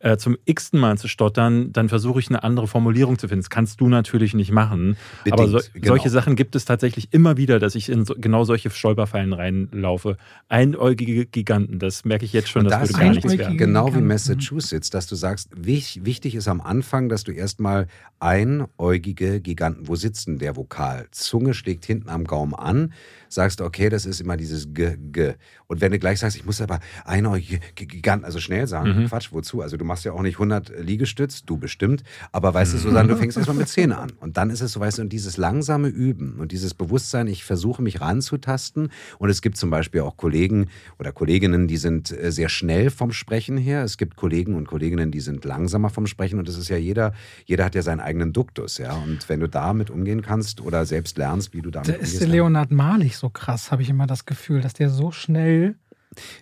äh, 0.00 0.16
zum 0.16 0.36
x-ten 0.44 0.80
Mal 0.80 0.98
zu 0.98 1.08
stottern, 1.08 1.72
dann 1.72 1.88
versuche 1.88 2.20
ich 2.20 2.28
eine 2.28 2.42
andere 2.42 2.66
Formulierung 2.66 3.18
zu 3.18 3.28
finden. 3.28 3.42
Das 3.42 3.50
kannst 3.50 3.80
du 3.80 3.88
natürlich 3.88 4.34
nicht 4.34 4.50
machen. 4.50 4.96
aber 5.30 5.46
so, 5.46 5.58
Bedingt, 5.58 5.74
genau. 5.74 5.86
solche 5.88 6.10
Sachen 6.10 6.36
gibt 6.36 6.56
es 6.56 6.64
tatsächlich 6.64 7.12
immer 7.12 7.36
wieder, 7.36 7.58
dass 7.58 7.74
ich 7.74 7.88
in 7.90 8.04
so, 8.04 8.14
genau 8.16 8.44
solche 8.44 8.70
Stolperfallen 8.70 9.32
reinlaufe. 9.32 10.16
Einäugige 10.48 11.26
Giganten, 11.26 11.78
das 11.78 12.04
merke 12.04 12.24
ich 12.24 12.32
jetzt 12.32 12.48
schon, 12.48 12.64
Und 12.64 12.70
das 12.70 12.80
das 12.80 12.88
würde 12.90 13.04
gar 13.04 13.10
nichts 13.10 13.38
werden. 13.38 13.58
Genau 13.58 13.86
wie 13.86 13.90
Giganten. 13.90 14.08
Massachusetts, 14.08 14.90
dass 14.90 15.06
du 15.06 15.14
sagst, 15.14 15.50
wich, 15.54 16.00
wichtig 16.02 16.34
ist 16.34 16.48
am 16.48 16.60
Anfang, 16.60 17.08
dass 17.08 17.24
du 17.24 17.32
erstmal 17.32 17.86
einäugige 18.20 19.40
Giganten, 19.40 19.86
wo 19.86 19.96
sitzt 19.96 20.28
denn 20.28 20.38
der 20.38 20.56
Vokal? 20.56 21.08
Zunge 21.10 21.52
schlägt 21.52 21.84
hinten 21.84 22.08
am 22.08 22.24
Gaumen 22.24 22.54
an, 22.54 22.92
sagst 23.30 23.60
du, 23.60 23.64
okay, 23.64 23.88
das 23.88 24.04
ist 24.04 24.20
immer 24.20 24.36
dieses 24.36 24.74
G, 24.74 24.96
G. 25.12 25.32
Und 25.68 25.80
wenn 25.80 25.92
du 25.92 25.98
gleich 25.98 26.18
sagst, 26.18 26.36
ich 26.36 26.44
muss 26.44 26.60
aber 26.60 26.80
einäugige 27.04 27.60
Giganten, 27.74 28.24
also 28.24 28.40
schnell 28.40 28.66
sagen, 28.66 28.90
Mhm. 29.04 29.06
Quatsch, 29.06 29.28
wozu? 29.32 29.62
Also 29.62 29.76
du 29.76 29.84
machst 29.84 30.04
ja 30.04 30.12
auch 30.12 30.22
nicht 30.22 30.38
100 30.38 30.72
Liegestütz, 30.80 31.44
du 31.44 31.56
bestimmt, 31.56 32.02
aber 32.32 32.52
weißt 32.52 32.74
du, 32.74 32.78
Susanne, 32.78 33.08
du 33.08 33.16
fängst 33.16 33.36
erstmal 33.36 33.56
mit 33.56 33.68
10 33.68 33.92
an. 33.92 34.12
Und 34.20 34.36
dann 34.36 34.50
ist 34.50 34.60
es 34.60 34.72
so, 34.72 34.80
weißt 34.80 34.98
du, 34.98 35.02
und 35.02 35.12
dieses 35.12 35.36
langsame 35.36 35.88
Üben 35.88 36.34
und 36.40 36.52
dieses 36.52 36.74
Bewusstsein, 36.74 37.26
ich 37.28 37.44
versuche 37.44 37.82
mich 37.82 38.00
ranzutasten. 38.00 38.90
Und 39.18 39.30
es 39.30 39.42
gibt 39.42 39.56
zum 39.56 39.70
Beispiel 39.70 40.00
auch 40.00 40.16
Kollegen 40.16 40.66
oder 40.98 41.12
Kolleginnen, 41.12 41.68
die 41.68 41.76
sind 41.76 42.10
äh, 42.10 42.32
sehr 42.32 42.48
schnell 42.48 42.90
vom 42.90 43.12
Sprechen 43.12 43.56
her. 43.56 43.84
Es 43.84 43.96
gibt 43.96 44.16
Kollegen 44.16 44.54
und 44.54 44.66
Kolleginnen, 44.66 45.10
die 45.10 45.20
sind 45.20 45.44
langsamer 45.44 45.90
vom 45.90 46.06
Sprechen. 46.06 46.38
Und 46.38 46.48
das 46.48 46.56
ist 46.58 46.68
ja 46.68 46.76
jeder, 46.76 47.12
jeder 47.46 47.64
hat 47.64 47.74
ja 47.74 47.82
seinen 47.82 48.00
eigenen 48.00 48.32
Duktus, 48.32 48.78
ja. 48.78 48.94
Und 48.94 49.28
wenn 49.28 49.40
du 49.40 49.48
damit 49.48 49.90
umgehen 49.90 50.22
kannst 50.22 50.60
oder 50.60 50.84
selbst 50.84 51.16
lernst, 51.18 51.54
wie 51.54 51.62
du 51.62 51.70
damit 51.70 51.88
Da 51.88 51.92
ist 51.94 51.98
umgehst. 52.00 52.20
der 52.20 52.26
dann- 52.28 52.36
Leonard 52.36 52.70
Malig 52.70 53.16
so 53.20 53.28
krass, 53.30 53.70
habe 53.70 53.82
ich 53.82 53.88
immer 53.90 54.06
das 54.06 54.26
Gefühl, 54.26 54.60
dass 54.60 54.72
der 54.72 54.90
so 54.90 55.12
schnell 55.12 55.76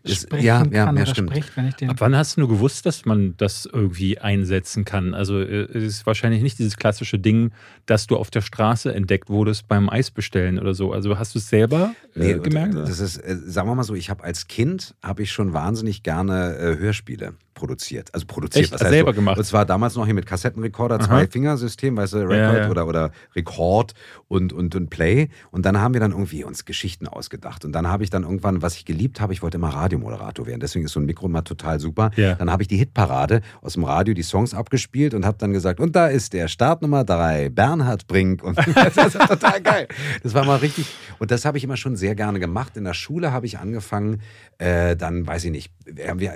Ist- 0.03 0.22
sprechen 0.22 0.45
ja, 0.47 0.59
kann 0.62 0.72
ja, 0.72 0.85
ja, 0.87 0.93
oder 0.93 1.07
stimmt. 1.07 1.31
spricht, 1.31 1.57
wenn 1.59 1.68
ich 1.68 1.74
den. 1.74 1.91
Ab 1.91 1.97
wann 1.99 2.16
hast 2.16 2.39
du 2.39 2.49
gewusst, 2.49 2.87
dass 2.87 3.05
man 3.05 3.35
das 3.37 3.66
irgendwie 3.70 4.18
einsetzen 4.18 4.87
kann? 4.87 5.12
Also 5.12 5.41
äh, 5.41 5.64
es 5.76 5.85
ist 5.85 6.07
wahrscheinlich 6.07 6.43
nicht 6.43 6.59
dieses 6.59 6.76
klassische 6.79 7.18
Ding, 7.18 7.53
dass 7.85 8.07
du 8.07 8.16
auf 8.16 8.31
der 8.31 8.41
Straße 8.41 8.95
entdeckt 8.95 9.29
wurdest 9.29 9.68
beim 9.68 9.91
Eisbestellen 9.91 10.59
oder 10.59 10.72
so. 10.72 10.93
Also 10.93 11.18
hast 11.18 11.35
du 11.35 11.39
es 11.39 11.49
selber 11.51 11.95
äh, 12.14 12.18
Nee, 12.20 12.35
und 12.35 12.45
gemerkt? 12.45 12.74
das 12.76 12.99
ist, 13.01 13.18
äh, 13.18 13.37
sagen 13.45 13.68
wir 13.68 13.74
mal 13.74 13.83
so, 13.85 13.95
ich 13.95 14.09
habe 14.09 14.24
als 14.24 14.47
Kind 14.49 14.95
habe 15.03 15.22
ich 15.22 15.33
schon 15.33 15.53
wahnsinnig 15.53 16.03
gerne 16.03 16.57
äh, 16.57 16.79
Hörspiele 16.79 17.35
produziert. 17.59 18.15
Also 18.15 18.25
produziert, 18.27 18.65
Echt? 18.67 18.73
was 18.73 18.81
heißt 18.83 18.91
Selber 18.93 19.11
so? 19.13 19.17
gemacht? 19.17 19.37
Und 19.37 19.45
zwar 19.45 19.67
damals 19.67 19.97
noch 19.97 20.05
hier 20.05 20.15
mit 20.15 20.27
Kassettenrekorder, 20.27 20.97
Aha. 21.01 21.05
zwei 21.05 21.27
Fingersystem, 21.27 21.97
weißt 21.97 22.13
du, 22.13 22.19
Record 22.19 22.37
Ja, 22.37 22.57
ja. 22.59 22.71
oder 22.71 22.87
oder 22.87 23.11
Record 23.35 23.95
und, 24.29 24.53
und 24.53 24.77
und 24.77 24.91
Play. 24.91 25.29
Und 25.51 25.67
dann 25.67 25.81
haben 25.81 25.93
wir 25.93 26.01
dann 26.01 26.13
irgendwie 26.13 26.45
uns 26.45 26.65
Geschichten 26.65 27.09
ausgedacht. 27.09 27.65
Und 27.65 27.73
dann 27.73 27.89
habe 27.89 28.05
ich 28.05 28.11
dann 28.11 28.23
irgendwann, 28.23 28.63
was 28.63 28.77
ich 28.77 28.85
geliebt 28.85 29.21
habe, 29.21 29.33
ich 29.33 29.43
wollte 29.43 29.57
immer 29.57 29.71
Radiomoderator 29.71 30.47
werden. 30.47 30.61
Deswegen 30.61 30.85
ist 30.85 30.93
so 30.93 31.01
ein 31.01 31.07
Mikro 31.07 31.27
immer 31.27 31.43
total 31.43 31.81
super. 31.81 32.13
Ja. 32.15 32.37
Dann 32.37 32.51
habe 32.51 32.63
ich 32.63 32.69
die 32.69 32.77
Hitparade 32.77 33.41
aus 33.61 33.73
dem 33.73 33.83
Radio 33.83 34.15
die 34.15 34.23
Songs 34.23 34.55
abgespielt 34.55 35.15
und 35.15 35.27
habe 35.27 35.37
dann 35.39 35.53
gesagt, 35.53 35.81
und 35.81 35.97
da 35.97 36.07
ist 36.07 36.33
der 36.33 36.47
Start 36.47 36.83
Nummer 36.83 37.03
drei, 37.03 37.49
Bernhard 37.49 38.07
Brink. 38.07 38.45
Und 38.45 38.57
das 38.95 39.15
ist 39.15 39.19
total 39.19 39.61
geil. 39.61 39.89
Das 40.23 40.33
war 40.35 40.45
mal 40.45 40.57
richtig. 40.57 40.87
Und 41.19 41.33
das 41.33 41.45
habe 41.45 41.59
ich 41.59 41.65
immer 41.65 41.77
schon 41.77 41.97
sehr 41.97 42.15
gerne 42.15 42.39
gemacht. 42.39 42.77
In 42.77 42.85
der 42.85 42.95
Schule 42.95 43.33
habe 43.33 43.47
ich 43.47 43.59
angefangen, 43.59 44.21
äh, 44.59 44.95
dann 44.97 45.27
weiß 45.27 45.45
ich 45.45 45.51
nicht, 45.51 45.73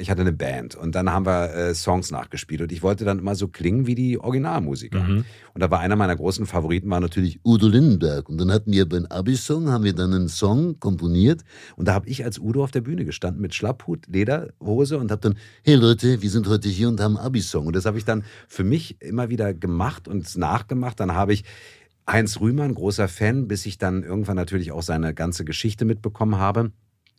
ich 0.00 0.10
hatte 0.10 0.22
eine 0.22 0.32
Band 0.32 0.74
und 0.74 0.94
dann 0.94 1.11
haben 1.12 1.26
wir 1.26 1.54
äh, 1.54 1.74
Songs 1.74 2.10
nachgespielt 2.10 2.62
und 2.62 2.72
ich 2.72 2.82
wollte 2.82 3.04
dann 3.04 3.18
immer 3.18 3.34
so 3.34 3.48
klingen 3.48 3.86
wie 3.86 3.94
die 3.94 4.18
Originalmusiker. 4.18 5.00
Mhm. 5.00 5.24
Und 5.54 5.60
da 5.62 5.70
war 5.70 5.80
einer 5.80 5.96
meiner 5.96 6.16
großen 6.16 6.46
Favoriten, 6.46 6.88
war 6.90 7.00
natürlich 7.00 7.40
Udo 7.44 7.68
Lindenberg. 7.68 8.28
Und 8.28 8.38
dann 8.38 8.50
hatten 8.50 8.72
wir 8.72 8.88
beim 8.88 9.06
Abi-Song, 9.06 9.70
haben 9.70 9.84
wir 9.84 9.94
dann 9.94 10.12
einen 10.12 10.28
Song 10.28 10.78
komponiert. 10.80 11.42
und 11.76 11.88
da 11.88 11.94
habe 11.94 12.08
ich 12.08 12.24
als 12.24 12.38
Udo 12.38 12.64
auf 12.64 12.70
der 12.70 12.80
Bühne 12.80 13.04
gestanden 13.04 13.42
mit 13.42 13.54
Schlapphut, 13.54 14.06
Lederhose 14.08 14.98
und 14.98 15.10
habe 15.10 15.20
dann 15.20 15.38
Hey 15.62 15.74
Leute, 15.74 16.22
wir 16.22 16.30
sind 16.30 16.48
heute 16.48 16.68
hier 16.68 16.88
und 16.88 17.00
haben 17.00 17.16
Abi-Song. 17.16 17.66
Und 17.66 17.76
das 17.76 17.84
habe 17.84 17.98
ich 17.98 18.04
dann 18.04 18.24
für 18.48 18.64
mich 18.64 19.00
immer 19.00 19.28
wieder 19.28 19.54
gemacht 19.54 20.08
und 20.08 20.36
nachgemacht. 20.36 20.98
Dann 21.00 21.12
habe 21.14 21.32
ich 21.32 21.44
Heinz 22.08 22.40
Rühmann, 22.40 22.74
großer 22.74 23.08
Fan, 23.08 23.46
bis 23.46 23.64
ich 23.66 23.78
dann 23.78 24.02
irgendwann 24.02 24.36
natürlich 24.36 24.72
auch 24.72 24.82
seine 24.82 25.14
ganze 25.14 25.44
Geschichte 25.44 25.84
mitbekommen 25.84 26.36
habe. 26.36 26.72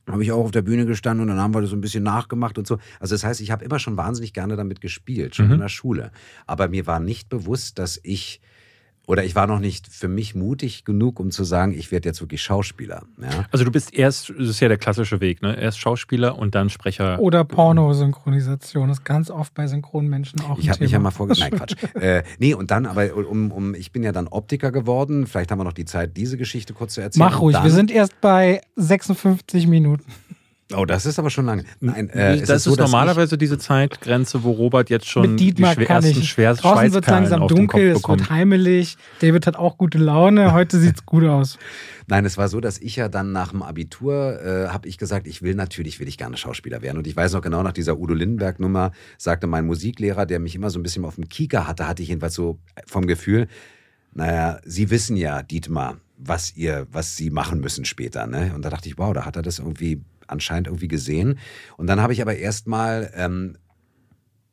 Habe 0.07 0.23
ich 0.23 0.31
auch 0.31 0.43
auf 0.43 0.51
der 0.51 0.61
Bühne 0.61 0.85
gestanden 0.85 1.21
und 1.21 1.27
dann 1.29 1.39
haben 1.43 1.53
wir 1.53 1.61
das 1.61 1.69
so 1.69 1.75
ein 1.75 1.81
bisschen 1.81 2.03
nachgemacht 2.03 2.57
und 2.57 2.67
so. 2.67 2.77
Also 2.99 3.15
das 3.15 3.23
heißt, 3.23 3.41
ich 3.41 3.51
habe 3.51 3.63
immer 3.63 3.79
schon 3.79 3.95
wahnsinnig 3.97 4.33
gerne 4.33 4.55
damit 4.55 4.81
gespielt, 4.81 5.35
schon 5.35 5.47
Mhm. 5.47 5.53
in 5.53 5.59
der 5.59 5.69
Schule. 5.69 6.11
Aber 6.45 6.67
mir 6.67 6.85
war 6.87 6.99
nicht 6.99 7.29
bewusst, 7.29 7.79
dass 7.79 7.99
ich 8.03 8.41
oder 9.05 9.25
ich 9.25 9.35
war 9.35 9.47
noch 9.47 9.59
nicht 9.59 9.87
für 9.87 10.07
mich 10.07 10.33
mutig 10.33 10.85
genug, 10.85 11.19
um 11.19 11.29
zu 11.29 11.43
sagen, 11.43 11.73
ich 11.73 11.91
werde 11.91 12.07
jetzt 12.07 12.21
wirklich 12.21 12.41
Schauspieler. 12.41 13.03
Ja? 13.21 13.45
Also 13.51 13.65
du 13.65 13.71
bist 13.71 13.93
erst, 13.93 14.29
das 14.29 14.49
ist 14.49 14.59
ja 14.61 14.69
der 14.69 14.77
klassische 14.77 15.19
Weg, 15.19 15.41
ne? 15.41 15.59
Erst 15.59 15.79
Schauspieler 15.79 16.37
und 16.37 16.55
dann 16.55 16.69
Sprecher. 16.69 17.19
Oder 17.19 17.43
Pornosynchronisation 17.43 18.89
ist 18.89 19.03
ganz 19.03 19.29
oft 19.29 19.53
bei 19.53 19.67
Synchronmenschen 19.67 20.39
auch 20.41 20.57
Ich 20.57 20.69
habe 20.69 20.81
mich 20.81 20.91
ja 20.91 20.99
mal 20.99 21.11
vorgestellt. 21.11 21.51
Nein, 21.51 21.59
Quatsch. 21.59 21.95
äh, 22.01 22.23
nee, 22.39 22.53
und 22.53 22.71
dann, 22.71 22.85
aber 22.85 23.13
um, 23.15 23.51
um, 23.51 23.75
ich 23.75 23.91
bin 23.91 24.03
ja 24.03 24.13
dann 24.13 24.29
Optiker 24.29 24.71
geworden. 24.71 25.27
Vielleicht 25.27 25.51
haben 25.51 25.59
wir 25.59 25.65
noch 25.65 25.73
die 25.73 25.85
Zeit, 25.85 26.15
diese 26.15 26.37
Geschichte 26.37 26.73
kurz 26.73 26.93
zu 26.93 27.01
erzählen. 27.01 27.25
Mach 27.25 27.41
ruhig, 27.41 27.61
wir 27.61 27.71
sind 27.71 27.91
erst 27.91 28.21
bei 28.21 28.61
56 28.77 29.67
Minuten. 29.67 30.05
Oh, 30.75 30.85
das 30.85 31.05
ist 31.05 31.19
aber 31.19 31.29
schon 31.29 31.45
lange. 31.45 31.65
Nein, 31.81 32.09
äh, 32.09 32.35
es 32.35 32.47
das 32.47 32.57
ist 32.57 32.63
so, 32.63 32.71
ist 32.71 32.79
normalerweise 32.79 33.37
diese 33.37 33.57
Zeitgrenze, 33.57 34.43
wo 34.43 34.51
Robert 34.51 34.89
jetzt 34.89 35.07
schon 35.07 35.31
Mit 35.31 35.39
Dietmar 35.39 35.71
die 35.71 35.75
schwer, 35.75 35.85
kann 35.85 36.03
ersten 36.03 36.19
ich. 36.21 36.29
schwer 36.29 36.53
Draußen 36.53 36.93
wird 36.93 37.07
langsam 37.07 37.47
dunkel, 37.47 37.91
es 37.91 38.07
wird 38.07 38.29
heimelig. 38.29 38.97
David 39.19 39.45
hat 39.45 39.55
auch 39.55 39.77
gute 39.77 39.97
Laune. 39.97 40.53
Heute 40.53 40.79
sieht's 40.79 41.05
gut 41.05 41.25
aus. 41.25 41.57
Nein, 42.07 42.25
es 42.25 42.37
war 42.37 42.47
so, 42.47 42.59
dass 42.59 42.79
ich 42.79 42.95
ja 42.95 43.09
dann 43.09 43.31
nach 43.31 43.51
dem 43.51 43.61
Abitur, 43.61 44.41
äh, 44.41 44.67
habe 44.69 44.87
ich 44.87 44.97
gesagt, 44.97 45.27
ich 45.27 45.41
will 45.41 45.55
natürlich, 45.55 45.99
will 45.99 46.07
ich 46.07 46.17
gerne 46.17 46.37
Schauspieler 46.37 46.81
werden. 46.81 46.97
Und 46.97 47.07
ich 47.07 47.15
weiß 47.15 47.33
noch 47.33 47.41
genau, 47.41 47.61
nach 47.61 47.73
dieser 47.73 47.97
Udo 47.99 48.13
Lindenberg-Nummer 48.13 48.91
sagte 49.17 49.47
mein 49.47 49.65
Musiklehrer, 49.65 50.25
der 50.25 50.39
mich 50.39 50.55
immer 50.55 50.69
so 50.69 50.79
ein 50.79 50.83
bisschen 50.83 51.05
auf 51.05 51.15
dem 51.15 51.29
Kieker 51.29 51.67
hatte, 51.67 51.87
hatte 51.87 52.01
ich 52.01 52.09
jedenfalls 52.09 52.33
so 52.33 52.59
vom 52.85 53.05
Gefühl, 53.05 53.47
naja, 54.13 54.59
Sie 54.63 54.89
wissen 54.89 55.17
ja, 55.17 55.41
Dietmar, 55.41 55.97
was 56.17 56.55
ihr, 56.55 56.87
was 56.91 57.17
Sie 57.17 57.29
machen 57.29 57.59
müssen 57.59 57.85
später. 57.85 58.27
Ne? 58.27 58.53
Und 58.55 58.63
da 58.63 58.69
dachte 58.69 58.87
ich, 58.87 58.97
wow, 58.97 59.13
da 59.13 59.25
hat 59.25 59.35
er 59.35 59.41
das 59.41 59.59
irgendwie 59.59 60.01
anscheinend 60.27 60.67
irgendwie 60.67 60.87
gesehen. 60.87 61.39
Und 61.77 61.87
dann 61.87 62.01
habe 62.01 62.13
ich 62.13 62.21
aber 62.21 62.35
erstmal 62.35 63.11
ähm, 63.15 63.57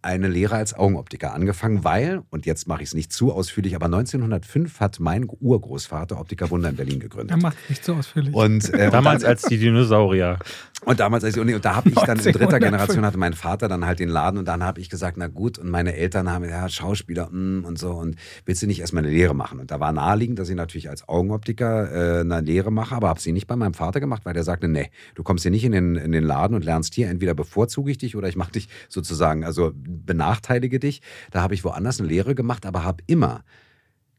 eine 0.03 0.29
Lehre 0.29 0.57
als 0.57 0.75
Augenoptiker 0.75 1.35
angefangen, 1.35 1.85
weil, 1.85 2.23
und 2.31 2.47
jetzt 2.47 2.67
mache 2.67 2.83
ich 2.83 2.89
es 2.89 2.95
nicht 2.95 3.13
zu 3.13 3.33
ausführlich, 3.33 3.75
aber 3.75 3.87
1905 3.87 4.81
hat 4.81 4.99
mein 4.99 5.27
Urgroßvater 5.29 6.19
Optiker 6.19 6.51
Wunder 6.51 6.71
in 6.71 6.77
Berlin 6.77 7.01
gegründet. 7.01 7.37
Er 7.37 7.43
macht 7.43 7.57
nicht 7.69 7.85
so 7.85 7.95
ausführlich. 7.95 8.35
Und, 8.35 8.73
äh, 8.73 8.91
Damals 8.91 9.17
und 9.17 9.23
dann, 9.23 9.31
als 9.31 9.43
die 9.43 9.59
Dinosaurier. 9.59 10.39
und 10.87 11.01
damals, 11.01 11.25
als 11.25 11.37
ich, 11.37 11.43
und 11.43 11.65
da 11.65 11.77
habe 11.77 11.91
ich 11.91 11.95
dann 11.95 12.19
in 12.19 12.25
dritter 12.25 12.57
1905. 12.57 12.71
Generation 12.71 13.05
hatte 13.05 13.19
mein 13.19 13.35
Vater 13.35 13.69
dann 13.69 13.85
halt 13.85 13.99
den 13.99 14.09
Laden 14.09 14.39
und 14.39 14.49
dann 14.49 14.63
habe 14.63 14.81
ich 14.81 14.89
gesagt, 14.89 15.19
na 15.19 15.27
gut, 15.27 15.59
und 15.59 15.69
meine 15.69 15.95
Eltern 15.95 16.31
haben 16.31 16.45
ja 16.45 16.69
Schauspieler 16.69 17.29
mm, 17.31 17.65
und 17.67 17.79
so 17.79 17.91
und 17.91 18.17
willst 18.47 18.63
du 18.63 18.67
nicht 18.67 18.81
erstmal 18.81 19.05
eine 19.05 19.13
Lehre 19.13 19.35
machen? 19.35 19.61
Und 19.61 19.71
da 19.71 19.81
war 19.81 19.93
naheliegend, 19.93 20.39
dass 20.39 20.49
ich 20.49 20.57
natürlich 20.57 20.89
als 20.89 21.09
Augenoptiker 21.09 22.19
äh, 22.19 22.21
eine 22.21 22.41
Lehre 22.41 22.73
mache, 22.73 22.95
aber 22.95 23.09
habe 23.09 23.21
sie 23.21 23.33
nicht 23.33 23.47
bei 23.47 23.57
meinem 23.57 23.75
Vater 23.75 24.01
gemacht, 24.01 24.25
weil 24.25 24.33
der 24.33 24.45
sagte, 24.45 24.69
nee, 24.69 24.91
du 25.15 25.23
kommst 25.23 25.43
hier 25.43 25.51
nicht 25.51 25.65
in 25.65 25.73
den, 25.73 25.97
in 25.97 26.13
den 26.13 26.25
Laden 26.25 26.55
und 26.55 26.65
lernst 26.65 26.95
hier, 26.95 27.11
entweder 27.11 27.35
bevorzuge 27.35 27.91
ich 27.91 27.99
dich 27.99 28.17
oder 28.17 28.29
ich 28.29 28.37
mache 28.37 28.53
dich 28.53 28.69
sozusagen, 28.89 29.45
also 29.45 29.73
benachteilige 29.91 30.79
dich. 30.79 31.03
Da 31.31 31.43
habe 31.43 31.55
ich 31.55 31.65
woanders 31.65 32.01
eine 32.01 32.09
Lehre 32.09 32.35
gemacht, 32.35 32.67
aber 32.67 32.85
habe 32.85 33.03
immer 33.07 33.45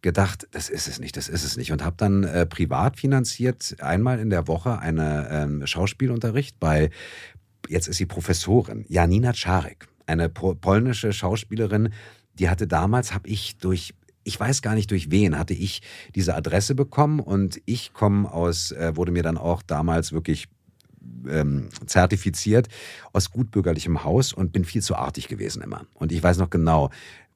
gedacht, 0.02 0.48
das 0.52 0.70
ist 0.70 0.88
es 0.88 1.00
nicht, 1.00 1.16
das 1.18 1.30
ist 1.30 1.44
es 1.44 1.58
nicht. 1.58 1.72
Und 1.72 1.84
habe 1.84 1.96
dann 1.98 2.24
äh, 2.24 2.46
privat 2.46 2.98
finanziert 2.98 3.76
einmal 3.80 4.20
in 4.20 4.30
der 4.30 4.48
Woche 4.48 4.80
eine 4.80 5.28
ähm, 5.32 5.66
Schauspielunterricht 5.66 6.60
bei, 6.60 6.90
jetzt 7.68 7.88
ist 7.88 7.98
sie 7.98 8.06
Professorin, 8.06 8.86
Janina 8.88 9.34
Czarek, 9.34 9.88
eine 10.08 10.30
po 10.30 10.56
polnische 10.56 11.14
Schauspielerin, 11.14 11.90
die 12.34 12.50
hatte 12.50 12.68
damals, 12.68 13.14
habe 13.14 13.28
ich 13.28 13.58
durch 13.58 13.94
ich 14.24 14.40
weiß 14.40 14.62
gar 14.62 14.76
nicht 14.76 14.92
durch 14.92 15.10
wen, 15.10 15.38
hatte 15.38 15.56
ich 15.56 15.82
diese 16.14 16.36
Adresse 16.36 16.76
bekommen 16.76 17.20
und 17.20 17.60
ich 17.66 17.92
komme 17.92 18.32
aus, 18.32 18.72
äh, 18.72 18.96
wurde 18.96 19.12
mir 19.12 19.24
dann 19.24 19.38
auch 19.38 19.64
damals 19.64 20.12
wirklich 20.12 20.48
ähm, 21.30 21.70
zertifiziert 21.86 22.68
aus 23.14 23.32
gutbürgerlichem 23.32 24.04
Haus 24.04 24.34
und 24.34 24.52
bin 24.52 24.66
viel 24.66 24.82
zu 24.82 24.96
artig 24.96 25.28
gewesen 25.28 25.62
immer. 25.62 25.86
Und 25.94 26.12
ich 26.12 26.22
weiß 26.22 26.38
noch 26.38 26.50
genau, 26.50 26.90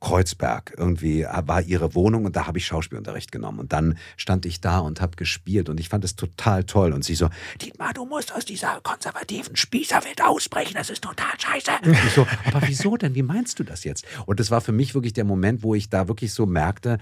Kreuzberg 0.05 0.73
irgendwie 0.77 1.23
war 1.23 1.61
ihre 1.61 1.95
Wohnung 1.95 2.25
und 2.25 2.35
da 2.35 2.45
habe 2.45 2.57
ich 2.57 2.65
Schauspielunterricht 2.67 3.31
genommen. 3.31 3.59
Und 3.59 3.73
dann 3.73 3.97
stand 4.17 4.45
ich 4.45 4.61
da 4.61 4.79
und 4.79 5.01
habe 5.01 5.15
gespielt 5.15 5.69
und 5.69 5.79
ich 5.79 5.89
fand 5.89 6.03
es 6.03 6.15
total 6.15 6.63
toll. 6.63 6.93
Und 6.93 7.03
sie 7.03 7.15
so, 7.15 7.29
Dietmar, 7.61 7.93
du 7.93 8.05
musst 8.05 8.33
aus 8.33 8.45
dieser 8.45 8.79
konservativen 8.81 9.55
Spießerwelt 9.55 10.21
ausbrechen, 10.23 10.75
das 10.75 10.89
ist 10.89 11.03
total 11.03 11.39
scheiße. 11.39 11.71
Und 11.83 11.91
ich 12.05 12.13
so, 12.13 12.27
aber 12.45 12.67
wieso 12.67 12.97
denn? 12.97 13.15
Wie 13.15 13.23
meinst 13.23 13.57
du 13.59 13.63
das 13.63 13.83
jetzt? 13.83 14.05
Und 14.25 14.39
das 14.39 14.51
war 14.51 14.61
für 14.61 14.73
mich 14.73 14.93
wirklich 14.93 15.13
der 15.13 15.25
Moment, 15.25 15.63
wo 15.63 15.73
ich 15.73 15.89
da 15.89 16.07
wirklich 16.07 16.33
so 16.33 16.45
merkte, 16.45 16.99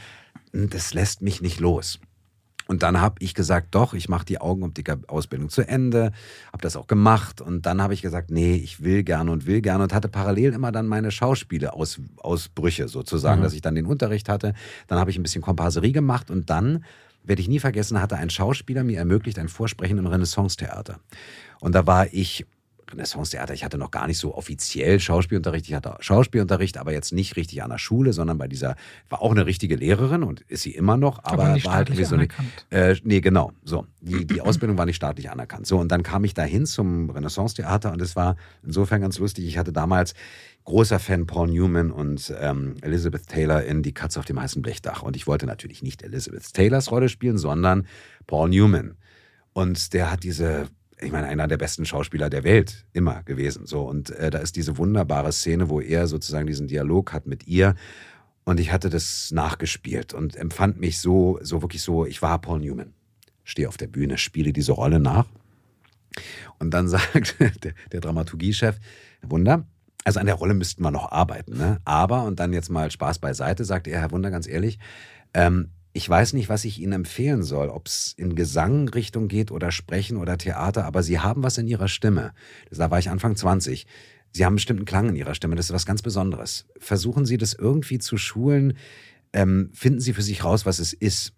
hm, 0.54 0.70
das 0.70 0.94
lässt 0.94 1.22
mich 1.22 1.42
nicht 1.42 1.60
los. 1.60 2.00
Und 2.74 2.82
dann 2.82 3.00
habe 3.00 3.18
ich 3.20 3.36
gesagt, 3.36 3.76
doch, 3.76 3.94
ich 3.94 4.10
mache 4.10 4.26
die 4.26 4.42
Augenoptiker-Ausbildung 4.42 5.50
zu 5.50 5.62
Ende, 5.62 6.12
habe 6.52 6.64
das 6.64 6.76
auch 6.76 6.88
gemacht 6.88 7.40
und 7.40 7.68
dann 7.68 7.84
habe 7.84 7.94
ich 7.94 8.02
gesagt, 8.02 8.32
nee, 8.32 8.56
ich 8.56 8.82
will 8.82 9.04
gerne 9.04 9.30
und 9.30 9.46
will 9.46 9.62
gerne 9.62 9.84
und 9.84 9.94
hatte 9.94 10.10
parallel 10.10 10.54
immer 10.54 10.72
dann 10.72 10.88
meine 10.88 11.12
Schauspiele-Ausbrüche 11.12 12.88
sozusagen, 12.88 13.42
Mhm. 13.42 13.44
dass 13.44 13.54
ich 13.54 13.62
dann 13.62 13.76
den 13.76 13.86
Unterricht 13.86 14.28
hatte. 14.28 14.56
Dann 14.88 14.98
habe 14.98 15.12
ich 15.12 15.20
ein 15.20 15.24
bisschen 15.24 15.44
Komparserie 15.44 15.92
gemacht 15.92 16.32
und 16.32 16.50
dann, 16.50 16.84
werde 17.24 17.44
ich 17.44 17.48
nie 17.48 17.60
vergessen, 17.60 18.02
hatte 18.02 18.18
ein 18.18 18.32
Schauspieler 18.32 18.84
mir 18.84 18.98
ermöglicht 18.98 19.38
ein 19.38 19.50
Vorsprechen 19.50 20.00
im 20.00 20.08
Renaissance-Theater. 20.08 21.00
Und 21.60 21.76
da 21.76 21.86
war 21.86 22.12
ich 22.12 22.48
Renaissance-Theater, 22.94 23.54
ich 23.54 23.64
hatte 23.66 23.78
noch 23.78 23.92
gar 23.92 24.08
nicht 24.08 24.18
so 24.18 24.36
offiziell 24.36 25.00
Schauspielunterricht. 25.00 25.68
Ich 25.68 25.74
hatte 25.74 25.96
Schauspielunterricht, 26.00 26.78
aber 26.78 26.94
jetzt 26.94 27.12
nicht 27.12 27.36
richtig 27.36 27.62
an 27.64 27.70
der 27.70 27.78
Schule, 27.78 28.14
sondern 28.14 28.38
bei 28.38 28.48
dieser, 28.48 28.76
war 29.10 29.22
auch 29.22 29.32
eine 29.32 29.46
richtige 29.46 29.76
Lehrerin 29.76 30.24
und 30.24 30.42
ist 30.42 30.64
sie 30.64 30.72
immer 30.72 30.98
noch, 30.98 31.20
aber, 31.20 31.34
Aber 31.34 31.42
war 31.44 31.52
halt 31.52 31.62
staatlich 31.62 32.00
irgendwie 32.00 32.10
so 32.10 32.16
eine, 32.16 32.24
anerkannt. 32.24 32.66
äh, 32.70 32.96
nee, 33.04 33.22
genau. 33.22 33.52
So. 33.64 33.86
Die, 34.02 34.26
die 34.26 34.42
Ausbildung 34.42 34.78
war 34.78 34.86
nicht 34.86 34.96
staatlich 34.96 35.30
anerkannt. 35.30 35.68
So, 35.68 35.80
und 35.80 35.92
dann 35.92 36.04
kam 36.04 36.24
ich 36.24 36.34
dahin 36.34 36.66
zum 36.66 37.10
Renaissance-Theater 37.10 37.92
und 37.92 38.02
es 38.02 38.16
war 38.16 38.36
insofern 38.64 39.02
ganz 39.02 39.18
lustig. 39.20 39.46
Ich 39.46 39.58
hatte 39.58 39.74
damals 39.74 40.14
großer 40.66 41.00
Fan 41.00 41.26
Paul 41.26 41.50
Newman 41.50 41.92
und 41.92 42.34
ähm, 42.40 42.76
Elizabeth 42.82 43.28
Taylor 43.28 43.64
in 43.64 43.84
Die 43.84 43.94
Katze 43.94 44.20
auf 44.20 44.26
dem 44.26 44.40
heißen 44.40 44.62
Blechdach. 44.62 45.02
Und 45.04 45.16
ich 45.16 45.28
wollte 45.28 45.46
natürlich 45.46 45.84
nicht 45.84 46.04
Elizabeth 46.04 46.54
Taylors 46.54 46.92
Rolle 46.92 47.10
spielen, 47.10 47.38
sondern 47.38 47.88
Paul 48.28 48.50
Newman. 48.50 48.96
Und 49.54 49.94
der 49.94 50.12
hat 50.12 50.24
diese, 50.24 50.68
ich 51.04 51.12
meine, 51.12 51.28
einer 51.28 51.48
der 51.48 51.58
besten 51.58 51.86
Schauspieler 51.86 52.30
der 52.30 52.44
Welt 52.44 52.86
immer 52.94 53.24
gewesen. 53.24 53.66
So, 53.66 53.82
und 53.82 54.10
äh, 54.12 54.30
da 54.30 54.40
ist 54.40 54.56
diese 54.56 54.78
wunderbare 54.78 55.32
Szene, 55.32 55.70
wo 55.70 55.82
er 55.82 56.08
sozusagen 56.08 56.48
diesen 56.48 56.68
Dialog 56.68 57.14
hat 57.14 57.26
mit 57.26 57.48
ihr. 57.48 57.76
Und 58.46 58.60
ich 58.60 58.72
hatte 58.72 58.90
das 58.90 59.32
nachgespielt 59.32 60.14
und 60.14 60.36
empfand 60.36 60.80
mich 60.80 61.00
so, 61.00 61.40
so 61.42 61.62
wirklich 61.62 61.82
so, 61.82 62.06
ich 62.06 62.22
war 62.22 62.40
Paul 62.40 62.60
Newman. 62.60 62.94
Stehe 63.44 63.68
auf 63.68 63.78
der 63.78 63.88
Bühne, 63.88 64.18
spiele 64.18 64.54
diese 64.54 64.74
Rolle 64.74 65.00
nach. 65.00 65.28
Und 66.60 66.72
dann 66.72 66.88
sagt 66.90 67.36
der, 67.40 67.74
der 67.92 68.02
Dramaturgiechef, 68.02 68.80
Herr 69.22 69.32
Wunder, 69.32 69.66
also 70.04 70.20
an 70.20 70.26
der 70.26 70.36
Rolle 70.36 70.54
müssten 70.54 70.84
wir 70.84 70.92
noch 70.92 71.12
arbeiten, 71.12 71.58
ne? 71.58 71.80
Aber, 71.86 72.24
und 72.24 72.40
dann 72.40 72.52
jetzt 72.52 72.70
mal 72.70 72.92
Spaß 72.92 73.20
beiseite, 73.20 73.64
sagt 73.64 73.88
er, 73.88 74.02
Herr 74.02 74.12
Wunder, 74.12 74.32
ganz 74.32 74.48
ehrlich, 74.48 74.80
ähm, 75.34 75.70
ich 75.94 76.10
weiß 76.10 76.34
nicht, 76.34 76.50
was 76.50 76.66
ich 76.66 76.80
Ihnen 76.80 76.94
empfehlen 76.94 77.44
soll, 77.44 77.70
ob 77.70 77.88
es 77.88 78.14
in 78.18 78.36
Gesangrichtung 78.36 79.28
geht 79.28 79.52
oder 79.52 79.72
Sprechen 79.72 80.18
oder 80.18 80.40
Theater, 80.40 80.86
aber 80.86 81.04
Sie 81.04 81.20
haben 81.20 81.44
was 81.44 81.60
in 81.60 81.68
Ihrer 81.68 81.88
Stimme. 81.88 82.34
Da 82.72 82.90
war 82.90 82.98
ich 82.98 83.10
Anfang 83.10 83.36
20. 83.36 83.86
Sie 84.32 84.44
haben 84.44 84.52
einen 84.52 84.56
bestimmten 84.56 84.86
Klang 84.86 85.10
in 85.10 85.16
Ihrer 85.16 85.36
Stimme, 85.36 85.56
das 85.56 85.68
ist 85.68 85.74
was 85.74 85.86
ganz 85.86 86.02
Besonderes. 86.02 86.66
Versuchen 86.80 87.26
Sie 87.26 87.38
das 87.38 87.54
irgendwie 87.54 88.00
zu 88.00 88.18
schulen, 88.18 88.74
ähm, 89.32 89.70
finden 89.74 90.00
Sie 90.00 90.14
für 90.14 90.24
sich 90.24 90.44
raus, 90.44 90.66
was 90.66 90.80
es 90.80 90.94
ist. 90.94 91.34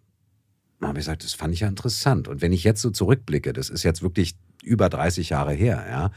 Da 0.80 0.88
habe 0.88 0.99
ich 0.99 1.06
gesagt, 1.06 1.26
das 1.26 1.34
fand 1.34 1.53
ich 1.53 1.60
ja 1.62 1.68
interessant. 1.68 2.30
Und 2.30 2.41
wenn 2.41 2.53
ich 2.53 2.64
jetzt 2.64 2.82
so 2.82 2.91
zurückblicke, 2.91 3.51
das 3.51 3.70
ist 3.70 3.84
jetzt 3.84 4.01
wirklich 4.01 4.38
über 4.64 4.88
30 4.88 5.30
Jahre 5.30 5.53
her, 5.53 5.86
ja, 5.89 6.12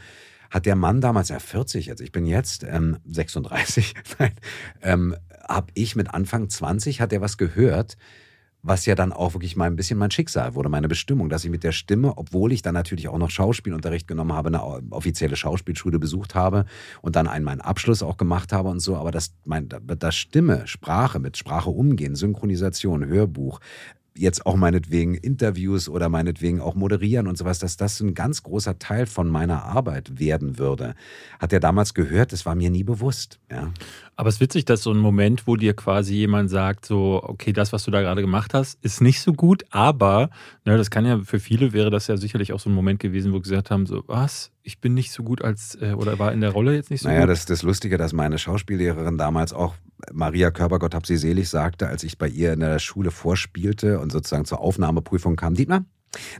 hat 0.49 0.65
der 0.65 0.75
Mann 0.75 1.01
damals, 1.01 1.29
ja 1.29 1.39
40 1.39 1.87
jetzt, 1.87 1.99
ich 2.01 2.13
bin 2.13 2.25
jetzt 2.25 2.63
ähm, 2.63 2.97
36, 3.05 3.93
nein, 4.19 4.31
ähm, 4.81 5.15
habe 5.47 5.67
ich 5.73 5.97
mit 5.97 6.13
Anfang 6.13 6.49
20, 6.49 7.01
hat 7.01 7.11
er 7.11 7.21
was 7.21 7.37
gehört, 7.37 7.97
was 8.61 8.85
ja 8.85 8.95
dann 8.95 9.13
auch 9.13 9.33
wirklich 9.33 9.55
mal 9.55 9.65
ein 9.65 9.75
bisschen 9.75 9.97
mein 9.97 10.11
Schicksal 10.11 10.53
wurde, 10.55 10.69
meine 10.69 10.87
Bestimmung, 10.87 11.29
dass 11.29 11.45
ich 11.45 11.51
mit 11.51 11.63
der 11.63 11.71
Stimme, 11.71 12.17
obwohl 12.17 12.51
ich 12.51 12.61
dann 12.61 12.73
natürlich 12.73 13.07
auch 13.07 13.17
noch 13.17 13.29
Schauspielunterricht 13.29 14.07
genommen 14.07 14.33
habe, 14.33 14.49
eine 14.49 14.63
offizielle 14.91 15.35
Schauspielschule 15.35 15.99
besucht 15.99 16.35
habe 16.35 16.65
und 17.01 17.15
dann 17.15 17.27
einen 17.27 17.45
meinen 17.45 17.61
Abschluss 17.61 18.03
auch 18.03 18.17
gemacht 18.17 18.51
habe 18.51 18.69
und 18.69 18.79
so, 18.79 18.97
aber 18.97 19.11
dass 19.11 19.33
mein, 19.45 19.69
das 19.69 20.15
Stimme, 20.15 20.67
Sprache, 20.67 21.19
mit 21.19 21.37
Sprache 21.37 21.69
umgehen, 21.69 22.15
Synchronisation, 22.15 23.05
Hörbuch, 23.05 23.59
jetzt 24.19 24.45
auch 24.45 24.55
meinetwegen 24.55 25.15
Interviews 25.15 25.87
oder 25.87 26.09
meinetwegen 26.09 26.59
auch 26.59 26.75
moderieren 26.75 27.27
und 27.27 27.37
sowas, 27.37 27.59
dass 27.59 27.77
das 27.77 27.99
ein 28.01 28.13
ganz 28.13 28.43
großer 28.43 28.77
Teil 28.77 29.05
von 29.05 29.29
meiner 29.29 29.63
Arbeit 29.63 30.19
werden 30.19 30.57
würde. 30.57 30.95
Hat 31.39 31.53
er 31.53 31.59
damals 31.59 31.93
gehört, 31.93 32.33
das 32.33 32.45
war 32.45 32.55
mir 32.55 32.69
nie 32.69 32.83
bewusst. 32.83 33.39
Ja. 33.49 33.71
Aber 34.19 34.27
es 34.27 34.35
ist 34.35 34.41
witzig, 34.41 34.65
dass 34.65 34.83
so 34.83 34.91
ein 34.91 34.97
Moment, 34.97 35.47
wo 35.47 35.55
dir 35.55 35.73
quasi 35.73 36.13
jemand 36.13 36.49
sagt, 36.49 36.85
so, 36.85 37.21
okay, 37.23 37.53
das, 37.53 37.71
was 37.71 37.85
du 37.85 37.91
da 37.91 38.01
gerade 38.01 38.19
gemacht 38.19 38.53
hast, 38.53 38.77
ist 38.83 38.99
nicht 38.99 39.21
so 39.21 39.31
gut, 39.31 39.63
aber, 39.69 40.29
ne, 40.65 40.75
das 40.75 40.91
kann 40.91 41.05
ja, 41.05 41.19
für 41.19 41.39
viele 41.39 41.71
wäre 41.71 41.89
das 41.89 42.07
ja 42.07 42.17
sicherlich 42.17 42.51
auch 42.51 42.59
so 42.59 42.69
ein 42.69 42.73
Moment 42.73 42.99
gewesen, 42.99 43.31
wo 43.31 43.37
sie 43.37 43.43
gesagt 43.43 43.71
haben, 43.71 43.85
so, 43.85 44.03
was, 44.07 44.51
ich 44.61 44.81
bin 44.81 44.93
nicht 44.93 45.13
so 45.13 45.23
gut 45.23 45.41
als, 45.41 45.75
äh, 45.75 45.93
oder 45.93 46.19
war 46.19 46.33
in 46.33 46.41
der 46.41 46.49
Rolle 46.49 46.75
jetzt 46.75 46.91
nicht 46.91 47.03
so 47.03 47.07
Naja, 47.07 47.21
gut? 47.21 47.29
das 47.29 47.39
ist 47.39 47.49
das 47.49 47.63
Lustige, 47.63 47.97
dass 47.97 48.11
meine 48.11 48.37
Schauspiellehrerin 48.37 49.17
damals 49.17 49.53
auch, 49.53 49.75
Maria 50.11 50.51
Körber, 50.51 50.79
Gott 50.79 50.95
hab 50.95 51.05
sie 51.05 51.15
selig, 51.15 51.47
sagte, 51.47 51.87
als 51.87 52.03
ich 52.03 52.17
bei 52.17 52.27
ihr 52.27 52.51
in 52.51 52.59
der 52.59 52.79
Schule 52.79 53.11
vorspielte 53.11 54.01
und 54.01 54.11
sozusagen 54.11 54.43
zur 54.43 54.59
Aufnahmeprüfung 54.59 55.37
kam, 55.37 55.53
Dietmar, 55.53 55.85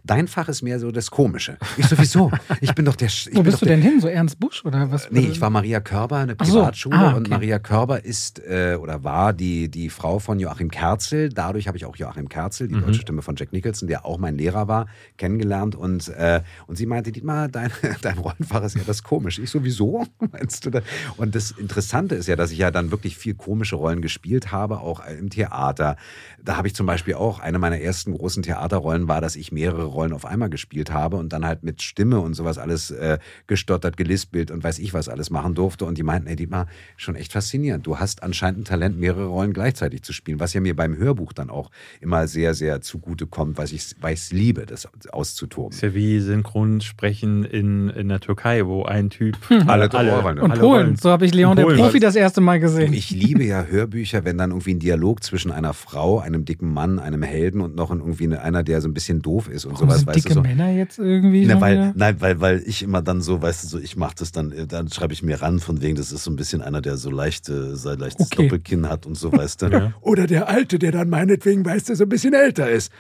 Dein 0.04 0.28
Fach 0.28 0.50
ist 0.50 0.62
mehr 0.64 0.80
so 0.80 0.92
das 0.92 1.12
Komische. 1.12 1.58
Ich 1.78 1.86
sowieso. 1.86 2.32
Ich 2.62 2.74
bin 2.74 2.86
doch 2.86 2.96
der. 2.96 3.08
Ich 3.08 3.30
Wo 3.34 3.44
bist 3.44 3.56
doch 3.56 3.60
du 3.60 3.66
der, 3.68 3.78
denn 3.78 3.84
hin? 3.84 4.00
So 4.02 4.08
Ernst 4.08 4.40
Busch 4.40 4.66
oder 4.66 4.92
was? 4.92 5.10
Nee, 5.12 5.28
ich 5.32 5.40
war 5.42 5.50
Maria 5.52 5.80
Körber, 5.80 6.18
eine 6.18 6.36
Ach 6.38 6.46
so. 6.46 6.60
Privatschule. 6.60 6.96
Ah, 6.98 7.10
Und 7.12 7.22
okay. 7.28 7.30
Maria 7.30 7.60
Körber 7.60 8.04
ist 8.04 8.40
äh, 8.40 8.78
oder 8.82 9.04
war 9.04 9.32
die, 9.34 9.70
die 9.70 9.90
Frau 9.90 10.18
von 10.20 10.40
Joachim 10.40 10.72
Kerzel. 10.72 11.30
Dadurch 11.30 11.68
habe 11.68 11.78
ich 11.78 11.86
auch 11.86 11.96
Joachim 11.96 12.30
Kerzel, 12.30 12.68
die 12.68 12.76
Mhm. 12.76 12.82
deutsche 12.82 13.02
Stimme 13.02 13.22
von 13.22 13.36
Jack 13.36 13.54
Nicholson, 13.54 13.88
der 13.88 14.06
auch 14.06 14.18
mein 14.18 14.38
Lehrer 14.38 14.68
war, 14.68 14.88
kennengelernt. 15.18 15.76
Und, 15.76 16.08
äh, 16.10 16.42
und 16.68 16.76
sie 16.78 16.86
meinte, 16.86 17.12
Dietmar, 17.12 17.48
dein, 17.48 17.72
dein 18.02 18.18
Rollenfach 18.18 18.64
ist 18.64 18.76
ja 18.76 18.82
das 18.86 19.04
Komische. 19.04 19.42
Ich 19.44 19.50
sowieso, 19.52 20.06
meinst 20.32 20.66
du 20.66 20.72
das? 20.72 20.84
Und 21.18 21.36
das 21.36 21.52
Interessante 21.52 22.16
ist 22.16 22.28
ja, 22.28 22.36
dass 22.36 22.52
ich 22.52 22.58
ja 22.58 22.72
dann 22.72 22.92
wirklich 22.92 23.18
viel 23.18 23.36
komische 23.36 23.76
Rollen 23.76 24.02
gespielt 24.02 24.52
habe, 24.52 24.80
auch 24.80 25.06
im 25.06 25.30
Theater. 25.30 25.96
Da 26.44 26.58
habe 26.58 26.68
ich 26.68 26.74
zum 26.76 26.86
Beispiel 26.86 27.14
auch, 27.16 27.40
eine 27.40 27.60
meiner 27.60 27.80
ersten 27.80 28.14
großen 28.14 28.42
Theaterrollen 28.44 29.08
war, 29.08 29.22
dass 29.22 29.36
ich 29.36 29.52
mehrere 29.60 29.84
Rollen 29.84 30.14
auf 30.14 30.26
einmal 30.26 30.50
gespielt 30.50 30.92
habe 30.92 31.18
und 31.18 31.34
dann 31.34 31.46
halt 31.46 31.64
mit 31.64 31.82
Stimme 31.82 32.20
und 32.22 32.34
sowas 32.34 32.58
alles 32.58 32.92
äh, 32.92 33.18
gestottert, 33.48 33.98
gelispelt 33.98 34.52
und 34.52 34.64
weiß 34.64 34.80
ich 34.80 34.94
was 34.94 35.10
alles 35.10 35.30
machen 35.30 35.54
durfte. 35.54 35.84
Und 35.86 35.98
die 35.98 36.04
meinten, 36.04 36.28
ey 36.28 36.36
Dietmar, 36.38 36.68
schon 36.98 37.16
echt 37.16 37.34
faszinierend. 37.34 37.86
Du 37.86 37.98
hast 38.00 38.24
anscheinend 38.24 38.62
ein 38.62 38.66
Talent, 38.66 38.98
mehrere 39.00 39.26
Rollen 39.26 39.52
gleichzeitig 39.54 40.02
zu 40.04 40.14
spielen, 40.14 40.40
was 40.40 40.54
ja 40.54 40.62
mir 40.62 40.76
beim 40.76 40.96
Hörbuch 40.98 41.34
dann 41.34 41.50
auch 41.50 41.72
immer 42.00 42.28
sehr, 42.28 42.54
sehr 42.54 42.80
zugute 42.82 43.28
kommt, 43.28 43.58
weil 43.58 43.66
ich 43.74 43.94
es 44.02 44.32
liebe, 44.32 44.66
das 44.66 44.88
auszutoben. 45.12 45.72
ist 45.74 45.82
ja 45.82 45.94
wie 45.94 46.20
Synchronsprechen 46.20 47.44
in, 47.44 47.90
in 47.90 48.10
der 48.10 48.20
Türkei, 48.20 48.66
wo 48.66 48.84
ein 48.84 49.10
Typ 49.10 49.38
Alle 49.68 49.90
Rollen. 49.90 50.40
Und 50.40 50.52
alle 50.52 50.60
Polen. 50.62 50.82
Rollen- 50.86 50.96
So 50.96 51.10
habe 51.12 51.26
ich 51.26 51.34
Leon 51.34 51.56
der. 51.56 51.66
Profi 51.66 52.00
das 52.00 52.16
erste 52.16 52.42
Mal 52.42 52.60
gesehen. 52.60 52.94
Ich 52.94 53.10
liebe 53.10 53.44
ja 53.44 53.64
Hörbücher, 53.66 54.26
wenn 54.26 54.38
dann 54.38 54.52
irgendwie 54.52 54.74
ein 54.74 54.80
Dialog 54.80 55.24
zwischen 55.24 55.52
einer 55.52 55.74
Frau, 55.74 56.20
einem 56.20 56.46
dicken 56.46 56.72
Mann, 56.74 57.00
einem 57.00 57.24
Helden 57.24 57.62
und 57.62 57.76
noch 57.76 57.92
irgendwie 57.92 58.36
einer, 58.36 58.64
der 58.64 58.82
so 58.82 58.88
ein 58.88 58.94
bisschen 58.94 59.22
doof 59.22 59.49
ist 59.50 59.66
und 59.66 59.74
Warum 59.74 59.88
sowas, 59.90 59.98
sind 60.00 60.08
weißt 60.08 60.18
dicke 60.18 60.30
du 60.30 60.34
so. 60.36 60.42
Männer 60.42 60.72
jetzt 60.72 61.00
irgendwie? 61.00 61.46
Ne, 61.46 61.54
schon 61.54 61.62
weil, 61.62 61.74
wieder? 61.78 61.94
nein, 61.96 62.16
weil, 62.22 62.40
weil 62.42 62.64
ich 62.66 62.84
immer 62.84 63.02
dann 63.02 63.22
so, 63.22 63.42
weißt 63.42 63.64
du, 63.64 63.68
so, 63.68 63.80
ich 63.80 63.96
mache 63.98 64.16
das 64.18 64.32
dann, 64.32 64.52
äh, 64.52 64.68
dann 64.68 64.90
schreibe 64.92 65.14
ich 65.14 65.24
mir 65.24 65.42
ran, 65.42 65.60
von 65.60 65.82
wegen, 65.82 65.96
das 65.96 66.12
ist 66.12 66.24
so 66.24 66.32
ein 66.32 66.36
bisschen 66.36 66.62
einer, 66.62 66.82
der 66.82 66.98
so 66.98 67.10
leichte, 67.10 67.76
so 67.76 67.92
leichtes 67.92 68.28
Okay. 68.32 68.44
Doppelkinn 68.44 68.88
hat 68.90 69.06
und 69.06 69.16
so, 69.16 69.32
weißt 69.32 69.62
du. 69.64 69.66
Ja. 69.70 69.94
Oder 70.02 70.26
der 70.28 70.50
Alte, 70.50 70.80
der 70.80 70.92
dann 70.92 71.10
meinetwegen, 71.10 71.64
weißt 71.66 71.90
du, 71.90 71.96
so 71.96 72.04
ein 72.04 72.10
bisschen 72.10 72.34
älter 72.34 72.70
ist. 72.70 72.92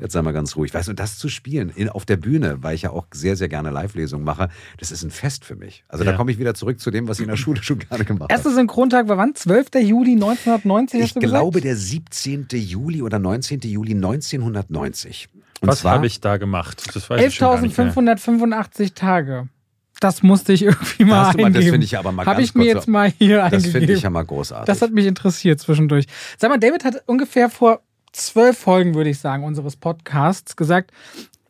Jetzt 0.00 0.12
sei 0.12 0.22
mal 0.22 0.30
ganz 0.32 0.54
ruhig. 0.54 0.72
Weißt 0.72 0.86
du, 0.86 0.92
das 0.92 1.18
zu 1.18 1.28
spielen 1.28 1.70
in, 1.74 1.88
auf 1.88 2.04
der 2.04 2.16
Bühne, 2.16 2.58
weil 2.60 2.76
ich 2.76 2.82
ja 2.82 2.90
auch 2.90 3.06
sehr, 3.12 3.34
sehr 3.34 3.48
gerne 3.48 3.70
Live-Lesungen 3.70 4.24
mache, 4.24 4.48
das 4.78 4.92
ist 4.92 5.02
ein 5.02 5.10
Fest 5.10 5.44
für 5.44 5.56
mich. 5.56 5.82
Also 5.88 6.04
da 6.04 6.12
Ja. 6.12 6.16
komme 6.16 6.30
ich 6.30 6.38
wieder 6.38 6.54
zurück 6.54 6.78
zu 6.78 6.92
dem, 6.92 7.08
was 7.08 7.18
ich 7.18 7.24
in 7.24 7.30
der 7.30 7.36
Schule 7.36 7.60
schon 7.64 7.78
gerne 7.90 8.04
gemacht 8.04 8.30
Erster 8.30 8.50
habe. 8.50 8.60
Synchrontag 8.60 9.08
war 9.08 9.16
wann? 9.16 9.34
12. 9.34 9.70
Juli 9.82 10.12
1990 10.12 11.00
Ich 11.00 11.14
glaube, 11.14 11.60
gesagt? 11.60 11.64
der 11.64 11.74
17. 11.76 12.46
Juli 12.52 13.02
oder 13.02 13.18
19. 13.18 13.58
Juli 13.62 13.94
1990. 13.94 15.28
Und 15.60 15.68
Was 15.68 15.84
habe 15.84 16.06
ich 16.06 16.20
da 16.20 16.36
gemacht? 16.36 16.82
Das 16.94 17.10
weiß 17.10 17.24
ich 17.24 17.34
schon 17.34 17.48
gar 17.48 17.60
nicht 17.60 17.76
mehr. 17.76 17.92
11.585 17.92 18.94
Tage. 18.94 19.48
Das 20.00 20.22
musste 20.22 20.52
ich 20.52 20.62
irgendwie 20.64 21.04
mal 21.04 21.26
hast 21.26 21.34
du 21.34 21.38
mal, 21.38 21.46
eingeben. 21.46 21.54
das 21.54 21.70
finde 21.70 21.84
ich 21.84 21.98
aber 21.98 22.12
mal 22.12 22.26
Habe 22.26 22.42
ich 22.42 22.54
mir 22.54 22.64
jetzt 22.64 22.86
mal 22.86 23.10
hier 23.10 23.38
das 23.38 23.50
finde 23.50 23.78
eingegeben. 23.78 23.96
ich 23.96 24.02
ja 24.02 24.10
mal 24.10 24.24
großartig. 24.24 24.66
Das 24.66 24.82
hat 24.82 24.92
mich 24.92 25.06
interessiert 25.06 25.58
zwischendurch. 25.60 26.06
Sag 26.38 26.50
mal, 26.50 26.58
David 26.58 26.84
hat 26.84 27.02
ungefähr 27.06 27.50
vor 27.50 27.80
zwölf 28.12 28.56
Folgen, 28.58 28.94
würde 28.94 29.10
ich 29.10 29.18
sagen, 29.18 29.44
unseres 29.44 29.76
Podcasts 29.76 30.54
gesagt, 30.56 30.92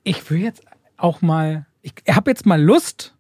ich 0.05 0.31
will 0.31 0.39
jetzt 0.39 0.63
auch 0.97 1.21
mal, 1.21 1.67
ich 1.83 1.93
habe 2.09 2.31
jetzt 2.31 2.47
mal 2.47 2.61
Lust, 2.61 3.15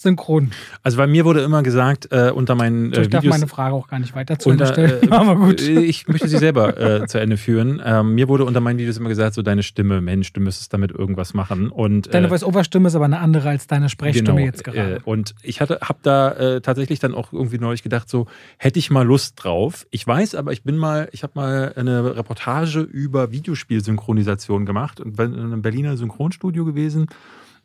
synchron. 0.00 0.50
Also 0.82 0.96
bei 0.98 1.06
mir 1.06 1.24
wurde 1.24 1.40
immer 1.40 1.62
gesagt, 1.62 2.08
äh, 2.10 2.30
unter 2.30 2.54
meinen 2.54 2.92
äh, 2.92 3.02
ich 3.02 3.08
darf 3.08 3.22
Videos... 3.22 3.36
meine 3.36 3.48
Frage 3.48 3.74
auch 3.74 3.88
gar 3.88 3.98
nicht 3.98 4.14
weiter 4.14 4.38
zu 4.38 4.50
Ende 4.50 4.64
unter, 4.64 4.72
stellen. 4.74 5.10
äh, 5.10 5.14
Aber 5.14 5.36
gut. 5.36 5.60
äh, 5.60 5.80
Ich 5.80 6.08
möchte 6.08 6.28
sie 6.28 6.38
selber 6.38 6.78
äh, 6.78 7.06
zu 7.06 7.18
Ende 7.20 7.36
führen. 7.36 7.82
Ähm, 7.84 8.14
mir 8.14 8.28
wurde 8.28 8.44
unter 8.44 8.60
meinen 8.60 8.78
Videos 8.78 8.96
immer 8.96 9.08
gesagt, 9.08 9.34
so 9.34 9.42
deine 9.42 9.62
Stimme, 9.62 10.00
Mensch, 10.00 10.32
du 10.32 10.40
müsstest 10.40 10.72
damit 10.72 10.92
irgendwas 10.92 11.34
machen. 11.34 11.70
Und, 11.70 12.12
Deine 12.12 12.26
äh, 12.26 12.30
Voice-Over-Stimme 12.30 12.88
ist 12.88 12.94
aber 12.94 13.06
eine 13.06 13.18
andere 13.18 13.48
als 13.48 13.66
deine 13.66 13.88
Sprechstimme 13.88 14.28
Genau, 14.28 14.44
jetzt 14.44 14.64
gerade. 14.64 14.96
Äh, 14.96 15.00
und 15.04 15.34
ich 15.42 15.60
hatte, 15.60 15.78
habe 15.82 15.98
da 16.02 16.60
tatsächlich 16.60 16.98
dann 16.98 17.14
auch 17.14 17.32
irgendwie 17.32 17.58
neulich 17.58 17.82
gedacht, 17.82 18.08
so 18.08 18.26
hätte 18.58 18.78
ich 18.78 18.90
mal 18.90 19.06
Lust 19.06 19.42
drauf. 19.42 19.86
Ich 19.90 20.06
weiß, 20.06 20.34
aber 20.34 20.52
ich 20.52 20.62
bin 20.62 20.76
mal, 20.76 21.08
ich 21.12 21.22
habe 21.22 21.32
mal 21.34 21.72
eine 21.76 22.16
Reportage 22.16 22.80
über 22.80 23.32
Videospielsynchronisation 23.32 24.66
gemacht 24.66 25.00
und 25.00 25.16
bin 25.16 25.34
in 25.34 25.40
einem 25.40 25.62
Berliner 25.62 25.96
Synchronstudio 25.96 26.64
gewesen. 26.64 27.06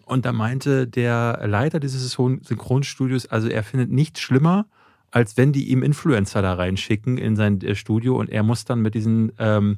Und 0.06 0.26
da 0.26 0.34
meinte 0.34 0.88
der 0.88 1.42
Leiter 1.46 1.80
dieses 1.80 2.12
Synchronstudios, 2.12 3.26
also 3.26 3.48
er 3.48 3.64
findet 3.64 3.92
nichts 3.92 4.20
schlimmer, 4.20 4.66
als 5.14 5.38
wenn 5.38 5.54
die 5.54 5.70
ihm 5.70 5.84
Influencer 5.84 6.42
da 6.42 6.54
reinschicken 6.54 7.18
in 7.18 7.36
sein 7.36 7.62
äh, 7.62 7.76
Studio 7.76 8.20
und 8.20 8.30
er 8.30 8.42
muss 8.42 8.66
dann 8.66 8.82
mit 8.82 8.96
diesen 8.96 9.32
ähm, 9.38 9.78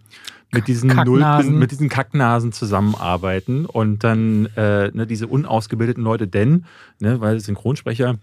mit 0.52 0.68
diesen 0.68 0.90
Kacknasen. 0.90 1.52
Null, 1.52 1.60
mit 1.60 1.72
diesen 1.72 1.90
Kacknasen 1.90 2.54
zusammenarbeiten 2.54 3.66
und 3.66 4.04
dann 4.06 4.46
äh, 4.56 4.92
ne, 4.94 5.06
diese 5.06 5.28
unausgebildeten 5.28 6.04
Leute, 6.04 6.28
denn, 6.28 6.66
ne, 7.00 7.20
weil 7.20 7.42
Synchronsprecher 7.42 8.18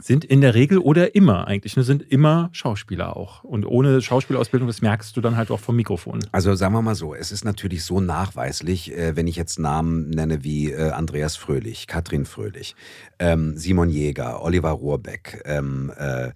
sind 0.00 0.24
in 0.24 0.40
der 0.40 0.54
Regel 0.54 0.78
oder 0.78 1.14
immer 1.14 1.46
eigentlich, 1.46 1.76
ne, 1.76 1.82
sind 1.82 2.02
immer 2.02 2.50
Schauspieler 2.52 3.16
auch. 3.16 3.44
Und 3.44 3.64
ohne 3.64 4.00
Schauspielausbildung, 4.00 4.66
das 4.66 4.82
merkst 4.82 5.16
du 5.16 5.20
dann 5.20 5.36
halt 5.36 5.50
auch 5.50 5.60
vom 5.60 5.76
Mikrofon. 5.76 6.20
Also 6.32 6.54
sagen 6.54 6.74
wir 6.74 6.82
mal 6.82 6.94
so, 6.94 7.14
es 7.14 7.32
ist 7.32 7.44
natürlich 7.44 7.84
so 7.84 8.00
nachweislich, 8.00 8.92
äh, 8.96 9.16
wenn 9.16 9.26
ich 9.26 9.36
jetzt 9.36 9.58
Namen 9.58 10.10
nenne 10.10 10.44
wie 10.44 10.72
äh, 10.72 10.90
Andreas 10.90 11.36
Fröhlich, 11.36 11.86
Katrin 11.86 12.24
Fröhlich, 12.24 12.74
ähm, 13.18 13.56
Simon 13.56 13.90
Jäger, 13.90 14.42
Oliver 14.42 14.70
Rohrbeck. 14.70 15.42
Ähm, 15.44 15.92
äh, 15.96 16.30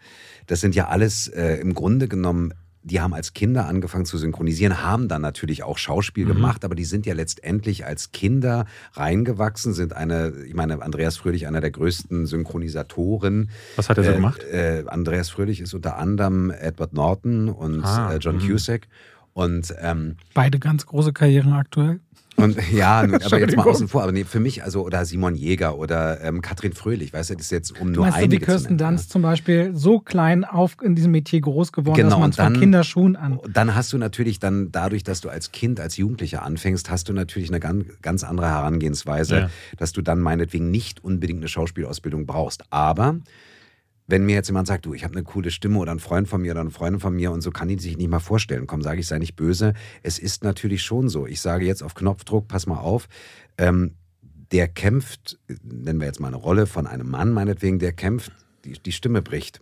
das 0.47 0.61
sind 0.61 0.75
ja 0.75 0.89
alles 0.89 1.29
im 1.29 1.75
Grunde 1.75 2.09
genommen, 2.09 2.55
die 2.89 3.01
haben 3.01 3.15
als 3.15 3.33
Kinder 3.35 3.67
angefangen 3.67 4.05
zu 4.05 4.19
synchronisieren, 4.19 4.83
haben 4.83 5.07
dann 5.07 5.23
natürlich 5.23 5.63
auch 5.63 5.79
Schauspiel 5.79 6.25
Mhm. 6.25 6.35
gemacht, 6.35 6.65
aber 6.65 6.75
die 6.75 6.85
sind 6.85 7.07
ja 7.07 7.15
letztendlich 7.15 7.87
als 7.87 8.11
Kinder 8.11 8.67
reingewachsen, 8.95 9.73
sind 9.75 9.93
eine, 9.93 10.33
ich 10.47 10.55
meine, 10.55 10.83
Andreas 10.83 11.17
Fröhlich, 11.17 11.47
einer 11.47 11.61
der 11.61 11.71
größten 11.71 12.27
Synchronisatoren. 12.27 13.51
Was 13.77 13.89
hat 13.89 13.99
er 13.99 14.05
so 14.05 14.11
Äh, 14.11 14.15
gemacht? 14.15 14.43
Äh, 14.45 14.85
Andreas 14.87 15.31
Fröhlich 15.31 15.61
ist 15.61 15.75
unter 15.75 15.97
anderem 15.99 16.51
Edward 16.51 16.93
Norton 16.93 17.49
und 17.49 17.85
Ah, 17.85 18.13
äh, 18.15 18.19
John 18.19 18.37
mhm. 18.37 18.41
Cusack. 18.49 18.89
Und, 19.33 19.73
ähm, 19.81 20.17
Beide 20.35 20.59
ganz 20.59 20.85
große 20.87 21.13
Karrieren 21.13 21.53
aktuell. 21.53 22.01
Und 22.39 22.57
ja, 22.73 23.01
aber 23.01 23.39
jetzt 23.39 23.57
mal 23.57 23.67
außen 23.67 23.89
vor. 23.89 24.03
Aber 24.03 24.13
nee, 24.13 24.25
für 24.25 24.41
mich, 24.41 24.63
also, 24.63 24.83
oder 24.83 25.05
Simon 25.05 25.35
Jäger 25.35 25.77
oder 25.77 26.23
ähm, 26.23 26.41
Katrin 26.41 26.73
Fröhlich, 26.73 27.13
weißt 27.13 27.31
du, 27.31 27.35
das 27.35 27.47
ist 27.47 27.51
jetzt 27.51 27.81
um 27.81 27.93
nur 27.93 28.05
meinst 28.05 28.19
du, 28.19 28.23
einige 28.23 28.41
zu 28.41 28.51
Kirsten 28.53 28.79
Dunst 28.79 29.11
zum 29.11 29.23
Beispiel 29.23 29.73
so 29.75 30.01
klein 30.01 30.45
auf 30.45 30.77
in 30.83 30.95
diesem 30.95 31.11
Metier 31.13 31.41
groß 31.41 31.73
geworden, 31.73 31.97
Genau, 31.97 32.11
dass 32.11 32.37
man 32.39 32.53
von 32.53 32.61
Kinderschuhen 32.61 33.17
an. 33.17 33.39
Dann 33.53 33.75
hast 33.75 33.93
du 33.93 33.99
natürlich 33.99 34.39
dann, 34.39 34.73
dadurch, 34.73 35.03
dass 35.03 35.21
du 35.21 35.29
als 35.29 35.53
Kind, 35.53 35.81
als 35.81 35.97
Jugendlicher 35.97 36.43
anfängst, 36.43 36.91
hast 36.91 37.09
du 37.09 37.13
natürlich 37.13 37.51
eine 37.51 37.61
ganz, 37.61 37.85
ganz 38.03 38.25
andere 38.25 38.49
Herangehensweise, 38.49 39.37
Ja. 39.39 39.51
dass 39.77 39.93
du 39.93 40.03
dann 40.03 40.21
meinetwegen 40.21 40.71
nicht 40.71 41.03
unbedingt 41.05 41.41
eine 41.41 41.49
Schauspielausbildung 41.49 42.27
brauchst. 42.27 42.65
Aber 42.71 43.17
wenn 44.09 44.25
mir 44.25 44.35
jetzt 44.35 44.49
jemand 44.49 44.67
sagt, 44.67 44.87
du, 44.87 44.95
ich 44.95 45.05
habe 45.05 45.15
eine 45.15 45.23
coole 45.23 45.51
Stimme 45.51 45.79
oder 45.79 45.93
ein 45.93 46.01
Freund 46.01 46.29
von 46.29 46.41
mir 46.41 46.53
oder 46.53 46.63
eine 46.63 46.71
Freundin 46.71 46.99
von 46.99 47.15
mir 47.15 47.31
und 47.31 47.43
so 47.43 47.51
kann 47.51 47.69
die 47.69 47.79
sich 47.79 47.99
nicht 47.99 48.09
mal 48.09 48.21
vorstellen, 48.21 48.67
komm, 48.67 48.83
sage 48.83 49.01
ich, 49.01 49.07
sei 49.07 49.19
nicht 49.19 49.37
böse. 49.37 49.75
Es 50.03 50.19
ist 50.19 50.43
natürlich 50.43 50.83
schon 50.83 51.11
so. 51.11 51.27
Ich 51.27 51.43
sage 51.43 51.67
jetzt 51.67 51.83
auf 51.83 51.95
Knopfdruck, 51.95 52.49
pass 52.49 52.67
mal 52.67 52.79
auf, 52.79 53.07
ähm, 53.59 53.93
der 54.51 54.67
kämpft, 54.67 55.39
nennen 55.63 56.01
wir 56.01 56.07
jetzt 56.07 56.21
mal 56.21 56.29
eine 56.29 56.39
Rolle 56.39 56.67
von 56.67 56.87
einem 56.87 57.11
Mann 57.11 57.33
meinetwegen, 57.33 57.79
der 57.79 57.93
kämpft, 57.93 58.33
die, 58.65 58.73
die 58.73 58.93
Stimme 58.93 59.21
bricht. 59.21 59.61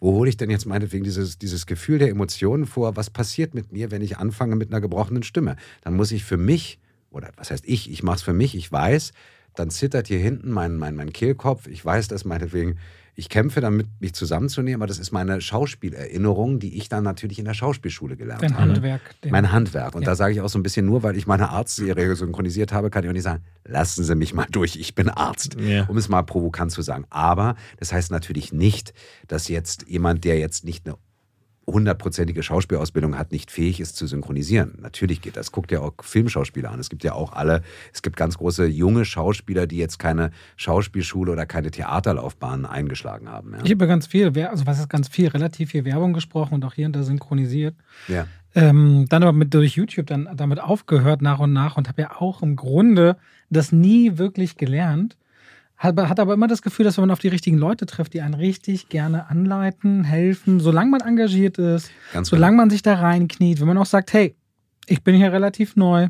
Wo 0.00 0.12
hole 0.12 0.30
ich 0.30 0.38
denn 0.38 0.48
jetzt 0.48 0.64
meinetwegen 0.64 1.04
dieses, 1.04 1.38
dieses 1.38 1.66
Gefühl 1.66 1.98
der 1.98 2.08
Emotionen 2.08 2.64
vor? 2.64 2.96
Was 2.96 3.10
passiert 3.10 3.54
mit 3.54 3.72
mir, 3.72 3.90
wenn 3.90 4.02
ich 4.02 4.16
anfange 4.16 4.56
mit 4.56 4.70
einer 4.70 4.80
gebrochenen 4.80 5.22
Stimme? 5.22 5.56
Dann 5.82 5.94
muss 5.94 6.12
ich 6.12 6.24
für 6.24 6.38
mich, 6.38 6.80
oder 7.10 7.30
was 7.36 7.50
heißt 7.50 7.64
ich, 7.68 7.90
ich 7.90 8.02
mache 8.02 8.16
es 8.16 8.22
für 8.22 8.32
mich, 8.32 8.56
ich 8.56 8.72
weiß, 8.72 9.12
dann 9.54 9.68
zittert 9.68 10.08
hier 10.08 10.18
hinten 10.18 10.50
mein, 10.50 10.76
mein, 10.76 10.96
mein 10.96 11.12
Kehlkopf. 11.12 11.66
Ich 11.66 11.84
weiß 11.84 12.08
das 12.08 12.24
meinetwegen, 12.24 12.78
ich 13.22 13.28
kämpfe 13.28 13.60
damit, 13.60 13.86
mich 14.00 14.14
zusammenzunehmen, 14.14 14.82
aber 14.82 14.88
das 14.88 14.98
ist 14.98 15.12
meine 15.12 15.40
Schauspielerinnerung, 15.40 16.58
die 16.58 16.76
ich 16.76 16.88
dann 16.88 17.04
natürlich 17.04 17.38
in 17.38 17.44
der 17.44 17.54
Schauspielschule 17.54 18.16
gelernt 18.16 18.42
Dein 18.42 18.54
habe. 18.58 18.62
Handwerk. 18.72 19.00
Mein 19.30 19.52
Handwerk. 19.52 19.94
Und 19.94 20.02
Ja. 20.02 20.06
da 20.06 20.14
sage 20.16 20.34
ich 20.34 20.40
auch 20.40 20.48
so 20.48 20.58
ein 20.58 20.62
bisschen, 20.64 20.86
nur 20.86 21.04
weil 21.04 21.16
ich 21.16 21.26
meine 21.28 21.50
Arztserie 21.50 22.16
synchronisiert 22.16 22.72
habe, 22.72 22.90
kann 22.90 23.04
ich 23.04 23.10
auch 23.10 23.14
nicht 23.14 23.22
sagen, 23.22 23.44
lassen 23.64 24.02
Sie 24.02 24.14
mich 24.16 24.34
mal 24.34 24.46
durch, 24.50 24.74
ich 24.76 24.94
bin 24.96 25.08
Arzt. 25.08 25.56
Ja. 25.60 25.84
Um 25.88 25.96
es 25.96 26.08
mal 26.08 26.22
provokant 26.22 26.72
zu 26.72 26.82
sagen. 26.82 27.04
Aber 27.10 27.54
das 27.78 27.92
heißt 27.92 28.10
natürlich 28.10 28.52
nicht, 28.52 28.92
dass 29.28 29.46
jetzt 29.48 29.86
jemand, 29.88 30.24
der 30.24 30.38
jetzt 30.38 30.64
nicht 30.64 30.84
eine 30.86 30.96
hundertprozentige 31.66 32.42
Schauspielausbildung 32.42 33.16
hat, 33.16 33.32
nicht 33.32 33.50
fähig 33.50 33.80
ist 33.80 33.96
zu 33.96 34.06
synchronisieren. 34.06 34.78
Natürlich 34.80 35.20
geht 35.20 35.36
das. 35.36 35.52
Guckt 35.52 35.70
ja 35.70 35.80
auch 35.80 35.92
Filmschauspieler 36.00 36.70
an. 36.70 36.80
Es 36.80 36.90
gibt 36.90 37.04
ja 37.04 37.14
auch 37.14 37.32
alle, 37.32 37.62
es 37.92 38.02
gibt 38.02 38.16
ganz 38.16 38.38
große 38.38 38.66
junge 38.66 39.04
Schauspieler, 39.04 39.66
die 39.66 39.76
jetzt 39.76 39.98
keine 39.98 40.30
Schauspielschule 40.56 41.32
oder 41.32 41.46
keine 41.46 41.70
Theaterlaufbahn 41.70 42.66
eingeschlagen 42.66 43.28
haben. 43.28 43.52
Ja. 43.52 43.60
Ich 43.64 43.70
habe 43.70 43.86
ganz 43.86 44.06
viel, 44.06 44.36
also 44.44 44.66
was 44.66 44.80
ist 44.80 44.88
ganz 44.88 45.08
viel, 45.08 45.28
relativ 45.28 45.70
viel 45.70 45.84
Werbung 45.84 46.12
gesprochen 46.12 46.54
und 46.54 46.64
auch 46.64 46.74
hier 46.74 46.86
und 46.86 46.96
da 46.96 47.02
synchronisiert. 47.02 47.76
ja. 48.08 48.26
Ähm, 48.54 49.06
dann 49.08 49.22
aber 49.22 49.32
mit, 49.32 49.54
durch 49.54 49.76
YouTube 49.76 50.06
dann 50.06 50.28
damit 50.36 50.60
aufgehört 50.60 51.22
nach 51.22 51.38
und 51.38 51.54
nach 51.54 51.78
und 51.78 51.88
habe 51.88 52.02
ja 52.02 52.20
auch 52.20 52.42
im 52.42 52.54
Grunde 52.54 53.16
das 53.48 53.72
nie 53.72 54.18
wirklich 54.18 54.58
gelernt. 54.58 55.16
Hat, 55.82 55.96
hat 55.96 56.20
aber 56.20 56.34
immer 56.34 56.46
das 56.46 56.62
Gefühl, 56.62 56.84
dass 56.84 56.96
wenn 56.96 57.02
man 57.02 57.10
auf 57.10 57.18
die 57.18 57.26
richtigen 57.26 57.58
Leute 57.58 57.86
trifft, 57.86 58.14
die 58.14 58.20
einen 58.20 58.34
richtig 58.34 58.88
gerne 58.88 59.28
anleiten, 59.28 60.04
helfen, 60.04 60.60
solange 60.60 60.90
man 60.90 61.00
engagiert 61.00 61.58
ist, 61.58 61.90
Ganz 62.12 62.28
solange 62.28 62.56
man 62.56 62.70
sich 62.70 62.82
da 62.82 62.94
reinkniet, 62.94 63.58
wenn 63.60 63.66
man 63.66 63.78
auch 63.78 63.86
sagt, 63.86 64.12
hey, 64.12 64.36
ich 64.86 65.02
bin 65.02 65.16
hier 65.16 65.32
relativ 65.32 65.74
neu, 65.74 66.08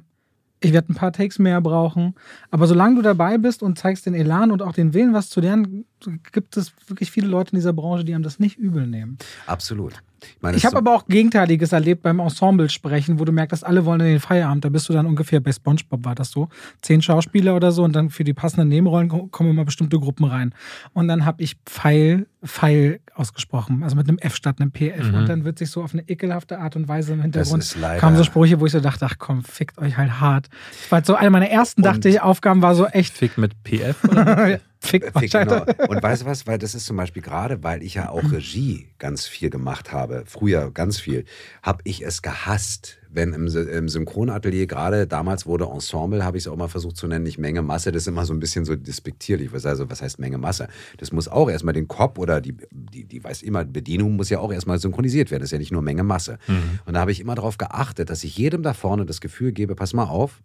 Ich 0.61 0.75
werde 0.75 0.93
ein 0.93 0.95
paar 0.95 1.13
Takes 1.13 1.39
mehr 1.39 1.61
brauchen. 1.63 2.15
Aber 2.51 2.67
solange 2.67 2.97
du 2.97 3.03
dabei 3.03 3.39
bist 3.39 3.63
und 3.63 3.79
zeigst 3.79 4.05
den 4.05 4.15
Elan 4.15 4.51
und 4.53 4.61
auch 4.61 4.75
den 4.75 4.93
Willen, 4.93 5.15
was 5.15 5.31
zu 5.31 5.41
lernen, 5.41 5.87
gibt 6.33 6.57
es 6.57 6.73
wirklich 6.87 7.11
viele 7.11 7.27
Leute 7.27 7.53
in 7.53 7.57
dieser 7.57 7.73
Branche, 7.73 8.05
die 8.05 8.15
einem 8.15 8.23
das 8.23 8.39
nicht 8.39 8.59
übel 8.59 8.87
nehmen. 8.87 9.19
Absolut. 9.47 9.95
meine, 10.41 10.57
ich 10.57 10.65
habe 10.65 10.75
so 10.75 10.79
aber 10.79 10.95
auch 10.95 11.07
Gegenteiliges 11.07 11.73
erlebt 11.73 12.03
beim 12.03 12.21
Ensemble 12.21 12.69
sprechen, 12.69 13.19
wo 13.19 13.25
du 13.25 13.33
merkst, 13.33 13.53
dass 13.53 13.65
alle 13.65 13.85
wollen 13.85 14.01
in 14.01 14.07
den 14.07 14.21
Feierabend. 14.21 14.65
Da 14.65 14.69
bist 14.69 14.89
du 14.89 14.93
dann 14.93 15.07
ungefähr 15.07 15.41
bei 15.41 15.53
SpongeBob 15.53 16.05
war 16.05 16.15
das 16.15 16.31
so. 16.31 16.49
Zehn 16.81 17.03
Schauspieler 17.03 17.57
oder 17.57 17.73
so 17.73 17.85
und 17.85 17.95
dann 17.95 18.11
für 18.11 18.25
die 18.25 18.35
passenden 18.35 18.69
Nebenrollen 18.69 19.31
kommen 19.31 19.51
immer 19.51 19.65
bestimmte 19.65 19.99
Gruppen 19.99 20.25
rein. 20.25 20.55
Und 20.93 21.09
dann 21.09 21.25
habe 21.25 21.43
ich 21.43 21.57
Pfeil, 21.67 22.27
Pfeil 22.45 23.01
ausgesprochen, 23.15 23.83
also 23.83 23.97
mit 23.97 24.09
einem 24.09 24.19
F 24.19 24.37
statt 24.37 24.61
einem 24.61 24.73
PF. 24.73 25.11
Mhm. 25.11 25.15
Und 25.15 25.29
dann 25.29 25.45
wird 25.45 25.59
sich 25.59 25.71
so 25.71 25.83
auf 25.83 25.93
eine 25.93 26.09
ekelhafte 26.09 26.59
Art 26.59 26.77
und 26.77 26.89
Weise 26.89 27.13
im 27.13 27.23
Hintergrund 27.23 27.77
kamen 27.99 28.17
so 28.17 28.25
Sprüche, 28.25 28.61
wo 28.61 28.67
ich 28.67 28.73
so 28.73 28.81
dachte, 28.81 29.07
ach 29.07 29.17
komm, 29.19 29.43
fickt 29.43 29.79
euch 29.79 29.97
halt 29.97 30.21
hart. 30.21 30.49
Ich 30.85 30.91
war 30.91 31.05
so 31.05 31.15
eine 31.15 31.31
meiner 31.31 31.49
ersten, 31.49 31.83
dachte 31.83 32.09
ich, 32.09 32.21
Aufgaben 32.21 32.63
war 32.63 32.75
so 32.75 32.87
echt. 32.87 33.17
Fick 33.17 33.39
mit 33.39 33.53
PF 33.65 34.05
oder? 34.05 34.61
Fick, 34.83 35.13
Fick 35.17 35.31
genau. 35.31 35.65
Und 35.89 36.03
weißt 36.03 36.23
du 36.23 36.27
was, 36.27 36.47
weil 36.49 36.59
das 36.59 36.75
ist 36.75 36.87
zum 36.87 36.97
Beispiel 36.97 37.23
gerade, 37.23 37.63
weil 37.63 37.85
ich 37.85 37.95
ja 37.95 38.11
auch 38.11 38.33
Regie 38.33 38.89
ganz 38.99 39.27
viel 39.27 39.49
gemacht 39.49 39.93
habe, 39.93 40.25
früher 40.27 40.73
ganz 40.73 40.99
viel, 40.99 41.25
habe 41.63 41.83
ich 41.85 42.05
es 42.05 42.21
gehasst, 42.21 42.99
wenn 43.09 43.33
im, 43.33 43.47
im 43.47 43.89
Synchronatelier, 43.89 44.67
gerade 44.67 45.07
damals 45.07 45.47
wurde 45.47 45.67
Ensemble, 45.67 46.25
habe 46.25 46.37
ich 46.37 46.45
es 46.45 46.49
auch 46.49 46.57
mal 46.57 46.67
versucht 46.67 46.97
zu 46.97 47.07
nennen, 47.07 47.23
nicht 47.23 47.39
Menge, 47.39 47.63
Masse, 47.63 47.93
das 47.93 48.03
ist 48.03 48.09
immer 48.09 48.27
so 48.27 48.35
ein 48.35 48.41
bisschen 48.41 48.65
so 48.65 48.75
despektierlich. 48.75 49.51
Also, 49.53 49.89
was 49.89 50.03
heißt 50.03 50.19
Menge, 50.19 50.39
Masse? 50.39 50.67
Das 50.99 51.13
muss 51.13 51.29
auch 51.29 51.49
erstmal 51.49 51.75
den 51.75 51.87
Kopf 51.87 52.19
oder 52.19 52.41
die, 52.41 52.57
die, 52.73 53.05
die 53.05 53.23
weiß 53.23 53.43
immer, 53.43 53.65
Bedienung 53.65 54.17
muss 54.17 54.31
ja 54.31 54.41
auch 54.41 54.53
erstmal 54.53 54.81
synchronisiert 54.81 55.31
werden. 55.31 55.43
Das 55.43 55.49
ist 55.49 55.53
ja 55.53 55.59
nicht 55.59 55.73
nur 55.73 55.83
Menge, 55.83 56.03
Masse. 56.03 56.39
Mhm. 56.49 56.81
Und 56.87 56.95
da 56.95 57.01
habe 57.01 57.13
ich 57.13 57.21
immer 57.21 57.37
darauf 57.37 57.57
geachtet, 57.57 58.11
dass 58.11 58.25
ich 58.25 58.37
jedem 58.37 58.65
da 58.65 58.75
vorne 58.75 59.07
das 59.07 59.21
Gefühl 59.21 59.53
gebe, 59.53 59.77
pass 59.77 59.93
mal 59.93 60.07
auf, 60.07 60.43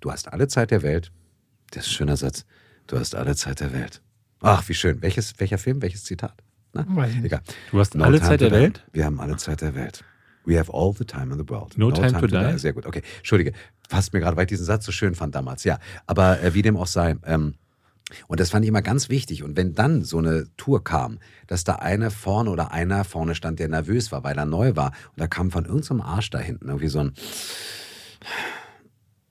du 0.00 0.12
hast 0.12 0.32
alle 0.32 0.46
Zeit 0.46 0.70
der 0.70 0.82
Welt. 0.82 1.10
Das 1.72 1.86
ist 1.86 1.90
ein 1.90 1.94
schöner 1.94 2.16
Satz. 2.16 2.44
Du 2.86 2.98
hast 2.98 3.14
alle 3.14 3.34
Zeit 3.34 3.60
der 3.60 3.72
Welt. 3.72 4.02
Ach, 4.40 4.68
wie 4.68 4.74
schön. 4.74 5.00
Welches, 5.00 5.34
welcher 5.38 5.58
Film, 5.58 5.80
welches 5.80 6.04
Zitat? 6.04 6.34
Na, 6.74 6.84
Egal. 7.22 7.40
Du 7.70 7.78
hast 7.78 7.94
no 7.94 8.04
alle 8.04 8.20
Zeit 8.20 8.40
der 8.40 8.50
Welt? 8.50 8.84
Wir 8.92 9.06
haben 9.06 9.20
alle 9.20 9.36
Zeit 9.36 9.62
der 9.62 9.74
Welt. 9.74 10.04
We 10.44 10.58
have 10.58 10.70
all 10.70 10.92
the 10.92 11.04
time 11.04 11.32
in 11.32 11.38
the 11.38 11.48
world. 11.48 11.78
No, 11.78 11.88
no 11.88 11.92
time, 11.92 12.08
time, 12.08 12.20
to, 12.20 12.26
die. 12.26 12.52
die. 12.52 12.58
Sehr 12.58 12.74
gut. 12.74 12.84
Okay, 12.84 13.02
Entschuldige. 13.18 13.52
Fasst 13.88 14.12
mir 14.12 14.20
gerade, 14.20 14.36
weil 14.36 14.44
ich 14.44 14.48
diesen 14.48 14.66
Satz 14.66 14.84
so 14.84 14.92
schön 14.92 15.14
fand 15.14 15.34
damals. 15.34 15.64
Ja, 15.64 15.78
aber 16.06 16.42
äh, 16.42 16.52
wie 16.52 16.60
dem 16.60 16.76
auch 16.76 16.86
sei. 16.86 17.16
Ähm, 17.24 17.54
und 18.26 18.38
das 18.38 18.50
fand 18.50 18.64
ich 18.64 18.68
immer 18.68 18.82
ganz 18.82 19.08
wichtig. 19.08 19.42
Und 19.42 19.56
wenn 19.56 19.74
dann 19.74 20.04
so 20.04 20.18
eine 20.18 20.48
Tour 20.58 20.84
kam, 20.84 21.20
dass 21.46 21.64
da 21.64 21.76
einer 21.76 22.10
vorne 22.10 22.50
oder 22.50 22.70
einer 22.72 23.04
vorne 23.04 23.34
stand, 23.34 23.60
der 23.60 23.68
nervös 23.68 24.12
war, 24.12 24.24
weil 24.24 24.36
er 24.36 24.44
neu 24.44 24.76
war, 24.76 24.88
und 24.88 25.20
da 25.20 25.26
kam 25.26 25.50
von 25.50 25.64
irgendeinem 25.64 26.00
so 26.00 26.04
Arsch 26.04 26.28
da 26.28 26.38
hinten 26.38 26.68
irgendwie 26.68 26.88
so 26.88 26.98
ein. 26.98 27.14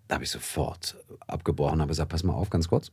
Da 0.07 0.15
habe 0.15 0.23
ich 0.23 0.31
sofort 0.31 0.97
abgebrochen 1.27 1.81
habe 1.81 1.89
gesagt: 1.89 2.09
Pass 2.09 2.23
mal 2.23 2.33
auf, 2.33 2.49
ganz 2.49 2.67
kurz 2.67 2.91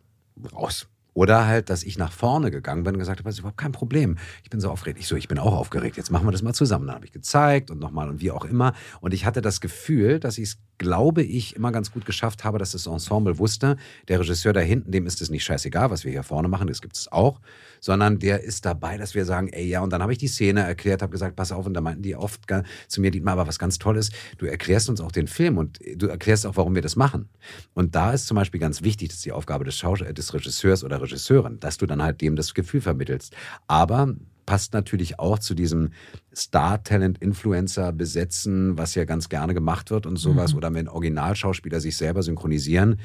raus. 0.52 0.86
Oder 1.14 1.46
halt, 1.46 1.70
dass 1.70 1.82
ich 1.82 1.98
nach 1.98 2.12
vorne 2.12 2.50
gegangen 2.50 2.84
bin 2.84 2.94
und 2.94 2.98
gesagt 2.98 3.18
habe, 3.18 3.28
das 3.28 3.34
ist 3.34 3.40
überhaupt 3.40 3.58
kein 3.58 3.72
Problem. 3.72 4.16
Ich 4.42 4.50
bin 4.50 4.60
so 4.60 4.70
aufgeregt. 4.70 4.98
Ich 5.00 5.06
so, 5.06 5.16
ich 5.16 5.28
bin 5.28 5.38
auch 5.38 5.54
aufgeregt. 5.54 5.96
Jetzt 5.96 6.10
machen 6.10 6.26
wir 6.26 6.32
das 6.32 6.42
mal 6.42 6.54
zusammen. 6.54 6.86
Dann 6.86 6.96
habe 6.96 7.06
ich 7.06 7.12
gezeigt 7.12 7.70
und 7.70 7.80
nochmal 7.80 8.08
und 8.08 8.20
wie 8.20 8.30
auch 8.30 8.44
immer. 8.44 8.74
Und 9.00 9.14
ich 9.14 9.26
hatte 9.26 9.42
das 9.42 9.60
Gefühl, 9.60 10.20
dass 10.20 10.38
ich 10.38 10.50
es, 10.50 10.58
glaube 10.78 11.22
ich, 11.22 11.56
immer 11.56 11.72
ganz 11.72 11.92
gut 11.92 12.06
geschafft 12.06 12.44
habe, 12.44 12.58
dass 12.58 12.72
das 12.72 12.86
Ensemble 12.86 13.38
wusste, 13.38 13.76
der 14.08 14.20
Regisseur 14.20 14.52
da 14.52 14.60
hinten, 14.60 14.92
dem 14.92 15.06
ist 15.06 15.20
es 15.20 15.30
nicht 15.30 15.44
scheißegal, 15.44 15.90
was 15.90 16.04
wir 16.04 16.12
hier 16.12 16.22
vorne 16.22 16.48
machen, 16.48 16.68
das 16.68 16.80
gibt 16.80 16.96
es 16.96 17.10
auch 17.10 17.40
sondern 17.80 18.18
der 18.18 18.44
ist 18.44 18.66
dabei, 18.66 18.98
dass 18.98 19.14
wir 19.14 19.24
sagen, 19.24 19.48
ey, 19.48 19.66
ja, 19.66 19.80
und 19.80 19.90
dann 19.90 20.02
habe 20.02 20.12
ich 20.12 20.18
die 20.18 20.28
Szene 20.28 20.60
erklärt, 20.60 21.02
habe 21.02 21.10
gesagt, 21.10 21.34
pass 21.34 21.50
auf, 21.50 21.66
und 21.66 21.74
da 21.74 21.80
meinten 21.80 22.02
die 22.02 22.14
oft 22.14 22.42
zu 22.86 23.00
mir, 23.00 23.10
Dietmar, 23.10 23.32
aber 23.32 23.46
was 23.46 23.58
ganz 23.58 23.78
toll 23.78 23.96
ist, 23.96 24.12
du 24.38 24.46
erklärst 24.46 24.88
uns 24.88 25.00
auch 25.00 25.12
den 25.12 25.26
Film 25.26 25.58
und 25.58 25.80
du 25.96 26.06
erklärst 26.06 26.46
auch, 26.46 26.56
warum 26.56 26.74
wir 26.74 26.82
das 26.82 26.96
machen. 26.96 27.28
Und 27.74 27.94
da 27.94 28.12
ist 28.12 28.26
zum 28.26 28.36
Beispiel 28.36 28.60
ganz 28.60 28.82
wichtig, 28.82 29.08
das 29.08 29.18
ist 29.18 29.24
die 29.24 29.32
Aufgabe 29.32 29.64
des, 29.64 29.76
Schaus 29.76 30.00
des 30.00 30.34
Regisseurs 30.34 30.84
oder 30.84 30.99
Regisseurin, 31.00 31.60
dass 31.60 31.78
du 31.78 31.86
dann 31.86 32.02
halt 32.02 32.20
dem 32.20 32.36
das 32.36 32.54
Gefühl 32.54 32.80
vermittelst. 32.80 33.34
Aber 33.66 34.14
passt 34.46 34.72
natürlich 34.72 35.20
auch 35.20 35.38
zu 35.38 35.54
diesem 35.54 35.90
Star-Talent-Influencer 36.34 37.92
besetzen, 37.92 38.76
was 38.76 38.96
ja 38.96 39.04
ganz 39.04 39.28
gerne 39.28 39.54
gemacht 39.54 39.92
wird 39.92 40.06
und 40.06 40.16
sowas, 40.16 40.52
mhm. 40.52 40.58
oder 40.58 40.74
wenn 40.74 40.88
Originalschauspieler 40.88 41.80
sich 41.80 41.96
selber 41.96 42.24
synchronisieren. 42.24 42.98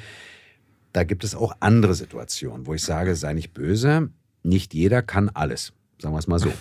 Da 0.91 1.03
gibt 1.03 1.23
es 1.23 1.35
auch 1.35 1.55
andere 1.59 1.93
Situationen, 1.93 2.65
wo 2.65 2.73
ich 2.73 2.83
sage, 2.83 3.15
sei 3.15 3.33
nicht 3.33 3.53
böse, 3.53 4.09
nicht 4.41 4.73
jeder 4.73 5.01
kann 5.01 5.29
alles, 5.29 5.73
sagen 6.01 6.15
wir 6.15 6.19
es 6.19 6.27
mal 6.27 6.39
so. 6.39 6.51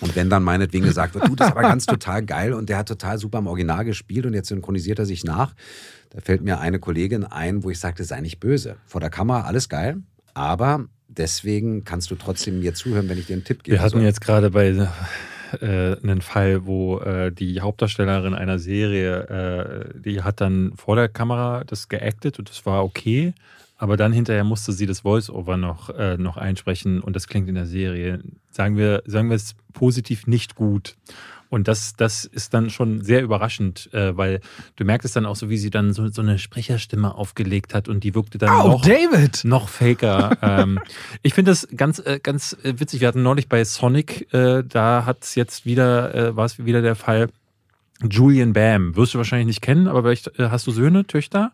Und 0.00 0.16
wenn 0.16 0.30
dann 0.30 0.42
meinetwegen 0.42 0.84
gesagt 0.84 1.14
wird, 1.14 1.28
du, 1.28 1.34
das 1.34 1.48
ist 1.48 1.52
aber 1.52 1.62
ganz 1.62 1.86
total 1.86 2.24
geil 2.24 2.52
und 2.52 2.68
der 2.68 2.78
hat 2.78 2.88
total 2.88 3.18
super 3.18 3.38
im 3.38 3.46
Original 3.46 3.84
gespielt 3.84 4.26
und 4.26 4.34
jetzt 4.34 4.48
synchronisiert 4.48 4.98
er 4.98 5.06
sich 5.06 5.24
nach, 5.24 5.54
da 6.10 6.20
fällt 6.20 6.42
mir 6.42 6.60
eine 6.60 6.78
Kollegin 6.78 7.24
ein, 7.24 7.62
wo 7.62 7.70
ich 7.70 7.78
sagte, 7.78 8.04
sei 8.04 8.20
nicht 8.20 8.40
böse. 8.40 8.76
Vor 8.86 9.00
der 9.00 9.10
Kamera 9.10 9.42
alles 9.42 9.68
geil, 9.68 10.02
aber 10.38 10.86
deswegen 11.08 11.84
kannst 11.84 12.10
du 12.10 12.14
trotzdem 12.14 12.60
mir 12.60 12.74
zuhören, 12.74 13.08
wenn 13.08 13.18
ich 13.18 13.26
dir 13.26 13.34
einen 13.34 13.44
Tipp 13.44 13.64
gebe. 13.64 13.76
Wir 13.76 13.82
hatten 13.82 14.00
jetzt 14.02 14.20
gerade 14.20 14.50
bei 14.50 14.88
äh, 15.60 15.96
einen 16.02 16.20
Fall, 16.20 16.64
wo 16.64 16.98
äh, 17.00 17.32
die 17.32 17.60
Hauptdarstellerin 17.60 18.34
einer 18.34 18.58
Serie, 18.58 19.90
äh, 19.94 20.00
die 20.00 20.22
hat 20.22 20.40
dann 20.40 20.72
vor 20.76 20.96
der 20.96 21.08
Kamera 21.08 21.64
das 21.66 21.88
geactet 21.88 22.38
und 22.38 22.48
das 22.48 22.64
war 22.66 22.84
okay. 22.84 23.34
Aber 23.80 23.96
dann 23.96 24.12
hinterher 24.12 24.44
musste 24.44 24.72
sie 24.72 24.86
das 24.86 25.00
Voice-Over 25.00 25.56
noch, 25.56 25.90
äh, 25.90 26.16
noch 26.16 26.36
einsprechen 26.36 27.00
und 27.00 27.14
das 27.14 27.28
klingt 27.28 27.48
in 27.48 27.54
der 27.54 27.66
Serie, 27.66 28.20
sagen 28.50 28.76
wir, 28.76 29.02
sagen 29.06 29.28
wir 29.28 29.36
es 29.36 29.54
positiv, 29.72 30.26
nicht 30.26 30.56
gut. 30.56 30.96
Und 31.50 31.66
das, 31.66 31.94
das 31.96 32.24
ist 32.24 32.52
dann 32.52 32.70
schon 32.70 33.02
sehr 33.02 33.22
überraschend, 33.22 33.92
äh, 33.92 34.16
weil 34.16 34.40
du 34.76 34.84
merkst 34.84 35.04
es 35.06 35.12
dann 35.12 35.26
auch 35.26 35.36
so, 35.36 35.48
wie 35.48 35.56
sie 35.56 35.70
dann 35.70 35.92
so, 35.92 36.08
so 36.08 36.20
eine 36.20 36.38
Sprecherstimme 36.38 37.14
aufgelegt 37.14 37.74
hat 37.74 37.88
und 37.88 38.04
die 38.04 38.14
wirkte 38.14 38.38
dann 38.38 38.50
oh, 38.50 38.68
noch, 38.68 38.82
David. 38.82 39.44
noch 39.44 39.68
faker. 39.68 40.36
ähm, 40.42 40.78
ich 41.22 41.34
finde 41.34 41.50
das 41.50 41.68
ganz, 41.74 42.00
äh, 42.00 42.20
ganz 42.22 42.56
witzig. 42.62 43.00
Wir 43.00 43.08
hatten 43.08 43.22
neulich 43.22 43.48
bei 43.48 43.64
Sonic, 43.64 44.32
äh, 44.34 44.62
da 44.62 45.04
hat 45.06 45.24
es 45.24 45.34
jetzt 45.34 45.64
wieder, 45.64 46.14
äh, 46.14 46.36
war 46.36 46.44
es 46.44 46.64
wieder 46.64 46.82
der 46.82 46.96
Fall, 46.96 47.28
Julian 48.02 48.52
Bam. 48.52 48.94
Wirst 48.96 49.14
du 49.14 49.18
wahrscheinlich 49.18 49.46
nicht 49.46 49.62
kennen, 49.62 49.88
aber 49.88 50.02
vielleicht 50.02 50.38
äh, 50.38 50.50
hast 50.50 50.66
du 50.66 50.70
Söhne, 50.70 51.06
Töchter? 51.06 51.50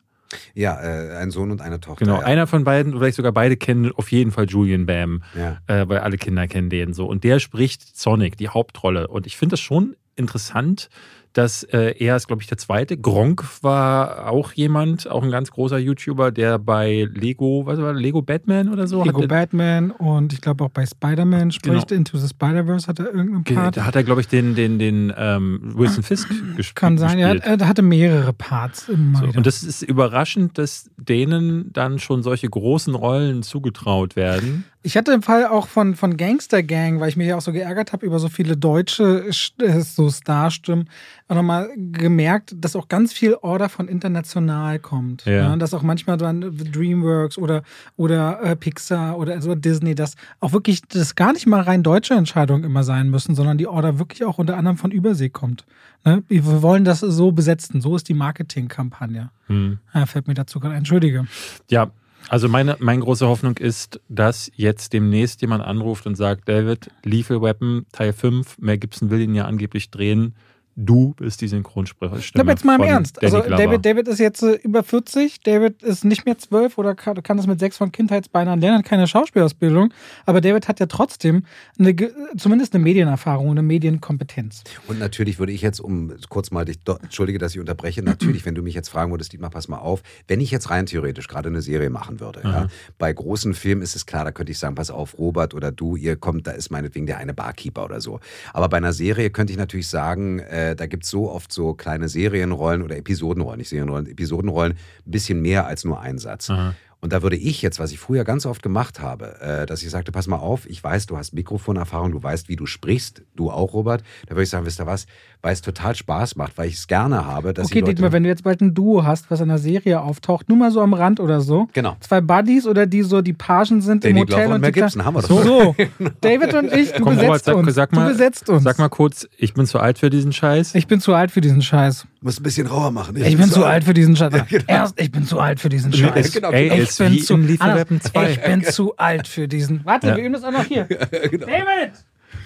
Ja, 0.55 0.80
äh, 0.80 1.16
ein 1.16 1.30
Sohn 1.30 1.51
und 1.51 1.61
eine 1.61 1.80
Tochter. 1.80 2.05
Genau, 2.05 2.20
ja. 2.20 2.26
einer 2.26 2.47
von 2.47 2.64
beiden, 2.64 2.93
vielleicht 2.93 3.16
sogar 3.16 3.32
beide 3.32 3.57
kennen 3.57 3.93
auf 3.93 4.11
jeden 4.12 4.30
Fall 4.30 4.47
Julian 4.47 4.87
Bam, 4.87 5.22
ja. 5.35 5.59
äh, 5.66 5.89
weil 5.89 5.99
alle 5.99 6.16
Kinder 6.16 6.47
kennen 6.47 6.70
den 6.70 6.93
so. 6.93 7.07
Und 7.07 7.24
der 7.24 7.41
spricht 7.41 7.97
Sonic, 7.97 8.37
die 8.37 8.49
Hauptrolle. 8.49 9.09
Und 9.09 9.26
ich 9.26 9.37
finde 9.37 9.55
das 9.55 9.61
schon 9.61 9.97
interessant, 10.16 10.89
dass 11.35 11.64
äh, 11.64 11.95
er 11.99 12.16
ist, 12.16 12.28
glaube 12.28 12.43
ich, 12.43 12.49
der 12.49 12.59
zweite. 12.59 12.97
Gronk 12.97 13.45
war 13.62 14.30
auch 14.30 14.53
jemand, 14.53 15.11
auch 15.11 15.22
ein 15.22 15.32
ganz 15.32 15.51
großer 15.51 15.78
YouTuber, 15.78 16.30
der 16.30 16.59
bei 16.61 17.09
Lego, 17.12 17.66
was 17.66 17.80
war 17.80 17.93
Lego 17.93 18.22
Batman 18.22 18.72
oder 18.72 18.87
so? 18.87 19.03
Lego 19.03 19.26
Batman 19.26 19.91
und 19.91 20.32
ich 20.32 20.41
glaube 20.41 20.64
auch 20.64 20.70
bei 20.70 20.87
Spider-Man 20.87 21.51
spricht. 21.51 21.89
Genau. 21.89 21.99
Into 21.99 22.18
the 22.18 22.28
Spider-Verse 22.28 22.87
hat 22.87 23.01
er 23.01 23.07
irgendeinen 23.07 23.45
Part. 23.45 23.76
Da 23.76 23.85
hat 23.85 23.97
er, 23.97 24.05
glaube 24.05 24.20
ich, 24.20 24.28
den, 24.28 24.55
den, 24.55 24.78
den 24.78 25.12
ähm, 25.16 25.72
Wilson 25.74 26.05
Fisk 26.05 26.28
gespielt. 26.57 26.76
Kann 26.76 26.99
sein, 26.99 27.18
er, 27.18 27.43
er, 27.43 27.66
hatte 27.66 27.82
mehrere 27.82 28.32
Parts. 28.32 28.87
So, 28.87 29.26
und 29.37 29.45
das 29.45 29.64
ist 29.64 29.82
überraschend, 29.82 30.57
dass 30.57 30.89
denen 30.97 31.72
dann 31.72 31.99
schon 31.99 32.22
solche 32.22 32.49
großen 32.49 32.95
Rollen 32.95 33.43
zugetraut 33.43 34.14
werden. 34.14 34.64
Ich 34.87 34.99
hatte 34.99 35.12
im 35.12 35.22
Fall 35.22 35.47
auch 35.47 35.66
von, 35.66 35.95
von 35.95 36.18
Gangster 36.18 36.62
Gang, 36.62 37.01
weil 37.01 37.09
ich 37.09 37.16
mich 37.16 37.26
ja 37.26 37.39
auch 37.39 37.41
so 37.41 37.53
geärgert 37.53 37.95
habe 37.95 38.05
über 38.05 38.18
so 38.18 38.28
viele 38.28 38.55
deutsche 38.55 39.24
äh, 39.59 39.80
so 39.80 40.11
Starstimmen, 40.11 40.91
auch 41.26 41.37
nochmal 41.37 41.70
gemerkt, 41.74 42.55
dass 42.55 42.77
auch 42.77 42.89
ganz 42.89 43.15
viel 43.15 43.35
Order 43.40 43.70
von 43.70 43.89
international 43.89 44.78
kommt. 44.78 45.24
Ja. 45.24 45.32
ja 45.32 45.56
dass 45.56 45.73
auch 45.73 45.81
manchmal 45.81 46.19
dann 46.19 46.43
Dreamworks 46.43 47.39
oder, 47.39 47.62
oder 47.97 48.43
äh, 48.43 48.56
Pixar 48.56 49.16
oder 49.16 49.32
also 49.32 49.55
Disney, 49.55 49.94
dass 49.94 50.16
auch 50.40 50.52
wirklich 50.52 50.82
das 50.82 51.15
gar 51.15 51.32
nicht 51.32 51.47
mal 51.47 51.62
rein 51.62 51.82
deutsche 51.82 52.12
Entscheidungen 52.12 52.62
immer 52.62 52.85
sein 52.85 53.09
müssen, 53.09 53.35
sondern 53.35 53.56
die 53.56 53.66
Order 53.66 53.98
wirklich 53.98 54.23
auch 54.24 54.36
unter 54.36 54.59
anderem 54.59 54.77
von 54.77 54.90
Übersee 54.90 55.31
kommt. 55.31 55.65
Ne? 56.05 56.23
Wir 56.28 56.44
wollen 56.61 56.85
das 56.85 57.01
so 57.01 57.32
besetzen. 57.32 57.81
So 57.81 57.97
ist 57.97 58.06
die 58.11 58.15
Marketingkampagne. 58.15 59.31
Hm. 59.47 59.78
Ja, 59.94 60.05
fällt 60.05 60.28
mir 60.28 60.35
dazu 60.35 60.61
gerade. 60.61 60.74
Entschuldige. 60.74 61.27
Ja, 61.70 61.90
also 62.28 62.48
meine, 62.48 62.76
meine 62.80 63.02
große 63.02 63.26
Hoffnung 63.26 63.56
ist, 63.59 64.01
dass 64.09 64.51
jetzt 64.55 64.92
demnächst 64.92 65.40
jemand 65.42 65.64
anruft 65.64 66.06
und 66.06 66.14
sagt, 66.14 66.48
David, 66.48 66.90
Lethal 67.05 67.42
Weapon 67.42 67.86
Teil 67.92 68.12
5, 68.12 68.59
Mel 68.59 68.78
Gibson 68.78 69.10
will 69.10 69.20
ihn 69.20 69.34
ja 69.34 69.44
angeblich 69.44 69.90
drehen 69.90 70.34
du 70.76 71.14
bist 71.16 71.40
die 71.40 71.48
Synchronsprecher. 71.48 72.16
Ich 72.18 72.32
glaube 72.32 72.51
jetzt 72.51 72.64
mal 72.64 72.76
im 72.76 72.82
Ernst. 72.82 73.18
Danny 73.22 73.34
also 73.34 73.48
David, 73.48 73.84
David 73.84 74.09
ist 74.09 74.18
jetzt 74.18 74.42
äh, 74.42 74.55
über 74.55 74.82
40, 74.82 75.40
David 75.40 75.82
ist 75.82 76.05
nicht 76.05 76.26
mehr 76.26 76.38
12 76.38 76.78
oder 76.78 76.94
kann, 76.94 77.22
kann 77.22 77.36
das 77.36 77.46
mit 77.46 77.60
sechs 77.60 77.76
von 77.76 77.92
Kindheitsbeinen 77.92 78.60
lernen, 78.60 78.78
hat 78.78 78.84
keine 78.84 79.06
Schauspielausbildung, 79.06 79.92
aber 80.26 80.40
David 80.40 80.68
hat 80.68 80.80
ja 80.80 80.86
trotzdem 80.86 81.44
eine, 81.78 81.94
zumindest 82.36 82.74
eine 82.74 82.82
Medienerfahrung, 82.82 83.51
eine 83.51 83.62
Medienkompetenz. 83.62 84.64
Und 84.88 84.98
natürlich 84.98 85.38
würde 85.38 85.52
ich 85.52 85.62
jetzt, 85.62 85.80
um 85.80 86.12
kurz 86.28 86.51
mal 86.51 86.64
dich, 86.64 86.78
entschuldige, 87.02 87.38
dass 87.38 87.55
ich 87.55 87.60
unterbreche, 87.60 88.02
natürlich, 88.02 88.44
wenn 88.44 88.55
du 88.55 88.62
mich 88.62 88.74
jetzt 88.74 88.88
fragen 88.88 89.12
würdest, 89.12 89.32
Dietmar, 89.32 89.51
pass 89.51 89.68
mal 89.68 89.78
auf, 89.78 90.02
wenn 90.28 90.40
ich 90.40 90.51
jetzt 90.51 90.70
rein 90.70 90.86
theoretisch 90.86 91.28
gerade 91.28 91.48
eine 91.48 91.62
Serie 91.62 91.90
machen 91.90 92.20
würde, 92.20 92.40
ja, 92.44 92.68
bei 92.98 93.12
großen 93.12 93.55
Filmen 93.55 93.82
ist 93.82 93.96
es 93.96 94.06
klar, 94.06 94.24
da 94.24 94.32
könnte 94.32 94.52
ich 94.52 94.59
sagen, 94.59 94.74
pass 94.74 94.90
auf, 94.90 95.18
Robert 95.18 95.55
oder 95.55 95.70
du, 95.70 95.96
ihr 95.96 96.16
kommt, 96.16 96.46
da 96.46 96.52
ist 96.52 96.70
meinetwegen 96.70 97.06
der 97.06 97.18
eine 97.18 97.34
Barkeeper 97.34 97.84
oder 97.84 98.01
so. 98.01 98.20
Aber 98.52 98.68
bei 98.68 98.78
einer 98.78 98.92
Serie 98.92 99.30
könnte 99.30 99.52
ich 99.52 99.59
natürlich 99.59 99.88
sagen, 99.88 100.38
äh, 100.40 100.64
äh, 100.70 100.77
da 100.77 100.86
gibt 100.86 101.05
es 101.05 101.11
so 101.11 101.31
oft 101.31 101.53
so 101.53 101.74
kleine 101.74 102.09
Serienrollen 102.09 102.82
oder 102.82 102.97
Episodenrollen, 102.97 103.59
nicht 103.59 103.69
Serienrollen, 103.69 104.07
Episodenrollen, 104.07 104.73
ein 104.73 105.11
bisschen 105.11 105.41
mehr 105.41 105.66
als 105.66 105.85
nur 105.85 106.01
ein 106.01 106.19
Satz. 106.19 106.51
Aha. 106.51 106.74
Und 107.05 107.12
da 107.12 107.22
würde 107.22 107.36
ich 107.36 107.60
jetzt, 107.60 107.78
was 107.81 107.93
ich 107.93 107.98
früher 107.98 108.24
ganz 108.24 108.47
oft 108.47 108.62
gemacht 108.62 108.98
habe, 108.98 109.39
äh, 109.43 109.66
dass 109.66 109.82
ich 109.82 109.90
sagte, 109.90 110.10
pass 110.10 110.26
mal 110.26 110.39
auf, 110.39 110.66
ich 110.66 110.82
weiß, 110.82 111.05
du 111.05 111.18
hast 111.18 111.35
Mikrofonerfahrung, 111.35 112.12
du 112.12 112.22
weißt, 112.22 112.48
wie 112.48 112.56
du 112.56 112.64
sprichst, 112.64 113.20
du 113.36 113.51
auch, 113.51 113.74
Robert. 113.74 114.02
Da 114.26 114.31
würde 114.31 114.44
ich 114.44 114.48
sagen, 114.48 114.64
wisst 114.64 114.81
ihr 114.81 114.86
was, 114.86 115.05
weil 115.43 115.52
es 115.52 115.60
total 115.60 115.94
Spaß 115.94 116.36
macht, 116.36 116.56
weil 116.56 116.68
ich 116.68 116.76
es 116.76 116.86
gerne 116.86 117.26
habe, 117.26 117.52
dass 117.52 117.66
Okay, 117.66 117.74
die 117.74 117.81
Leute... 117.81 117.94
Dietmar, 117.97 118.12
wenn 118.12 118.22
du 118.22 118.31
jetzt 118.31 118.43
bald 118.43 118.62
ein 118.62 118.72
Duo 118.72 119.05
hast, 119.05 119.31
was 119.31 119.40
in 119.40 119.51
einer 119.51 119.59
Serie 119.59 120.01
auftaucht, 120.01 120.48
nur 120.48 120.56
mal 120.56 120.70
so 120.70 120.81
am 120.81 120.94
Rand 120.94 121.20
oder 121.20 121.43
so. 121.43 121.68
Genau. 121.74 121.94
Zwei 122.01 122.22
Buddies 122.22 122.66
oder 122.66 122.86
die 122.86 123.02
so 123.02 123.20
die 123.20 123.35
Pagen 123.35 123.82
sind 123.82 124.02
im 124.06 124.16
Danny 124.16 124.20
Hotel 124.20 124.36
Glover 124.36 124.48
und 124.48 124.55
und 124.55 124.60
Mel 124.62 124.72
Gibson, 124.72 125.05
haben 125.05 125.14
wir 125.14 125.20
doch. 125.20 125.28
So, 125.28 125.43
so. 125.43 125.76
David 126.22 126.55
und 126.55 126.72
ich, 126.72 126.90
du 126.93 127.02
Komm, 127.02 127.18
Robert, 127.18 127.32
besetzt 127.32 127.44
sag, 127.44 127.56
uns. 127.56 127.74
sag 127.74 127.93
mal, 127.93 128.05
du 128.05 128.12
besetzt 128.12 128.48
uns. 128.48 128.62
Sag 128.62 128.78
mal 128.78 128.89
kurz, 128.89 129.28
ich 129.36 129.52
bin 129.52 129.66
zu 129.66 129.78
alt 129.78 129.98
für 129.98 130.09
diesen 130.09 130.32
Scheiß. 130.32 130.74
ich 130.74 130.86
bin 130.86 131.01
zu 131.01 131.12
alt 131.12 131.31
für 131.32 131.43
diesen 131.43 131.60
Scheiß. 131.60 132.06
Muss 132.24 132.40
ein 132.40 132.42
bisschen 132.42 132.66
rauer 132.66 132.90
machen. 132.90 133.14
Ich 133.16 133.36
bin 133.36 133.51
zu 133.51 133.66
alt 133.66 133.84
für 133.84 133.92
diesen 133.92 134.16
Scheiß. 134.16 134.32
genau. 134.48 134.64
Erst, 134.66 134.98
ich 134.98 135.12
bin 135.12 135.26
zu 135.26 135.38
alt 135.40 135.60
für 135.60 135.68
diesen 135.68 135.92
Scheiß. 135.92 136.32
genau, 136.32 136.52
Ey, 136.52 136.68
Ich 136.82 136.96
bin 136.96 137.20
zu 137.20 137.34
Anders, 137.34 137.60
Weapon 137.80 138.01
2. 138.01 138.30
Ich 138.30 138.40
bin 138.42 138.64
zu 138.64 138.96
alt 138.96 139.28
für 139.28 139.46
diesen. 139.46 139.84
Warte, 139.84 140.06
Ja. 140.09 140.16
wir 140.16 140.24
üben 140.24 140.32
das 140.32 140.42
auch 140.42 140.51
noch 140.51 140.64
hier. 140.64 140.84
Genau. 141.30 141.46
David! 141.46 141.92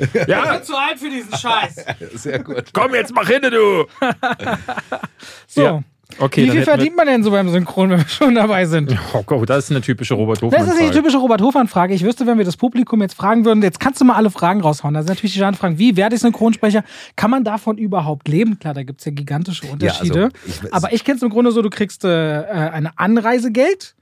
Ich 0.00 0.26
Ja, 0.26 0.52
bin 0.56 0.64
zu 0.64 0.76
alt 0.76 0.98
für 0.98 1.08
diesen 1.08 1.32
Scheiß. 1.38 1.76
Sehr 2.14 2.40
gut. 2.40 2.64
komm 2.72 2.92
jetzt, 2.96 3.14
mach 3.14 3.28
hin, 3.28 3.40
du! 3.42 3.86
So. 5.46 5.62
Ja. 5.62 5.82
Okay, 6.18 6.46
Wie 6.46 6.50
viel 6.50 6.62
verdient 6.62 6.96
man 6.96 7.06
denn 7.06 7.22
so 7.22 7.30
beim 7.30 7.48
Synchron, 7.50 7.90
wenn 7.90 7.98
wir 7.98 8.08
schon 8.08 8.34
dabei 8.34 8.64
sind? 8.64 8.96
Oh 9.12 9.22
Gott, 9.24 9.48
das 9.50 9.64
ist 9.64 9.70
eine 9.70 9.82
typische 9.82 10.14
Robert 10.14 10.38
Das 10.42 10.44
ist 10.44 10.52
die 10.52 10.56
Hofmann-Frage. 10.62 10.90
typische 10.92 11.16
Robert 11.18 11.42
Hofmann-Frage. 11.42 11.94
Ich 11.94 12.02
wüsste, 12.02 12.26
wenn 12.26 12.38
wir 12.38 12.44
das 12.46 12.56
Publikum 12.56 13.02
jetzt 13.02 13.14
fragen 13.14 13.44
würden, 13.44 13.62
jetzt 13.62 13.78
kannst 13.78 14.00
du 14.00 14.04
mal 14.06 14.14
alle 14.14 14.30
Fragen 14.30 14.60
raushauen. 14.62 14.94
Da 14.94 15.02
sind 15.02 15.10
natürlich 15.10 15.34
die 15.34 15.38
Fragen, 15.40 15.78
wie 15.78 15.96
werde 15.96 16.14
ich 16.16 16.22
Synchronsprecher? 16.22 16.82
Kann 17.14 17.30
man 17.30 17.44
davon 17.44 17.76
überhaupt 17.76 18.26
leben? 18.26 18.58
Klar, 18.58 18.72
da 18.74 18.82
gibt 18.84 19.00
es 19.00 19.04
ja 19.04 19.12
gigantische 19.12 19.66
Unterschiede. 19.66 20.30
also 20.46 20.66
ich- 20.66 20.74
Aber 20.74 20.92
ich 20.92 21.04
kenne 21.04 21.16
es 21.18 21.22
im 21.22 21.28
Grunde 21.30 21.52
so, 21.52 21.60
du 21.62 21.70
kriegst 21.70 22.04
äh, 22.04 22.08
eine 22.08 22.98
Anreisegeld, 22.98 23.94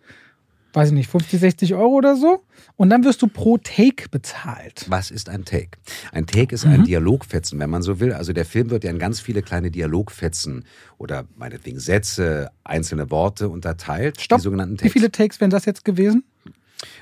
weiß 0.74 0.88
ich 0.88 0.94
nicht, 0.94 1.10
50, 1.10 1.40
60 1.40 1.74
Euro 1.74 1.88
oder 1.96 2.14
so. 2.16 2.40
Und 2.76 2.90
dann 2.90 3.04
wirst 3.04 3.22
du 3.22 3.26
pro 3.26 3.56
Take 3.56 4.08
bezahlt. 4.10 4.84
Was 4.88 5.10
ist 5.10 5.30
ein 5.30 5.44
Take? 5.46 5.70
Ein 6.12 6.26
Take 6.26 6.54
ist 6.54 6.66
Mhm. 6.66 6.72
ein 6.72 6.84
Dialogfetzen, 6.84 7.58
wenn 7.58 7.70
man 7.70 7.80
so 7.82 8.00
will. 8.00 8.12
Also 8.12 8.34
der 8.34 8.44
Film 8.44 8.68
wird 8.70 8.84
ja 8.84 8.90
in 8.90 8.98
ganz 8.98 9.18
viele 9.20 9.40
kleine 9.42 9.70
Dialogfetzen 9.70 10.64
oder 10.98 11.24
meinetwegen 11.36 11.78
Sätze, 11.80 12.50
einzelne 12.64 13.10
Worte 13.10 13.48
unterteilt. 13.48 14.20
Stopp. 14.20 14.40
Die 14.40 14.44
sogenannten 14.44 14.74
Wie 14.74 14.78
Takes. 14.78 14.92
viele 14.92 15.10
Takes 15.10 15.40
wären 15.40 15.50
das 15.50 15.64
jetzt 15.64 15.84
gewesen? 15.86 16.24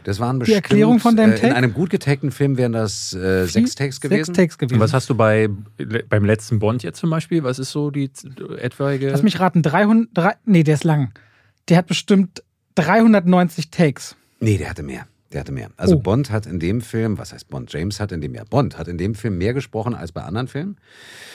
Das 0.05 0.21
waren 0.21 0.37
Die 0.37 0.41
bestimmt, 0.41 0.57
Erklärung 0.63 1.01
von 1.01 1.17
deinem 1.17 1.33
äh, 1.33 1.35
In 1.35 1.41
Take? 1.41 1.57
einem 1.57 1.73
gut 1.75 1.91
getagten 1.91 2.31
Film 2.31 2.57
wären 2.57 2.71
das 2.73 3.13
äh, 3.13 3.47
sechs 3.47 3.75
Takes 3.75 4.01
gewesen. 4.01 4.27
Sechs 4.27 4.37
Takes 4.37 4.59
gewesen. 4.59 4.75
Und 4.77 4.81
was 4.81 4.93
hast 4.93 5.11
du 5.11 5.17
bei, 5.17 5.49
beim 6.09 6.25
letzten 6.25 6.61
Bond 6.61 6.85
jetzt 6.85 7.01
zum 7.01 7.11
Beispiel? 7.11 7.43
Was 7.43 7.59
ist 7.59 7.73
so 7.73 7.91
die 7.91 8.09
etwaige. 8.59 9.11
Lass 9.11 9.25
mich 9.25 9.41
raten, 9.41 9.63
300, 9.63 10.09
drei, 10.15 10.35
nee, 10.45 10.63
der 10.63 10.75
ist 10.75 10.85
lang. 10.85 11.11
Der 11.69 11.79
hat 11.79 11.89
bestimmt 11.89 12.45
390 12.77 13.71
Takes. 13.71 14.15
Nee, 14.39 14.59
der 14.59 14.71
hatte 14.71 14.85
mehr. 14.85 15.09
Der 15.35 15.41
hatte 15.41 15.53
mehr. 15.53 15.69
Also 15.77 15.97
Oh. 15.97 15.99
Bond 15.99 16.31
hat 16.31 16.47
in 16.47 16.61
dem 16.61 16.81
Film, 16.81 17.19
was 17.19 17.33
heißt 17.33 17.49
Bond? 17.51 17.73
James 17.73 17.99
hat 17.99 18.13
in 18.13 18.21
dem 18.21 18.35
ja 18.35 18.45
Bond 18.49 18.79
hat 18.79 18.87
in 18.89 18.97
dem 18.99 19.15
Film 19.17 19.37
mehr 19.37 19.53
gesprochen 19.53 19.95
als 19.95 20.13
bei 20.13 20.23
anderen 20.23 20.47
Filmen. 20.47 20.77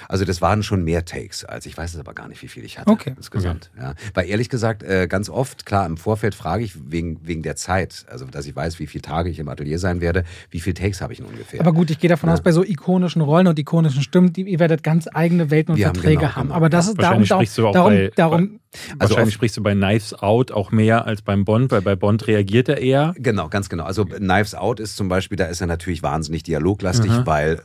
Also 0.08 0.24
das 0.24 0.42
waren 0.42 0.64
schon 0.64 0.84
mehr 0.86 1.04
Takes, 1.04 1.44
als 1.44 1.66
ich 1.66 1.78
weiß 1.78 1.94
es 1.94 2.00
aber 2.00 2.14
gar 2.14 2.30
nicht, 2.30 2.42
wie 2.42 2.48
viel 2.48 2.64
ich 2.64 2.80
hatte 2.80 2.90
Okay. 2.90 3.14
insgesamt. 3.18 3.70
Ja. 3.78 3.94
Weil 4.14 4.30
ehrlich 4.30 4.48
gesagt, 4.50 4.84
äh, 4.84 5.08
ganz 5.08 5.30
oft, 5.30 5.66
klar, 5.66 5.86
im 5.86 5.98
Vorfeld 5.98 6.34
frage 6.34 6.64
ich 6.64 6.74
wegen, 6.90 7.20
wegen 7.24 7.42
der 7.44 7.58
Zeit, 7.58 8.06
also 8.10 8.26
dass 8.26 8.46
ich 8.46 8.56
weiß, 8.56 8.80
wie 8.80 8.88
viele 8.88 9.02
Tage 9.02 9.30
ich 9.30 9.38
im 9.38 9.50
Atelier 9.50 9.80
sein 9.80 10.00
werde, 10.00 10.24
wie 10.50 10.62
viele 10.62 10.76
Takes 10.76 11.02
habe 11.02 11.12
ich 11.12 11.20
denn 11.20 11.28
ungefähr. 11.28 11.60
Aber 11.60 11.74
gut, 11.74 11.92
ich 11.92 12.00
gehe 12.00 12.10
davon 12.10 12.30
Ja. 12.30 12.34
aus, 12.36 12.42
bei 12.42 12.54
so 12.54 12.64
ikonischen 12.64 13.22
Rollen 13.22 13.48
und 13.48 13.60
ikonischen 13.60 14.02
Stimmen, 14.02 14.32
die, 14.32 14.44
ihr 14.44 14.60
werdet 14.60 14.82
ganz 14.82 15.10
eigene 15.14 15.52
Welten 15.52 15.74
und 15.74 15.78
Wir 15.78 15.88
haben 15.88 15.96
Verträge 15.96 16.22
genau, 16.22 16.36
haben. 16.38 16.44
genau. 16.48 16.56
Aber 16.56 16.70
das 16.70 16.88
ist 16.88 16.98
darum, 17.02 17.26
darum, 17.26 17.26
sprichst 17.26 17.58
du 17.58 17.68
auch 17.68 17.74
darum, 17.74 17.92
bei- 17.94 18.12
darum 18.16 18.60
Also 19.00 19.12
Wahrscheinlich 19.16 19.34
sprichst 19.34 19.58
du 19.58 19.64
bei 19.64 19.74
Knives 19.74 20.14
Out 20.14 20.52
auch 20.52 20.72
mehr 20.72 21.06
als 21.06 21.22
beim 21.24 21.44
Bond, 21.44 21.72
weil 21.72 21.82
bei 21.82 21.96
Bond 21.96 22.28
reagiert 22.28 22.70
er 22.70 22.78
eher. 22.78 23.14
Genau, 23.18 23.50
ganz 23.50 23.68
genau. 23.70 23.84
Also 23.84 24.06
Knives 24.06 24.54
Out 24.54 24.80
ist 24.80 24.96
zum 24.96 25.10
Beispiel, 25.10 25.38
da 25.38 25.46
ist 25.46 25.62
er 25.62 25.68
natürlich 25.68 26.04
wahnsinnig 26.04 26.44
dialoglastig, 26.44 27.12
Mhm. 27.12 27.26
weil 27.26 27.62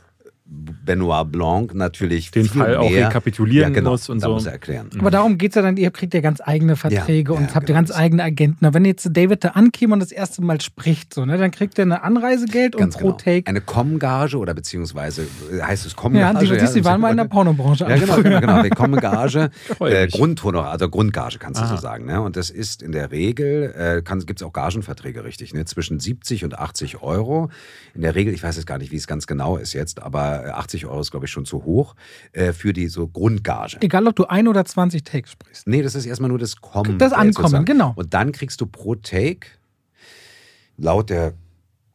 Benoit 0.47 1.31
Blanc 1.31 1.73
natürlich 1.73 2.29
Den 2.29 2.45
viel 2.45 2.61
Fall 2.61 2.77
auch 2.77 2.87
mehr, 2.87 3.07
rekapitulieren 3.07 3.73
ja, 3.73 3.79
genau, 3.79 3.91
muss 3.91 4.09
und 4.09 4.21
da 4.21 4.27
so. 4.27 4.33
muss 4.33 4.45
er 4.45 4.51
erklären. 4.51 4.89
Aber 4.99 5.09
darum 5.09 5.39
geht 5.39 5.51
es 5.51 5.55
ja 5.55 5.63
dann, 5.63 5.75
ihr 5.75 5.89
kriegt 5.89 6.13
ja 6.13 6.21
ganz 6.21 6.39
eigene 6.39 6.75
Verträge 6.75 7.33
Ja, 7.33 7.39
und 7.39 7.47
ja, 7.49 7.55
habt 7.55 7.67
ja 7.67 7.73
genau. 7.73 7.79
ganz 7.79 7.91
eigene 7.91 8.23
Agenten. 8.23 8.63
Aber 8.63 8.75
wenn 8.75 8.85
jetzt 8.85 9.09
David 9.11 9.43
da 9.43 9.49
ankäme 9.49 9.93
und 9.93 10.01
das 10.01 10.11
erste 10.11 10.43
Mal 10.43 10.61
spricht, 10.61 11.15
so, 11.15 11.25
ne, 11.25 11.39
dann 11.39 11.49
kriegt 11.49 11.79
er 11.79 11.83
eine 11.83 12.03
Anreisegeld 12.03 12.75
und 12.75 12.81
Ganz 12.81 12.95
pro 12.95 13.05
genau. 13.05 13.17
Take. 13.17 13.47
Eine 13.47 13.61
Com-Gage 13.61 14.37
oder 14.37 14.53
beziehungsweise 14.53 15.23
äh, 15.51 15.61
heißt 15.63 15.87
es 15.87 15.93
Ja, 15.93 15.97
Com-Gage? 15.99 16.39
die, 16.45 16.59
siehst, 16.59 16.75
die 16.75 16.85
waren 16.85 17.01
mal 17.01 17.09
in 17.09 17.17
der 17.17 17.25
Pornobranche. 17.25 17.85
Ja, 17.89 17.97
genau, 17.97 18.17
genau, 18.17 18.39
genau. 18.39 18.61
Die 18.61 18.69
Com-Gage, 18.69 19.49
Freu 19.77 19.89
äh. 19.89 20.07
Grundhonorar, 20.07 20.71
also 20.71 20.89
Grundgage 20.89 21.39
kannst 21.39 21.59
du 21.59 21.65
Aha. 21.65 21.75
so 21.75 21.81
sagen. 21.81 22.05
Ne? 22.05 22.21
Und 22.21 22.37
das 22.37 22.51
ist 22.51 22.83
in 22.83 22.91
der 22.91 23.09
Regel, 23.09 23.73
äh, 23.75 24.01
gibt 24.25 24.41
es 24.41 24.45
auch 24.45 24.53
Gagenverträge, 24.53 25.23
richtig, 25.23 25.55
ne? 25.55 25.65
zwischen 25.65 25.99
70 25.99 26.43
und 26.43 26.59
80 26.59 27.01
Euro. 27.01 27.49
In 27.95 28.01
der 28.01 28.13
Regel, 28.13 28.31
ich 28.31 28.43
weiß 28.43 28.57
jetzt 28.57 28.67
gar 28.67 28.77
nicht, 28.77 28.91
wie 28.91 28.97
es 28.97 29.07
ganz 29.07 29.25
genau 29.25 29.57
ist 29.57 29.73
jetzt, 29.73 30.03
aber 30.03 30.34
äh, 30.43 30.49
80 30.49 30.85
Euro 30.85 30.99
ist, 30.99 31.11
glaube 31.11 31.25
ich, 31.25 31.31
schon 31.31 31.45
zu 31.45 31.63
hoch 31.63 31.95
äh, 32.31 32.53
für 32.53 32.73
die 32.73 32.87
so 32.87 33.07
Grundgage. 33.07 33.77
Egal, 33.81 34.07
ob 34.07 34.15
du 34.15 34.25
ein 34.25 34.47
oder 34.47 34.65
20 34.65 35.03
Takes 35.03 35.31
sprichst. 35.31 35.67
Nee, 35.67 35.81
das 35.81 35.95
ist 35.95 36.05
erstmal 36.05 36.29
nur 36.29 36.39
das 36.39 36.57
Kommen. 36.57 36.97
Das 36.97 37.13
Ankommen, 37.13 37.65
genau. 37.65 37.93
Und 37.95 38.13
dann 38.13 38.31
kriegst 38.31 38.61
du 38.61 38.65
pro 38.65 38.95
Take, 38.95 39.47
laut 40.77 41.09
der 41.09 41.33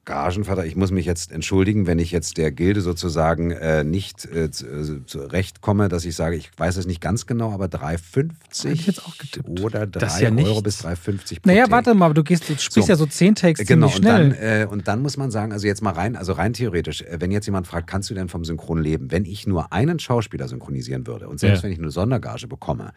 Gagenvater, 0.06 0.64
ich 0.64 0.76
muss 0.76 0.90
mich 0.90 1.04
jetzt 1.06 1.30
entschuldigen, 1.30 1.86
wenn 1.86 1.98
ich 1.98 2.10
jetzt 2.10 2.36
der 2.38 2.50
Gilde 2.50 2.80
sozusagen 2.80 3.50
äh, 3.50 3.84
nicht 3.84 4.24
äh, 4.24 4.50
zu, 4.50 4.66
äh, 4.66 5.04
zurecht 5.06 5.60
komme, 5.60 5.88
dass 5.88 6.04
ich 6.04 6.16
sage, 6.16 6.36
ich 6.36 6.50
weiß 6.56 6.76
es 6.78 6.86
nicht 6.86 7.00
ganz 7.00 7.26
genau, 7.26 7.52
aber 7.52 7.66
3,50 7.66 8.30
Hätte 8.62 8.68
ich 8.72 8.86
jetzt 8.86 9.04
auch 9.06 9.16
getippt. 9.18 9.60
oder 9.60 9.86
3 9.86 10.00
Das 10.00 10.14
ist 10.14 10.20
ja 10.22 10.28
Euro 10.30 10.36
nichts. 10.36 10.62
bis 10.62 10.84
3,50 10.84 11.42
pro 11.42 11.48
Naja, 11.48 11.62
Take. 11.64 11.70
warte 11.72 11.94
mal, 11.94 12.06
aber 12.06 12.14
du 12.14 12.24
gehst, 12.24 12.48
du 12.48 12.54
sprichst 12.58 12.72
So. 12.86 12.92
ja 12.92 12.96
so 12.96 13.06
10 13.06 13.34
Takes 13.34 13.66
Genau, 13.66 13.88
ziemlich 13.88 13.96
und 13.96 14.04
dann, 14.06 14.34
schnell. 14.34 14.62
äh, 14.62 14.66
und 14.66 14.88
dann 14.88 15.02
muss 15.02 15.16
man 15.16 15.30
sagen, 15.30 15.52
also 15.52 15.66
jetzt 15.66 15.82
mal 15.82 15.92
rein, 15.92 16.16
also 16.16 16.32
rein 16.32 16.54
theoretisch, 16.54 17.02
äh, 17.02 17.16
wenn 17.20 17.30
jetzt 17.30 17.46
jemand 17.46 17.66
fragt, 17.66 17.86
kannst 17.86 18.08
du 18.10 18.14
denn 18.14 18.28
vom 18.28 18.44
Synchron 18.44 18.82
leben? 18.82 19.10
Wenn 19.10 19.24
ich 19.26 19.46
nur 19.46 19.72
einen 19.72 19.98
Schauspieler 19.98 20.48
synchronisieren 20.48 21.06
würde 21.06 21.28
und 21.28 21.38
selbst 21.38 21.58
Ja. 21.58 21.64
wenn 21.64 21.72
ich 21.72 21.78
eine 21.78 21.90
Sondergage 21.90 22.48
bekomme, 22.48 22.92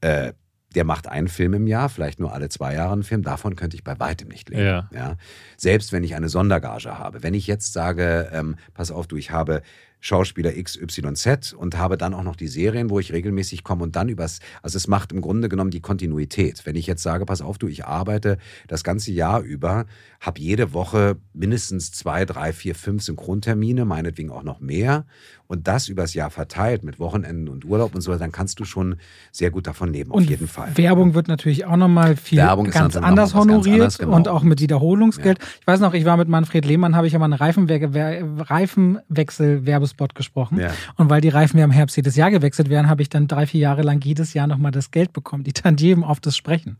äh, 0.00 0.32
der 0.74 0.84
macht 0.84 1.08
einen 1.08 1.28
Film 1.28 1.54
im 1.54 1.66
Jahr, 1.66 1.88
vielleicht 1.88 2.20
nur 2.20 2.32
alle 2.32 2.48
zwei 2.48 2.74
Jahre 2.74 2.92
einen 2.92 3.02
Film, 3.02 3.22
davon 3.22 3.56
könnte 3.56 3.76
ich 3.76 3.84
bei 3.84 3.98
weitem 3.98 4.28
nicht 4.28 4.48
leben. 4.48 4.66
Ja. 4.66 4.88
Ja? 4.94 5.16
Selbst 5.56 5.92
wenn 5.92 6.04
ich 6.04 6.14
eine 6.14 6.28
Sondergage 6.28 6.98
habe. 6.98 7.22
Wenn 7.22 7.34
ich 7.34 7.46
jetzt 7.46 7.72
sage, 7.72 8.30
ähm, 8.32 8.56
pass 8.74 8.90
auf, 8.90 9.06
du, 9.06 9.16
ich 9.16 9.30
habe 9.30 9.62
Schauspieler 10.00 10.52
XYZ 10.52 11.52
und 11.52 11.76
habe 11.76 11.98
dann 11.98 12.14
auch 12.14 12.22
noch 12.22 12.36
die 12.36 12.48
Serien, 12.48 12.88
wo 12.90 12.98
ich 12.98 13.12
regelmäßig 13.12 13.62
komme 13.64 13.82
und 13.82 13.96
dann 13.96 14.08
übers, 14.08 14.40
also 14.62 14.76
es 14.76 14.88
macht 14.88 15.12
im 15.12 15.20
Grunde 15.20 15.48
genommen 15.48 15.70
die 15.70 15.80
Kontinuität. 15.80 16.64
Wenn 16.64 16.76
ich 16.76 16.86
jetzt 16.86 17.02
sage, 17.02 17.26
pass 17.26 17.42
auf, 17.42 17.58
du, 17.58 17.68
ich 17.68 17.84
arbeite 17.84 18.38
das 18.66 18.82
ganze 18.82 19.12
Jahr 19.12 19.42
über, 19.42 19.84
habe 20.20 20.40
jede 20.40 20.72
Woche 20.72 21.16
mindestens 21.34 21.92
zwei, 21.92 22.24
drei, 22.24 22.52
vier, 22.52 22.74
fünf 22.74 23.02
Synchrontermine, 23.02 23.84
meinetwegen 23.84 24.30
auch 24.30 24.42
noch 24.42 24.60
mehr 24.60 25.04
und 25.50 25.66
das 25.66 25.88
übers 25.88 26.14
Jahr 26.14 26.30
verteilt 26.30 26.84
mit 26.84 27.00
Wochenenden 27.00 27.48
und 27.48 27.64
Urlaub 27.64 27.96
und 27.96 28.02
so, 28.02 28.14
dann 28.16 28.30
kannst 28.30 28.60
du 28.60 28.64
schon 28.64 28.94
sehr 29.32 29.50
gut 29.50 29.66
davon 29.66 29.92
leben, 29.92 30.12
auf 30.12 30.18
Und 30.18 30.30
jeden 30.30 30.46
Fall. 30.46 30.70
Werbung 30.76 31.14
wird 31.14 31.26
natürlich 31.26 31.66
auch 31.66 31.76
nochmal 31.76 32.14
viel 32.14 32.38
Werbung 32.38 32.70
ganz 32.70 32.96
anders 32.96 33.30
was 33.30 33.32
ganz 33.32 33.34
honoriert 33.34 33.74
anderes, 33.74 33.98
genau. 33.98 34.14
und 34.14 34.28
auch 34.28 34.44
mit 34.44 34.60
Wiederholungsgeld. 34.60 35.38
Ich 35.60 35.66
weiß 35.66 35.80
noch, 35.80 35.92
ich 35.92 36.04
war 36.04 36.16
mit 36.16 36.28
Manfred 36.28 36.64
Lehmann, 36.64 36.94
habe 36.94 37.08
ich 37.08 37.14
ja 37.14 37.18
mal 37.18 37.24
einen 37.24 37.34
Reifenwe- 37.34 37.88
Wer- 37.90 38.22
Reifenwechsel-Werbespot 38.48 40.14
gesprochen. 40.14 40.60
Ja. 40.60 40.70
Und 40.96 41.10
weil 41.10 41.20
die 41.20 41.28
Reifen 41.28 41.58
ja 41.58 41.64
im 41.64 41.72
Herbst 41.72 41.96
jedes 41.96 42.14
Jahr 42.14 42.30
gewechselt 42.30 42.68
werden, 42.70 42.88
habe 42.88 43.02
ich 43.02 43.08
dann 43.08 43.26
drei, 43.26 43.46
vier 43.46 43.60
Jahre 43.60 43.82
lang 43.82 44.00
jedes 44.02 44.34
Jahr 44.34 44.46
nochmal 44.46 44.70
das 44.70 44.92
Geld 44.92 45.12
bekommen, 45.12 45.42
die 45.42 45.52
Tantiemen 45.52 46.04
auf 46.04 46.20
das 46.20 46.36
Sprechen. 46.36 46.76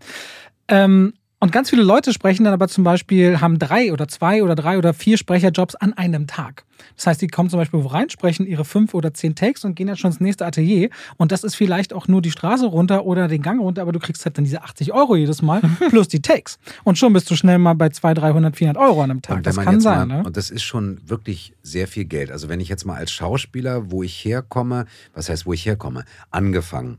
Ähm, 0.68 1.14
und 1.40 1.52
ganz 1.52 1.70
viele 1.70 1.82
Leute 1.82 2.12
sprechen 2.12 2.44
dann 2.44 2.52
aber 2.52 2.68
zum 2.68 2.84
Beispiel, 2.84 3.40
haben 3.40 3.58
drei 3.58 3.92
oder 3.92 4.08
zwei 4.08 4.42
oder 4.42 4.54
drei 4.54 4.76
oder 4.76 4.92
vier 4.92 5.16
Sprecherjobs 5.16 5.74
an 5.74 5.94
einem 5.94 6.26
Tag. 6.26 6.64
Das 6.96 7.06
heißt, 7.06 7.22
die 7.22 7.28
kommen 7.28 7.48
zum 7.48 7.58
Beispiel 7.58 7.82
wo 7.82 7.88
rein, 7.88 8.10
sprechen 8.10 8.46
ihre 8.46 8.66
fünf 8.66 8.92
oder 8.92 9.14
zehn 9.14 9.34
Takes 9.34 9.64
und 9.64 9.74
gehen 9.74 9.86
dann 9.86 9.96
schon 9.96 10.10
ins 10.10 10.20
nächste 10.20 10.44
Atelier. 10.44 10.90
Und 11.16 11.32
das 11.32 11.42
ist 11.42 11.54
vielleicht 11.54 11.94
auch 11.94 12.08
nur 12.08 12.20
die 12.20 12.30
Straße 12.30 12.66
runter 12.66 13.06
oder 13.06 13.26
den 13.26 13.40
Gang 13.40 13.58
runter, 13.60 13.82
aber 13.82 13.92
du 13.92 13.98
kriegst 13.98 14.24
halt 14.26 14.36
dann 14.36 14.44
diese 14.44 14.62
80 14.62 14.92
Euro 14.92 15.16
jedes 15.16 15.40
Mal 15.40 15.62
plus 15.88 16.08
die 16.08 16.20
Takes. 16.20 16.58
Und 16.84 16.98
schon 16.98 17.12
bist 17.14 17.30
du 17.30 17.36
schnell 17.36 17.58
mal 17.58 17.74
bei 17.74 17.88
200, 17.88 18.22
300, 18.22 18.56
400 18.56 18.82
Euro 18.82 19.02
an 19.02 19.10
einem 19.10 19.22
Tag. 19.22 19.42
Das 19.42 19.56
kann 19.56 19.80
sein, 19.80 20.08
mal, 20.08 20.18
ne? 20.18 20.24
Und 20.24 20.36
das 20.36 20.50
ist 20.50 20.62
schon 20.62 21.00
wirklich 21.06 21.54
sehr 21.62 21.88
viel 21.88 22.04
Geld. 22.04 22.30
Also 22.30 22.50
wenn 22.50 22.60
ich 22.60 22.68
jetzt 22.68 22.84
mal 22.84 22.96
als 22.96 23.12
Schauspieler, 23.12 23.90
wo 23.90 24.02
ich 24.02 24.24
herkomme, 24.24 24.84
was 25.14 25.30
heißt, 25.30 25.46
wo 25.46 25.54
ich 25.54 25.64
herkomme, 25.64 26.04
angefangen. 26.30 26.98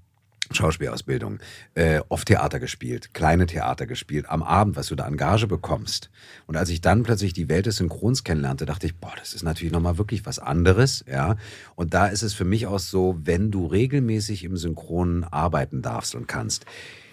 Schauspielausbildung, 0.54 1.40
äh, 1.76 2.02
oft 2.10 2.28
Theater 2.28 2.60
gespielt, 2.60 3.14
kleine 3.14 3.46
Theater 3.46 3.86
gespielt, 3.86 4.30
am 4.30 4.44
Abend, 4.44 4.76
was 4.76 4.88
du 4.88 4.96
da 4.96 5.06
an 5.06 5.18
Gage 5.18 5.48
bekommst. 5.48 6.10
Und 6.48 6.58
als 6.58 6.70
ich 6.70 6.82
dann 6.82 7.04
plötzlich 7.04 7.34
die 7.34 7.50
Welt 7.50 7.66
des 7.66 7.78
Synchrons 7.78 8.24
kennenlernte, 8.24 8.66
dachte 8.66 8.88
ich, 8.88 8.96
boah, 8.96 9.14
das 9.18 9.34
ist 9.34 9.44
natürlich 9.44 9.74
nochmal 9.74 9.98
wirklich 9.98 10.26
was 10.26 10.40
anderes, 10.40 11.04
ja. 11.10 11.36
Und 11.76 11.94
da 11.94 12.08
ist 12.08 12.22
es 12.22 12.34
für 12.34 12.46
mich 12.46 12.68
auch 12.68 12.80
so, 12.80 13.18
wenn 13.24 13.52
du 13.52 13.66
regelmäßig 13.66 14.44
im 14.44 14.58
Synchron 14.58 15.24
arbeiten 15.24 15.82
darfst 15.82 16.16
und 16.16 16.28
kannst, 16.28 16.66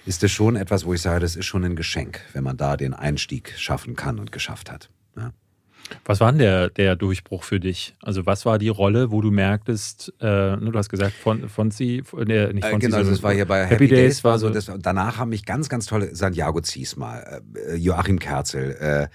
ist 0.07 0.25
es 0.25 0.33
schon 0.33 0.57
etwas, 0.57 0.87
wo 0.87 0.95
ich 0.95 1.03
sage, 1.03 1.21
das 1.21 1.37
ist 1.37 1.47
schon 1.47 1.65
ein 1.65 1.77
Geschenk, 1.77 2.21
wenn 2.33 2.45
man 2.45 2.57
da 2.57 2.77
den 2.77 2.95
Einstieg 2.95 3.55
schaffen 3.59 3.95
kann 3.95 4.19
und 4.19 4.33
geschafft 4.33 4.71
hat. 4.71 4.89
Ja. 5.17 5.33
Was 6.05 6.21
war 6.21 6.33
denn 6.33 6.39
der, 6.39 6.71
der 6.71 6.97
Durchbruch 6.97 7.45
für 7.45 7.61
dich? 7.61 7.95
Also 8.03 8.27
was 8.27 8.47
war 8.47 8.59
die 8.59 8.69
Rolle, 8.69 9.11
wo 9.11 9.21
du 9.21 9.31
merktest, 9.31 10.13
äh, 10.21 10.57
du 10.57 10.73
hast 10.75 10.89
gesagt, 10.89 11.13
von, 11.13 11.49
Fonzi, 11.49 12.03
äh, 12.17 12.53
nicht 12.53 12.65
Äh, 12.65 12.71
Fonzi, 12.71 12.87
genau, 12.87 12.97
sondern 12.99 13.15
das 13.15 13.23
war 13.23 13.33
hier 13.33 13.47
bei 13.47 13.67
Happy, 13.67 13.89
Days, 13.89 14.25
war 14.25 14.39
so, 14.39 14.51
das, 14.51 14.71
danach 14.79 15.19
haben 15.19 15.31
mich 15.31 15.45
ganz, 15.45 15.69
ganz 15.69 15.87
tolle 15.87 16.15
Santiago 16.15 16.61
Ziesma, 16.61 17.19
äh, 17.19 17.77
Joachim 17.77 18.19
Kerzel, 18.19 18.77
äh, 18.81 19.09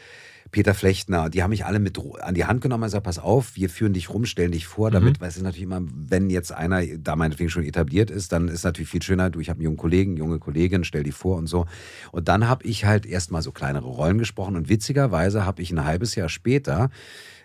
Peter 0.53 0.75
Flechtner, 0.75 1.31
die 1.31 1.41
haben 1.41 1.49
mich 1.49 1.65
alle 1.65 1.80
mit 1.80 1.99
an 2.21 2.35
die 2.35 2.45
Hand 2.45 2.61
genommen 2.61 2.84
und 2.84 2.88
gesagt, 2.88 3.05
pass 3.05 3.17
auf, 3.17 3.55
wir 3.55 3.69
führen 3.69 3.91
dich 3.91 4.11
rum, 4.11 4.23
stellen 4.25 4.51
dich 4.51 4.67
vor, 4.67 4.91
damit, 4.91 5.19
weil 5.19 5.27
es 5.27 5.35
ist 5.35 5.41
natürlich 5.41 5.63
immer, 5.63 5.81
wenn 5.81 6.30
jetzt 6.30 6.53
einer 6.53 6.85
da 6.85 7.15
meinetwegen 7.15 7.49
schon 7.49 7.63
etabliert 7.63 8.11
ist, 8.11 8.31
dann 8.31 8.47
ist 8.47 8.63
natürlich 8.63 8.89
viel 8.89 9.01
schöner, 9.01 9.31
du, 9.31 9.39
ich 9.39 9.49
habe 9.49 9.57
einen 9.57 9.63
jungen 9.63 9.77
Kollegen, 9.77 10.15
junge 10.15 10.38
Kollegin, 10.38 10.84
stell 10.84 11.01
die 11.01 11.11
vor 11.11 11.38
und 11.38 11.47
so. 11.47 11.65
Und 12.11 12.27
dann 12.27 12.47
habe 12.47 12.65
ich 12.65 12.85
halt 12.85 13.07
erstmal 13.07 13.41
so 13.41 13.51
kleinere 13.51 13.88
Rollen 13.88 14.19
gesprochen 14.19 14.55
und 14.55 14.69
witzigerweise 14.69 15.43
habe 15.43 15.63
ich 15.63 15.71
ein 15.71 15.84
halbes 15.84 16.13
Jahr 16.13 16.30
später 16.30 16.91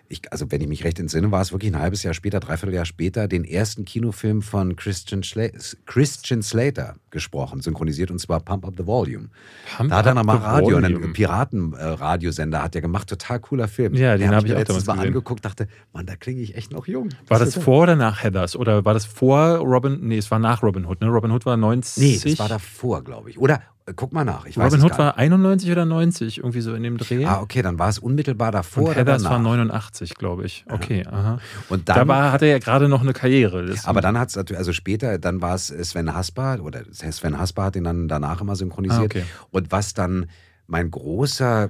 ich, 0.09 0.33
also 0.33 0.51
wenn 0.51 0.59
ich 0.59 0.67
mich 0.67 0.83
recht 0.83 0.99
entsinne, 0.99 1.31
war 1.31 1.41
es 1.41 1.51
wirklich 1.51 1.71
ein 1.71 1.79
halbes 1.79 2.01
Jahr 2.01 2.15
später, 2.15 2.39
dreiviertel 2.39 2.73
Jahr 2.73 2.85
später, 2.85 3.27
den 3.27 3.45
ersten 3.45 3.85
Kinofilm 3.85 4.41
von 4.41 4.75
Christian, 4.75 5.21
Schla 5.21 5.49
Christian 5.85 6.41
Slater 6.41 6.95
gesprochen, 7.11 7.61
synchronisiert, 7.61 8.09
und 8.09 8.19
zwar 8.19 8.39
Pump 8.39 8.65
Up 8.65 8.73
the 8.75 8.87
Volume. 8.87 9.29
Pump 9.77 9.91
da 9.91 9.97
hat 9.97 10.07
er 10.07 10.15
nochmal 10.15 10.37
Radio, 10.37 10.77
einen 10.77 11.13
Piraten-Radiosender 11.13 12.63
hat 12.63 12.75
er 12.75 12.81
gemacht, 12.81 13.07
total 13.07 13.39
cooler 13.39 13.67
Film. 13.67 13.93
Ja, 13.93 14.17
den 14.17 14.29
hab 14.29 14.37
hab 14.37 14.45
ich 14.45 14.53
auch 14.53 14.57
letztens 14.57 14.87
mal 14.87 14.99
angeguckt, 14.99 15.45
dachte, 15.45 15.67
Mann, 15.93 16.07
da 16.07 16.15
klinge 16.15 16.41
ich 16.41 16.55
echt 16.55 16.71
noch 16.71 16.87
jung. 16.87 17.09
War 17.27 17.37
das 17.37 17.55
vor 17.55 17.83
oder 17.83 17.95
nach 17.95 18.23
Heathers? 18.23 18.55
Oder 18.55 18.85
war 18.85 18.95
das 18.95 19.05
vor 19.05 19.57
Robin? 19.57 19.99
Nee, 20.01 20.17
es 20.17 20.31
war 20.31 20.39
nach 20.39 20.63
Robin 20.63 20.85
Hood. 20.85 21.01
Ne? 21.01 21.07
Robin 21.07 21.31
Hood 21.31 21.45
war 21.45 21.55
90. 21.55 22.03
Nee, 22.03 22.19
das 22.31 22.39
war 22.39 22.49
davor, 22.49 23.03
glaube 23.03 23.29
ich. 23.29 23.37
Oder, 23.37 23.55
äh, 23.55 23.59
guck 23.95 24.13
mal 24.13 24.23
nach, 24.23 24.45
ich 24.45 24.57
Robin 24.57 24.81
Hood 24.83 24.97
war 24.97 25.17
91 25.17 25.71
oder 25.71 25.85
90, 25.85 26.37
irgendwie 26.39 26.61
so 26.61 26.73
in 26.73 26.83
dem 26.83 26.97
Dreh. 26.97 27.25
Ah, 27.25 27.41
okay, 27.41 27.61
dann 27.61 27.79
war 27.79 27.89
es 27.89 27.99
unmittelbar 27.99 28.51
davor 28.51 28.89
und 28.89 28.95
Heathers 28.95 29.23
war 29.23 29.31
danach. 29.31 29.43
89, 29.43 30.15
glaube 30.15 30.45
ich. 30.45 30.65
Okay, 30.69 31.05
aha. 31.05 31.39
Und 31.69 31.89
dann, 31.89 31.95
Da 31.95 32.07
war, 32.07 32.31
hatte 32.31 32.45
er 32.45 32.51
ja 32.51 32.59
gerade 32.59 32.89
noch 32.89 33.01
eine 33.01 33.13
Karriere. 33.13 33.65
Das, 33.65 33.85
Aber 33.85 34.01
dann 34.01 34.17
hat 34.17 34.29
es 34.29 34.35
natürlich, 34.35 34.57
also 34.59 34.73
später, 34.73 35.17
dann 35.17 35.41
war 35.41 35.55
es 35.55 35.67
Sven 35.67 36.13
Hasper, 36.13 36.59
oder 36.61 36.83
Sven 36.91 37.37
Hasper 37.39 37.63
hat 37.63 37.75
ihn 37.75 37.83
dann 37.83 38.07
danach 38.07 38.41
immer 38.41 38.55
synchronisiert. 38.55 39.01
Ah, 39.01 39.05
okay. 39.05 39.23
Und 39.51 39.71
was 39.71 39.93
dann 39.93 40.27
mein 40.67 40.91
großer 40.91 41.69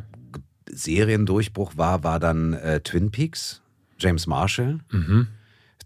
Seriendurchbruch 0.72 1.74
war, 1.78 2.04
war 2.04 2.20
dann 2.20 2.54
äh, 2.54 2.80
Twin 2.82 3.12
Peaks, 3.12 3.62
James 3.98 4.28
Marshall. 4.28 4.80
mhm. 4.92 5.28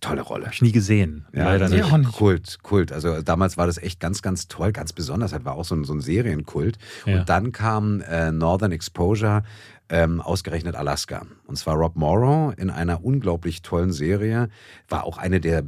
Tolle 0.03 0.21
Rolle. 0.21 0.45
Hab 0.47 0.53
ich 0.53 0.61
nie 0.61 0.71
gesehen. 0.71 1.25
Leider 1.31 1.67
Ja, 1.69 1.75
nicht. 1.75 1.83
auch 1.93 1.97
nicht. 1.97 2.11
Kult, 2.11 2.59
Kult. 2.61 2.91
Also 2.91 3.21
damals 3.21 3.57
war 3.57 3.67
das 3.67 3.77
echt 3.77 3.99
ganz, 3.99 4.21
ganz 4.21 4.47
toll, 4.47 4.71
ganz 4.71 4.93
besonders. 4.93 5.31
Das 5.31 5.45
war 5.45 5.55
auch 5.55 5.65
so 5.65 5.75
ein, 5.75 5.83
so 5.85 5.93
ein 5.93 6.01
Serienkult. 6.01 6.77
Ja. 7.05 7.19
Und 7.19 7.29
dann 7.29 7.51
kam 7.51 8.01
äh, 8.01 8.31
Northern 8.31 8.71
Exposure, 8.71 9.43
ähm, 9.89 10.21
ausgerechnet 10.21 10.75
Alaska. 10.75 11.25
Und 11.47 11.57
zwar 11.57 11.75
Rob 11.75 11.95
Morrow 11.95 12.53
in 12.57 12.69
einer 12.69 13.03
unglaublich 13.03 13.61
tollen 13.61 13.91
Serie. 13.91 14.49
War 14.89 15.03
auch 15.05 15.17
eine 15.17 15.39
der 15.39 15.63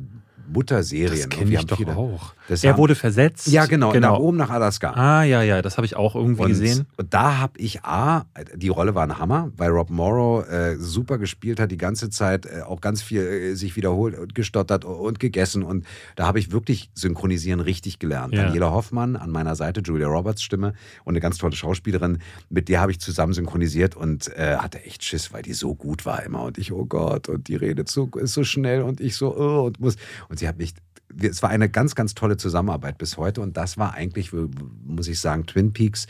Mutterserien. 0.52 1.12
Das 1.12 1.24
Und 1.26 1.30
kenne 1.30 1.52
ich 1.52 1.58
haben 1.58 1.68
doch 1.68 1.78
viele- 1.78 1.96
auch. 1.96 2.34
Das 2.48 2.64
er 2.64 2.72
haben- 2.74 2.78
wurde 2.78 2.94
versetzt. 2.96 3.48
Ja, 3.48 3.66
genau, 3.66 3.92
genau. 3.92 4.14
nach 4.14 4.20
oben 4.20 4.38
nach 4.38 4.50
Alaska. 4.52 4.92
Ah, 4.92 5.24
ja, 5.24 5.42
ja, 5.42 5.62
das 5.64 5.78
habe 5.78 5.86
ich 5.86 5.96
auch 5.96 6.16
irgendwie 6.16 6.44
Und, 6.44 6.50
gesehen. 6.50 6.86
und 6.98 7.14
da 7.14 7.40
habe 7.40 7.54
ich 7.58 7.84
A, 7.84 8.26
die 8.56 8.68
Rolle 8.68 8.94
war 8.94 9.04
ein 9.04 9.18
Hammer, 9.18 9.52
weil 9.58 9.72
Rob 9.72 9.90
Morrow 9.90 10.48
äh, 10.48 10.76
super 10.78 11.18
gespielt 11.18 11.60
hat, 11.60 11.72
die 11.72 11.78
ganze 11.78 12.10
Zeit 12.10 12.46
äh, 12.46 12.62
auch 12.62 12.82
ganz 12.82 13.02
viel 13.02 13.22
äh, 13.22 13.56
sich 13.56 13.76
wiederholt 13.76 14.18
und 14.18 14.36
gestottert 14.36 14.86
und 14.86 15.20
gegessen. 15.20 15.64
Und 15.64 15.86
da 16.16 16.28
habe 16.28 16.38
ich 16.40 16.52
wirklich 16.52 16.90
Synchronisieren 16.94 17.60
richtig 17.62 17.98
gelernt. 18.00 18.34
Ja. 18.36 18.44
Daniela 18.44 18.72
Hoffmann 18.72 19.16
an 19.16 19.32
meiner 19.32 19.56
Seite, 19.56 19.82
Julia 19.84 20.08
Roberts 20.08 20.44
Stimme 20.44 20.74
und 21.04 21.14
eine 21.14 21.22
ganz 21.22 21.38
tolle 21.40 21.56
Schauspielerin, 21.56 22.20
mit 22.50 22.70
der 22.70 22.82
habe 22.82 22.92
ich 22.92 23.00
zusammen 23.00 23.34
synchronisiert 23.34 23.96
und 23.96 24.28
äh, 24.38 24.58
hatte 24.58 24.84
echt 24.84 25.04
Schiss, 25.04 25.34
weil 25.34 25.42
die 25.42 25.54
so 25.54 25.74
gut 25.74 26.06
war 26.06 26.22
immer. 26.24 26.44
Und 26.44 26.58
ich, 26.60 26.72
oh 26.72 26.86
Gott, 26.86 27.28
und 27.28 27.48
die 27.48 27.56
redet 27.56 27.90
so, 27.90 28.08
ist 28.18 28.34
so 28.34 28.44
schnell 28.44 28.84
und 28.84 29.02
ich 29.02 29.16
so, 29.16 29.36
oh, 29.36 29.66
und 29.66 29.80
muss. 29.80 29.96
Und 30.30 30.35
sie 30.38 30.48
hat 30.48 30.58
mich 30.58 30.74
es 31.22 31.42
war 31.42 31.50
eine 31.50 31.70
ganz, 31.70 31.96
ganz 31.96 32.14
tolle 32.14 32.36
Zusammenarbeit 32.36 32.98
bis 32.98 33.16
heute 33.16 33.40
und 33.40 33.56
das 33.56 33.78
war 33.78 33.94
eigentlich, 33.94 34.32
muss 34.34 35.08
ich 35.08 35.20
sagen, 35.20 35.46
Twin 35.46 35.72
Peaks, 35.72 36.08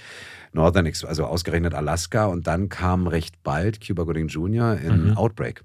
Northern, 0.52 0.88
also 0.88 1.26
ausgerechnet 1.26 1.76
Alaska 1.76 2.26
und 2.26 2.47
dann 2.47 2.69
kam 2.69 3.06
recht 3.06 3.43
bald 3.43 3.85
Cuba 3.85 4.03
Gooding 4.03 4.30
Jr. 4.30 4.77
in 4.77 5.10
Mhm. 5.10 5.18
Outbreak. 5.18 5.64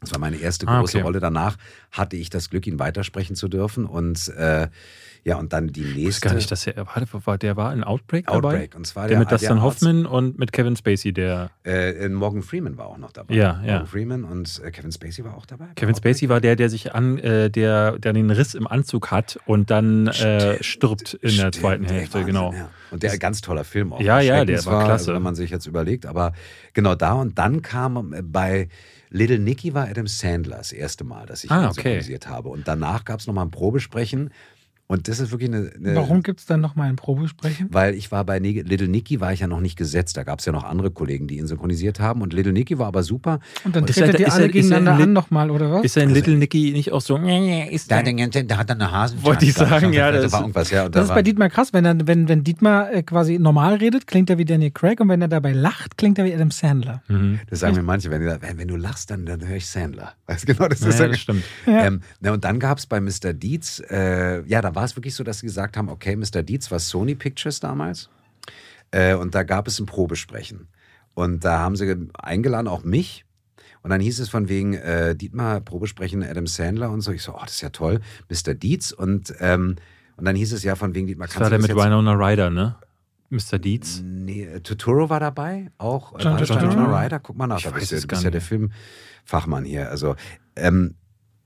Das 0.00 0.12
war 0.12 0.20
meine 0.20 0.36
erste 0.36 0.68
Ah, 0.68 0.78
große 0.78 0.98
okay. 0.98 1.04
Rolle. 1.04 1.18
Danach 1.18 1.56
hatte 1.90 2.16
ich 2.16 2.30
das 2.30 2.50
Glück, 2.50 2.66
ihn 2.68 2.78
weitersprechen 2.78 3.34
zu 3.34 3.48
dürfen 3.48 3.84
und 3.84 4.28
äh, 4.28 4.68
ja, 5.24 5.36
und 5.36 5.52
dann 5.52 5.68
die 5.68 5.80
Ich 5.82 5.86
nächste. 5.96 6.06
wusste 6.06 6.28
gar 6.28 6.34
nicht, 6.34 6.50
dass 6.50 6.66
er, 6.66 6.86
war, 7.26 7.38
der 7.38 7.56
war 7.56 7.72
in 7.72 7.84
Outbreak, 7.84 8.26
dabei? 8.26 8.36
Outbreak. 8.36 8.74
Und 8.76 8.86
zwar 8.86 9.08
Der 9.08 9.18
mit 9.18 9.30
der 9.30 9.38
Dustin 9.38 9.58
Arzt- 9.58 9.62
Hoffman 9.82 10.06
und 10.06 10.38
mit 10.38 10.52
Kevin 10.52 10.76
Spacey, 10.76 11.12
der. 11.12 11.50
Äh, 11.64 12.08
Morgan 12.08 12.42
Freeman 12.42 12.78
war 12.78 12.86
auch 12.86 12.98
noch 12.98 13.12
dabei. 13.12 13.34
Ja, 13.34 13.60
ja. 13.64 13.72
Morgan 13.72 13.86
Freeman 13.86 14.24
und 14.24 14.60
äh, 14.64 14.70
Kevin 14.70 14.92
Spacey 14.92 15.24
war 15.24 15.36
auch 15.36 15.46
dabei. 15.46 15.66
Kevin 15.74 15.94
Bei 15.94 15.98
Spacey 15.98 16.28
war 16.28 16.40
der, 16.40 16.56
der 16.56 16.70
sich 16.70 16.94
an, 16.94 17.18
äh, 17.18 17.50
der, 17.50 17.98
der 17.98 18.12
den 18.12 18.30
Riss 18.30 18.54
im 18.54 18.66
Anzug 18.66 19.10
hat 19.10 19.38
und 19.46 19.70
dann 19.70 20.06
äh, 20.08 20.62
stirbt 20.62 21.14
in 21.14 21.20
der 21.22 21.30
Stimmt, 21.30 21.54
zweiten 21.56 21.84
ey, 21.84 21.90
Hälfte, 21.90 22.14
Wahnsinn, 22.18 22.26
genau. 22.34 22.52
Ja. 22.52 22.70
Und 22.90 23.02
der 23.02 23.18
ganz 23.18 23.40
toller 23.40 23.64
Film 23.64 23.92
auch. 23.92 24.00
Ja, 24.00 24.20
ja, 24.20 24.44
der 24.44 24.64
war 24.66 24.84
klasse. 24.84 24.92
Also, 25.10 25.14
wenn 25.14 25.22
man 25.22 25.34
sich 25.34 25.50
jetzt 25.50 25.66
überlegt, 25.66 26.06
aber 26.06 26.32
genau 26.72 26.94
da 26.94 27.12
und 27.12 27.38
dann 27.38 27.62
kam 27.62 28.12
äh, 28.12 28.22
bei 28.22 28.68
Little 29.10 29.38
Nicky 29.38 29.72
war 29.74 29.88
Adam 29.88 30.06
Sandler 30.06 30.58
das 30.58 30.70
erste 30.72 31.02
Mal, 31.04 31.24
dass 31.26 31.42
ich 31.42 31.50
Ah, 31.50 31.60
ihn 31.62 31.66
okay. 31.66 31.74
synchronisiert 31.82 32.28
habe. 32.28 32.50
Und 32.50 32.68
danach 32.68 33.04
gab 33.06 33.20
es 33.20 33.26
nochmal 33.26 33.46
ein 33.46 33.50
Probesprechen. 33.50 34.30
Und 34.90 35.06
das 35.06 35.20
ist 35.20 35.30
wirklich 35.30 35.50
eine. 35.50 35.70
eine 35.76 35.94
Warum 35.94 36.22
gibt 36.22 36.40
es 36.40 36.46
dann 36.46 36.60
nochmal 36.60 36.88
ein 36.88 36.96
Probesprechen? 36.96 37.68
Weil 37.70 37.94
ich 37.94 38.10
war 38.10 38.24
bei 38.24 38.38
Little 38.38 38.88
Nicky 38.88 39.20
war 39.20 39.32
ich 39.34 39.40
ja 39.40 39.46
noch 39.46 39.60
nicht 39.60 39.76
gesetzt. 39.76 40.16
Da 40.16 40.24
gab 40.24 40.38
es 40.40 40.46
ja 40.46 40.52
noch 40.52 40.64
andere 40.64 40.90
Kollegen, 40.90 41.28
die 41.28 41.36
ihn 41.38 41.46
synchronisiert 41.46 42.00
haben. 42.00 42.22
Und 42.22 42.32
Little 42.32 42.52
Nicky 42.54 42.78
war 42.78 42.86
aber 42.86 43.02
super. 43.02 43.40
Und 43.64 43.76
dann 43.76 43.84
tretet 43.86 44.14
er- 44.14 44.20
ihr 44.20 44.26
ist 44.28 44.32
alle 44.32 44.42
er- 44.44 44.46
er 44.48 44.52
gegeneinander 44.52 44.92
in 44.92 44.96
Lit- 44.98 45.06
an 45.08 45.12
nochmal, 45.12 45.50
oder 45.50 45.70
was? 45.70 45.84
Ist 45.84 45.96
er 45.98 46.04
in 46.04 46.10
Little 46.10 46.36
Nicky 46.36 46.72
nicht 46.72 46.90
auch 46.92 47.02
so? 47.02 47.16
Ist 47.18 47.90
Da, 47.90 47.98
hat 47.98 48.70
dann 48.70 48.80
eine 48.80 48.90
Hasen. 48.90 49.22
Wollte 49.22 49.44
ich 49.44 49.52
sagen, 49.54 49.92
ja, 49.92 50.10
das 50.10 50.32
war 50.32 50.40
irgendwas, 50.40 50.70
ja. 50.70 50.86
Ist 50.86 50.94
war, 50.94 51.14
bei 51.16 51.22
Dietmar 51.22 51.50
krass, 51.50 51.72
wenn, 51.74 51.84
er, 51.84 52.06
wenn, 52.06 52.28
wenn 52.28 52.42
Dietmar 52.42 52.90
äh, 52.90 53.02
quasi 53.02 53.38
normal 53.38 53.74
redet, 53.74 54.06
klingt 54.06 54.30
er 54.30 54.38
wie 54.38 54.46
Daniel 54.46 54.70
Craig 54.70 55.00
und 55.00 55.10
wenn 55.10 55.20
er 55.20 55.28
dabei 55.28 55.52
lacht, 55.52 55.98
klingt 55.98 56.18
er 56.18 56.24
wie 56.24 56.34
Adam 56.34 56.50
Sandler. 56.50 57.02
mhm. 57.08 57.40
Das 57.50 57.60
sagen 57.60 57.76
mir 57.76 57.82
manche, 57.82 58.10
wenn, 58.10 58.22
die- 58.22 58.28
du 58.68 58.76
lachst, 58.76 59.10
dann, 59.10 59.26
dann 59.26 59.46
höre 59.46 59.56
ich 59.56 59.66
Sandler. 59.66 60.14
Weißt 60.26 60.48
du, 60.48 60.54
genau, 60.54 60.68
das 60.68 60.80
ja, 60.80 60.88
ist 60.88 61.00
das 61.00 61.18
stimmt. 61.18 61.44
Ja. 61.66 61.84
Ähm, 61.86 62.00
na, 62.20 62.32
und 62.32 62.44
dann 62.44 62.58
gab 62.58 62.78
es 62.78 62.86
bei 62.86 63.00
Mr. 63.00 63.34
Dietz, 63.34 63.82
äh, 63.90 64.42
ja, 64.48 64.62
da 64.62 64.74
war 64.78 64.84
es 64.84 64.94
wirklich 64.96 65.14
so, 65.16 65.24
dass 65.24 65.40
sie 65.40 65.46
gesagt 65.46 65.76
haben, 65.76 65.88
okay, 65.88 66.14
Mr. 66.14 66.42
Dietz 66.44 66.70
war 66.70 66.78
Sony 66.78 67.16
Pictures 67.16 67.58
damals. 67.58 68.08
Äh, 68.92 69.14
und 69.14 69.34
da 69.34 69.42
gab 69.42 69.66
es 69.66 69.80
ein 69.80 69.86
Probesprechen. 69.86 70.68
Und 71.14 71.44
da 71.44 71.58
haben 71.58 71.74
sie 71.74 71.86
ge- 71.86 72.08
eingeladen, 72.14 72.68
auch 72.68 72.84
mich. 72.84 73.24
Und 73.82 73.90
dann 73.90 74.00
hieß 74.00 74.20
es 74.20 74.28
von 74.28 74.48
wegen, 74.48 74.74
äh, 74.74 75.16
Dietmar, 75.16 75.60
Probesprechen, 75.60 76.22
Adam 76.22 76.46
Sandler 76.46 76.90
und 76.90 77.00
so. 77.00 77.10
Ich 77.10 77.22
so, 77.22 77.34
oh, 77.34 77.40
das 77.42 77.54
ist 77.54 77.60
ja 77.60 77.70
toll, 77.70 78.00
Mr. 78.30 78.54
Dietz. 78.54 78.92
Und, 78.92 79.34
ähm, 79.40 79.74
und 80.16 80.24
dann 80.24 80.36
hieß 80.36 80.52
es 80.52 80.62
ja 80.62 80.76
von 80.76 80.94
wegen, 80.94 81.08
Dietmar, 81.08 81.26
Das 81.26 81.40
war 81.40 81.50
der 81.50 81.58
das 81.58 81.66
mit. 81.68 81.76
Winona 81.76 82.12
Ryder, 82.14 82.50
ne? 82.50 82.76
Mr. 83.30 83.58
Dietz. 83.58 84.00
Nee, 84.04 84.44
äh, 84.44 84.60
Totoro 84.60 85.10
war 85.10 85.20
dabei, 85.20 85.70
auch. 85.78 86.14
äh, 86.18 86.22
John 86.22 86.38
Turturro? 86.38 86.60
John 86.72 86.94
Ryder, 86.94 87.18
guck 87.18 87.36
mal 87.36 87.46
nach, 87.48 87.58
Ich 87.58 87.64
da 87.64 87.72
weiß 87.72 87.80
bist, 87.80 87.92
du- 87.92 87.96
es 87.96 88.02
du 88.02 88.08
gar 88.08 88.16
bist 88.16 88.24
ja 88.24 88.30
der. 88.30 88.40
Filmfachmann 88.40 89.64
hier. 89.64 89.90
Also, 89.90 90.14
ähm, 90.56 90.94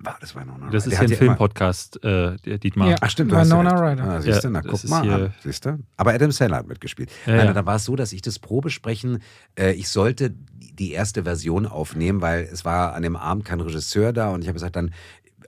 war 0.03 0.17
das 0.21 0.35
Winona 0.35 0.71
Das 0.71 0.87
Ryder? 0.87 0.87
ist 0.87 0.91
Der 0.91 1.01
ein 1.01 1.09
ja 1.09 1.17
immer- 1.17 1.17
Filmpodcast, 1.19 2.05
äh, 2.05 2.59
Dietmar. 2.59 2.91
Ja. 2.91 2.97
Ach 3.01 3.11
stimmt, 3.11 3.33
du 3.33 3.37
hast 3.37 3.49
Winona 3.51 3.71
ja 3.71 3.77
recht. 3.81 4.01
Ryder. 4.01 4.11
Ah, 4.11 4.21
siehst 4.21 4.45
du, 4.45 4.49
Ja, 4.49 4.51
na, 4.53 4.61
das 4.63 4.71
guck 4.73 4.85
ist 4.85 4.91
mal 4.91 5.03
hier- 5.03 5.15
an, 5.15 5.35
siehst 5.43 5.65
du? 5.65 5.79
Aber 5.97 6.13
Adam 6.13 6.31
Sandler 6.33 6.57
hat 6.59 6.67
mitgespielt. 6.69 7.11
Ja, 7.27 7.37
Nein, 7.37 7.47
ja. 7.47 7.53
da 7.53 7.67
war 7.67 7.77
es 7.77 7.85
so, 7.85 7.97
dass 7.97 8.13
ich 8.13 8.23
das 8.23 8.39
Probesprechen, 8.39 9.19
äh, 9.59 9.73
ich 9.73 9.89
sollte 9.89 10.35
die 10.79 10.93
erste 10.93 11.23
Version 11.25 11.67
aufnehmen, 11.67 12.21
weil 12.21 12.49
es 12.53 12.65
war 12.65 12.95
an 12.95 13.03
dem 13.03 13.17
Abend 13.17 13.45
kein 13.45 13.61
Regisseur 13.61 14.13
da 14.13 14.31
und 14.31 14.43
ich 14.43 14.49
habe 14.49 14.55
gesagt 14.55 14.77
dann, 14.77 14.93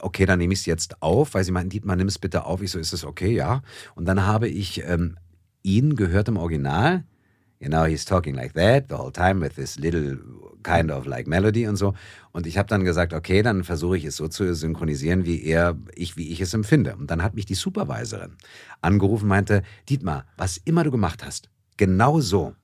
okay, 0.01 0.27
dann 0.27 0.39
nehme 0.39 0.53
ich 0.53 0.61
es 0.61 0.67
jetzt 0.67 1.03
auf, 1.03 1.35
weil 1.35 1.45
sie 1.45 1.53
meinten, 1.53 1.71
Dietmar, 1.71 1.97
nimm 1.97 2.09
es 2.09 2.19
bitte 2.19 2.45
auf. 2.45 2.61
Ich 2.63 2.71
so, 2.71 2.79
ist 2.79 2.93
es 2.93 3.05
okay, 3.05 3.33
ja. 3.35 3.63
Und 3.95 4.05
dann 4.07 4.27
habe 4.27 4.49
ich 4.49 4.83
ähm, 4.87 5.17
ihn 5.63 5.97
gehört 5.97 6.29
im 6.29 6.37
Original. 6.37 7.05
You 7.61 7.69
know, 7.69 7.85
he's 7.87 8.05
talking 8.05 8.35
like 8.35 8.53
that 8.55 8.85
the 8.91 8.97
whole 8.97 9.13
time 9.13 9.41
with 9.41 9.55
this 9.55 9.79
little 9.79 10.19
kind 10.65 10.91
of 10.91 11.07
like 11.07 11.29
melody 11.29 11.69
und 11.69 11.77
so. 11.77 11.95
Und 12.33 12.47
ich 12.47 12.59
habe 12.59 12.69
dann 12.69 12.85
gesagt, 12.85 13.13
okay, 13.13 13.43
dann 13.43 13.63
versuche 13.63 13.97
ich 13.97 14.05
es 14.05 14.17
so 14.17 14.27
zu 14.27 14.53
synchronisieren, 14.55 15.25
wie 15.25 15.45
er, 15.45 15.77
ich, 15.95 16.17
wie 16.17 16.33
ich 16.33 16.41
es 16.41 16.55
empfinde. 16.55 16.97
Und 16.97 17.11
dann 17.11 17.23
hat 17.23 17.35
mich 17.35 17.47
die 17.47 17.55
Supervisorin 17.55 18.33
angerufen, 18.81 19.29
meinte, 19.29 19.63
Dietmar, 19.89 20.27
was 20.37 20.57
immer 20.57 20.83
du 20.83 20.91
gemacht 20.91 21.25
hast, 21.25 21.49
genau 21.77 22.21
so 22.21 22.55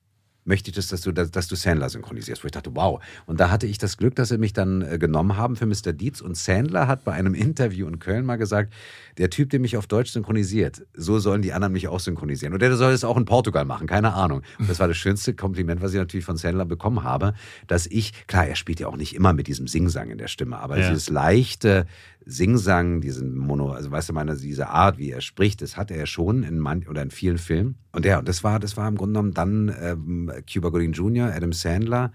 möchte 0.44 0.70
ich 0.70 0.76
das, 0.76 0.88
dass 0.88 1.02
du, 1.02 1.12
dass, 1.12 1.48
du 1.48 1.54
Sandler 1.54 1.88
synchronisierst. 1.88 2.42
Wo 2.42 2.46
ich 2.46 2.52
dachte, 2.52 2.70
wow. 2.74 3.00
Und 3.26 3.40
da 3.40 3.50
hatte 3.50 3.66
ich 3.66 3.78
das 3.78 3.96
Glück, 3.96 4.14
dass 4.16 4.28
sie 4.30 4.38
mich 4.38 4.52
dann 4.52 4.82
äh, 4.82 4.98
genommen 4.98 5.36
haben 5.36 5.56
für 5.56 5.66
Mr. 5.66 5.92
Dietz. 5.92 6.20
Und 6.20 6.36
Sandler 6.36 6.88
hat 6.88 7.04
bei 7.04 7.12
einem 7.12 7.34
Interview 7.50 7.86
in 7.86 7.98
Köln 7.98 8.24
mal 8.24 8.36
gesagt, 8.36 8.72
der 9.18 9.30
Typ, 9.30 9.50
der 9.50 9.60
mich 9.60 9.76
auf 9.76 9.86
Deutsch 9.86 10.12
synchronisiert, 10.12 10.82
so 10.94 11.18
sollen 11.18 11.42
die 11.42 11.52
anderen 11.52 11.72
mich 11.72 11.88
auch 11.88 12.00
synchronisieren. 12.00 12.54
Und 12.54 12.62
der 12.62 12.74
soll 12.76 12.92
es 12.92 13.04
auch 13.04 13.16
in 13.16 13.24
Portugal 13.24 13.64
machen, 13.64 13.86
keine 13.86 14.14
Ahnung. 14.14 14.42
Und 14.58 14.68
das 14.68 14.78
war 14.78 14.88
das 14.88 14.96
schönste 14.96 15.34
Kompliment, 15.34 15.82
was 15.82 15.92
ich 15.92 15.98
natürlich 15.98 16.24
von 16.24 16.36
Sandler 16.36 16.64
bekommen 16.64 17.02
habe, 17.04 17.34
dass 17.66 17.86
ich, 17.86 18.26
klar, 18.26 18.46
er 18.46 18.56
spielt 18.56 18.80
ja 18.80 18.86
auch 18.88 18.96
nicht 18.96 19.14
immer 19.14 19.32
mit 19.32 19.46
diesem 19.46 19.66
Singsang 19.66 20.10
in 20.10 20.18
der 20.18 20.28
Stimme, 20.28 20.58
aber 20.58 20.78
Ja. 20.78 20.88
dieses 20.88 21.10
leichte 21.10 21.86
Singsang, 22.26 23.01
diesen 23.01 23.36
Mono, 23.36 23.70
also 23.72 23.90
weißt 23.90 24.09
du, 24.10 24.12
meine, 24.12 24.36
diese 24.36 24.68
Art, 24.68 24.98
wie 24.98 25.10
er 25.10 25.20
spricht, 25.20 25.62
das 25.62 25.76
hat 25.76 25.90
er 25.90 26.06
schon 26.06 26.42
in 26.42 26.59
manch 26.59 26.88
oder 26.88 27.02
in 27.02 27.10
vielen 27.10 27.38
Filmen. 27.38 27.76
Und 27.92 28.05
ja, 28.05 28.18
und 28.18 28.28
das 28.28 28.44
war, 28.44 28.59
das 28.60 28.76
war 28.76 28.86
im 28.88 28.97
Grunde 28.97 29.14
genommen 29.14 29.34
dann 29.34 29.74
ähm, 29.80 30.32
Cuba 30.52 30.68
Gooding 30.68 30.92
Jr., 30.92 31.32
Adam 31.34 31.52
Sandler 31.52 32.12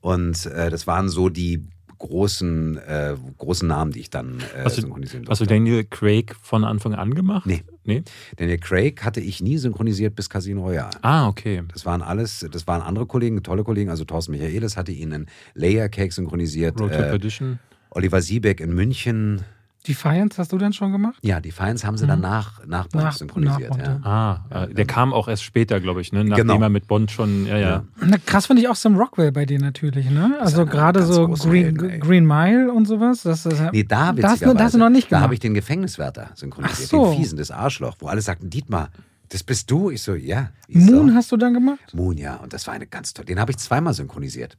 Und 0.00 0.46
äh, 0.46 0.70
das 0.70 0.86
waren 0.86 1.08
so 1.08 1.28
die 1.28 1.66
großen, 1.98 2.78
äh, 2.78 3.16
großen 3.38 3.66
Namen, 3.66 3.90
die 3.90 3.98
ich 4.00 4.10
dann 4.10 4.38
äh, 4.56 4.62
Hast 4.64 4.76
du- 4.78 4.82
synchronisieren 4.82 5.24
Hast 5.28 5.40
du 5.40 5.44
durfte. 5.44 5.54
Daniel 5.54 5.84
Craig 5.84 6.34
von 6.40 6.62
Anfang 6.64 6.94
an 6.94 7.12
gemacht? 7.14 7.44
Nee. 7.44 7.64
Nee? 7.84 8.04
Daniel 8.36 8.58
Craig 8.58 9.04
hatte 9.04 9.20
ich 9.20 9.40
nie 9.42 9.58
synchronisiert 9.58 10.14
bis 10.14 10.30
Casino 10.30 10.62
Royale. 10.62 10.90
Ah, 11.02 11.26
okay. 11.26 11.64
Das 11.72 11.84
waren 11.86 12.02
alles, 12.02 12.46
das 12.52 12.66
waren 12.68 12.82
andere 12.82 13.06
Kollegen, 13.06 13.42
tolle 13.42 13.64
Kollegen. 13.64 13.90
Also 13.90 14.04
Thorsten 14.04 14.30
Michaelis 14.32 14.76
hatte 14.76 14.92
ihn 14.92 15.10
in 15.10 15.26
Layer 15.54 15.88
Cake 15.88 16.12
synchronisiert. 16.12 16.80
Road 16.80 16.92
Äh, 16.92 17.08
Perdition. 17.08 17.58
Oliver 17.90 18.20
Siebeck 18.22 18.60
in 18.60 18.74
München. 18.74 19.42
Defiance 19.86 20.36
hast 20.38 20.52
du 20.52 20.58
denn 20.58 20.74
schon 20.74 20.92
gemacht? 20.92 21.16
Ja, 21.22 21.40
die 21.40 21.52
Feinds 21.52 21.82
haben 21.84 21.96
sie 21.96 22.06
dann 22.06 22.20
nach, 22.20 22.66
nach 22.66 22.88
Bond 22.88 23.04
Nach- 23.04 23.12
synchronisiert. 23.12 23.70
nach 23.70 23.76
Bond, 23.78 24.04
ja. 24.04 24.40
Ah, 24.50 24.64
äh, 24.64 24.74
der 24.74 24.84
kam 24.84 25.14
auch 25.14 25.28
erst 25.28 25.44
später, 25.44 25.80
glaube 25.80 26.02
ich, 26.02 26.12
ne? 26.12 26.24
nachdem 26.24 26.48
Genau. 26.48 26.60
er 26.60 26.68
mit 26.68 26.88
Bond 26.88 27.10
schon, 27.10 27.46
ja, 27.46 27.56
ja. 27.56 27.68
Ja. 27.70 27.84
Na, 28.04 28.16
krass 28.18 28.46
finde 28.46 28.60
ich 28.60 28.68
auch 28.68 28.74
Sam 28.74 28.96
Rockwell 28.96 29.32
bei 29.32 29.46
dir 29.46 29.58
natürlich, 29.58 30.10
ne? 30.10 30.36
Also 30.40 30.66
gerade 30.66 31.04
so 31.04 31.28
Green, 31.28 31.78
Helden. 31.80 32.00
Green 32.00 32.26
Mile 32.26 32.70
und 32.70 32.86
sowas. 32.86 33.22
Das, 33.22 33.44
das, 33.44 33.60
Nee, 33.72 33.84
da 33.84 34.12
da 34.12 34.30
hast, 34.30 34.42
du, 34.44 34.52
da 34.52 34.64
hast 34.64 34.74
du 34.74 34.78
noch 34.78 34.90
nicht 34.90 35.06
Da 35.06 35.08
gemacht. 35.10 35.22
habe 35.22 35.34
ich 35.34 35.40
den 35.40 35.54
Gefängniswärter 35.54 36.30
synchronisiert, 36.34 36.80
Ach 36.86 36.90
so. 36.90 37.10
den 37.12 37.18
fiesen, 37.20 37.38
das 37.38 37.50
Arschloch, 37.50 37.94
wo 38.00 38.08
alle 38.08 38.20
sagten, 38.20 38.50
Dietmar, 38.50 38.90
das 39.28 39.42
bist 39.42 39.70
du. 39.70 39.90
Ich 39.90 40.02
so, 40.02 40.14
ja. 40.14 40.50
Ich 40.66 40.84
so, 40.84 40.92
Moon 40.92 41.14
hast 41.14 41.30
du 41.32 41.36
dann 41.36 41.54
gemacht? 41.54 41.94
Moon, 41.94 42.16
ja. 42.16 42.36
Und 42.36 42.52
das 42.52 42.66
war 42.66 42.74
eine 42.74 42.86
ganz 42.86 43.14
tolle. 43.14 43.26
Den 43.26 43.40
habe 43.40 43.50
ich 43.52 43.58
zweimal 43.58 43.94
synchronisiert. 43.94 44.56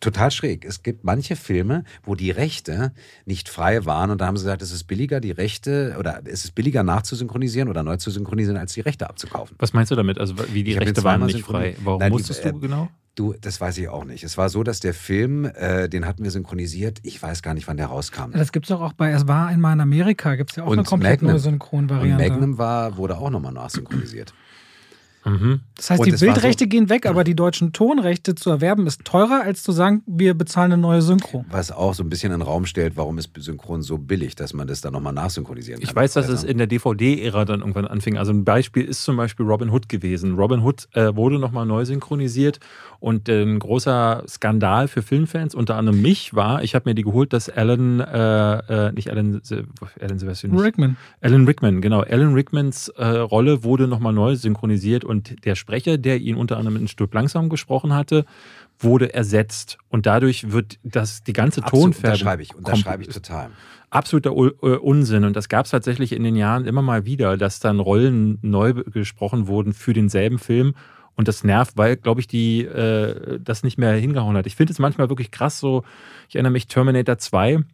Total 0.00 0.30
schräg. 0.30 0.64
Es 0.64 0.84
gibt 0.84 1.02
manche 1.02 1.34
Filme, 1.34 1.82
wo 2.04 2.14
die 2.14 2.30
Rechte 2.30 2.92
nicht 3.26 3.48
frei 3.48 3.84
waren 3.84 4.10
und 4.10 4.20
da 4.20 4.26
haben 4.26 4.36
sie 4.36 4.44
gesagt, 4.44 4.62
es 4.62 4.70
ist 4.70 4.84
billiger, 4.84 5.20
die 5.20 5.32
Rechte 5.32 5.96
oder 5.98 6.20
es 6.24 6.44
ist 6.44 6.54
billiger 6.54 6.84
nachzusynchronisieren 6.84 7.68
oder 7.68 7.82
neu 7.82 7.96
zu 7.96 8.10
synchronisieren, 8.12 8.56
als 8.56 8.74
die 8.74 8.80
Rechte 8.80 9.10
abzukaufen. 9.10 9.56
Was 9.58 9.72
meinst 9.72 9.90
du 9.90 9.96
damit? 9.96 10.18
Also 10.18 10.34
wie 10.52 10.62
die 10.62 10.72
Ich 10.72 10.80
Rechte 10.80 11.02
waren 11.02 11.26
nicht 11.26 11.40
frei. 11.40 11.76
Warum 11.82 11.98
Nein, 11.98 12.12
die, 12.12 12.18
musstest 12.18 12.44
äh, 12.44 12.52
du 12.52 12.60
genau? 12.60 12.88
Du, 13.18 13.34
das 13.40 13.60
weiß 13.60 13.78
ich 13.78 13.88
auch 13.88 14.04
nicht. 14.04 14.22
Es 14.22 14.38
war 14.38 14.48
so, 14.48 14.62
dass 14.62 14.78
der 14.78 14.94
Film, 14.94 15.44
äh, 15.44 15.88
den 15.88 16.06
hatten 16.06 16.22
wir 16.22 16.30
synchronisiert, 16.30 17.00
ich 17.02 17.20
weiß 17.20 17.42
gar 17.42 17.52
nicht, 17.52 17.66
wann 17.66 17.76
der 17.76 17.86
rauskam. 17.86 18.30
Das 18.32 18.52
gibt's 18.52 18.68
doch 18.68 18.80
auch 18.80 18.92
bei 18.92 19.10
Es 19.10 19.26
war 19.26 19.48
einmal 19.48 19.72
in 19.72 19.80
Amerika, 19.80 20.36
gibt 20.36 20.50
es 20.50 20.56
ja 20.56 20.62
auch 20.62 20.68
Und 20.68 20.78
eine 20.78 20.86
komplett 20.86 21.20
Magnum. 21.22 21.30
neue 21.32 21.36
Und 21.38 21.42
Synchronvariante. 21.42 22.28
Magnum 22.30 22.58
war, 22.58 22.96
wurde 22.96 23.18
auch 23.18 23.30
nochmal 23.30 23.52
nachsynchronisiert. 23.52 24.32
Mhm. 25.24 25.60
Das 25.76 25.90
heißt, 25.90 26.00
Und 26.00 26.06
die 26.06 26.24
Bildrechte 26.24 26.64
so- 26.64 26.68
gehen 26.68 26.88
weg, 26.88 27.06
aber 27.06 27.24
die 27.24 27.34
deutschen 27.34 27.72
Tonrechte 27.72 28.34
zu 28.34 28.50
erwerben 28.50 28.86
ist 28.86 29.04
teurer, 29.04 29.42
als 29.42 29.62
zu 29.62 29.72
sagen, 29.72 30.02
wir 30.06 30.34
bezahlen 30.34 30.72
eine 30.72 30.80
neue 30.80 31.02
Synchro. 31.02 31.44
Was 31.50 31.70
auch 31.70 31.94
so 31.94 32.02
ein 32.02 32.08
bisschen 32.08 32.32
in 32.32 32.40
den 32.40 32.46
Raum 32.46 32.66
stellt, 32.66 32.96
warum 32.96 33.18
ist 33.18 33.30
Synchron 33.38 33.82
so 33.82 33.98
billig, 33.98 34.34
dass 34.36 34.54
man 34.54 34.66
das 34.66 34.80
dann 34.80 34.92
nochmal 34.92 35.12
nachsynchronisieren 35.12 35.80
kann. 35.80 35.88
Ich 35.88 35.94
weiß, 35.94 36.14
dass 36.14 36.28
es 36.28 36.44
in 36.44 36.58
der 36.58 36.66
DVD-Ära 36.66 37.44
dann 37.44 37.60
irgendwann 37.60 37.86
anfing. 37.86 38.16
Also 38.16 38.32
ein 38.32 38.44
Beispiel 38.44 38.84
ist 38.84 39.02
zum 39.04 39.16
Beispiel 39.16 39.46
Robin 39.46 39.70
Hood 39.70 39.88
gewesen. 39.88 40.34
Robin 40.36 40.62
Hood 40.62 40.88
äh, 40.94 41.14
wurde 41.14 41.38
nochmal 41.38 41.66
neu 41.66 41.84
synchronisiert 41.84 42.60
und 43.00 43.28
äh, 43.28 43.42
ein 43.42 43.58
großer 43.58 44.24
Skandal 44.26 44.88
für 44.88 45.02
Filmfans, 45.02 45.54
unter 45.54 45.76
anderem 45.76 46.02
mich, 46.02 46.34
war, 46.34 46.62
ich 46.62 46.74
habe 46.74 46.88
mir 46.88 46.94
die 46.94 47.02
geholt, 47.04 47.32
dass 47.32 47.48
Alan, 47.48 48.00
äh, 48.00 48.88
äh, 48.88 48.92
nicht 48.92 49.10
Alan, 49.10 49.40
Alan 50.00 50.16
nicht, 50.16 50.44
Rickman. 50.44 50.96
Alan 51.20 51.44
Rickman, 51.46 51.80
genau. 51.80 52.00
Alan 52.00 52.34
Rickmans 52.34 52.88
äh, 52.88 53.04
Rolle 53.06 53.62
wurde 53.64 53.86
nochmal 53.88 54.12
neu 54.12 54.34
synchronisiert 54.36 55.04
und 55.08 55.44
der 55.44 55.54
Sprecher, 55.54 55.98
der 55.98 56.18
ihn 56.18 56.36
unter 56.36 56.56
anderem 56.58 56.76
in 56.76 56.88
Stück 56.88 57.12
langsam 57.14 57.48
gesprochen 57.48 57.94
hatte, 57.94 58.24
wurde 58.78 59.12
ersetzt. 59.12 59.78
Und 59.88 60.06
dadurch 60.06 60.52
wird 60.52 60.78
das, 60.82 61.22
die 61.22 61.32
ganze 61.32 61.62
absolut, 61.62 61.94
Tonfärbung. 61.94 62.12
unterschreibe 62.12 62.42
ich, 62.42 62.54
unterschreibe 62.54 63.02
ich 63.02 63.08
total. 63.08 63.50
Absoluter 63.90 64.30
äh, 64.30 64.76
Unsinn. 64.76 65.24
Und 65.24 65.34
das 65.34 65.48
gab 65.48 65.64
es 65.64 65.72
tatsächlich 65.72 66.12
in 66.12 66.22
den 66.22 66.36
Jahren 66.36 66.66
immer 66.66 66.82
mal 66.82 67.04
wieder, 67.04 67.36
dass 67.36 67.58
dann 67.58 67.80
Rollen 67.80 68.38
neu 68.42 68.74
gesprochen 68.74 69.46
wurden 69.46 69.72
für 69.72 69.92
denselben 69.92 70.38
Film. 70.38 70.74
Und 71.16 71.26
das 71.26 71.42
nervt, 71.42 71.76
weil, 71.76 71.96
glaube 71.96 72.20
ich, 72.20 72.28
die 72.28 72.64
äh, 72.64 73.40
das 73.42 73.64
nicht 73.64 73.76
mehr 73.76 73.92
hingehauen 73.94 74.36
hat. 74.36 74.46
Ich 74.46 74.54
finde 74.54 74.72
es 74.72 74.78
manchmal 74.78 75.08
wirklich 75.08 75.32
krass 75.32 75.58
so. 75.58 75.82
Ich 76.28 76.36
erinnere 76.36 76.52
mich, 76.52 76.68
Terminator 76.68 77.18
2, 77.18 77.64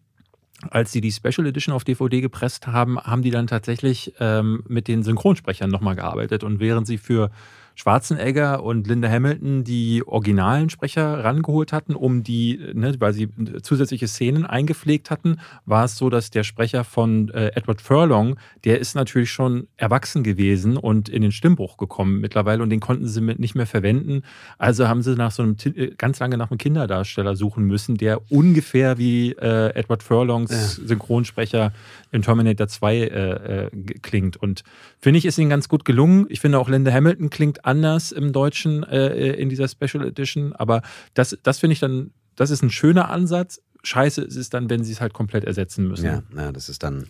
als 0.70 0.92
sie 0.92 1.00
die 1.00 1.12
Special 1.12 1.46
Edition 1.46 1.74
auf 1.74 1.84
DVD 1.84 2.20
gepresst 2.20 2.66
haben, 2.66 2.98
haben 2.98 3.22
die 3.22 3.30
dann 3.30 3.46
tatsächlich 3.46 4.14
ähm, 4.20 4.62
mit 4.68 4.88
den 4.88 5.02
Synchronsprechern 5.02 5.70
nochmal 5.70 5.96
gearbeitet. 5.96 6.44
Und 6.44 6.60
während 6.60 6.86
sie 6.86 6.98
für 6.98 7.30
Schwarzenegger 7.74 8.62
und 8.62 8.86
Linda 8.86 9.08
Hamilton 9.08 9.64
die 9.64 10.02
originalen 10.06 10.70
Sprecher 10.70 11.24
rangeholt 11.24 11.72
hatten, 11.72 11.94
um 11.94 12.22
die, 12.22 12.60
ne, 12.72 12.94
weil 12.98 13.12
sie 13.12 13.28
zusätzliche 13.62 14.08
Szenen 14.08 14.46
eingepflegt 14.46 15.10
hatten, 15.10 15.40
war 15.66 15.84
es 15.84 15.96
so, 15.96 16.10
dass 16.10 16.30
der 16.30 16.44
Sprecher 16.44 16.84
von 16.84 17.30
äh, 17.30 17.48
Edward 17.54 17.80
Furlong, 17.80 18.36
der 18.64 18.80
ist 18.80 18.94
natürlich 18.94 19.30
schon 19.30 19.66
erwachsen 19.76 20.22
gewesen 20.22 20.76
und 20.76 21.08
in 21.08 21.22
den 21.22 21.32
Stimmbruch 21.32 21.76
gekommen 21.76 22.20
mittlerweile 22.20 22.62
und 22.62 22.70
den 22.70 22.80
konnten 22.80 23.08
sie 23.08 23.20
mit 23.20 23.38
nicht 23.38 23.54
mehr 23.54 23.66
verwenden. 23.66 24.22
Also 24.58 24.88
haben 24.88 25.02
sie 25.02 25.14
nach 25.16 25.32
so 25.32 25.42
einem 25.42 25.56
äh, 25.64 25.88
ganz 25.96 26.18
lange 26.20 26.36
nach 26.36 26.50
einem 26.50 26.58
Kinderdarsteller 26.58 27.36
suchen 27.36 27.64
müssen, 27.64 27.96
der 27.96 28.20
ungefähr 28.30 28.98
wie 28.98 29.32
äh, 29.32 29.74
Edward 29.74 30.02
Furlongs 30.02 30.76
Synchronsprecher 30.76 31.72
in 32.12 32.22
Terminator 32.22 32.68
2 32.68 32.96
äh, 32.96 33.64
äh, 33.64 33.70
klingt. 34.02 34.36
Und 34.36 34.62
finde 35.00 35.18
ich, 35.18 35.24
ist 35.24 35.38
ihnen 35.38 35.50
ganz 35.50 35.68
gut 35.68 35.84
gelungen. 35.84 36.26
Ich 36.28 36.40
finde 36.40 36.58
auch 36.58 36.68
Linda 36.68 36.92
Hamilton 36.92 37.30
klingt 37.30 37.63
anders 37.64 38.12
im 38.12 38.32
Deutschen 38.32 38.82
äh, 38.82 39.32
in 39.32 39.48
dieser 39.48 39.68
Special 39.68 40.06
Edition. 40.06 40.52
Aber 40.52 40.82
das, 41.14 41.38
das 41.42 41.58
finde 41.58 41.72
ich 41.72 41.80
dann, 41.80 42.12
das 42.36 42.50
ist 42.50 42.62
ein 42.62 42.70
schöner 42.70 43.10
Ansatz. 43.10 43.60
Scheiße 43.82 44.22
ist 44.22 44.36
es 44.36 44.50
dann, 44.50 44.70
wenn 44.70 44.84
sie 44.84 44.92
es 44.92 45.00
halt 45.00 45.12
komplett 45.12 45.44
ersetzen 45.44 45.88
müssen. 45.88 46.04
Ja, 46.04 46.22
ja, 46.36 46.52
das 46.52 46.68
ist 46.68 46.82
dann. 46.82 47.06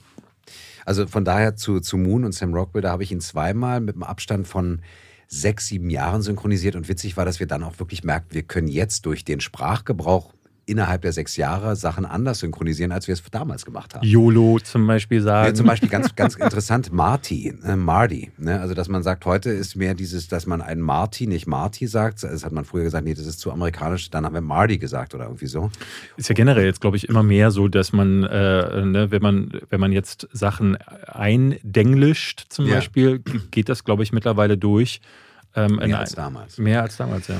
Also 0.84 1.06
von 1.06 1.24
daher 1.24 1.56
zu, 1.56 1.80
zu 1.80 1.96
Moon 1.96 2.24
und 2.24 2.32
Sam 2.32 2.52
Rockwell, 2.52 2.82
da 2.82 2.90
habe 2.90 3.02
ich 3.02 3.12
ihn 3.12 3.20
zweimal 3.20 3.80
mit 3.80 3.94
einem 3.94 4.02
Abstand 4.02 4.46
von 4.46 4.82
sechs, 5.26 5.66
sieben 5.66 5.88
Jahren 5.90 6.22
synchronisiert. 6.22 6.76
Und 6.76 6.88
witzig 6.88 7.16
war, 7.16 7.24
dass 7.24 7.40
wir 7.40 7.46
dann 7.46 7.62
auch 7.62 7.78
wirklich 7.78 8.04
merkten, 8.04 8.34
wir 8.34 8.42
können 8.42 8.68
jetzt 8.68 9.06
durch 9.06 9.24
den 9.24 9.40
Sprachgebrauch 9.40 10.34
innerhalb 10.66 11.02
der 11.02 11.12
sechs 11.12 11.36
Jahre 11.36 11.76
Sachen 11.76 12.04
anders 12.04 12.40
synchronisieren, 12.40 12.92
als 12.92 13.06
wir 13.08 13.12
es 13.12 13.22
damals 13.30 13.64
gemacht 13.64 13.94
haben. 13.94 14.06
YOLO 14.06 14.58
zum 14.62 14.86
Beispiel 14.86 15.20
sagen. 15.22 15.48
Ja, 15.48 15.54
zum 15.54 15.66
Beispiel 15.66 15.88
ganz, 15.88 16.14
ganz 16.16 16.34
interessant, 16.36 16.92
Marty, 16.92 17.54
äh, 17.64 17.76
Marty. 17.76 18.30
Ne? 18.38 18.60
Also, 18.60 18.74
dass 18.74 18.88
man 18.88 19.02
sagt, 19.02 19.24
heute 19.26 19.50
ist 19.50 19.76
mehr 19.76 19.94
dieses, 19.94 20.28
dass 20.28 20.46
man 20.46 20.62
einen 20.62 20.80
Marty 20.80 21.26
nicht 21.26 21.46
Marty 21.46 21.86
sagt. 21.86 22.22
Das 22.22 22.44
hat 22.44 22.52
man 22.52 22.64
früher 22.64 22.84
gesagt, 22.84 23.04
nee, 23.04 23.14
das 23.14 23.26
ist 23.26 23.40
zu 23.40 23.52
amerikanisch. 23.52 24.10
Dann 24.10 24.24
haben 24.24 24.34
wir 24.34 24.40
Marty 24.40 24.78
gesagt 24.78 25.14
oder 25.14 25.24
irgendwie 25.24 25.46
so. 25.46 25.70
Ist 26.16 26.28
ja 26.28 26.34
generell 26.34 26.64
jetzt, 26.64 26.80
glaube 26.80 26.96
ich, 26.96 27.08
immer 27.08 27.22
mehr 27.22 27.50
so, 27.50 27.68
dass 27.68 27.92
man, 27.92 28.24
äh, 28.24 28.84
ne, 28.84 29.10
wenn 29.10 29.22
man, 29.22 29.52
wenn 29.70 29.80
man 29.80 29.92
jetzt 29.92 30.28
Sachen 30.32 30.76
eindenglischt, 31.06 32.46
zum 32.48 32.66
Ja. 32.66 32.76
Beispiel, 32.76 33.20
geht 33.50 33.68
das, 33.68 33.84
glaube 33.84 34.02
ich, 34.02 34.12
mittlerweile 34.12 34.56
durch. 34.58 35.00
Ähm, 35.56 35.76
Mehr 35.76 35.98
als 36.00 36.14
damals. 36.14 36.58
Mehr 36.58 36.82
als 36.82 36.96
damals, 36.96 37.28
ja. 37.28 37.36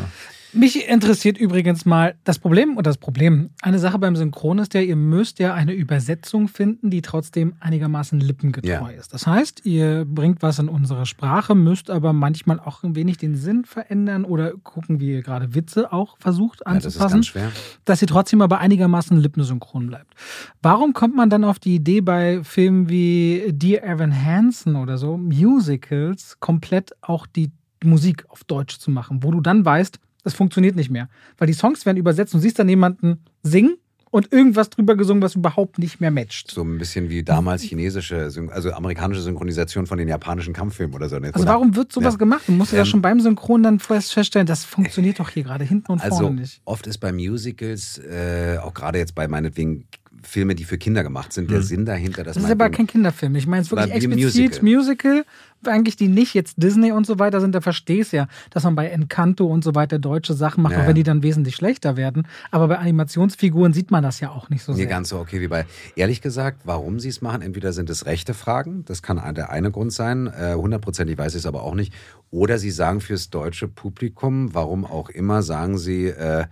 Mich 0.56 0.88
interessiert 0.88 1.36
übrigens 1.36 1.84
mal 1.84 2.14
das 2.22 2.38
Problem 2.38 2.76
und 2.76 2.86
das 2.86 2.96
Problem. 2.96 3.50
Eine 3.60 3.80
Sache 3.80 3.98
beim 3.98 4.14
Synchron 4.14 4.58
ist 4.60 4.72
ja, 4.74 4.80
ihr 4.82 4.94
müsst 4.94 5.40
ja 5.40 5.52
eine 5.52 5.72
Übersetzung 5.72 6.46
finden, 6.46 6.90
die 6.90 7.02
trotzdem 7.02 7.54
einigermaßen 7.58 8.20
lippengetreu 8.20 8.70
Ja. 8.70 8.86
ist. 8.88 9.12
Das 9.12 9.26
heißt, 9.26 9.66
ihr 9.66 10.04
bringt 10.04 10.42
was 10.42 10.60
in 10.60 10.68
unsere 10.68 11.06
Sprache, 11.06 11.56
müsst 11.56 11.90
aber 11.90 12.12
manchmal 12.12 12.60
auch 12.60 12.84
ein 12.84 12.94
wenig 12.94 13.16
den 13.16 13.34
Sinn 13.34 13.64
verändern 13.64 14.24
oder 14.24 14.52
gucken, 14.62 15.00
wie 15.00 15.10
ihr 15.14 15.22
gerade 15.22 15.56
Witze 15.56 15.92
auch 15.92 16.16
versucht 16.18 16.60
Ja, 16.64 16.74
das 16.74 16.84
ist 16.84 16.86
anzupassen, 16.98 17.14
ganz 17.16 17.26
schwer. 17.26 17.52
dass 17.84 17.98
sie 17.98 18.06
trotzdem 18.06 18.40
aber 18.40 18.58
einigermaßen 18.60 19.16
lippensynchron 19.16 19.88
bleibt. 19.88 20.14
Warum 20.62 20.92
kommt 20.92 21.16
man 21.16 21.30
dann 21.30 21.42
auf 21.42 21.58
die 21.58 21.74
Idee 21.74 22.00
bei 22.00 22.44
Filmen 22.44 22.88
wie 22.88 23.42
Dear 23.50 23.82
Evan 23.82 24.14
Hansen 24.24 24.76
oder 24.76 24.98
so, 24.98 25.16
Musicals, 25.16 26.36
komplett 26.38 26.92
auch 27.02 27.26
die 27.26 27.50
Musik 27.82 28.24
auf 28.28 28.44
Deutsch 28.44 28.78
zu 28.78 28.90
machen, 28.90 29.22
wo 29.24 29.30
du 29.32 29.40
dann 29.40 29.64
weißt, 29.64 29.98
das 30.24 30.34
funktioniert 30.34 30.74
nicht 30.74 30.90
mehr. 30.90 31.08
Weil 31.38 31.46
die 31.46 31.52
Songs 31.54 31.86
werden 31.86 31.96
übersetzt 31.98 32.34
und 32.34 32.40
siehst 32.40 32.58
dann 32.58 32.68
jemanden 32.68 33.20
singen 33.42 33.76
und 34.10 34.32
irgendwas 34.32 34.70
drüber 34.70 34.94
gesungen, 34.96 35.22
was 35.22 35.34
überhaupt 35.34 35.78
nicht 35.78 36.00
mehr 36.00 36.10
matcht. 36.12 36.50
So 36.52 36.62
ein 36.62 36.78
bisschen 36.78 37.10
wie 37.10 37.22
damals 37.24 37.62
chinesische, 37.62 38.30
also 38.50 38.72
amerikanische 38.72 39.20
Synchronisation 39.22 39.86
von 39.86 39.98
den 39.98 40.06
japanischen 40.08 40.54
Kampffilmen 40.54 40.94
oder 40.94 41.08
so. 41.08 41.18
ne? 41.18 41.30
Also 41.34 41.46
warum 41.46 41.74
wird 41.74 41.90
sowas 41.92 42.14
Ja. 42.14 42.18
gemacht? 42.18 42.42
Du 42.46 42.52
musst 42.52 42.72
ja 42.72 42.78
Ähm, 42.80 42.84
schon 42.86 43.02
beim 43.02 43.20
Synchron 43.20 43.62
dann 43.64 43.78
vorerst 43.80 44.12
feststellen, 44.12 44.46
das 44.46 44.64
funktioniert 44.64 45.18
doch 45.18 45.30
hier 45.30 45.42
gerade 45.42 45.64
hinten 45.64 45.90
und 45.92 46.00
Also 46.00 46.18
vorne 46.18 46.40
nicht. 46.42 46.60
oft 46.64 46.86
ist 46.86 46.98
bei 46.98 47.12
Musicals, 47.12 47.98
äh, 47.98 48.58
auch 48.62 48.72
gerade 48.72 48.98
jetzt 48.98 49.14
bei 49.16 49.26
meinetwegen 49.26 49.88
Filme, 50.24 50.54
die 50.54 50.64
für 50.64 50.78
Kinder 50.78 51.02
gemacht 51.02 51.32
sind, 51.32 51.50
der 51.50 51.58
Mhm. 51.58 51.62
Sinn 51.64 51.84
dahinter, 51.86 52.24
dass 52.24 52.34
Das 52.34 52.44
ist 52.44 52.50
aber 52.50 52.70
kein 52.70 52.86
Kinderfilm. 52.86 53.34
Ich 53.36 53.46
meine 53.46 53.62
es 53.62 53.70
wirklich 53.70 53.92
explizit 53.92 54.62
Musical. 54.62 55.24
Eigentlich 55.66 55.96
die 55.96 56.08
nicht 56.08 56.34
jetzt 56.34 56.62
Disney 56.62 56.92
und 56.92 57.06
so 57.06 57.18
weiter 57.18 57.40
sind, 57.40 57.54
da 57.54 57.62
verstehst 57.62 58.12
ja, 58.12 58.28
dass 58.50 58.64
man 58.64 58.74
bei 58.74 58.88
Encanto 58.88 59.46
und 59.46 59.64
so 59.64 59.74
weiter 59.74 59.98
deutsche 59.98 60.34
Sachen 60.34 60.62
macht, 60.62 60.74
Ja, 60.74 60.82
auch 60.82 60.86
wenn 60.86 60.94
die 60.94 61.04
dann 61.04 61.22
wesentlich 61.22 61.56
schlechter 61.56 61.96
werden. 61.96 62.26
Aber 62.50 62.68
bei 62.68 62.76
Animationsfiguren 62.78 63.72
sieht 63.72 63.90
man 63.90 64.02
das 64.02 64.20
ja 64.20 64.30
auch 64.30 64.50
nicht 64.50 64.62
so 64.62 64.72
Nee, 64.72 64.78
sehr. 64.78 64.86
ganz 64.88 65.08
so 65.08 65.18
okay 65.18 65.40
wie 65.40 65.48
bei. 65.48 65.64
Ehrlich 65.96 66.20
gesagt, 66.20 66.62
warum 66.64 67.00
sie 67.00 67.08
es 67.08 67.22
machen, 67.22 67.40
entweder 67.40 67.72
sind 67.72 67.88
es 67.88 68.04
rechte 68.04 68.34
Fragen, 68.34 68.84
das 68.84 69.02
kann 69.02 69.22
der 69.34 69.48
eine 69.50 69.70
Grund 69.70 69.92
sein, 69.92 70.26
äh, 70.26 70.54
hundertprozentig 70.54 71.16
weiß 71.16 71.32
ich 71.34 71.38
es 71.40 71.46
aber 71.46 71.62
auch 71.62 71.74
nicht. 71.74 71.94
Oder 72.30 72.58
sie 72.58 72.70
sagen 72.70 73.00
fürs 73.00 73.30
deutsche 73.30 73.66
Publikum, 73.68 74.52
warum 74.54 74.84
auch 74.84 75.08
immer, 75.08 75.42
sagen 75.42 75.78
sie, 75.78 76.08
äh, 76.08 76.44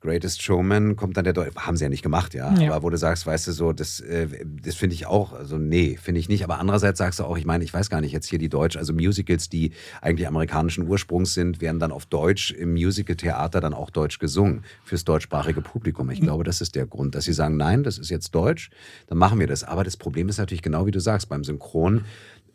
Greatest 0.00 0.42
Showman 0.42 0.96
kommt 0.96 1.16
dann 1.16 1.24
der 1.24 1.34
Deutsche. 1.34 1.54
Haben 1.56 1.76
sie 1.76 1.84
ja 1.84 1.90
nicht 1.90 2.02
gemacht, 2.02 2.32
ja. 2.32 2.52
Ja. 2.54 2.72
Aber 2.72 2.82
wo 2.82 2.90
du 2.90 2.96
sagst, 2.96 3.26
weißt 3.26 3.48
du, 3.48 3.52
so, 3.52 3.72
das, 3.72 4.00
äh, 4.00 4.28
das 4.62 4.74
finde 4.74 4.94
ich 4.94 5.06
auch, 5.06 5.34
also 5.34 5.58
nee, 5.58 5.98
finde 6.00 6.20
ich 6.20 6.28
nicht. 6.28 6.42
Aber 6.42 6.58
andererseits 6.58 6.98
sagst 6.98 7.20
du 7.20 7.24
auch, 7.24 7.36
ich 7.36 7.44
meine, 7.44 7.64
ich 7.64 7.74
weiß 7.74 7.90
gar 7.90 8.00
nicht, 8.00 8.12
jetzt 8.12 8.26
hier 8.26 8.38
die 8.38 8.48
Deutsch, 8.48 8.76
also 8.76 8.94
Musicals, 8.94 9.50
die 9.50 9.72
eigentlich 10.00 10.26
amerikanischen 10.26 10.88
Ursprungs 10.88 11.34
sind, 11.34 11.60
werden 11.60 11.80
dann 11.80 11.92
auf 11.92 12.06
Deutsch 12.06 12.50
im 12.50 12.72
Musical-Theater 12.72 13.60
dann 13.60 13.74
auch 13.74 13.90
Deutsch 13.90 14.18
gesungen 14.18 14.64
fürs 14.84 15.04
deutschsprachige 15.04 15.60
Publikum. 15.60 16.10
Ich 16.10 16.20
glaube, 16.20 16.44
das 16.44 16.62
ist 16.62 16.76
der 16.76 16.86
Grund, 16.86 17.14
dass 17.14 17.24
sie 17.24 17.34
sagen, 17.34 17.58
nein, 17.58 17.82
das 17.82 17.98
ist 17.98 18.08
jetzt 18.08 18.34
Deutsch, 18.34 18.70
dann 19.06 19.18
machen 19.18 19.38
wir 19.38 19.46
das. 19.46 19.64
Aber 19.64 19.84
das 19.84 19.98
Problem 19.98 20.30
ist 20.30 20.38
natürlich 20.38 20.62
genau 20.62 20.86
wie 20.86 20.92
du 20.92 21.00
sagst, 21.00 21.28
beim 21.28 21.44
Synchron, 21.44 22.04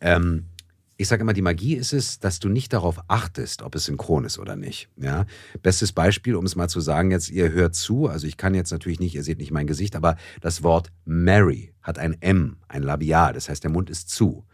ähm, 0.01 0.45
ich 0.97 1.07
sage 1.07 1.22
immer, 1.22 1.34
die 1.34 1.41
Magie 1.41 1.76
ist 1.76 1.93
es, 1.93 2.19
dass 2.19 2.39
du 2.39 2.47
nicht 2.47 2.72
darauf 2.72 2.99
achtest, 3.07 3.61
ob 3.61 3.76
es 3.76 3.85
synchron 3.85 4.23
ist 4.23 4.39
oder 4.39 4.55
nicht. 4.55 4.89
Ja? 4.95 5.26
Bestes 5.61 5.91
Beispiel, 5.91 6.35
um 6.35 6.45
es 6.45 6.55
mal 6.55 6.69
zu 6.69 6.80
sagen, 6.80 7.11
jetzt, 7.11 7.30
ihr 7.30 7.51
hört 7.51 7.76
zu, 7.76 8.07
also 8.07 8.27
ich 8.27 8.38
kann 8.38 8.53
jetzt 8.53 8.72
natürlich 8.72 8.99
nicht, 8.99 9.13
ihr 9.15 9.23
seht 9.23 9.39
nicht 9.39 9.51
mein 9.51 9.67
Gesicht, 9.67 9.95
aber 9.95 10.15
das 10.41 10.63
Wort 10.63 10.91
Marry 11.03 11.73
hat 11.81 11.99
ein 11.99 12.22
M, 12.22 12.57
ein 12.67 12.84
Labial, 12.84 13.34
das 13.34 13.49
heißt, 13.49 13.63
der 13.63 13.72
Mund 13.72 13.89
ist 13.89 14.09
zu. 14.09 14.45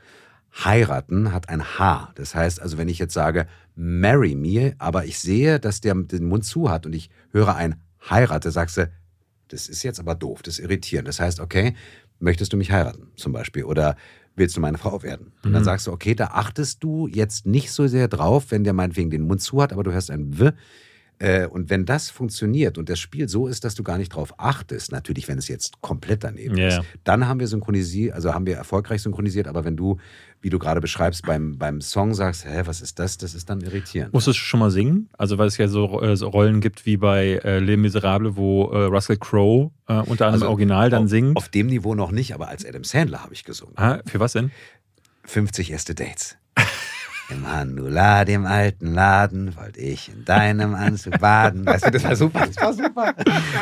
Heiraten 0.53 1.31
hat 1.31 1.47
ein 1.47 1.63
H, 1.63 2.11
das 2.15 2.35
heißt 2.35 2.61
also, 2.61 2.77
wenn 2.77 2.89
ich 2.89 2.99
jetzt 2.99 3.13
sage, 3.13 3.47
marry 3.75 4.35
me, 4.35 4.73
aber 4.79 5.05
ich 5.05 5.19
sehe, 5.19 5.59
dass 5.59 5.79
der 5.79 5.93
den 5.93 6.25
Mund 6.25 6.43
zu 6.43 6.69
hat 6.69 6.85
und 6.85 6.93
ich 6.93 7.09
höre 7.31 7.55
ein 7.55 7.81
heirate, 8.09 8.51
sagst 8.51 8.77
du, 8.77 8.91
das 9.47 9.69
ist 9.69 9.83
jetzt 9.83 9.99
aber 9.99 10.15
doof, 10.15 10.41
das 10.41 10.59
ist 10.59 10.65
irritierend. 10.65 11.07
Das 11.07 11.19
heißt, 11.19 11.39
okay, 11.39 11.75
möchtest 12.19 12.53
du 12.53 12.57
mich 12.57 12.71
heiraten 12.71 13.11
zum 13.15 13.31
Beispiel 13.31 13.63
oder 13.63 13.95
willst 14.35 14.57
du 14.57 14.61
meine 14.61 14.77
Frau 14.77 15.03
werden? 15.03 15.33
Und 15.43 15.53
dann 15.53 15.63
sagst 15.63 15.87
du, 15.87 15.91
okay, 15.91 16.15
da 16.15 16.27
achtest 16.27 16.83
du 16.83 17.07
jetzt 17.07 17.45
nicht 17.45 17.71
so 17.71 17.87
sehr 17.87 18.07
drauf, 18.07 18.45
wenn 18.49 18.63
der 18.63 18.73
meinetwegen 18.73 19.09
den 19.09 19.23
Mund 19.23 19.41
zu 19.41 19.61
hat, 19.61 19.73
aber 19.73 19.83
du 19.83 19.91
hörst 19.91 20.11
ein 20.11 20.39
W. 20.39 20.51
Äh, 21.21 21.45
Und 21.45 21.69
wenn 21.69 21.85
das 21.85 22.09
funktioniert 22.09 22.77
und 22.79 22.89
das 22.89 22.99
Spiel 22.99 23.29
so 23.29 23.47
ist, 23.47 23.63
dass 23.63 23.75
du 23.75 23.83
gar 23.83 23.97
nicht 23.99 24.09
drauf 24.15 24.33
achtest, 24.39 24.91
natürlich, 24.91 25.27
wenn 25.27 25.37
es 25.37 25.47
jetzt 25.47 25.79
komplett 25.81 26.23
daneben 26.23 26.57
Ja, 26.57 26.67
ist, 26.67 26.81
dann 27.03 27.27
haben 27.27 27.39
wir 27.39 27.47
synchronisiert, 27.47 28.13
also 28.15 28.33
haben 28.33 28.47
wir 28.47 28.55
erfolgreich 28.55 29.01
synchronisiert, 29.03 29.47
aber 29.47 29.63
wenn 29.63 29.77
du, 29.77 29.97
wie 30.41 30.49
du 30.49 30.57
gerade 30.57 30.81
beschreibst, 30.81 31.21
beim, 31.23 31.57
beim 31.59 31.79
Song 31.81 32.15
sagst, 32.15 32.45
hä, 32.45 32.63
was 32.65 32.81
ist 32.81 32.97
das, 32.97 33.17
das 33.19 33.35
ist 33.35 33.49
dann 33.51 33.61
irritierend. 33.61 34.13
Musstest 34.13 34.39
du 34.39 34.43
schon 34.43 34.59
mal 34.59 34.71
singen? 34.71 35.09
Also, 35.17 35.37
weil 35.37 35.47
es 35.47 35.57
ja 35.57 35.67
so, 35.67 36.01
äh, 36.01 36.17
so 36.17 36.27
Rollen 36.29 36.59
gibt 36.59 36.87
wie 36.87 36.97
bei 36.97 37.39
äh, 37.43 37.59
Les 37.59 37.77
Miserables, 37.77 38.35
wo 38.35 38.71
äh, 38.71 38.85
Russell 38.85 39.17
Crowe 39.17 39.69
äh, 39.87 39.93
unter 39.93 40.25
anderem 40.25 40.33
Also, 40.33 40.47
Original 40.47 40.89
dann 40.89 41.07
singt. 41.07 41.37
Auf 41.37 41.49
dem 41.49 41.67
Niveau 41.67 41.93
noch 41.93 42.11
nicht, 42.11 42.33
aber 42.33 42.47
als 42.47 42.65
Adam 42.65 42.83
Sandler 42.83 43.21
habe 43.23 43.33
ich 43.33 43.43
gesungen. 43.43 43.75
ah, 43.77 43.99
für 44.07 44.19
was 44.19 44.33
denn? 44.33 44.49
50 45.25 45.71
erste 45.71 45.93
Dates. 45.93 46.37
Im 47.31 47.47
Handula, 47.47 48.25
dem 48.25 48.45
alten 48.45 48.93
Laden, 48.93 49.55
wollte 49.55 49.79
ich 49.79 50.09
in 50.09 50.25
deinem 50.25 50.75
Anzug 50.75 51.19
baden. 51.19 51.65
Weißt 51.65 51.85
du, 51.85 51.91
das 51.91 52.03
war 52.03 52.15
super, 52.15 52.45
das 52.45 52.57
war 52.57 52.73
super. 52.73 53.15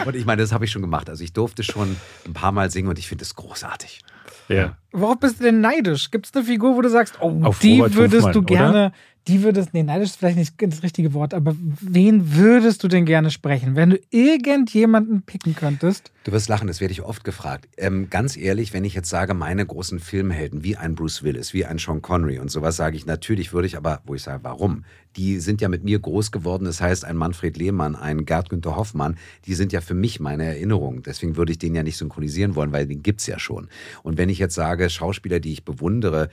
Und 0.05 0.15
ich 0.15 0.25
meine, 0.25 0.41
das 0.41 0.51
habe 0.51 0.65
ich 0.65 0.71
schon 0.71 0.81
gemacht. 0.81 1.09
Also 1.09 1.23
ich 1.23 1.33
durfte 1.33 1.63
schon 1.63 1.95
ein 2.25 2.33
paar 2.33 2.51
Mal 2.51 2.71
singen 2.71 2.89
und 2.89 2.97
ich 2.97 3.07
finde 3.07 3.23
es 3.23 3.35
großartig. 3.35 4.01
Ja. 4.47 4.77
Worauf 4.91 5.19
bist 5.19 5.39
du 5.39 5.43
denn 5.43 5.61
neidisch? 5.61 6.09
Gibt 6.09 6.25
es 6.25 6.33
eine 6.33 6.43
Figur, 6.43 6.75
wo 6.75 6.81
du 6.81 6.89
sagst, 6.89 7.17
oh, 7.19 7.43
Auf 7.43 7.59
die 7.59 7.79
Robert 7.79 7.95
würdest 7.95 8.27
Hofmann, 8.27 8.45
du 8.45 8.53
oder? 8.53 8.91
Die 9.27 9.43
würdest, 9.43 9.73
nee, 9.73 9.83
neidisch 9.83 10.09
ist 10.09 10.17
vielleicht 10.17 10.37
nicht 10.37 10.53
das 10.57 10.83
richtige 10.83 11.13
Wort, 11.13 11.33
aber 11.33 11.55
wen 11.59 12.35
würdest 12.35 12.83
du 12.83 12.87
denn 12.87 13.05
gerne 13.05 13.31
sprechen? 13.31 13.75
Wenn 13.75 13.91
du 13.91 13.99
irgendjemanden 14.09 15.21
picken 15.21 15.55
könntest, 15.55 16.11
Du 16.29 16.33
wirst 16.33 16.47
lachen, 16.47 16.67
das 16.67 16.79
werde 16.79 16.91
ich 16.91 17.01
oft 17.01 17.23
gefragt. 17.23 17.69
Ähm, 17.75 18.11
ganz 18.11 18.37
ehrlich, 18.37 18.71
wenn 18.71 18.83
ich 18.83 18.93
jetzt 18.93 19.09
sage, 19.09 19.33
meine 19.33 19.65
großen 19.65 19.99
Filmhelden, 19.99 20.63
wie 20.63 20.75
ein 20.75 20.93
Bruce 20.93 21.23
Willis, 21.23 21.55
wie 21.55 21.65
ein 21.65 21.79
Sean 21.79 22.03
Connery 22.03 22.37
und 22.37 22.51
sowas, 22.51 22.75
sage 22.75 22.97
ich 22.97 23.07
natürlich, 23.07 23.51
würde 23.51 23.65
ich 23.65 23.75
aber, 23.75 24.01
wo 24.05 24.13
ich 24.13 24.21
sage, 24.21 24.43
warum? 24.43 24.83
Die 25.15 25.39
sind 25.39 25.59
ja 25.59 25.69
mit 25.69 25.83
mir 25.83 25.97
groß 25.97 26.31
geworden. 26.31 26.65
Das 26.65 26.81
heißt, 26.81 27.03
ein 27.03 27.15
Manfred 27.15 27.57
Lehmann, 27.57 27.95
ein 27.95 28.25
Gerd 28.25 28.49
Günther 28.49 28.75
Hoffmann, 28.75 29.17
die 29.45 29.55
sind 29.55 29.71
ja 29.71 29.81
für 29.81 29.95
mich 29.95 30.19
meine 30.19 30.43
Erinnerung. 30.43 31.01
Deswegen 31.01 31.35
würde 31.35 31.53
ich 31.53 31.57
den 31.57 31.73
ja 31.73 31.81
nicht 31.81 31.97
synchronisieren 31.97 32.53
wollen, 32.53 32.73
weil 32.73 32.85
den 32.85 33.01
gibt's 33.01 33.25
ja 33.25 33.39
schon. 33.39 33.67
Und 34.03 34.19
wenn 34.19 34.29
ich 34.29 34.37
jetzt 34.37 34.53
sage, 34.53 34.89
Schauspieler, 34.91 35.39
die 35.39 35.53
ich 35.53 35.65
bewundere, 35.65 36.29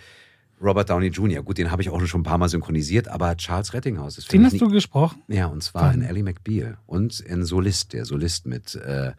Robert 0.63 0.89
Downey 0.89 1.09
Jr., 1.09 1.43
gut, 1.43 1.59
den 1.59 1.71
habe 1.71 1.83
ich 1.83 1.91
auch 1.91 2.01
schon 2.07 2.21
ein 2.21 2.25
paar 2.25 2.39
Mal 2.39 2.49
synchronisiert, 2.49 3.09
aber 3.09 3.37
Charles 3.37 3.75
Rettinghaus 3.75 4.19
ist 4.19 4.27
für 4.27 4.33
den 4.33 4.47
hast 4.47 4.61
du 4.61 4.69
gesprochen? 4.69 5.23
ja, 5.29 5.47
und 5.47 5.63
zwar 5.63 5.93
in 5.93 6.03
Ellie 6.03 6.23
McBeal 6.23 6.79
und 6.87 7.21
in 7.21 7.45
Solist, 7.45 7.93
der 7.93 8.05
Solist 8.05 8.47
mit, 8.47 8.75
äh, 8.75 9.13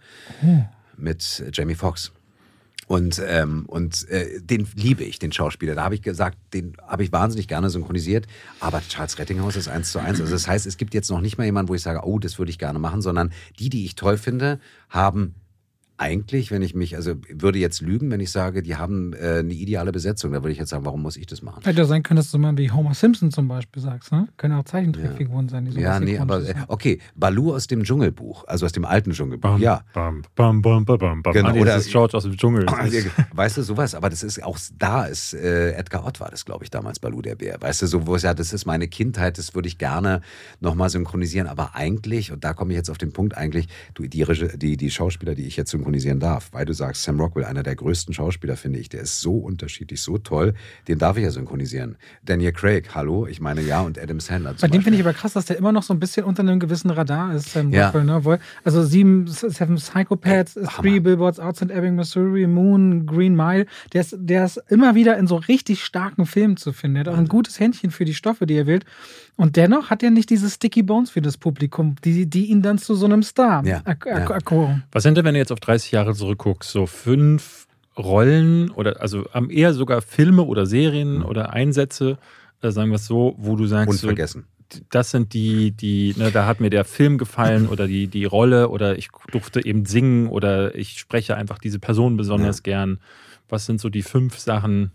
mit 0.97 1.43
Jamie 1.53 1.75
Foxx. 1.75 2.11
Und, 2.87 3.21
ähm, 3.27 3.65
und 3.67 4.07
äh, 4.09 4.39
den 4.41 4.65
liebe 4.75 5.03
ich, 5.03 5.19
den 5.19 5.33
Schauspieler. 5.33 5.75
Da 5.75 5.83
habe 5.83 5.95
ich 5.95 6.01
gesagt, 6.01 6.37
den 6.53 6.77
habe 6.87 7.03
ich 7.03 7.11
wahnsinnig 7.11 7.49
gerne 7.49 7.69
synchronisiert. 7.69 8.27
Aber 8.61 8.81
Charles 8.87 9.19
Rettinghaus 9.19 9.57
ist 9.57 9.67
eins 9.67 9.91
zu 9.91 9.99
eins. 9.99 10.21
Also 10.21 10.31
das 10.31 10.47
heißt, 10.47 10.65
es 10.65 10.77
gibt 10.77 10.93
jetzt 10.93 11.09
noch 11.11 11.19
nicht 11.19 11.37
mal 11.37 11.43
jemanden, 11.43 11.67
wo 11.67 11.75
ich 11.75 11.81
sage, 11.81 12.05
oh, 12.05 12.17
das 12.17 12.39
würde 12.39 12.49
ich 12.49 12.57
gerne 12.57 12.79
machen, 12.79 13.01
sondern 13.01 13.33
die, 13.59 13.69
die 13.69 13.83
ich 13.83 13.95
toll 13.95 14.17
finde, 14.17 14.61
haben 14.89 15.35
eigentlich, 15.97 16.51
wenn 16.51 16.61
ich 16.61 16.75
mich, 16.75 16.95
also 16.95 17.15
würde 17.29 17.57
jetzt 17.59 17.81
lügen, 17.81 18.11
wenn 18.11 18.19
ich 18.19 18.31
sage, 18.31 18.61
die 18.61 18.75
haben 18.75 19.13
äh, 19.13 19.39
eine 19.39 19.53
ideale 19.53 19.91
Besetzung. 19.91 20.31
Da 20.31 20.43
würde 20.43 20.51
ich 20.51 20.59
jetzt 20.59 20.69
sagen, 20.69 20.85
warum 20.85 21.01
muss 21.01 21.17
ich 21.17 21.25
das 21.25 21.41
machen? 21.41 21.63
Hätte 21.63 21.79
ja 21.79 21.85
sein 21.85 22.03
können, 22.03 22.17
dass 22.17 22.29
du 22.29 22.37
mal 22.37 22.55
wie 22.57 22.69
Homer 22.71 22.93
Simpson 22.93 23.31
zum 23.31 23.47
Beispiel 23.47 23.81
sagst, 23.81 24.11
ne? 24.11 24.27
Können 24.37 24.53
auch 24.53 24.63
Zeichentrickfiguren 24.63 25.49
sein, 25.49 25.65
die 25.65 25.71
so 25.71 25.79
Ja, 25.79 25.99
nee, 25.99 26.19
aber 26.19 26.47
äh, 26.47 26.53
okay, 26.67 26.99
Balu 27.15 27.53
aus 27.55 27.65
dem 27.67 27.83
Dschungelbuch, 27.83 28.43
also 28.47 28.65
aus 28.67 28.71
dem 28.73 28.85
alten 28.85 29.11
Dschungelbuch, 29.11 29.57
ja. 29.59 29.81
Bam, 29.93 30.21
bam, 30.35 30.61
bam, 30.61 30.85
bam, 30.85 30.97
bam, 30.99 31.21
bam. 31.23 31.33
Genau, 31.33 31.49
Ah, 31.49 31.51
nee, 31.53 31.61
oder- 31.61 31.73
das 31.75 31.85
ist 31.87 31.91
George 31.91 32.15
aus 32.15 32.23
dem 32.23 32.37
Dschungel. 32.37 32.65
Weißt 33.33 33.57
du, 33.57 33.63
sowas, 33.63 33.95
aber 33.95 34.09
das 34.09 34.21
ist 34.23 34.43
auch 34.43 34.57
da 34.77 35.05
ist 35.05 35.33
äh, 35.33 35.71
Edgar 35.73 36.05
Ott 36.05 36.19
war 36.19 36.29
das, 36.29 36.45
glaube 36.45 36.63
ich, 36.63 36.69
damals 36.69 36.99
Balu 36.99 37.21
der 37.21 37.35
Bär. 37.35 37.57
Weißt 37.59 37.81
du, 37.81 37.87
so 37.87 38.05
wo 38.05 38.15
es 38.15 38.21
ja, 38.23 38.33
das 38.33 38.53
ist 38.53 38.65
meine 38.65 38.87
Kindheit, 38.87 39.37
das 39.37 39.55
würde 39.55 39.67
ich 39.67 39.77
gerne 39.77 40.21
nochmal 40.59 40.89
synchronisieren, 40.89 41.47
aber 41.47 41.75
eigentlich, 41.75 42.31
und 42.31 42.43
da 42.43 42.53
komme 42.53 42.73
ich 42.73 42.77
jetzt 42.77 42.89
auf 42.89 42.97
den 42.97 43.13
Punkt, 43.13 43.35
eigentlich, 43.35 43.67
du, 43.95 44.03
die, 44.03 44.25
die, 44.57 44.77
die 44.77 44.91
Schauspieler, 44.91 45.33
die 45.35 45.43
ich 45.47 45.57
jetzt 45.57 45.73
synchronisieren 45.87 46.19
darf, 46.19 46.49
weil 46.51 46.65
du 46.65 46.73
sagst, 46.73 47.03
Sam 47.03 47.19
Rockwell, 47.19 47.45
einer 47.45 47.63
der 47.63 47.75
größten 47.75 48.13
Schauspieler, 48.13 48.57
finde 48.57 48.79
ich, 48.79 48.89
der 48.89 49.01
ist 49.01 49.21
so 49.21 49.37
unterschiedlich, 49.37 50.01
so 50.01 50.17
toll, 50.17 50.53
den 50.87 50.99
darf 50.99 51.15
ich 51.17 51.23
ja 51.23 51.31
synchronisieren. 51.31 51.95
Daniel 52.23 52.51
Craig, 52.51 52.93
hallo, 52.93 53.25
ich 53.25 53.39
meine, 53.39 53.61
ja, 53.61 53.81
und 53.81 53.97
Adam 53.97 54.19
Sandler. 54.19 54.53
Bei 54.59 54.67
dem 54.67 54.81
finde 54.81 54.99
ich 54.99 55.05
aber 55.05 55.13
krass, 55.13 55.33
dass 55.33 55.45
der 55.45 55.57
immer 55.57 55.71
noch 55.71 55.83
so 55.83 55.93
ein 55.93 55.99
bisschen 55.99 56.25
unter 56.25 56.41
einem 56.41 56.59
gewissen 56.59 56.89
Radar 56.89 57.33
ist, 57.33 57.53
Sam 57.53 57.71
Ja. 57.71 57.87
Rockwell, 57.89 58.03
ne? 58.03 58.39
Also 58.63 58.83
sieben, 58.83 59.27
Seven 59.27 59.77
Psychopaths, 59.77 60.57
Ey, 60.57 60.65
Three. 60.65 60.99
Billboards 60.99 61.39
Outside 61.39 61.73
Ebbing, 61.73 61.95
Missouri, 61.95 62.47
Moon, 62.47 63.05
Green 63.05 63.35
Mile. 63.35 63.65
Der 63.93 64.01
ist, 64.01 64.15
der 64.19 64.45
ist 64.45 64.61
immer 64.67 64.95
wieder 64.95 65.17
in 65.17 65.27
so 65.27 65.37
richtig 65.37 65.83
starken 65.83 66.25
Filmen 66.25 66.57
zu 66.57 66.73
finden. 66.73 66.97
Er 66.97 66.99
hat 67.01 67.07
auch 67.09 67.17
ein 67.17 67.27
gutes 67.27 67.59
Händchen 67.59 67.91
für 67.91 68.03
die 68.03 68.13
Stoffe, 68.13 68.45
die 68.45 68.55
er 68.55 68.67
wählt. 68.67 68.83
Und 69.37 69.55
dennoch 69.55 69.89
hat 69.91 70.03
er 70.03 70.09
nicht 70.09 70.29
diese 70.29 70.49
Sticky 70.49 70.81
Bones 70.83 71.11
für 71.11 71.21
das 71.21 71.37
Publikum, 71.37 71.95
die, 72.03 72.25
die 72.25 72.47
ihn 72.47 72.61
dann 72.63 72.79
zu 72.79 72.95
so 72.95 73.05
einem 73.05 73.21
Star 73.23 73.63
Ja, 73.65 73.81
ja. 73.85 74.29
akkoren. 74.29 74.83
Was 74.91 75.03
sind 75.03 75.15
denn, 75.15 75.25
wenn 75.25 75.35
du 75.35 75.39
jetzt 75.39 75.51
auf 75.51 75.59
30 75.59 75.91
Jahre 75.91 76.13
zurückguckst, 76.15 76.69
so 76.69 76.87
fünf 76.87 77.67
Rollen 77.97 78.71
oder 78.71 78.99
also 79.01 79.27
am 79.33 79.49
eher 79.49 79.73
sogar 79.73 80.01
Filme 80.01 80.43
oder 80.43 80.65
Serien 80.65 81.21
oder 81.23 81.53
Einsätze, 81.53 82.17
äh, 82.61 82.71
sagen 82.71 82.89
wir 82.89 82.95
es 82.95 83.05
so, 83.05 83.35
wo 83.37 83.55
du 83.55 83.67
sagst, 83.67 83.99
so, 83.99 84.07
Unvergessen. 84.07 84.45
das 84.89 85.11
sind 85.11 85.33
die, 85.33 85.71
die, 85.71 86.15
ne, 86.17 86.31
da 86.31 86.45
hat 86.47 86.59
mir 86.59 86.69
der 86.71 86.83
Film 86.85 87.17
gefallen 87.19 87.67
oder 87.71 87.87
die, 87.87 88.07
die 88.07 88.25
Rolle 88.25 88.69
oder 88.69 88.97
ich 88.97 89.09
durfte 89.31 89.63
eben 89.63 89.85
singen 89.85 90.27
oder 90.27 90.73
ich 90.75 90.99
spreche 90.99 91.35
einfach 91.35 91.59
diese 91.59 91.79
Person 91.79 92.17
besonders 92.17 92.63
gern. 92.63 92.99
Was 93.49 93.65
sind 93.67 93.79
so 93.79 93.89
die 93.89 94.01
fünf 94.03 94.37
Sachen? 94.39 94.91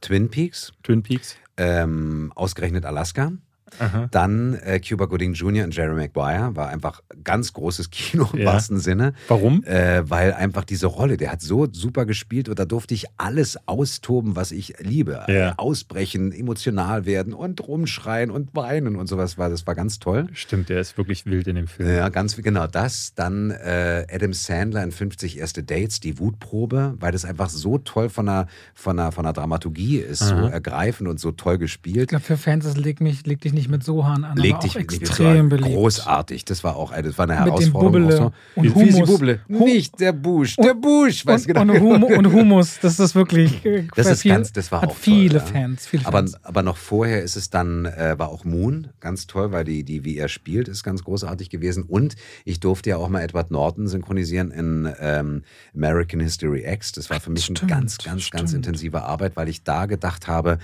Twin 0.00 0.28
Peaks, 0.30 0.72
Twin 0.82 1.02
Peaks? 1.02 1.36
ähm, 1.56 2.32
ausgerechnet 2.34 2.84
Alaska. 2.84 3.32
Aha. 3.78 4.08
Dann 4.10 4.54
äh, 4.54 4.80
Cuba 4.80 5.06
Gooding 5.06 5.32
Jr. 5.34 5.64
und 5.64 5.74
Jerry 5.74 5.94
Maguire 5.94 6.54
war 6.56 6.68
einfach 6.68 7.02
ganz 7.24 7.52
großes 7.52 7.90
Kino 7.90 8.28
im 8.32 8.40
Ja. 8.40 8.46
wahrsten 8.46 8.78
Sinne. 8.78 9.14
Warum? 9.28 9.64
Äh, 9.64 10.08
weil 10.08 10.32
einfach 10.34 10.64
diese 10.64 10.86
Rolle, 10.86 11.16
der 11.16 11.32
hat 11.32 11.40
so 11.40 11.66
super 11.72 12.06
gespielt 12.06 12.48
und 12.48 12.58
da 12.58 12.64
durfte 12.64 12.94
ich 12.94 13.06
alles 13.16 13.56
austoben, 13.66 14.36
was 14.36 14.52
ich 14.52 14.74
liebe. 14.80 15.24
Ja. 15.28 15.50
Äh, 15.50 15.52
Ausbrechen, 15.56 16.32
emotional 16.32 17.06
werden 17.06 17.32
und 17.32 17.66
rumschreien 17.66 18.30
und 18.30 18.54
weinen 18.54 18.96
und 18.96 19.06
sowas 19.08 19.38
war. 19.38 19.48
Das 19.50 19.66
war 19.66 19.74
ganz 19.74 19.98
toll. 19.98 20.26
Stimmt, 20.32 20.68
der 20.68 20.80
ist 20.80 20.96
wirklich 20.98 21.26
wild 21.26 21.46
in 21.46 21.56
dem 21.56 21.66
Film. 21.68 21.88
Ja, 21.88 22.08
ganz 22.08 22.36
genau 22.36 22.66
das. 22.66 23.14
Dann 23.14 23.50
äh, 23.50 24.06
Adam 24.12 24.32
Sandler 24.32 24.82
in 24.82 24.92
50 24.92 25.38
erste 25.38 25.62
Dates, 25.62 26.00
die 26.00 26.18
Wutprobe, 26.18 26.94
weil 26.98 27.12
das 27.12 27.24
einfach 27.24 27.48
so 27.50 27.78
toll 27.78 28.08
von 28.08 28.26
der, 28.26 28.46
von 28.74 28.96
der, 28.96 29.12
von 29.12 29.24
der 29.24 29.32
Dramaturgie 29.32 29.98
ist, 29.98 30.20
so 30.20 30.34
Aha. 30.34 30.48
ergreifend 30.48 31.08
und 31.08 31.20
so 31.20 31.32
toll 31.32 31.54
Ich 31.54 31.60
gespielt. 31.60 32.08
glaube, 32.10 32.24
für 32.24 32.36
Fans, 32.36 32.64
das 32.64 32.76
leg, 32.76 33.00
mich, 33.00 33.24
leg 33.26 33.40
dich 33.40 33.52
nicht 33.52 33.61
mit 33.68 33.84
Sohan 33.84 34.24
an, 34.24 34.36
Leg 34.36 34.54
aber 34.54 34.62
dich 34.62 34.72
auch 34.72 34.76
nicht 34.76 35.02
extrem 35.02 35.48
beliebt. 35.48 35.68
Großartig. 35.74 36.44
Das 36.44 36.64
war 36.64 36.76
auch 36.76 36.90
eine, 36.90 37.08
das 37.08 37.18
war 37.18 37.28
eine 37.28 37.34
Mit 37.34 37.58
dem 37.60 37.72
Herausforderung. 37.72 38.08
Bubble 38.08 38.32
und 38.56 38.64
Wie 38.64 38.70
Humus. 38.70 39.08
Bubble. 39.08 39.40
Nicht 39.48 40.00
der 40.00 40.12
Busch. 40.12 40.56
Der 40.56 40.74
Busch. 40.74 41.24
Und, 41.26 41.46
genau. 41.46 41.60
und, 41.62 41.80
Hum 41.80 42.02
und 42.04 42.32
Humus, 42.32 42.78
das 42.80 42.98
ist 42.98 43.14
wirklich 43.14 43.62
Das 43.96 44.06
ist 44.06 44.22
viel, 44.22 44.32
ganz, 44.32 44.52
das 44.52 44.70
war 44.72 44.82
hat 44.82 44.90
auch 44.90 44.96
viele 44.96 45.38
toll. 45.38 45.48
Fans. 45.52 45.86
Viele 45.86 46.06
Aber, 46.06 46.18
Fans. 46.18 46.44
aber 46.44 46.62
noch 46.62 46.76
vorher 46.76 47.22
ist 47.22 47.36
es 47.36 47.50
dann, 47.50 47.86
äh, 47.86 48.18
war 48.18 48.28
auch 48.28 48.44
Moon 48.44 48.88
ganz 49.00 49.26
toll, 49.26 49.52
weil 49.52 49.64
die, 49.64 49.84
die, 49.84 50.04
wie 50.04 50.16
er 50.16 50.28
spielt, 50.28 50.68
ist 50.68 50.82
ganz 50.82 51.04
großartig 51.04 51.50
gewesen. 51.50 51.82
Und 51.84 52.16
ich 52.44 52.60
durfte 52.60 52.90
ja 52.90 52.96
auch 52.96 53.08
mal 53.08 53.20
Edward 53.20 53.50
Norton 53.50 53.88
synchronisieren 53.88 54.50
in 54.50 54.92
ähm, 55.00 55.42
American 55.74 56.20
History 56.20 56.64
X. 56.66 56.92
Das 56.92 57.10
war 57.10 57.20
für 57.20 57.30
mich 57.30 57.44
Stimmt, 57.44 57.62
eine 57.62 57.70
ganz, 57.70 57.98
ganz, 57.98 58.30
ganz 58.30 58.50
stimmt. 58.50 58.66
intensive 58.66 59.02
Arbeit, 59.02 59.36
weil 59.36 59.48
ich 59.48 59.64
da 59.64 59.86
gedacht 59.86 60.28
habe, 60.28 60.58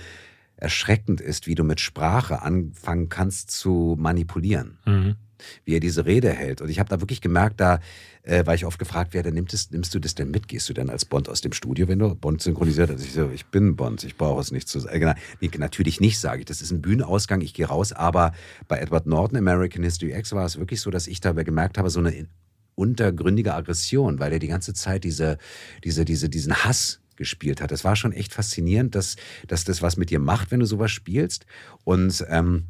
erschreckend 0.59 1.21
ist, 1.21 1.47
wie 1.47 1.55
du 1.55 1.63
mit 1.63 1.79
Sprache 1.79 2.41
anfangen 2.41 3.09
kannst 3.09 3.51
zu 3.51 3.95
manipulieren. 3.97 4.77
Mhm. 4.85 5.15
wie 5.63 5.75
er 5.75 5.79
diese 5.79 6.05
Rede 6.05 6.33
hält. 6.33 6.59
Und 6.61 6.67
ich 6.67 6.79
habe 6.79 6.89
da 6.89 6.99
wirklich 6.99 7.21
gemerkt, 7.21 7.61
da, 7.61 7.79
äh, 8.23 8.45
weil 8.45 8.55
ich 8.55 8.65
oft 8.65 8.77
gefragt 8.77 9.13
werde, 9.13 9.31
nimmst, 9.31 9.71
nimmst 9.71 9.95
du 9.95 9.99
das 9.99 10.13
denn 10.13 10.31
mit? 10.31 10.49
Gehst 10.49 10.67
du 10.67 10.73
denn 10.73 10.89
als 10.89 11.05
Bond 11.05 11.29
aus 11.29 11.39
dem 11.39 11.53
Studio, 11.53 11.87
wenn 11.87 11.99
du 11.99 12.13
Bond 12.13 12.41
synchronisiert 12.41 12.91
hast? 12.91 13.05
Ich 13.05 13.13
so, 13.13 13.29
ich 13.33 13.45
bin 13.45 13.77
Bond, 13.77 14.03
ich 14.03 14.17
brauche 14.17 14.41
es 14.41 14.51
nicht 14.51 14.67
zu 14.67 14.81
sagen. 14.81 15.01
Äh, 15.01 15.15
nee, 15.39 15.49
natürlich 15.57 16.01
nicht, 16.01 16.19
sage 16.19 16.39
ich. 16.39 16.45
Das 16.45 16.61
ist 16.61 16.71
ein 16.71 16.81
Bühnenausgang, 16.81 17.39
ich 17.39 17.53
gehe 17.53 17.67
raus. 17.67 17.93
Aber 17.93 18.33
bei 18.67 18.79
Edward 18.79 19.07
Norton, 19.07 19.37
American 19.37 19.81
History 19.81 20.11
X, 20.11 20.33
war 20.33 20.45
es 20.45 20.57
wirklich 20.59 20.81
so, 20.81 20.91
dass 20.91 21.07
ich 21.07 21.21
dabei 21.21 21.45
gemerkt 21.45 21.77
habe, 21.77 21.89
so 21.89 22.01
eine 22.01 22.27
untergründige 22.75 23.53
Aggression, 23.53 24.19
weil 24.19 24.33
er 24.33 24.39
die 24.39 24.47
ganze 24.47 24.73
Zeit 24.73 25.05
diese, 25.05 25.37
diese, 25.85 26.03
diese, 26.03 26.27
diesen 26.27 26.53
Hass 26.53 26.99
gespielt 27.19 27.61
hat. 27.61 27.71
Es 27.71 27.83
war 27.83 27.95
schon 27.95 28.13
echt 28.13 28.33
faszinierend, 28.33 28.95
dass, 28.95 29.15
dass 29.47 29.63
das 29.63 29.83
was 29.83 29.95
mit 29.95 30.09
dir 30.09 30.19
macht, 30.19 30.49
wenn 30.49 30.59
du 30.59 30.65
sowas 30.65 30.89
spielst. 30.89 31.45
Und 31.83 32.25
ähm, 32.29 32.63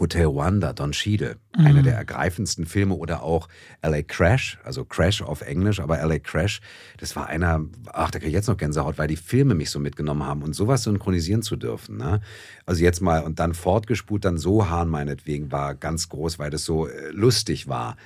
Hotel 0.00 0.26
Wanda, 0.34 0.72
Don 0.72 0.90
Cheadle, 0.90 1.36
mhm. 1.56 1.66
einer 1.66 1.82
der 1.82 1.94
ergreifendsten 1.94 2.66
Filme 2.66 2.94
oder 2.94 3.22
auch 3.22 3.48
LA 3.82 4.02
Crash, 4.02 4.58
also 4.64 4.84
Crash 4.84 5.22
auf 5.22 5.42
Englisch, 5.42 5.78
aber 5.78 6.04
LA 6.04 6.18
Crash, 6.18 6.60
das 6.98 7.14
war 7.14 7.28
einer, 7.28 7.64
ach, 7.92 8.10
da 8.10 8.18
kriege 8.18 8.30
ich 8.30 8.34
jetzt 8.34 8.48
noch 8.48 8.56
Gänsehaut, 8.56 8.98
weil 8.98 9.06
die 9.06 9.16
Filme 9.16 9.54
mich 9.54 9.70
so 9.70 9.78
mitgenommen 9.78 10.24
haben 10.24 10.42
und 10.42 10.54
sowas 10.54 10.82
synchronisieren 10.82 11.42
zu 11.42 11.54
dürfen. 11.54 11.98
Ne? 11.98 12.20
Also 12.64 12.82
jetzt 12.82 13.00
mal 13.00 13.22
und 13.22 13.38
dann 13.38 13.54
fortgespult, 13.54 14.24
dann 14.24 14.38
so 14.38 14.68
Hahn 14.68 14.88
meinetwegen 14.88 15.52
war 15.52 15.76
ganz 15.76 16.08
groß, 16.08 16.40
weil 16.40 16.50
das 16.50 16.64
so 16.64 16.88
äh, 16.88 17.10
lustig 17.10 17.68
war. 17.68 17.96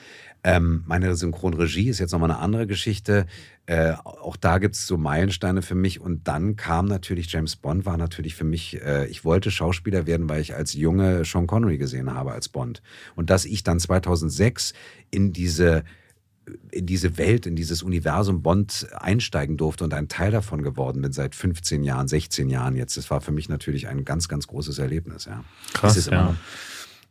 Ähm, 0.43 0.85
meine 0.87 1.15
Synchronregie 1.17 1.89
ist 1.89 1.99
jetzt 1.99 2.13
nochmal 2.13 2.31
eine 2.31 2.41
andere 2.41 2.67
Geschichte. 2.67 3.27
Äh, 3.67 3.93
auch 3.93 4.37
da 4.37 4.59
gibt 4.59 4.75
es 4.75 4.87
so 4.87 4.97
Meilensteine 4.97 5.63
für 5.63 5.75
mich. 5.75 6.01
Und 6.01 6.27
dann 6.29 6.57
kam 6.57 6.87
natürlich 6.87 7.31
James 7.31 7.57
Bond, 7.57 7.85
war 7.85 7.97
natürlich 7.97 8.35
für 8.35 8.45
mich, 8.45 8.81
äh, 8.83 9.07
ich 9.07 9.25
wollte 9.25 9.51
Schauspieler 9.51 10.07
werden, 10.07 10.29
weil 10.29 10.41
ich 10.41 10.55
als 10.55 10.73
Junge 10.73 11.25
Sean 11.25 11.47
Connery 11.47 11.79
gesehen 11.79 12.15
habe 12.15 12.33
als 12.33 12.49
Bond. 12.49 12.83
Und 13.17 13.31
dass 13.31 13.45
ich 13.45 13.63
dann 13.63 13.79
2006 13.79 14.73
in 15.11 15.33
diese 15.33 15.85
in 16.73 16.87
diese 16.87 17.17
Welt, 17.17 17.47
in 17.47 17.55
dieses 17.55 17.83
Universum 17.83 18.43
Bond 18.43 18.89
einsteigen 18.93 19.57
durfte 19.57 19.85
und 19.85 19.95
ein 19.95 20.09
Teil 20.09 20.31
davon 20.31 20.63
geworden 20.63 21.03
bin 21.03 21.13
seit 21.13 21.35
15 21.35 21.85
Jahren, 21.85 22.09
16 22.09 22.49
Jahren 22.49 22.77
jetzt. 22.77 22.97
Das 22.97 23.11
war 23.11 23.21
für 23.21 23.31
mich 23.31 23.49
natürlich 23.49 23.89
ein 23.89 24.05
ganz, 24.05 24.29
ganz 24.29 24.47
großes 24.47 24.79
Erlebnis. 24.79 25.27
Ja. 25.27 25.45
Krass, 25.75 26.07
ja. 26.07 26.35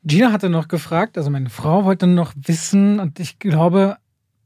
Gina 0.03 0.31
hatte 0.31 0.49
noch 0.49 0.67
gefragt, 0.67 1.17
also 1.17 1.29
meine 1.29 1.49
Frau 1.49 1.85
wollte 1.85 2.07
noch 2.07 2.33
wissen, 2.35 2.99
und 2.99 3.19
ich 3.19 3.39
glaube, 3.39 3.97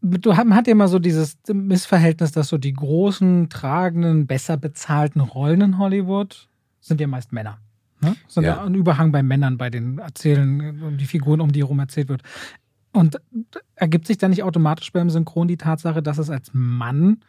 du, 0.01 0.35
hat 0.35 0.67
ja 0.67 0.71
immer 0.71 0.87
so 0.87 0.99
dieses 0.99 1.37
Missverhältnis, 1.51 2.31
dass 2.31 2.47
so 2.47 2.57
die 2.57 2.73
großen, 2.73 3.49
tragenden, 3.49 4.27
besser 4.27 4.57
bezahlten 4.57 5.21
Rollen 5.21 5.61
in 5.61 5.77
Hollywood 5.77 6.49
sind 6.81 6.99
ja 6.99 7.07
meist 7.07 7.31
Männer. 7.31 7.59
Ne? 8.01 8.15
Sind 8.27 8.43
ja. 8.43 8.61
ein 8.61 8.75
Überhang 8.75 9.11
bei 9.11 9.23
Männern, 9.23 9.57
bei 9.57 9.69
den 9.69 9.99
Erzählen, 9.99 10.83
um 10.83 10.97
die 10.97 11.05
Figuren, 11.05 11.39
um 11.39 11.51
die 11.51 11.61
herum 11.61 11.79
erzählt 11.79 12.09
wird. 12.09 12.21
Und 12.91 13.19
ergibt 13.75 14.05
sich 14.05 14.17
da 14.17 14.27
nicht 14.27 14.43
automatisch 14.43 14.91
beim 14.91 15.09
Synchron 15.09 15.47
die 15.47 15.57
Tatsache, 15.57 16.03
dass 16.03 16.17
es 16.17 16.29
als 16.29 16.51
Mann 16.53 17.21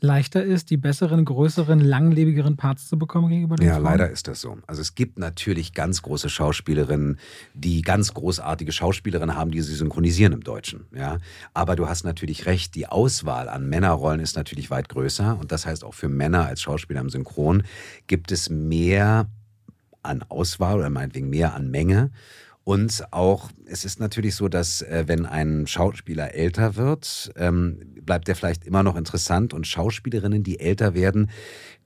leichter 0.00 0.42
ist, 0.44 0.70
die 0.70 0.76
besseren, 0.76 1.24
größeren, 1.24 1.80
langlebigeren 1.80 2.56
Parts 2.56 2.88
zu 2.88 2.98
bekommen 2.98 3.28
gegenüber 3.28 3.56
den 3.56 3.66
Ja, 3.66 3.74
Frauen? 3.74 3.84
leider 3.84 4.10
ist 4.10 4.28
das 4.28 4.40
so. 4.40 4.58
Also 4.66 4.82
es 4.82 4.94
gibt 4.94 5.18
natürlich 5.18 5.72
ganz 5.72 6.02
große 6.02 6.28
Schauspielerinnen, 6.28 7.18
die 7.54 7.82
ganz 7.82 8.12
großartige 8.12 8.72
Schauspielerinnen 8.72 9.34
haben, 9.34 9.50
die 9.50 9.62
sie 9.62 9.74
synchronisieren 9.74 10.32
im 10.32 10.42
Deutschen. 10.42 10.86
Ja, 10.94 11.18
aber 11.54 11.74
du 11.76 11.88
hast 11.88 12.04
natürlich 12.04 12.46
recht. 12.46 12.74
Die 12.74 12.86
Auswahl 12.86 13.48
an 13.48 13.68
Männerrollen 13.68 14.20
ist 14.20 14.36
natürlich 14.36 14.70
weit 14.70 14.88
größer 14.88 15.38
und 15.38 15.52
das 15.52 15.64
heißt 15.66 15.84
auch 15.84 15.94
für 15.94 16.08
Männer 16.08 16.46
als 16.46 16.60
Schauspieler 16.60 17.00
im 17.00 17.08
Synchron 17.08 17.62
gibt 18.06 18.30
es 18.30 18.50
mehr 18.50 19.28
an 20.02 20.22
Auswahl 20.28 20.76
oder 20.78 20.90
meinetwegen 20.90 21.30
mehr 21.30 21.54
an 21.54 21.70
Menge. 21.70 22.10
Und 22.64 23.04
auch, 23.12 23.50
es 23.66 23.84
ist 23.84 24.00
natürlich 24.00 24.34
so, 24.34 24.48
dass 24.48 24.80
äh, 24.80 25.04
wenn 25.06 25.26
ein 25.26 25.66
Schauspieler 25.66 26.34
älter 26.34 26.76
wird, 26.76 27.30
ähm, 27.36 27.78
bleibt 28.00 28.28
er 28.28 28.36
vielleicht 28.36 28.64
immer 28.64 28.82
noch 28.82 28.96
interessant. 28.96 29.52
Und 29.52 29.66
Schauspielerinnen, 29.66 30.42
die 30.42 30.60
älter 30.60 30.94
werden, 30.94 31.30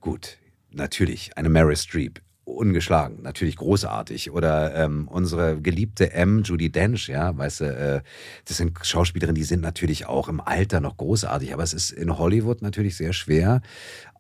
gut, 0.01 0.39
natürlich, 0.71 1.37
eine 1.37 1.49
Mary 1.49 1.75
Streep, 1.75 2.21
ungeschlagen, 2.45 3.23
natürlich 3.23 3.57
großartig. 3.57 4.31
Oder 4.31 4.75
ähm, 4.77 5.09
unsere 5.09 5.61
geliebte 5.61 6.13
M, 6.13 6.43
Judy 6.45 6.71
Dench, 6.71 7.09
ja, 7.09 7.37
weißt 7.37 7.61
du, 7.61 7.65
äh, 7.65 8.01
das 8.45 8.57
sind 8.57 8.79
Schauspielerinnen, 8.81 9.35
die 9.35 9.45
sind 9.45 9.61
natürlich 9.61 10.07
auch 10.07 10.29
im 10.29 10.41
Alter 10.41 10.81
noch 10.81 10.97
großartig. 10.97 11.53
Aber 11.53 11.63
es 11.65 11.75
ist 11.75 11.91
in 11.91 12.17
Hollywood 12.17 12.63
natürlich 12.63 12.97
sehr 12.97 13.13
schwer, 13.13 13.63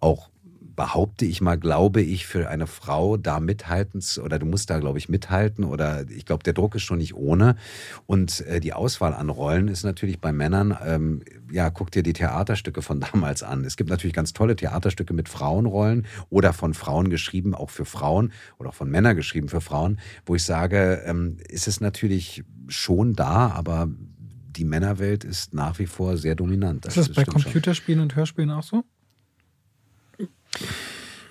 auch 0.01 0.30
behaupte 0.78 1.24
ich 1.24 1.40
mal, 1.40 1.56
glaube 1.56 2.02
ich, 2.02 2.28
für 2.28 2.48
eine 2.48 2.68
Frau 2.68 3.16
da 3.16 3.40
mithalten 3.40 4.00
oder 4.22 4.38
du 4.38 4.46
musst 4.46 4.70
da, 4.70 4.78
glaube 4.78 4.98
ich, 4.98 5.09
mithalten 5.09 5.64
oder 5.64 6.09
ich 6.09 6.24
glaube, 6.24 6.44
der 6.44 6.52
Druck 6.52 6.76
ist 6.76 6.84
schon 6.84 6.98
nicht 6.98 7.16
ohne. 7.16 7.56
Und 8.06 8.42
äh, 8.46 8.60
die 8.60 8.72
Auswahl 8.72 9.12
an 9.12 9.28
Rollen 9.28 9.66
ist 9.66 9.82
natürlich 9.82 10.20
bei 10.20 10.32
Männern, 10.32 10.78
ähm, 10.86 11.22
ja, 11.50 11.70
guck 11.70 11.90
dir 11.90 12.05
die 12.05 12.12
Theaterstücke 12.12 12.80
von 12.80 13.00
damals 13.12 13.42
an. 13.42 13.64
Es 13.64 13.76
gibt 13.76 13.90
natürlich 13.90 14.14
ganz 14.14 14.34
tolle 14.34 14.55
Theaterstücke 14.55 15.12
mit 15.14 15.28
Frauenrollen 15.28 16.06
oder 16.30 16.52
von 16.52 16.74
Frauen 16.74 17.10
geschrieben, 17.10 17.56
auch 17.56 17.70
für 17.70 17.84
Frauen 17.84 18.30
oder 18.60 18.70
von 18.70 18.88
Männern 18.88 19.16
geschrieben 19.16 19.48
für 19.48 19.60
Frauen, 19.60 19.98
wo 20.26 20.36
ich 20.36 20.44
sage, 20.44 21.02
ähm, 21.05 21.38
ist 21.48 21.66
es 21.66 21.80
natürlich 21.80 22.44
schon 22.68 23.14
da, 23.14 23.48
aber 23.48 23.88
die 24.56 24.64
Männerwelt 24.64 25.24
ist 25.24 25.55
nach 25.55 25.80
wie 25.80 25.86
vor 25.86 26.16
sehr 26.16 26.36
dominant. 26.36 26.84
Das 26.84 26.96
ist 26.96 27.09
das 27.09 27.16
bei 27.16 27.24
Computerspielen 27.24 27.98
schon. 27.98 28.05
und 28.05 28.14
Hörspielen 28.14 28.50
auch 28.52 28.62
so? 28.62 28.84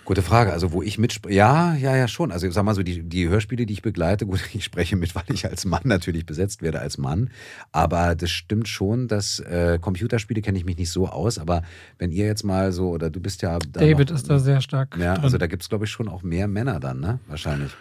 Gute 0.08 0.22
Frage. 0.22 0.54
Also, 0.54 0.72
wo 0.72 0.82
ich 0.82 0.98
mitspreche, 0.98 1.36
ja, 1.36 1.76
ja, 1.76 1.94
ja, 1.94 2.08
schon. 2.08 2.32
Also, 2.32 2.48
ich 2.48 2.54
sag 2.54 2.64
mal 2.64 2.74
so, 2.74 2.82
die, 2.82 3.04
die 3.04 3.28
Hörspiele, 3.28 3.66
die 3.66 3.74
ich 3.74 3.82
begleite, 3.82 4.26
gut, 4.28 4.40
ich 4.54 4.64
spreche 4.64 4.96
mit, 4.96 5.14
weil 5.16 5.26
ich 5.34 5.46
als 5.46 5.66
Mann 5.66 5.82
natürlich 5.84 6.26
besetzt 6.26 6.62
werde, 6.62 6.80
als 6.80 6.98
Mann. 6.98 7.30
Aber 7.74 8.16
das 8.16 8.32
stimmt 8.32 8.70
schon, 8.70 9.10
dass 9.10 9.40
äh, 9.40 9.80
Computerspiele 9.82 10.42
kenne 10.42 10.58
ich 10.58 10.64
mich 10.64 10.78
nicht 10.78 10.92
so 10.92 11.08
aus. 11.08 11.38
Aber 11.40 11.62
wenn 12.00 12.12
ihr 12.12 12.26
jetzt 12.26 12.44
mal 12.44 12.72
so, 12.72 12.90
oder 12.92 13.10
du 13.10 13.20
bist 13.20 13.42
ja. 13.42 13.60
David 13.60 14.10
noch, 14.10 14.16
ist 14.16 14.30
da 14.30 14.40
sehr 14.40 14.62
stark. 14.62 14.96
Ja, 14.98 15.16
drin. 15.16 15.26
also 15.26 15.38
da 15.38 15.48
gibt 15.48 15.64
es, 15.64 15.68
glaube 15.68 15.84
ich, 15.84 15.92
schon 15.92 16.08
auch 16.08 16.24
mehr 16.24 16.48
Männer 16.48 16.80
dann, 16.80 17.02
ne? 17.02 17.20
Wahrscheinlich. 17.28 17.76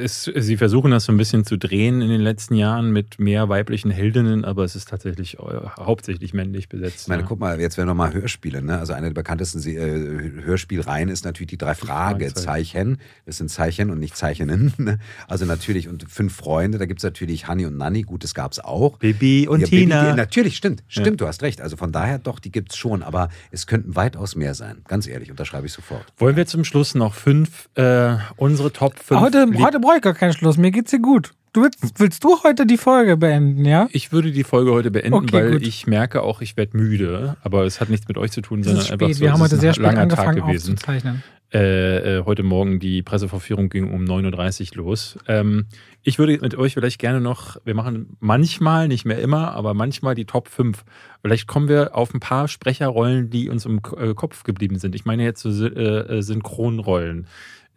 Es, 0.00 0.24
sie 0.24 0.56
versuchen 0.56 0.92
das 0.92 1.04
so 1.04 1.12
ein 1.12 1.16
bisschen 1.16 1.44
zu 1.44 1.56
drehen 1.56 2.00
in 2.02 2.08
den 2.08 2.20
letzten 2.20 2.54
Jahren 2.54 2.92
mit 2.92 3.18
mehr 3.18 3.48
weiblichen 3.48 3.90
Heldinnen, 3.90 4.44
aber 4.44 4.62
es 4.62 4.76
ist 4.76 4.88
tatsächlich 4.88 5.38
äh, 5.38 5.42
hauptsächlich 5.78 6.34
männlich 6.34 6.68
besetzt. 6.68 7.02
Ich 7.02 7.08
meine, 7.08 7.22
ja. 7.22 7.28
guck 7.28 7.40
mal, 7.40 7.60
jetzt 7.60 7.76
werden 7.76 7.88
wir 7.88 7.94
mal 7.94 8.12
Hörspiele. 8.12 8.62
Ne? 8.62 8.78
Also 8.78 8.92
eine 8.92 9.08
der 9.08 9.14
bekanntesten 9.14 9.60
äh, 9.66 10.42
Hörspielreihen 10.44 11.08
ist 11.08 11.24
natürlich 11.24 11.48
die 11.48 11.58
drei 11.58 11.74
Fragezeichen. 11.74 12.98
Das 13.26 13.38
sind 13.38 13.50
Zeichen 13.50 13.90
und 13.90 13.98
nicht 13.98 14.16
Zeichenen. 14.16 14.72
Ne? 14.78 15.00
Also 15.26 15.44
natürlich, 15.44 15.88
und 15.88 16.08
fünf 16.08 16.36
Freunde, 16.36 16.78
da 16.78 16.86
gibt 16.86 17.00
es 17.00 17.04
natürlich 17.04 17.48
Hanni 17.48 17.66
und 17.66 17.76
Nanni, 17.76 18.02
gut, 18.02 18.22
das 18.22 18.32
gab 18.32 18.52
es 18.52 18.60
auch. 18.60 18.98
Bibi 18.98 19.48
und 19.48 19.60
ja, 19.60 19.66
Tina. 19.66 20.04
Bibi, 20.04 20.16
natürlich, 20.16 20.56
stimmt, 20.56 20.84
stimmt, 20.86 21.06
ja. 21.06 21.16
du 21.16 21.26
hast 21.26 21.42
recht. 21.42 21.60
Also 21.60 21.76
von 21.76 21.90
daher 21.90 22.18
doch, 22.18 22.38
die 22.38 22.52
gibt 22.52 22.70
es 22.72 22.78
schon, 22.78 23.02
aber 23.02 23.28
es 23.50 23.66
könnten 23.66 23.96
weitaus 23.96 24.36
mehr 24.36 24.54
sein. 24.54 24.82
Ganz 24.86 25.08
ehrlich, 25.08 25.32
unterschreibe 25.32 25.66
ich 25.66 25.72
sofort. 25.72 26.04
Wollen 26.16 26.36
wir 26.36 26.46
zum 26.46 26.64
Schluss 26.64 26.94
noch 26.94 27.14
fünf, 27.14 27.68
äh, 27.74 28.16
unsere 28.36 28.72
Top 28.72 28.98
fünf 29.08 29.20
Heute, 29.20 29.46
heute 29.58 29.80
brauche 29.80 29.96
ich 29.96 30.02
gar 30.02 30.14
keinen 30.14 30.32
Schluss. 30.32 30.56
Mir 30.56 30.70
geht's 30.70 30.90
dir 30.90 31.00
gut. 31.00 31.32
Du 31.52 31.62
willst, 31.62 31.98
willst 31.98 32.22
du 32.22 32.42
heute 32.44 32.66
die 32.66 32.76
Folge 32.76 33.16
beenden, 33.16 33.64
ja? 33.64 33.88
Ich 33.90 34.12
würde 34.12 34.32
die 34.32 34.44
Folge 34.44 34.70
heute 34.72 34.90
beenden, 34.90 35.14
okay, 35.14 35.32
weil 35.32 35.52
gut. 35.52 35.66
ich 35.66 35.86
merke 35.86 36.22
auch, 36.22 36.42
ich 36.42 36.56
werde 36.56 36.76
müde. 36.76 37.36
Aber 37.42 37.64
es 37.64 37.80
hat 37.80 37.88
nichts 37.88 38.06
mit 38.06 38.18
euch 38.18 38.30
zu 38.30 38.42
tun, 38.42 38.62
sondern 38.62 38.84
einfach 38.86 39.08
so, 39.08 39.20
Wir 39.20 39.32
haben 39.32 39.40
heute 39.40 39.56
sehr 39.56 39.72
spät 39.72 39.96
angefangen 39.96 40.42
aufzuzeichnen. 40.42 41.22
Äh, 41.50 42.18
äh, 42.18 42.24
heute 42.26 42.42
Morgen 42.42 42.78
die 42.78 43.02
Presseverführung 43.02 43.70
ging 43.70 43.90
um 43.90 44.04
9.30 44.04 44.72
Uhr 44.72 44.84
los. 44.84 45.18
Ähm, 45.26 45.64
ich 46.02 46.18
würde 46.18 46.38
mit 46.42 46.54
euch 46.54 46.74
vielleicht 46.74 46.98
gerne 46.98 47.22
noch, 47.22 47.56
wir 47.64 47.74
machen 47.74 48.18
manchmal, 48.20 48.86
nicht 48.86 49.06
mehr 49.06 49.18
immer, 49.18 49.52
aber 49.52 49.72
manchmal 49.72 50.14
die 50.14 50.26
Top 50.26 50.48
5. 50.48 50.84
Vielleicht 51.22 51.46
kommen 51.46 51.68
wir 51.68 51.96
auf 51.96 52.12
ein 52.12 52.20
paar 52.20 52.48
Sprecherrollen, 52.48 53.30
die 53.30 53.48
uns 53.48 53.64
im 53.64 53.80
äh, 53.96 54.12
Kopf 54.12 54.42
geblieben 54.42 54.78
sind. 54.78 54.94
Ich 54.94 55.06
meine 55.06 55.24
jetzt 55.24 55.40
so 55.40 55.48
äh, 55.48 56.22
Synchronrollen. 56.22 57.26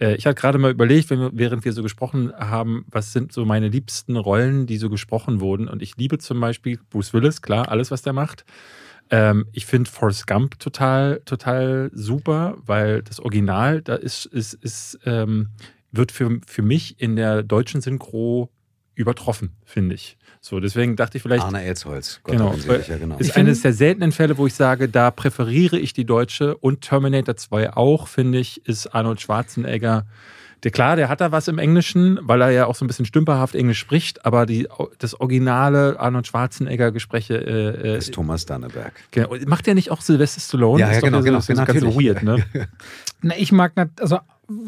Äh, 0.01 0.15
ich 0.15 0.25
habe 0.25 0.35
gerade 0.35 0.57
mal 0.57 0.71
überlegt, 0.71 1.09
während 1.09 1.63
wir 1.63 1.73
so 1.73 1.83
gesprochen 1.83 2.33
haben, 2.33 2.85
was 2.89 3.13
sind 3.13 3.31
so 3.31 3.45
meine 3.45 3.69
liebsten 3.69 4.17
Rollen, 4.17 4.65
die 4.65 4.77
so 4.77 4.89
gesprochen 4.89 5.39
wurden. 5.39 5.67
Und 5.67 5.81
ich 5.81 5.95
liebe 5.97 6.17
zum 6.17 6.41
Beispiel 6.41 6.79
Bruce 6.89 7.13
Willis, 7.13 7.41
klar, 7.41 7.69
alles, 7.69 7.91
was 7.91 8.01
der 8.01 8.13
macht. 8.13 8.43
Ähm, 9.09 9.45
ich 9.51 9.65
finde 9.65 9.89
Forrest 9.89 10.27
Gump 10.27 10.59
total, 10.59 11.21
total 11.25 11.91
super, 11.93 12.57
weil 12.65 13.03
das 13.03 13.19
Original, 13.19 13.81
da 13.81 13.95
ist, 13.95 14.25
ist, 14.25 14.53
ist 14.55 14.99
ähm, 15.05 15.49
wird 15.91 16.11
für, 16.11 16.39
für 16.47 16.61
mich 16.61 16.99
in 16.99 17.15
der 17.15 17.43
deutschen 17.43 17.81
Synchro 17.81 18.49
übertroffen, 18.95 19.57
finde 19.65 19.95
ich. 19.95 20.17
So, 20.43 20.59
deswegen 20.59 20.95
dachte 20.95 21.17
ich 21.17 21.23
vielleicht. 21.23 21.43
Arne 21.43 21.61
Elsholz, 21.61 22.19
Gott 22.23 22.35
genau, 22.35 22.53
sicher, 22.53 22.97
genau. 22.97 23.17
Ist 23.19 23.37
eines 23.37 23.61
der 23.61 23.73
seltenen 23.73 24.11
Fälle, 24.11 24.39
wo 24.39 24.47
ich 24.47 24.55
sage, 24.55 24.89
da 24.89 25.11
präferiere 25.11 25.77
ich 25.77 25.93
die 25.93 26.03
deutsche 26.03 26.57
und 26.57 26.81
Terminator 26.81 27.37
2 27.37 27.73
auch, 27.73 28.07
finde 28.07 28.39
ich, 28.39 28.65
ist 28.65 28.87
Arnold 28.87 29.21
Schwarzenegger. 29.21 30.07
Der, 30.63 30.71
klar, 30.71 30.95
der 30.95 31.09
hat 31.09 31.21
da 31.21 31.31
was 31.31 31.47
im 31.47 31.59
Englischen, 31.59 32.19
weil 32.23 32.41
er 32.41 32.49
ja 32.49 32.65
auch 32.65 32.75
so 32.75 32.85
ein 32.85 32.87
bisschen 32.87 33.05
stümperhaft 33.05 33.53
Englisch 33.53 33.79
spricht, 33.79 34.25
aber 34.25 34.47
die, 34.47 34.67
das 34.97 35.19
originale 35.19 35.99
Arnold 35.99 36.27
Schwarzenegger-Gespräche 36.27 37.35
äh, 37.35 37.93
äh, 37.93 37.97
ist 37.97 38.13
Thomas 38.13 38.45
Danneberg. 38.45 38.93
Genau. 39.11 39.35
Macht 39.45 39.67
der 39.67 39.75
nicht 39.75 39.91
auch 39.91 40.01
Sylvester 40.01 40.39
Stallone? 40.39 40.81
Ja, 40.81 40.91
ja 40.91 40.99
genau, 40.99 41.21
genau. 41.21 41.37
Das 41.37 41.49
ist 41.49 41.55
genau, 41.55 41.65
ganz 41.65 41.81
weird, 41.95 42.23
ne? 42.23 42.43
Na, 43.21 43.35
ich 43.37 43.51
mag, 43.51 43.73
also 43.99 44.19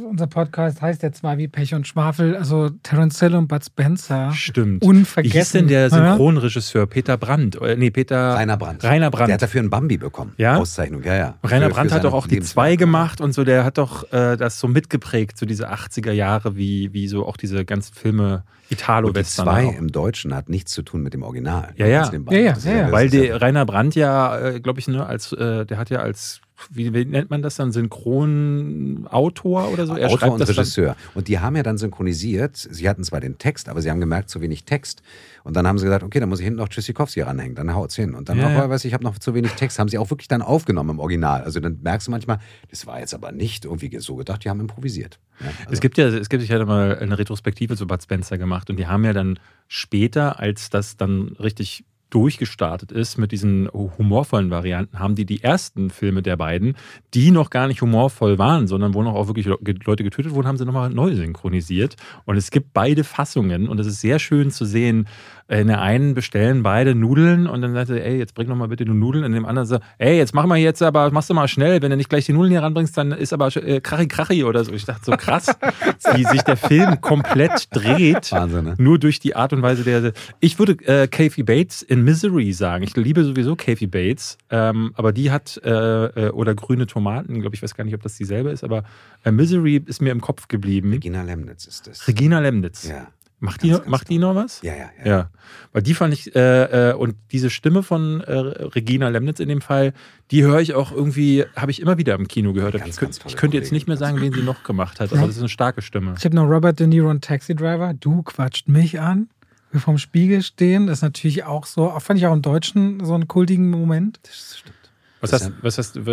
unser 0.10 0.28
Podcast 0.28 0.82
heißt 0.82 1.04
jetzt 1.04 1.24
mal 1.24 1.38
wie 1.38 1.48
Pech 1.48 1.74
und 1.74 1.88
Schwafel, 1.88 2.36
also 2.36 2.70
Terence 2.84 3.20
Hill 3.20 3.36
und 3.36 3.48
Bud 3.48 3.64
Spencer. 3.66 4.32
Stimmt. 4.34 4.84
Unvergessen. 4.84 5.34
Wie 5.34 5.38
hieß 5.40 5.52
denn 5.52 5.68
der 5.68 5.82
Ja? 5.84 5.90
Synchronregisseur? 5.90 6.86
Peter 6.88 7.18
Brandt? 7.18 7.62
Äh, 7.62 7.76
Nee, 7.78 7.92
Peter. 7.92 8.36
Rainer 8.36 8.58
Brandt. 8.58 8.84
Rainer 8.84 9.12
Brandt. 9.12 9.28
Der 9.30 9.34
hat 9.36 9.42
dafür 9.42 9.62
einen 9.62 9.70
Bambi 9.70 9.98
bekommen. 9.98 10.34
Ja? 10.38 10.58
Auszeichnung, 10.58 11.04
ja, 11.04 11.16
ja. 11.16 11.36
Rainer 11.44 11.68
Für- 11.68 11.74
Brandt 11.74 11.92
für 11.92 11.96
hat 11.98 12.04
doch 12.04 12.14
auch 12.14 12.28
die 12.28 12.40
zwei 12.42 12.76
gemacht 12.76 13.20
und 13.22 13.34
so, 13.34 13.44
der 13.44 13.64
hat 13.66 13.78
doch 13.78 14.12
äh, 14.12 14.38
das 14.38 14.60
so 14.60 14.68
mitgeprägt, 14.68 15.38
so 15.38 15.46
diese 15.46 15.72
80er 15.72 16.12
Jahre, 16.12 16.56
wie, 16.56 16.94
wie 16.94 17.08
so 17.08 17.26
auch 17.26 17.38
diese 17.38 17.66
ganzen 17.66 17.94
Filme 17.94 18.34
Und 18.34 18.44
die 18.70 18.74
Italo-Western. 18.76 19.46
zwei 19.46 19.66
auch. 19.68 19.78
im 19.78 19.92
Deutschen 19.92 20.34
hat 20.36 20.50
nichts 20.50 20.72
zu 20.72 20.82
tun 20.82 21.02
mit 21.04 21.14
dem 21.14 21.24
Original. 21.24 21.70
Ja, 21.76 21.86
ja. 21.88 22.12
Ja, 22.12 22.38
ja, 22.40 22.56
ja, 22.64 22.72
ja. 22.74 22.92
Weil 22.92 23.10
der 23.10 23.42
Rainer 23.42 23.66
Brandt 23.66 23.96
ja, 23.96 24.38
äh, 24.40 24.60
glaube 24.60 24.80
ich, 24.80 24.88
ne, 24.88 25.06
als 25.06 25.32
äh, 25.34 25.66
der 25.66 25.78
hat 25.78 25.90
ja 25.90 26.00
als 26.00 26.40
wie, 26.72 26.94
wie 26.94 27.06
nennt 27.06 27.30
man 27.30 27.42
das 27.42 27.56
dann 27.56 27.72
Synchronautor 27.72 29.72
oder 29.72 29.88
so? 29.88 29.96
Er 29.96 30.08
Autor 30.08 30.20
schreibt 30.20 30.34
und 30.34 30.42
Regisseur. 30.50 30.96
Und 31.16 31.28
die 31.28 31.40
haben 31.40 31.56
ja 31.56 31.64
dann 31.64 31.78
synchronisiert. 31.78 32.56
Sie 32.58 32.88
hatten 32.90 33.04
zwar 33.04 33.20
den 33.20 33.38
Text, 33.38 33.70
aber 33.70 33.82
sie 33.82 33.90
haben 33.90 34.00
gemerkt, 34.00 34.30
zu 34.30 34.42
wenig 34.42 34.66
Text. 34.66 35.02
Und 35.44 35.56
dann 35.56 35.68
haben 35.68 35.78
sie 35.78 35.86
gesagt, 35.86 36.04
okay, 36.04 36.20
dann 36.20 36.30
muss 36.30 36.40
ich 36.40 36.46
hinten 36.46 36.60
noch 36.60 36.70
Tschüssikowski 36.70 37.22
ranhängen. 37.22 37.56
Dann 37.56 37.74
haut's 37.76 37.96
hin. 37.96 38.16
Und 38.16 38.30
dann, 38.30 38.38
Ja, 38.38 38.48
auch, 38.48 38.52
ja. 38.52 38.70
weiß 38.70 38.86
ich, 38.86 38.90
ich 38.90 38.94
habe 38.94 39.04
noch 39.04 39.18
zu 39.20 39.34
wenig 39.34 39.52
Text. 39.54 39.80
Haben 39.80 39.90
sie 39.90 39.98
auch 39.98 40.10
wirklich 40.10 40.28
dann 40.28 40.42
aufgenommen 40.42 40.92
im 40.92 41.00
Original. 41.00 41.44
Also 41.44 41.60
dann 41.60 41.80
merkst 41.82 42.08
du 42.08 42.12
manchmal, 42.12 42.40
das 42.70 42.88
war 42.88 43.00
jetzt 43.00 43.14
aber 43.14 43.32
nicht 43.32 43.66
irgendwie 43.66 43.98
so 44.00 44.16
gedacht, 44.16 44.44
die 44.46 44.50
haben 44.50 44.60
improvisiert. 44.60 45.20
Ja, 45.40 45.48
also, 45.48 45.60
Es 45.72 45.82
gibt 45.82 45.98
ja, 45.98 46.08
es 46.08 46.30
gibt, 46.30 46.44
ich 46.44 46.52
hatte 46.52 46.66
mal 46.66 46.98
eine 47.00 47.18
Retrospektive 47.18 47.76
zu 47.76 47.88
Bud 47.88 48.02
Spencer 48.02 48.38
gemacht 48.38 48.70
und 48.70 48.78
die 48.78 48.88
haben 48.88 49.04
ja 49.04 49.14
dann 49.14 49.40
später, 49.68 50.40
als 50.40 50.70
das 50.70 50.98
dann 50.98 51.30
richtig 51.40 51.86
durchgestartet 52.14 52.92
ist 52.92 53.18
mit 53.18 53.32
diesen 53.32 53.68
humorvollen 53.74 54.52
Varianten, 54.52 55.00
haben 55.00 55.16
die 55.16 55.26
die 55.26 55.44
ersten 55.44 55.90
Filme 55.90 56.22
der 56.22 56.38
beiden, 56.38 56.76
die 57.14 57.32
noch 57.32 57.50
gar 57.50 57.68
nicht 57.68 57.82
humorvoll 57.82 58.38
waren, 58.38 58.68
sondern 58.68 58.94
wo 58.94 59.02
noch 59.02 59.16
auch 59.16 59.28
wirklich 59.28 59.48
Leute 59.48 60.04
getötet 60.04 60.34
wurden, 60.34 60.48
haben 60.48 60.58
sie 60.58 60.66
nochmal 60.66 60.92
neu 60.92 61.16
synchronisiert. 61.16 61.96
Und 62.26 62.38
es 62.38 62.52
gibt 62.52 62.74
beide 62.74 63.04
Fassungen 63.04 63.68
und 63.68 63.80
es 63.80 63.88
ist 63.88 64.02
sehr 64.02 64.20
schön 64.20 64.52
zu 64.52 64.66
sehen, 64.66 65.08
in 65.48 65.68
der 65.68 65.82
einen 65.82 66.14
bestellen 66.14 66.64
beide 66.64 66.96
Nudeln 66.96 67.48
und 67.48 67.62
dann 67.62 67.74
sagt 67.74 67.90
er, 67.90 68.06
ey, 68.06 68.18
jetzt 68.18 68.34
bring 68.34 68.48
doch 68.48 68.56
mal 68.56 68.68
bitte 68.68 68.86
die 68.86 68.92
Nudeln. 68.92 69.24
Und 69.24 69.32
in 69.32 69.36
dem 69.36 69.46
anderen 69.46 69.68
sagt, 69.68 69.84
ey, 69.98 70.18
jetzt 70.18 70.34
mach 70.34 70.46
mal 70.46 70.58
jetzt, 70.58 70.82
aber 70.82 71.12
machst 71.12 71.30
du 71.30 71.34
mal 71.34 71.48
schnell. 71.48 71.82
Wenn 71.82 71.92
du 71.92 71.98
nicht 71.98 72.10
gleich 72.10 72.26
die 72.26 72.34
Nudeln 72.34 72.52
hier 72.52 72.62
ranbringst, 72.62 72.98
dann 72.98 73.12
ist 73.12 73.34
aber 73.34 73.56
äh, 73.56 73.82
krachi 73.82 74.08
krachi 74.08 74.44
oder 74.44 74.64
so. 74.64 74.72
Ich 74.72 74.86
dachte 74.86 75.06
so 75.06 75.12
krass, 75.12 75.48
wie 76.16 76.24
sich 76.24 76.42
der 76.44 76.58
Film 76.58 77.02
komplett 77.02 77.68
dreht. 77.72 78.32
Wahnsinn, 78.32 78.66
ne? 78.66 78.76
Nur 78.78 79.00
durch 79.00 79.20
die 79.20 79.36
Art 79.36 79.54
und 79.54 79.62
Weise 79.62 79.84
der. 79.84 80.14
Ich 80.40 80.60
würde 80.60 80.74
äh, 80.86 81.08
Kathy 81.08 81.44
Bates 81.44 81.82
in 81.82 82.04
Misery 82.04 82.54
sagen. 82.54 82.84
Ich 82.84 82.96
liebe 82.96 83.24
sowieso 83.24 83.56
Kathy 83.56 83.88
Bates, 83.88 84.38
ähm, 84.50 84.92
aber 84.96 85.12
die 85.12 85.32
hat 85.32 85.60
äh, 85.64 86.06
äh, 86.06 86.30
oder 86.30 86.56
grüne 86.56 86.88
Tomaten, 86.88 87.42
glaube 87.42 87.56
ich, 87.56 87.62
weiß 87.62 87.76
gar 87.76 87.84
nicht, 87.84 87.96
ob 87.96 88.02
das 88.02 88.16
dieselbe 88.16 88.50
ist, 88.50 88.64
aber 88.64 88.84
äh, 89.24 89.32
Misery 89.32 89.82
ist 89.86 90.02
mir 90.02 90.12
im 90.12 90.22
Kopf 90.22 90.48
geblieben. 90.48 90.92
Regina 90.92 91.22
Lemnitz 91.24 91.66
ist 91.66 91.88
das. 91.88 92.08
Regina 92.08 92.40
Lemnitz. 92.40 92.88
Ja. 92.88 93.08
Macht 93.44 93.62
die, 93.62 93.72
Ganz, 93.72 93.86
macht 93.88 94.10
die 94.10 94.20
noch 94.20 94.36
was? 94.36 94.62
Ja, 94.62 94.74
ja, 94.74 94.90
ja. 95.04 95.06
Ja, 95.06 95.30
weil 95.74 95.82
die 95.82 95.94
fand 95.94 96.14
ich, 96.14 96.34
äh, 96.34 96.92
äh, 96.92 96.94
und 96.94 97.16
diese 97.34 97.50
Stimme 97.50 97.84
von 97.84 98.22
äh, 98.22 98.32
Regina 98.38 99.10
Lemnitz 99.10 99.42
in 99.42 99.50
dem 99.50 99.60
Fall, 99.60 99.92
die 100.32 100.44
höre 100.44 100.62
ich 100.62 100.76
auch 100.76 100.94
irgendwie, 100.94 101.44
habe 101.54 101.70
ich 101.70 101.82
immer 101.82 101.98
wieder 101.98 102.16
im 102.16 102.30
Kino 102.30 102.54
gehört. 102.54 102.76
Ganz, 102.76 102.88
ich 102.88 102.96
tolle 102.96 103.12
ich 103.28 103.36
könnte 103.36 103.58
jetzt 103.58 103.74
nicht 103.74 103.86
mehr 103.86 103.98
sagen, 103.98 104.22
wen 104.22 104.32
sie 104.32 104.44
noch 104.44 104.64
gemacht 104.64 105.02
hat, 105.02 105.12
aber 105.12 105.28
das 105.28 105.36
ist 105.36 105.40
eine 105.40 105.50
starke 105.50 105.82
Stimme. 105.82 106.16
Ich 106.18 106.24
habe 106.24 106.38
noch 106.38 106.46
Robert 106.46 106.80
De 106.80 106.88
Niro 106.88 107.10
und 107.10 107.22
Taxi 107.22 107.54
Driver. 107.54 107.94
Du 107.94 108.24
quatscht 108.24 108.70
mich 108.70 109.02
an. 109.02 109.28
Wir 109.72 109.82
vorm 109.82 109.98
Spiegel 109.98 110.42
stehen. 110.42 110.88
Das 110.88 111.00
ist 111.00 111.02
natürlich 111.02 111.44
auch 111.44 111.66
so, 111.66 111.92
auch 111.92 112.02
fand 112.02 112.20
ich 112.20 112.28
auch 112.28 112.34
im 112.34 112.42
Deutschen 112.42 113.04
so 113.04 113.14
einen 113.14 113.28
kultigen 113.28 113.70
Moment. 113.70 114.22
Das 114.24 114.60
stimmt. 114.60 114.83
Was 115.24 115.32
hast, 115.32 115.52
was 115.62 115.78
hast 115.78 115.96
du, 115.96 116.06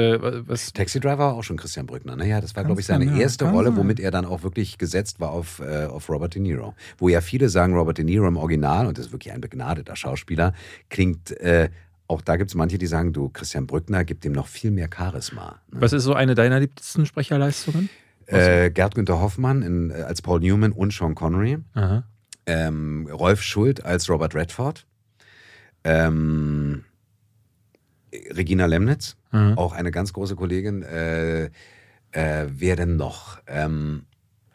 was, 0.46 0.72
Taxi 0.72 1.00
Driver 1.00 1.18
war 1.18 1.34
auch 1.34 1.42
schon 1.42 1.56
Christian 1.56 1.84
Brückner. 1.84 2.14
Naja, 2.14 2.40
das 2.40 2.54
war, 2.54 2.62
glaube 2.64 2.80
ich, 2.80 2.86
sein, 2.86 3.00
seine 3.00 3.16
ja. 3.16 3.22
erste 3.22 3.50
Rolle, 3.50 3.70
sein. 3.70 3.76
womit 3.78 3.98
er 3.98 4.12
dann 4.12 4.24
auch 4.24 4.44
wirklich 4.44 4.78
gesetzt 4.78 5.18
war 5.18 5.30
auf, 5.30 5.58
äh, 5.58 5.86
auf 5.86 6.08
Robert 6.08 6.36
De 6.36 6.40
Niro. 6.40 6.74
Wo 6.96 7.08
ja 7.08 7.20
viele 7.20 7.48
sagen, 7.48 7.74
Robert 7.74 7.98
De 7.98 8.04
Niro 8.04 8.28
im 8.28 8.36
Original, 8.36 8.86
und 8.86 8.98
das 8.98 9.06
ist 9.06 9.12
wirklich 9.12 9.32
ein 9.32 9.40
begnadeter 9.40 9.96
Schauspieler, 9.96 10.54
klingt, 10.90 11.32
äh, 11.40 11.70
auch 12.06 12.20
da 12.20 12.36
gibt 12.36 12.50
es 12.50 12.54
manche, 12.54 12.78
die 12.78 12.86
sagen, 12.86 13.12
du, 13.12 13.30
Christian 13.30 13.66
Brückner 13.66 14.04
gibt 14.04 14.24
ihm 14.24 14.32
noch 14.32 14.46
viel 14.46 14.70
mehr 14.70 14.88
Charisma. 14.94 15.60
Ne? 15.72 15.80
was 15.80 15.92
ist 15.92 16.04
so 16.04 16.14
eine 16.14 16.36
deiner 16.36 16.60
liebsten 16.60 17.04
Sprecherleistungen? 17.04 17.90
Äh, 18.26 18.70
Gerd 18.70 18.94
Günther 18.94 19.20
Hoffmann 19.20 19.62
in, 19.62 19.90
äh, 19.90 20.02
als 20.02 20.22
Paul 20.22 20.38
Newman 20.38 20.70
und 20.70 20.92
Sean 20.92 21.16
Connery. 21.16 21.58
Ähm, 22.46 23.08
Rolf 23.10 23.42
Schuld 23.42 23.84
als 23.84 24.08
Robert 24.08 24.36
Redford. 24.36 24.86
Ähm, 25.82 26.84
Regina 28.12 28.66
Lemnitz, 28.66 29.16
Aha. 29.30 29.54
auch 29.54 29.72
eine 29.72 29.90
ganz 29.90 30.12
große 30.12 30.36
Kollegin. 30.36 30.82
Äh, 30.82 31.50
äh, 32.12 32.46
wer 32.48 32.76
denn 32.76 32.96
noch? 32.96 33.38
Ähm, 33.46 34.04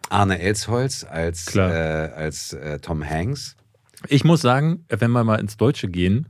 Arne 0.10 0.40
Elsholz 0.40 1.04
als, 1.04 1.56
äh, 1.56 1.60
als 1.60 2.54
äh, 2.54 2.80
Tom 2.80 3.04
Hanks. 3.08 3.56
Ich 4.08 4.24
muss 4.24 4.42
sagen, 4.42 4.86
wenn 4.90 5.12
wir 5.12 5.24
mal 5.24 5.40
ins 5.40 5.58
Deutsche 5.58 5.88
gehen, 5.88 6.28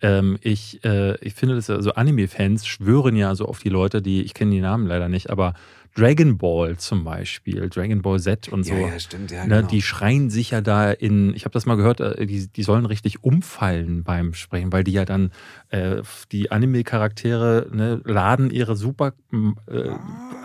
ähm, 0.00 0.38
ich, 0.40 0.82
äh, 0.84 1.16
ich 1.20 1.34
finde 1.34 1.56
das, 1.56 1.68
also 1.68 1.92
Anime-Fans 1.92 2.66
schwören 2.66 3.16
ja 3.16 3.34
so 3.34 3.46
auf 3.46 3.58
die 3.58 3.68
Leute, 3.68 4.00
die, 4.00 4.22
ich 4.22 4.32
kenne 4.32 4.52
die 4.52 4.60
Namen 4.60 4.86
leider 4.86 5.08
nicht, 5.08 5.30
aber 5.30 5.54
Dragon 5.98 6.38
Ball 6.38 6.76
zum 6.76 7.02
Beispiel, 7.02 7.68
Dragon 7.68 8.02
Ball 8.02 8.20
Z 8.20 8.48
und 8.48 8.64
so. 8.64 8.74
Ja, 8.74 8.88
ja, 8.88 9.00
stimmt, 9.00 9.30
ja, 9.30 9.44
Ne, 9.44 9.56
genau. 9.56 9.68
Die 9.68 9.82
schreien 9.82 10.30
sich 10.30 10.50
ja 10.50 10.60
da 10.60 10.92
in, 10.92 11.34
ich 11.34 11.44
habe 11.44 11.52
das 11.52 11.66
mal 11.66 11.76
gehört, 11.76 12.00
äh, 12.00 12.24
die, 12.24 12.46
die 12.46 12.62
sollen 12.62 12.86
richtig 12.86 13.24
umfallen 13.24 14.04
beim 14.04 14.34
Sprechen, 14.34 14.72
weil 14.72 14.84
die 14.84 14.92
ja 14.92 15.04
dann, 15.04 15.32
äh, 15.70 16.02
die 16.30 16.52
Anime-Charaktere 16.52 17.68
ne, 17.72 18.00
laden 18.04 18.50
ihre 18.50 18.76
Super, 18.76 19.14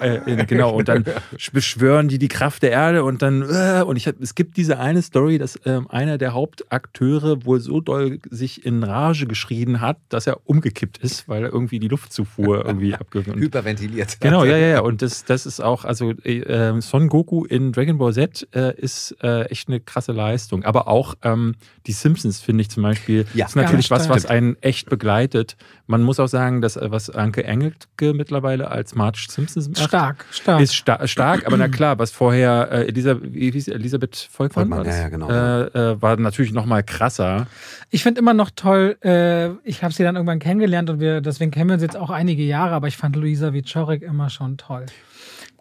äh, 0.02 0.16
äh, 0.16 0.46
genau, 0.46 0.72
und 0.72 0.88
dann 0.88 1.06
beschwören 1.54 2.08
die 2.08 2.18
die 2.18 2.28
Kraft 2.30 2.64
der 2.64 2.72
Erde 2.72 3.04
und 3.04 3.22
dann, 3.22 3.44
äh, 3.44 3.84
und 3.84 3.96
ich 3.96 4.08
hab, 4.08 4.20
es 4.20 4.34
gibt 4.36 4.58
diese 4.58 4.80
eine 4.80 5.02
Story, 5.02 5.38
dass 5.38 5.60
ähm, 5.66 5.88
einer 5.90 6.18
der 6.18 6.34
Hauptakteure 6.34 7.46
wohl 7.46 7.60
so 7.60 7.80
doll 7.80 8.20
sich 8.30 8.66
in 8.66 8.84
Rage 8.84 9.28
geschrien 9.28 9.82
hat, 9.82 9.98
dass 10.10 10.26
er 10.26 10.40
umgekippt 10.46 10.98
ist, 10.98 11.28
weil 11.28 11.44
er 11.44 11.54
irgendwie 11.54 11.80
die 11.80 11.88
Luftzufuhr 11.88 12.66
irgendwie 12.66 12.96
abgehört 13.04 13.38
Hyperventiliert. 13.38 14.20
Genau, 14.20 14.44
ja, 14.44 14.58
ja, 14.58 14.68
ja. 14.68 14.80
Und 14.82 15.02
das, 15.02 15.26
das 15.26 15.43
ist 15.45 15.60
auch, 15.60 15.86
also 15.86 16.11
äh, 16.11 16.82
Son 16.82 17.07
Goku 17.07 17.45
in 17.45 17.72
Dragon 17.72 17.98
Ball 17.98 18.14
Z 18.14 18.48
äh, 18.53 18.74
ist 18.80 19.15
äh, 19.22 19.44
echt 19.45 19.68
eine 19.68 19.80
krasse 19.80 20.11
Leistung. 20.11 20.64
Aber 20.64 20.88
auch 20.88 21.15
ähm, 21.24 21.56
die 21.88 21.91
Simpsons, 21.91 22.40
finde 22.41 22.61
ich 22.61 22.70
zum 22.70 22.84
Beispiel, 22.84 23.26
Ja. 23.34 23.45
ist 23.45 23.56
natürlich 23.56 23.90
Ganz 23.90 24.10
was, 24.10 24.10
was 24.10 24.26
einen 24.26 24.57
echt 24.61 24.90
begleitet. 24.90 25.56
Man 25.85 26.01
muss 26.01 26.19
auch 26.19 26.27
sagen, 26.27 26.61
dass 26.61 26.77
äh, 26.77 26.91
was 26.91 27.10
Anke 27.10 27.43
Engelke 27.43 28.14
mittlerweile 28.14 28.72
als 28.72 28.95
Marge 28.95 29.26
Simpsons 29.30 29.68
macht, 29.68 29.89
Stark, 29.89 30.26
stark. 30.31 30.61
ist 30.61 30.76
sta 30.76 31.05
stark. 31.07 31.45
Aber 31.45 31.57
na 31.57 31.68
klar, 31.68 31.99
was 31.99 32.11
vorher 32.11 32.69
äh, 32.72 32.88
Elisa, 32.88 33.18
wie 33.22 33.51
hieß 33.51 33.65
sie? 33.65 33.73
Elisabeth 33.73 34.30
Volkmann, 34.31 34.69
war, 34.69 34.84
das? 34.84 34.95
ja, 34.95 35.01
ja, 35.01 35.10
genau. 35.10 35.30
Äh, 35.30 35.91
äh, 35.91 36.01
war 36.01 36.15
natürlich 36.18 36.53
noch 36.53 36.65
mal 36.65 36.84
krasser. 36.84 37.47
Ich 37.89 38.01
finde 38.01 38.19
immer 38.19 38.34
noch 38.34 38.49
toll, 38.55 38.97
äh, 39.03 39.49
ich 39.68 39.84
habe 39.84 39.93
sie 39.93 40.03
dann 40.03 40.15
irgendwann 40.15 40.39
kennengelernt 40.39 40.89
und 40.89 40.99
wir, 41.01 41.19
deswegen 41.19 41.51
kennen 41.51 41.69
wir 41.69 41.73
uns 41.73 41.84
jetzt 41.84 41.97
auch 41.97 42.10
einige 42.10 42.43
Jahre, 42.43 42.76
aber 42.76 42.88
ich 42.88 42.95
fand 42.95 43.18
Luisa 43.18 43.51
Wieczorek 43.51 44.03
immer 44.03 44.30
schon 44.30 44.57
toll. 44.57 44.85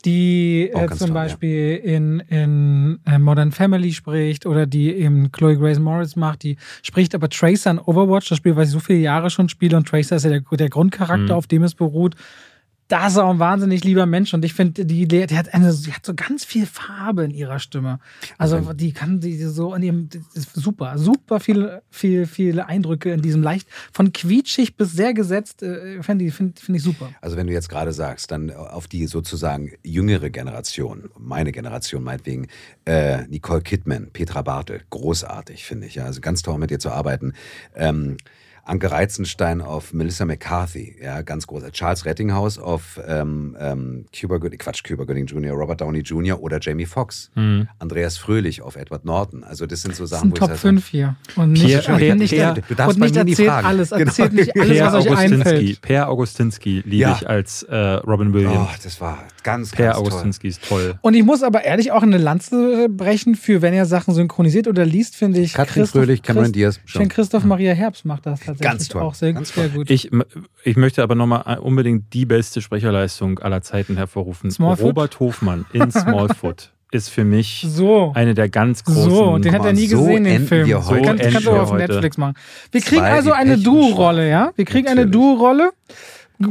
Die 0.04 0.70
äh, 0.74 0.88
zum 0.88 0.98
toll, 0.98 1.08
ja. 1.08 1.14
Beispiel 1.14 1.76
in, 1.76 2.20
in 2.28 2.98
äh, 3.06 3.18
Modern 3.18 3.52
Family 3.52 3.92
spricht 3.92 4.46
oder 4.46 4.66
die 4.66 4.92
eben 4.92 5.30
Chloe 5.30 5.56
Grace 5.56 5.78
Morris 5.78 6.16
macht, 6.16 6.42
die 6.42 6.56
spricht 6.82 7.14
aber 7.14 7.28
Tracer 7.28 7.70
in 7.70 7.78
Overwatch, 7.78 8.28
das 8.28 8.38
Spiel, 8.38 8.56
was 8.56 8.68
ich 8.68 8.72
so 8.74 8.80
viele 8.80 8.98
Jahre 8.98 9.30
schon 9.30 9.48
spiele 9.48 9.76
und 9.76 9.86
Tracer 9.86 10.16
ist 10.16 10.24
ja 10.24 10.30
der, 10.30 10.40
der 10.40 10.68
Grundcharakter, 10.68 11.22
Mhm. 11.22 11.30
auf 11.30 11.46
dem 11.46 11.62
es 11.62 11.74
beruht. 11.74 12.16
Das 12.88 13.12
ist 13.12 13.18
auch 13.18 13.30
ein 13.30 13.38
wahnsinnig 13.38 13.84
lieber 13.84 14.04
Mensch 14.04 14.34
und 14.34 14.44
ich 14.44 14.52
finde, 14.52 14.84
die, 14.84 15.09
die 15.09 15.22
hat 15.22 15.54
eine, 15.54 15.72
die 15.74 15.92
hat 15.92 16.04
so 16.04 16.12
ganz 16.14 16.44
viel 16.44 16.66
Farbe 16.66 17.24
in 17.24 17.30
ihrer 17.30 17.59
Stimme. 17.59 18.00
Also 18.36 18.74
die 18.74 18.92
kann 18.92 19.20
die 19.20 19.36
so 19.44 19.74
in 19.74 19.82
ihrem, 19.82 20.09
super, 20.34 20.98
super 20.98 21.40
viele, 21.40 21.82
viel, 21.90 22.26
viele 22.26 22.66
Eindrücke 22.66 23.12
in 23.12 23.22
diesem 23.22 23.42
leicht 23.42 23.66
von 23.92 24.12
quietschig 24.12 24.76
bis 24.76 24.92
sehr 24.92 25.14
gesetzt, 25.14 25.62
äh, 25.62 26.02
finde 26.02 26.26
ich, 26.26 26.34
find, 26.34 26.60
find 26.60 26.76
ich 26.76 26.82
super. 26.84 27.10
Also 27.22 27.36
wenn 27.36 27.46
du 27.46 27.52
jetzt 27.54 27.70
gerade 27.70 27.92
sagst, 27.92 28.30
dann 28.30 28.50
auf 28.50 28.88
die 28.88 29.06
sozusagen 29.06 29.72
jüngere 29.82 30.28
Generation, 30.28 31.09
meine 31.18 31.52
Generation 31.52 32.02
meinetwegen, 32.02 32.48
äh, 32.84 33.26
Nicole 33.28 33.62
Kidman, 33.62 34.10
Petra 34.12 34.42
Bartel, 34.42 34.82
großartig, 34.90 35.64
finde 35.64 35.86
ich. 35.86 35.94
Ja. 35.94 36.04
Also 36.04 36.20
ganz 36.20 36.42
toll 36.42 36.59
mit 36.59 36.70
dir 36.70 36.78
zu 36.78 36.90
arbeiten. 36.90 37.32
Ähm, 37.74 38.18
Anke 38.64 38.90
Reizenstein 38.93 39.60
auf 39.60 39.93
Melissa 39.93 40.24
McCarthy, 40.24 40.97
ja, 41.02 41.22
ganz 41.22 41.47
groß. 41.48 41.64
Charles 41.72 42.05
Rettinghaus 42.05 42.59
auf 42.59 43.01
ähm, 43.09 43.56
ähm, 43.59 44.05
Cuba 44.18 44.36
Gooding, 44.39 44.59
Quatsch, 44.59 44.84
Cuba 44.84 45.02
Gooding 45.05 45.26
Jr., 45.26 45.52
Robert 45.52 45.80
Downey 45.80 45.98
Jr. 46.01 46.40
oder 46.40 46.59
Jamie 46.60 46.86
Foxx. 46.86 47.30
Mhm. 47.34 47.68
Andreas 47.80 48.18
Fröhlich 48.18 48.62
auf 48.62 48.76
Edward 48.76 49.05
Norton. 49.05 49.43
Also 49.43 49.66
das 49.66 49.82
sind 49.82 49.97
so 49.97 50.05
Das 50.05 50.10
Sachen, 50.10 50.30
sind 50.30 50.32
wo 50.32 50.36
Top 50.47 50.51
ich 50.55 50.60
sage, 50.60 50.74
5 50.76 50.86
hier. 50.89 51.16
Und 51.34 51.52
nicht, 51.52 51.64
Pierre- 51.66 51.97
Pierre- 51.97 52.16
nicht, 52.16 52.30
Pierre- 52.30 52.55
du 52.68 52.74
darfst 52.76 52.97
und 52.97 53.02
nicht 53.02 53.16
erzählt 53.16 53.48
fragen. 53.48 53.66
alles, 53.66 53.90
Genau. 53.90 54.02
erzählt 54.05 54.32
nicht 54.32 54.56
alles, 54.56 54.78
Per 54.78 54.86
was 54.86 54.94
euch 54.94 55.06
Augustinski, 55.10 55.34
einfällt. 55.51 55.80
Per 55.82 56.09
Augustinski 56.09 56.82
liebe 56.84 56.97
Ja. 56.97 57.16
ich 57.20 57.28
als 57.28 57.62
äh, 57.64 57.76
Robin 57.76 58.32
Williams. 58.32 58.68
Oh, 58.72 58.74
das 58.84 59.01
war 59.01 59.24
ganz, 59.43 59.72
per 59.72 59.86
ganz 59.86 59.97
toll. 59.97 60.06
Augustinski 60.06 60.48
ist 60.48 60.62
toll. 60.68 60.94
Und 61.01 61.14
ich 61.14 61.24
muss 61.24 61.43
aber 61.43 61.64
ehrlich 61.64 61.90
auch 61.90 62.02
eine 62.02 62.18
Lanze 62.18 62.89
brechen 62.89 63.34
für, 63.34 63.60
wenn 63.60 63.74
er 63.74 63.86
Sachen 63.86 64.14
synchronisiert 64.14 64.68
oder 64.68 64.84
liest, 64.86 65.16
finde 65.16 65.40
ich. 65.40 65.52
Katrin 65.55 65.86
Fröhlich, 65.86 66.22
Cameron 66.22 66.52
Christ- 66.52 66.55
Diaz. 66.86 67.09
Christoph 67.09 67.44
Maria 67.44 67.72
Herbst 67.74 68.05
macht 68.05 68.24
das 68.26 68.40
tatsächlich 68.54 68.78
Ganz 68.78 68.88
toll. 68.88 69.02
auch 69.02 69.14
sehr, 69.14 69.32
Ganz 69.32 69.54
sehr 69.54 69.68
gut. 69.68 69.90
Ich, 69.90 70.10
ich 70.64 70.76
möchte 70.76 71.02
aber 71.02 71.14
nochmal 71.14 71.58
unbedingt 71.58 72.12
die 72.12 72.26
beste 72.26 72.60
Sprecherleistung 72.62 73.38
aller 73.40 73.62
Zeiten 73.62 73.96
hervorrufen. 73.96 74.50
Smallfoot? 74.50 74.84
Robert 74.86 75.20
Hofmann 75.20 75.64
in 75.72 75.90
Smallfoot 75.90 76.72
ist 76.92 77.08
für 77.08 77.24
mich 77.24 77.64
so. 77.68 78.12
eine 78.14 78.34
der 78.34 78.48
ganz 78.50 78.84
großen. 78.84 79.10
So, 79.10 79.38
den 79.38 79.54
hat 79.54 79.64
er 79.64 79.72
nie 79.72 79.86
so 79.86 79.98
gesehen, 79.98 80.24
den 80.24 80.46
Film. 80.46 80.66
wir 80.66 80.84
heute. 80.86 81.02
Kann, 81.06 81.16
So 81.18 81.22
kannst 81.22 81.46
du 81.46 81.50
enden 81.50 81.60
auf. 81.62 81.72
Netflix 81.72 82.18
machen. 82.18 82.34
Wir 82.70 82.80
kriegen 82.82 83.00
Zwei, 83.00 83.12
also 83.12 83.32
eine 83.32 83.56
Duo-Rolle, 83.58 84.28
ja? 84.28 84.52
Wir 84.56 84.64
kriegen 84.66 84.86
eine 84.88 85.06
Natürlich. 85.06 85.12
Duo-Rolle. 85.12 85.70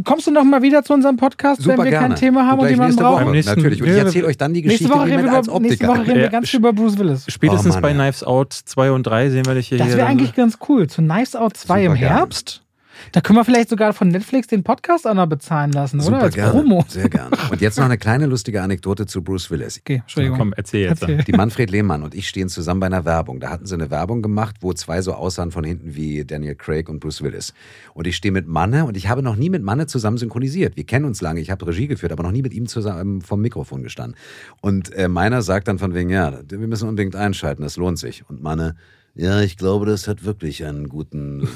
Kommst 0.03 0.27
du 0.27 0.31
noch 0.31 0.43
mal 0.43 0.61
wieder 0.61 0.83
zu 0.83 0.93
unserem 0.93 1.17
Podcast, 1.17 1.61
Super 1.61 1.77
wenn 1.77 1.85
wir 1.85 1.91
gerne. 1.91 2.07
kein 2.09 2.15
Thema 2.17 2.45
haben 2.47 2.53
und 2.53 2.59
gleich 2.59 2.71
jemanden 2.71 2.89
nächste 2.95 3.03
brauchen? 3.03 3.23
Woche. 3.25 3.31
Nächsten- 3.31 3.55
Natürlich. 3.55 3.81
Und 3.81 3.89
ich 3.89 3.97
erzähle 3.97 4.27
euch 4.27 4.37
dann 4.37 4.53
die 4.53 4.61
Nächste 4.61 4.83
Geschichte 4.85 4.93
Woche, 4.93 5.07
wie 5.07 5.11
reden 5.11 5.23
wir 5.31 5.39
über, 5.39 5.59
nächste. 5.59 5.87
Woche 5.87 5.99
reden 6.01 6.15
wir 6.15 6.21
Ja, 6.23 6.29
ganz 6.29 6.49
viel 6.49 6.59
über 6.59 6.73
Bruce 6.73 6.97
Willis. 6.97 7.25
Spätestens 7.27 7.71
Oh 7.71 7.73
Mann, 7.75 7.81
bei 7.81 7.89
ja. 7.89 7.95
Knives 7.95 8.23
Out 8.23 8.53
2 8.53 8.91
und 8.91 9.03
3 9.03 9.29
sehen 9.29 9.45
wir 9.45 9.55
dich 9.55 9.67
hier. 9.67 9.77
Das 9.77 9.95
wäre 9.95 10.07
eigentlich 10.07 10.33
ganz 10.35 10.57
cool. 10.69 10.87
Zu 10.87 11.01
Knives 11.01 11.35
Out 11.35 11.57
2 11.57 11.83
im 11.85 11.91
Super 11.91 11.99
gerne. 11.99 12.15
Herbst. 12.15 12.60
Da 13.11 13.21
können 13.21 13.37
wir 13.37 13.45
vielleicht 13.45 13.69
sogar 13.69 13.93
von 13.93 14.07
Netflix 14.07 14.47
den 14.47 14.63
Podcast 14.63 15.05
noch 15.05 15.25
bezahlen 15.27 15.71
lassen, 15.71 15.97
oder? 15.97 16.05
Super 16.05 16.21
Als 16.21 16.35
gerne. 16.35 16.51
Promo. 16.51 16.85
Sehr 16.87 17.09
gerne. 17.09 17.35
Und 17.51 17.61
jetzt 17.61 17.77
noch 17.77 17.85
eine 17.85 17.97
kleine 17.97 18.25
lustige 18.25 18.61
Anekdote 18.61 19.05
zu 19.05 19.23
Bruce 19.23 19.51
Willis. 19.51 19.79
Okay, 19.79 20.01
Entschuldigung. 20.01 20.37
Komm, 20.37 20.53
erzähl 20.55 20.81
jetzt. 20.81 21.01
Erzähl. 21.01 21.23
Die 21.23 21.31
Manfred 21.33 21.71
Lehmann 21.71 22.03
und 22.03 22.15
ich 22.15 22.27
stehen 22.27 22.49
zusammen 22.49 22.79
bei 22.79 22.85
einer 22.87 23.05
Werbung. 23.05 23.39
Da 23.39 23.49
hatten 23.49 23.65
sie 23.65 23.75
eine 23.75 23.89
Werbung 23.89 24.21
gemacht, 24.21 24.57
wo 24.61 24.73
zwei 24.73 25.01
so 25.01 25.13
aussahen 25.13 25.51
von 25.51 25.63
hinten 25.63 25.95
wie 25.95 26.25
Daniel 26.25 26.55
Craig 26.55 26.89
und 26.89 26.99
Bruce 26.99 27.21
Willis. 27.21 27.53
Und 27.93 28.07
ich 28.07 28.15
stehe 28.15 28.31
mit 28.31 28.47
Manne 28.47 28.85
und 28.85 28.97
ich 28.97 29.09
habe 29.09 29.21
noch 29.21 29.35
nie 29.35 29.49
mit 29.49 29.63
Manne 29.63 29.87
zusammen 29.87 30.17
synchronisiert. 30.17 30.77
Wir 30.77 30.85
kennen 30.85 31.05
uns 31.05 31.21
lange, 31.21 31.41
ich 31.41 31.51
habe 31.51 31.67
Regie 31.67 31.87
geführt, 31.87 32.11
aber 32.11 32.23
noch 32.23 32.31
nie 32.31 32.41
mit 32.41 32.53
ihm 32.53 32.67
zusammen 32.67 33.21
vom 33.21 33.41
Mikrofon 33.41 33.83
gestanden. 33.83 34.15
Und 34.61 34.93
äh, 34.93 35.07
meiner 35.07 35.41
sagt 35.41 35.67
dann 35.67 35.79
von 35.79 35.93
wegen, 35.93 36.09
ja, 36.09 36.39
wir 36.47 36.67
müssen 36.67 36.87
unbedingt 36.87 37.15
einschalten, 37.15 37.63
das 37.63 37.77
lohnt 37.77 37.99
sich. 37.99 38.23
Und 38.29 38.41
Manne, 38.41 38.75
ja, 39.13 39.41
ich 39.41 39.57
glaube, 39.57 39.85
das 39.85 40.07
hat 40.07 40.23
wirklich 40.23 40.65
einen 40.65 40.87
guten 40.87 41.47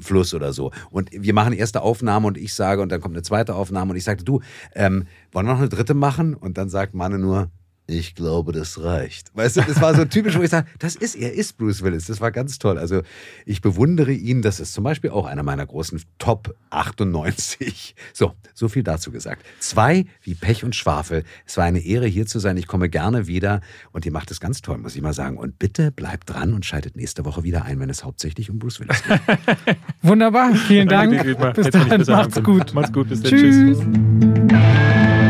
Fluss 0.00 0.34
oder 0.34 0.52
so. 0.52 0.70
Und 0.90 1.10
wir 1.12 1.32
machen 1.32 1.52
erste 1.52 1.82
Aufnahme 1.82 2.26
und 2.26 2.36
ich 2.36 2.54
sage, 2.54 2.82
und 2.82 2.90
dann 2.90 3.00
kommt 3.00 3.14
eine 3.14 3.22
zweite 3.22 3.54
Aufnahme 3.54 3.92
und 3.92 3.96
ich 3.96 4.04
sagte, 4.04 4.24
du, 4.24 4.40
ähm, 4.74 5.06
wollen 5.32 5.46
wir 5.46 5.52
noch 5.52 5.60
eine 5.60 5.68
dritte 5.68 5.94
machen? 5.94 6.34
Und 6.34 6.58
dann 6.58 6.68
sagt 6.68 6.94
Manne 6.94 7.18
nur, 7.18 7.50
ich 7.90 8.14
glaube, 8.14 8.52
das 8.52 8.82
reicht. 8.82 9.34
Weißt 9.34 9.56
du, 9.56 9.62
das 9.62 9.80
war 9.80 9.94
so 9.94 10.04
typisch, 10.04 10.38
wo 10.38 10.42
ich 10.42 10.50
sage, 10.50 10.66
das 10.78 10.96
ist, 10.96 11.14
er 11.14 11.32
ist 11.32 11.58
Bruce 11.58 11.82
Willis. 11.82 12.06
Das 12.06 12.20
war 12.20 12.30
ganz 12.30 12.58
toll. 12.58 12.78
Also 12.78 13.02
ich 13.46 13.60
bewundere 13.60 14.12
ihn. 14.12 14.42
Das 14.42 14.60
ist 14.60 14.72
zum 14.72 14.84
Beispiel 14.84 15.10
auch 15.10 15.26
einer 15.26 15.42
meiner 15.42 15.66
großen 15.66 16.00
Top 16.18 16.54
98. 16.70 17.94
So, 18.12 18.32
so 18.54 18.68
viel 18.68 18.82
dazu 18.82 19.10
gesagt. 19.10 19.44
Zwei 19.58 20.06
wie 20.22 20.34
Pech 20.34 20.64
und 20.64 20.74
Schwafel. 20.74 21.24
Es 21.46 21.56
war 21.56 21.64
eine 21.64 21.80
Ehre, 21.80 22.06
hier 22.06 22.26
zu 22.26 22.38
sein. 22.38 22.56
Ich 22.56 22.66
komme 22.66 22.88
gerne 22.88 23.26
wieder. 23.26 23.60
Und 23.92 24.06
ihr 24.06 24.12
macht 24.12 24.30
es 24.30 24.40
ganz 24.40 24.62
toll, 24.62 24.78
muss 24.78 24.96
ich 24.96 25.02
mal 25.02 25.12
sagen. 25.12 25.36
Und 25.36 25.58
bitte 25.58 25.90
bleibt 25.90 26.30
dran 26.30 26.54
und 26.54 26.64
schaltet 26.64 26.96
nächste 26.96 27.24
Woche 27.24 27.42
wieder 27.42 27.64
ein, 27.64 27.80
wenn 27.80 27.90
es 27.90 28.04
hauptsächlich 28.04 28.50
um 28.50 28.58
Bruce 28.58 28.80
Willis 28.80 29.02
geht. 29.02 29.20
Wunderbar, 30.02 30.54
vielen 30.54 30.88
Dank. 30.88 31.10
Bis 31.54 31.70
besser 31.70 32.12
macht's 32.12 32.42
gut. 32.42 32.74
Macht's 32.74 32.92
gut, 32.92 33.08
bis 33.08 33.22
dann. 33.22 33.30
Tschüss. 33.30 33.78
Tschüss. 33.78 35.29